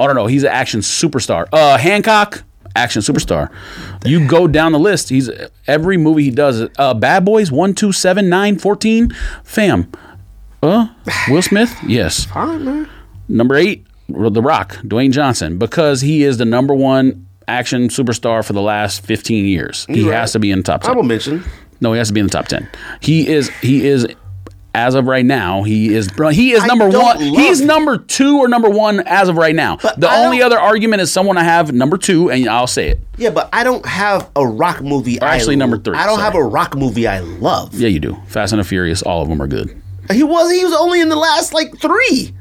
[0.00, 1.46] I don't no, no, he's an action superstar.
[1.52, 2.42] Uh, Hancock,
[2.74, 3.50] action superstar.
[4.04, 5.08] You go down the list.
[5.08, 5.30] He's
[5.66, 6.68] every movie he does.
[6.78, 9.10] Uh, Bad Boys one, two, seven, nine, fourteen.
[9.44, 9.90] Fam.
[10.62, 10.88] Uh,
[11.28, 11.74] Will Smith.
[11.86, 12.26] Yes.
[12.26, 12.88] Fine, man.
[13.28, 18.52] Number eight, The Rock, Dwayne Johnson, because he is the number one action superstar for
[18.52, 19.84] the last 15 years.
[19.86, 20.18] He right.
[20.18, 20.90] has to be in the top 10.
[20.90, 21.44] Honorable mention.
[21.80, 22.68] No, he has to be in the top 10.
[23.00, 24.06] He is, he is,
[24.74, 27.18] as of right now, he is, he is number one.
[27.20, 29.76] He's number two or number one as of right now.
[29.76, 32.88] But the I only other argument is someone I have number two, and I'll say
[32.88, 33.00] it.
[33.18, 35.20] Yeah, but I don't have a rock movie.
[35.20, 36.24] I actually, number three, I don't sorry.
[36.24, 37.74] have a rock movie I love.
[37.74, 38.16] Yeah, you do.
[38.26, 39.80] Fast and the Furious, all of them are good.
[40.10, 40.50] He was.
[40.50, 42.34] He was only in the last like three.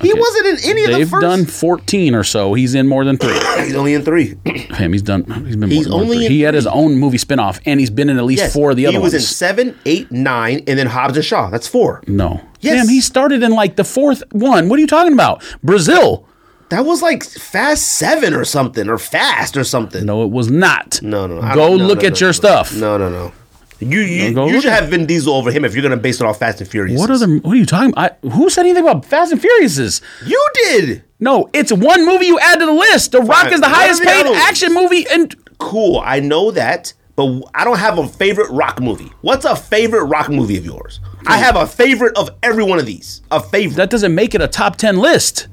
[0.00, 0.20] He Okay.
[0.20, 1.22] wasn't in any of the They've first.
[1.22, 2.52] done 14 or so.
[2.54, 3.32] He's in more than three.
[3.64, 4.36] He's only in three.
[4.44, 5.24] Him, he's done.
[5.46, 5.70] He's been.
[5.70, 6.26] He's more than only three.
[6.26, 8.72] in He had his own movie spinoff, and he's been in at least yes, four
[8.72, 9.12] of the other ones.
[9.12, 9.24] he other was ones.
[9.24, 11.48] in seven, eight, nine, and then Hobbs and Shaw.
[11.48, 12.02] That's four.
[12.06, 12.74] no, Yes.
[12.74, 14.68] damn, he started in like the fourth one.
[14.68, 15.42] What are you talking about?
[15.62, 16.26] Brazil?
[16.68, 20.04] That was like Fast Seven or something, or Fast or something.
[20.04, 21.00] No, it was not.
[21.00, 21.40] no, no.
[21.40, 22.74] I Go don't- no, look no, at no, your no, stuff.
[22.76, 23.32] No, no, no.
[23.78, 26.26] You you, go you should have Vin Diesel over him if you're gonna base it
[26.26, 26.98] off Fast and Furious.
[26.98, 27.26] What other?
[27.38, 28.18] What are you talking about?
[28.22, 30.00] I, who said anything about Fast and Furious?
[30.24, 31.04] You did.
[31.20, 33.12] No, it's one movie you add to the list.
[33.12, 33.52] The Rock Fine.
[33.54, 34.42] is the What are highest the paid other ones?
[34.44, 36.02] action movie, and Cool.
[36.04, 39.10] I know that, but I don't have a favorite rock movie.
[39.22, 41.00] What's a favorite rock movie of yours?
[41.26, 41.44] I hmm.
[41.44, 43.22] have a favorite of every one of these.
[43.30, 43.76] A favorite.
[43.76, 45.48] that doesn't make it a top ten list.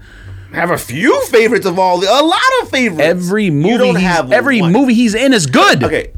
[0.52, 2.08] I have a few favorites of all the.
[2.08, 3.04] A lot of favorites.
[3.04, 4.72] Every movie, You don't he's, have every one.
[4.72, 5.84] movie he's in is good.
[5.84, 6.12] Okay.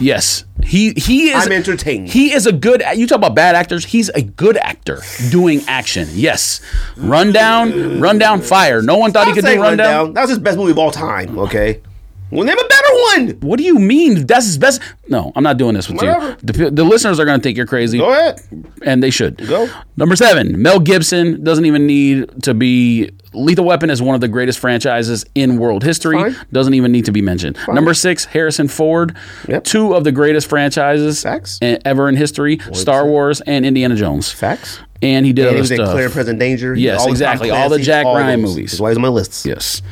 [0.00, 1.44] Yes, he he is.
[1.44, 2.08] I'm entertained.
[2.08, 2.82] He is a good.
[2.94, 3.84] You talk about bad actors.
[3.84, 6.08] He's a good actor doing action.
[6.12, 6.60] Yes,
[6.96, 8.80] Rundown, Rundown, Fire.
[8.82, 9.86] No one thought he I'm could do Rundown.
[9.88, 10.12] Rundown.
[10.14, 11.38] That was his best movie of all time.
[11.38, 11.82] Okay.
[12.30, 13.30] Well, name a better one.
[13.40, 14.26] What do you mean?
[14.26, 14.82] That's his best.
[15.08, 16.30] No, I'm not doing this with Whatever.
[16.30, 16.36] you.
[16.42, 17.98] The, the listeners are going to think you're crazy.
[17.98, 18.40] Go ahead.
[18.82, 19.36] and they should.
[19.46, 19.68] Go.
[19.96, 23.10] Number seven, Mel Gibson doesn't even need to be.
[23.32, 26.16] Lethal Weapon is one of the greatest franchises in world history.
[26.16, 26.36] Fine.
[26.52, 27.58] Doesn't even need to be mentioned.
[27.68, 29.14] Number six, Harrison Ford.
[29.46, 29.64] Yep.
[29.64, 31.58] Two of the greatest franchises Facts.
[31.62, 34.32] ever in history: Star Wars and Indiana Jones.
[34.32, 34.80] Facts.
[35.02, 35.92] And he did And other he was in stuff.
[35.92, 36.74] Clear and Present Danger.
[36.74, 37.50] Yes, exactly.
[37.50, 38.72] All the Jack Ryan movies.
[38.72, 39.44] That's why he's on my list.
[39.44, 39.82] Yes.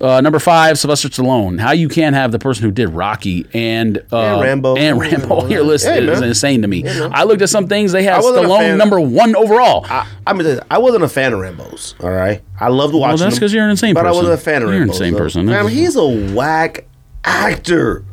[0.00, 1.58] Uh, number five, Sylvester Stallone.
[1.58, 4.76] How you can't have the person who did Rocky and uh, And Rambo.
[4.76, 6.86] and Rambo on your list Hey, is insane to me.
[6.88, 9.84] I looked at some things; they had Stallone number one overall.
[9.88, 11.96] I, I mean, I wasn't a fan of Rambo's.
[12.00, 13.18] All right, I loved watching.
[13.18, 14.14] that's because you're an insane but person.
[14.14, 15.18] I wasn't a fan of You're an insane though.
[15.18, 15.46] person.
[15.46, 16.86] Man, he's a whack
[17.24, 18.04] actor.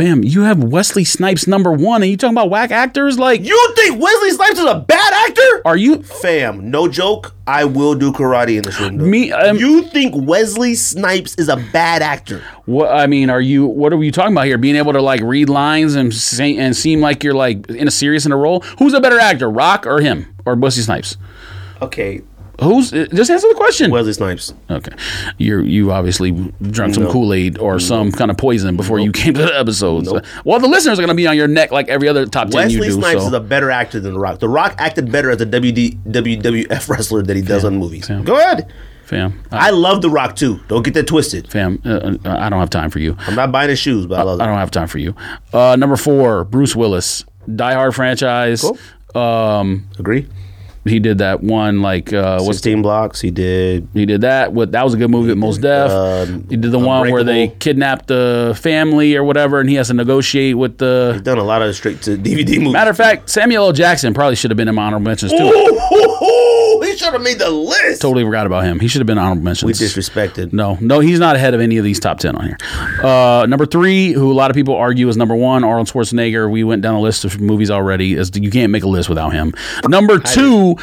[0.00, 3.18] Fam, you have Wesley Snipes number one, and you talking about whack actors?
[3.18, 5.60] Like, You think Wesley Snipes is a bad actor?
[5.66, 6.02] are you?
[6.02, 7.34] Fam, no joke.
[7.46, 8.96] I will do karate in this room.
[8.96, 9.04] though.
[9.04, 12.42] Me, um, you think Wesley Snipes is a bad actor?
[12.64, 13.66] What I mean, are you?
[13.66, 14.56] What are we talking about here?
[14.56, 17.90] Being able to like read lines and say, and seem like you're like in a
[17.90, 18.60] serious in a role.
[18.78, 21.18] Who's a better actor, Rock or him or Wesley Snipes?
[21.82, 22.22] Okay,
[22.60, 22.90] Who's?
[22.90, 23.90] Just answer the question.
[23.90, 24.52] Wesley Snipes.
[24.70, 24.92] Okay,
[25.38, 26.32] you you obviously
[26.62, 27.12] drunk some No.
[27.12, 30.12] Kool Aid or some kind of poison before you came to the episodes.
[30.12, 30.24] Nope.
[30.44, 32.64] Well, the listeners are going to be on your neck like every other top ten
[32.68, 32.92] Wesley do.
[32.92, 33.26] Snipes so.
[33.28, 34.38] is a better actor than The Rock.
[34.40, 38.08] The Rock acted better as a WD, WWF wrestler than he does on movies.
[38.10, 38.20] yeah.
[38.22, 38.70] Go ahead.
[39.04, 40.60] fam, I, I love The Rock too.
[40.68, 41.50] Don't get that twisted.
[41.50, 43.16] fam, uh, uh, I don't have time for you.
[43.20, 44.52] I'm not buying his shoes, but I love I them.
[44.52, 45.14] don't have time for you.
[45.52, 47.24] Uh, number four, Bruce Willis,
[47.56, 48.64] Die Hard franchise.
[49.14, 50.28] Um, Agree.
[50.84, 53.20] He did that one like uh, what's 16 blocks.
[53.20, 53.86] He did.
[53.92, 54.54] He did that.
[54.54, 55.90] With that was a good movie with Mos Def.
[55.90, 59.88] um, he did the one where they kidnapped the family or whatever, and he has
[59.88, 61.10] to negotiate with the.
[61.12, 62.72] He's done a lot of straight to DVD movies.
[62.72, 63.72] Matter of fact, Samuel L.
[63.72, 65.38] Jackson probably should have been in my honorable mentions too.
[66.82, 68.02] He should have made the list.
[68.02, 68.80] Totally forgot about him.
[68.80, 69.66] He should have been honorable mentions.
[69.66, 70.52] We disrespected.
[70.52, 72.58] no, no, he's not ahead of any of these top ten on here.
[73.02, 76.50] Uh, number three, who a lot of people argue is number one, Arnold Schwarzenegger.
[76.50, 78.16] We went down a list of movies already.
[78.16, 79.54] As you can't make a list without him.
[79.88, 80.76] Number two,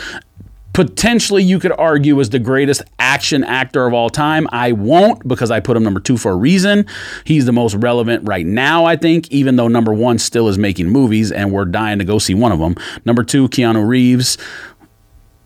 [0.74, 4.48] potentially you could argue is the greatest action actor of all time.
[4.52, 6.86] I won't because I put him number two for a reason.
[7.26, 10.90] He's the most relevant right now, I think, even though number one still is making
[10.90, 12.76] movies and we're dying to go see one of them.
[13.06, 14.38] Number two, Keanu Reeves.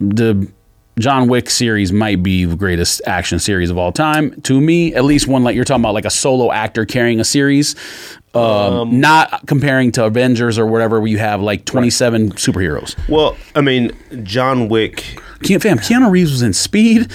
[0.02, 0.52] The
[1.00, 4.40] John Wick series might be the greatest action series of all time.
[4.42, 7.24] To me, at least one like you're talking about, like a solo actor carrying a
[7.24, 7.76] series.
[8.34, 12.96] Um, not comparing to Avengers or whatever, where you have like 27 superheroes.
[13.10, 13.92] Well, I mean,
[14.24, 15.20] John Wick.
[15.40, 17.12] Keanu, fam, Keanu Reeves was in Speed,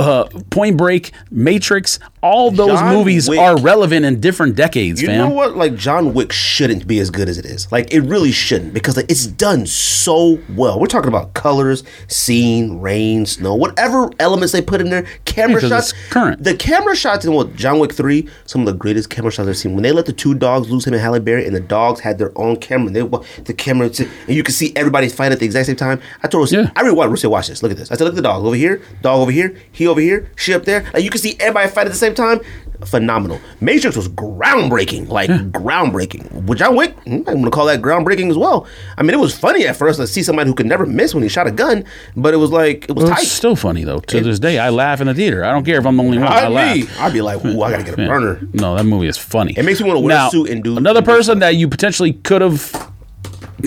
[0.00, 1.98] uh, Point Break, Matrix.
[2.22, 5.28] All those John movies Wick- are relevant in different decades, You fam.
[5.30, 5.56] know what?
[5.56, 7.70] Like John Wick shouldn't be as good as it is.
[7.72, 10.78] Like it really shouldn't because like, it's done so well.
[10.78, 15.06] We're talking about colors, scene, rain, snow, whatever elements they put in there.
[15.24, 15.94] Camera shots.
[16.10, 16.42] current.
[16.44, 19.56] The camera shots in what John Wick three, some of the greatest camera shots I've
[19.56, 19.74] seen.
[19.74, 22.18] When they let the two dogs loose, him and Halle Berry, and the dogs had
[22.18, 22.88] their own camera.
[22.88, 23.02] And they
[23.44, 26.00] the camera, and you could see everybody fight at the exact same time.
[26.22, 26.70] I told her, Yeah.
[26.76, 27.10] I rewatched.
[27.10, 27.62] Russia, watch this.
[27.62, 27.90] Look at this.
[27.90, 30.54] I said, look at the dog over here, dog over here, he over here, she
[30.54, 30.84] up there.
[30.94, 32.40] Like you can see everybody fight at the same time.
[32.86, 33.38] Phenomenal.
[33.60, 36.44] Matrix was groundbreaking, like groundbreaking.
[36.46, 38.66] Which John Wick, mm, I'm gonna call that groundbreaking as well.
[38.96, 41.22] I mean, it was funny at first to see somebody who could never miss when
[41.22, 41.84] he shot a gun,
[42.16, 43.22] but it was like it was Well, tight.
[43.24, 43.98] it's still funny though.
[43.98, 45.44] To this day, I laugh in the theater.
[45.44, 46.28] I don't care if I'm the only one.
[46.28, 47.00] I, I laugh.
[47.00, 48.08] I'd be like, ooh, I gotta get a Yeah.
[48.08, 48.40] burner.
[48.54, 49.52] No, that movie is funny.
[49.58, 52.40] It makes me wanna wear a suit and do- another person that you potentially could
[52.40, 52.72] have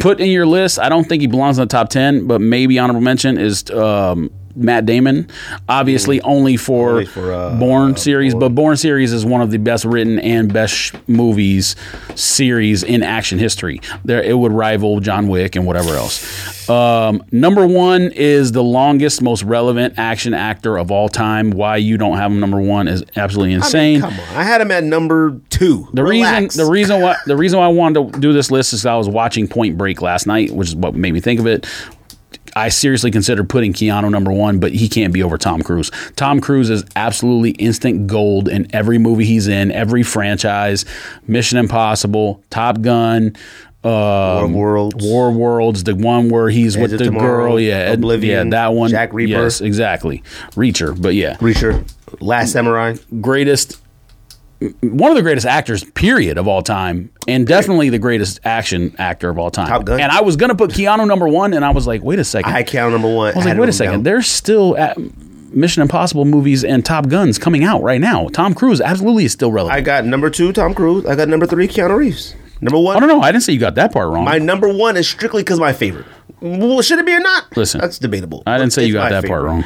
[0.02, 0.80] put in your list.
[0.80, 4.32] I don't think he belongs in the top ten, but maybe honorable mention is um,
[4.56, 5.28] Matt Damon.
[5.70, 6.92] Obviously, only for, Mm.
[6.94, 10.20] Only for, uh, Bourne uh, series, but Bourne series is one of the best written
[10.20, 11.76] and best sh- movies
[12.16, 13.80] series in action history.
[14.06, 16.70] There, it would rival John Wick and whatever else.
[16.70, 21.52] Um, number one is the longest, most relevant action actor of all time.
[21.52, 24.02] Why you don't have him number one is absolutely I mean, insane.
[24.02, 25.88] come on, I had him at number two.
[25.94, 26.56] The Relax.
[26.56, 28.96] reason the reason why the reason why I wanted to do this list is I
[28.96, 31.66] was watching Point Break last night, which is what made me think of it.
[32.56, 35.92] I seriously consider putting Keanu number one, but he can't be over Tom Cruise.
[36.16, 40.86] Tom Cruise is absolutely instant gold in every movie he's in, every franchise,
[41.28, 43.36] Mission Impossible, Top Gun,
[43.84, 45.06] um, War Worlds.
[45.06, 48.90] War Worlds, the one where he's with the Tomorrow, girl, yeah, Oblivion, yeah, that one,
[48.90, 49.28] Jack Reacher.
[49.30, 51.86] yes, exactly, Reacher, but yeah, Reacher,
[52.22, 52.96] Last Samurai.
[53.20, 53.82] greatest
[54.82, 59.30] one of the greatest actors period of all time and definitely the greatest action actor
[59.30, 60.00] of all time Top Gun.
[60.00, 62.52] and i was gonna put keanu number one and i was like wait a second
[62.52, 63.34] I had Keanu number one.
[63.34, 64.98] I was like wait a second there's still at
[65.54, 69.52] mission impossible movies and top guns coming out right now tom cruise absolutely is still
[69.52, 71.06] relevant I got number two, Tom Cruise.
[71.06, 72.36] I got number three, Keanu Reeves.
[72.62, 74.68] Number one, i don't know i didn't say you got that part wrong My number
[74.74, 76.06] one is strictly because my favorite.
[76.42, 77.56] Well, should it be or not?
[77.58, 78.44] Listen, that's debatable.
[78.48, 79.50] i didn't say It's you got my that part favorite.
[79.52, 79.64] wrong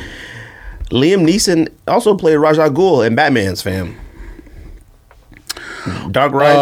[0.90, 3.98] Liam Neeson also played Ra's al Ghul in Batman's fam.
[6.12, 6.58] Dark Rises.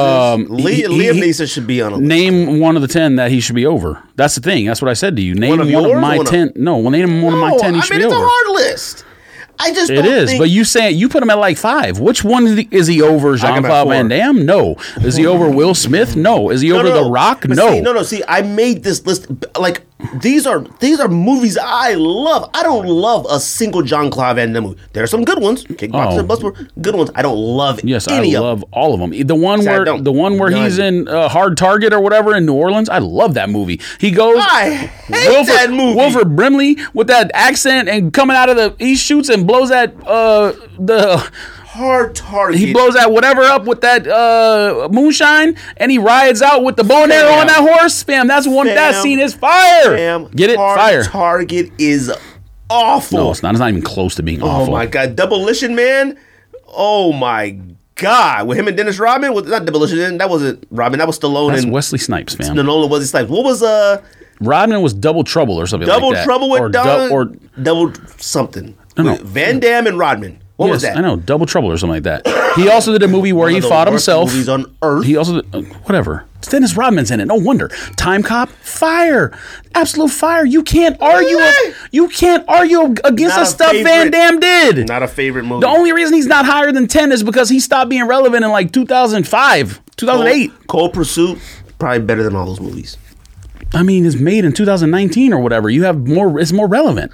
[0.49, 2.07] Um, he- Liam he- Neeson should be on a list.
[2.07, 4.89] name one of the 10 that he should be over that's the thing that's what
[4.89, 6.91] i said to you name One one of of, my One of- 10 no well
[6.91, 9.03] name one of my 10 he I should mean, be it's over a hard list.
[9.57, 11.97] I just It is, think- but you saying you put him at like five.
[11.97, 13.37] Which one is he, is he over?
[13.37, 13.87] Jean Claude.
[13.87, 14.45] Van Damme?
[14.45, 14.75] No.
[14.97, 16.17] Is he over Will Smith?
[16.17, 16.49] No.
[16.49, 17.43] Is he over The Rock?
[17.47, 17.71] But No.
[17.71, 18.03] see, no, no.
[18.03, 19.27] See, I made this list.
[19.57, 19.83] Like
[20.21, 22.49] these are these are movies I love.
[22.53, 24.79] I don't love a single John Claude Van Damme movie.
[24.93, 25.63] There are some good ones.
[25.65, 26.65] Kickboxer, Oh.
[26.81, 27.11] Good ones.
[27.15, 27.85] I don't love it.
[27.85, 28.69] Yes, any I love them.
[28.71, 29.11] all of them.
[29.25, 32.53] The one where the one where he's in uh, Hard Target or whatever in New
[32.53, 32.89] Orleans.
[32.89, 33.79] I love that movie.
[33.99, 34.37] He goes.
[34.39, 34.69] I
[35.07, 35.95] hate that movie.
[35.97, 39.93] Wilford Brimley with that accent and coming out of the he shoots and blows that
[40.05, 41.31] uh the
[41.75, 42.59] hard target.
[42.59, 46.83] He blows that whatever up with that uh, moonshine, and he rides out with the
[46.83, 48.01] bow and arrow on that horse.
[48.03, 48.67] Fam, that's one.
[48.67, 49.95] that scene is fire.
[49.95, 50.57] Fam, Get it?
[50.57, 51.03] hard Fire.
[51.03, 52.11] target is
[52.69, 53.17] awful.
[53.19, 53.51] no, it's not.
[53.51, 54.73] It's not even close to being Oh awful.
[54.73, 56.17] Oh my god, Demolition Man.
[56.67, 57.57] Oh my
[57.95, 60.17] god, with him and Dennis Rodman was not Demolition Man.
[60.17, 60.99] That wasn't Rodman.
[60.99, 62.55] That was Stallone That's and Wesley Snipes, fam.
[62.55, 64.01] no, no, was it like what was uh
[64.41, 66.23] Rodman was Double Trouble or something Double like that.
[66.25, 67.25] Trouble with or, Don, du- or
[67.61, 68.75] Double something?
[68.97, 69.13] no.
[69.13, 70.39] With Van Damme and Rodman.
[70.57, 70.97] What was yes, that?
[70.97, 72.25] I know Double Trouble or something like that.
[72.55, 74.31] He also did a movie where he fought himself.
[74.31, 75.05] Movies on earth.
[75.05, 76.25] He also did, uh, whatever.
[76.41, 77.25] Dennis Rodman's in it.
[77.25, 77.67] No wonder.
[77.97, 79.37] Time Cop, fire,
[79.73, 80.45] absolute fire.
[80.45, 81.37] You can't argue.
[81.37, 81.75] Really?
[81.91, 84.11] You can't argue against the a stuff Van favorite.
[84.11, 84.87] Damme did.
[84.87, 85.61] not a favorite movie.
[85.61, 88.51] The only reason he's not higher than 10 is because he stopped being relevant in
[88.51, 90.49] like 2005, 2008.
[90.49, 91.39] Cold, Cold Pursuit
[91.79, 92.97] probably better than all those movies.
[93.73, 95.69] I mean, it's made in 2019 or whatever.
[95.69, 97.11] You have more, it's more relevant.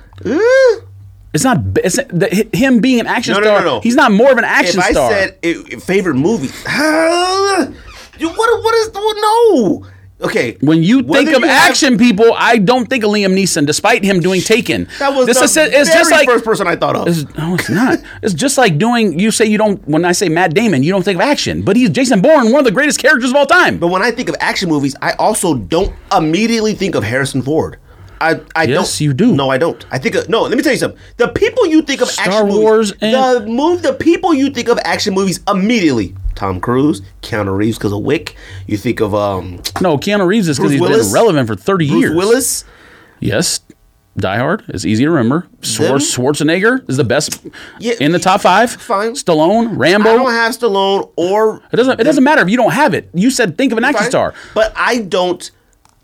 [1.34, 3.60] It's not, it's the, him being an action No, no, star.
[3.61, 3.80] no, no.
[3.82, 5.11] He's not more of an action If I star.
[5.11, 6.48] said it, favorite movie,
[8.19, 8.64] you what?
[8.64, 9.88] What is no?
[10.24, 13.66] Okay, when you think of you have- action people, I don't think of Liam Neeson,
[13.66, 14.88] despite him doing Taken.
[15.00, 17.08] that was this the is, it's just like first person I thought of.
[17.08, 17.98] It's, no, it's not.
[18.22, 19.18] It's just like doing.
[19.18, 19.85] You say you don't.
[19.88, 22.60] When I say Matt Damon, you don't think of action, but he's Jason Bourne, one
[22.60, 23.80] of the greatest characters of all time.
[23.80, 27.77] But when I think of action movies, I also don't immediately think of Harrison Ford.
[28.22, 29.01] I, I Yes, don't.
[29.01, 29.33] you do.
[29.35, 29.83] No, I don't.
[29.91, 30.43] I think of, no.
[30.43, 31.00] Let me tell you something.
[31.17, 34.50] The people you think of Star action Wars movies, and- the move, the people you
[34.51, 36.16] think of action movies immediately.
[36.35, 38.35] Tom Cruise, Keanu Reeves because of Wick.
[38.67, 41.08] You think of um, No, Keanu Reeves is because he's Willis?
[41.08, 42.16] been relevant for thirty Bruce years.
[42.16, 42.66] Willis.
[43.19, 43.59] Yes.
[44.17, 45.48] Die Hard is easy to remember.
[45.61, 45.98] Them?
[46.00, 47.40] Schwarzenegger is the best
[47.80, 48.69] Yeah, in the top five.
[48.72, 49.14] fine.
[49.14, 50.09] Stallone, Rambo.
[50.09, 52.00] I don't have Stallone or it doesn't.
[52.00, 53.09] It doesn't matter if you don't have it.
[53.14, 54.11] You said think of an action Fine.
[54.11, 54.33] star.
[54.53, 55.50] But I don't.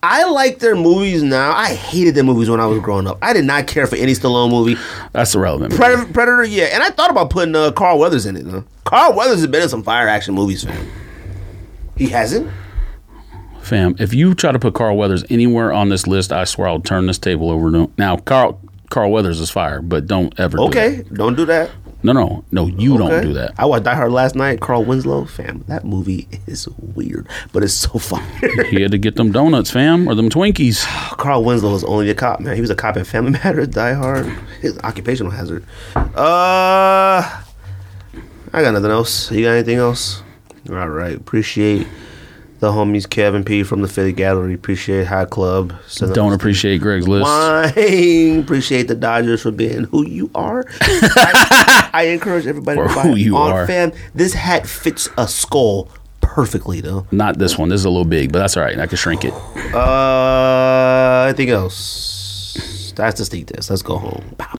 [0.10, 1.52] I like their movies now.
[1.52, 3.18] I hated their movies when I was growing up.
[3.22, 4.80] I did not care for any Stallone movie.
[5.12, 5.74] That's irrelevant.
[5.74, 6.70] Predator, Predator, yeah.
[6.72, 8.48] And I thought about putting uh, Carl Weathers in it.
[8.48, 8.62] Huh?
[8.86, 10.90] Carl Weathers has been in some fire action movies, fam.
[11.98, 12.50] He hasn't.
[13.60, 16.80] Fam, if you try to put Carl Weathers anywhere on this list, I swear I'll
[16.80, 17.70] turn this table over.
[17.72, 20.56] To, now, Carl Carl Weathers is fire, but don't ever.
[20.56, 21.70] do Okay, don't do that.
[22.04, 22.68] No, no, no.
[22.68, 23.54] You don't do that.
[23.58, 24.60] I watched Die Hard last night.
[24.62, 25.64] Carl Winslow, fam.
[25.68, 28.24] That movie is weird, but it's so fun.
[28.70, 30.86] He had to get them donuts, fam, or them Twinkies.
[31.18, 32.56] Carl Winslow was only a cop, man.
[32.56, 34.28] He was a cop in Family Matters, Die Hard,
[34.62, 35.66] his occupational hazard.
[35.96, 37.22] Uh,
[38.54, 39.32] I got nothing else.
[39.32, 40.22] You got anything else?
[40.70, 41.16] All right.
[41.16, 41.88] Appreciate
[42.60, 44.54] the homies Kevin P from the Fitted Gallery.
[44.54, 45.74] Appreciate Hat Club.
[45.88, 47.24] Send Don't appreciate Greg's list.
[47.24, 48.40] Wine.
[48.40, 50.66] Appreciate the Dodgers for being who you are.
[51.98, 53.68] I, encourage everybody For to buy who you on are.
[53.68, 55.90] Fam, this hat fits a skull
[56.22, 57.08] perfectly, though.
[57.12, 57.70] Not this one.
[57.70, 58.78] This is a little big, but that's all right.
[58.78, 59.34] I can shrink it.
[59.74, 62.94] Uh, anything else?
[62.96, 63.70] That's the Sneak Diss.
[63.70, 64.36] Let's go home.
[64.38, 64.56] Pow.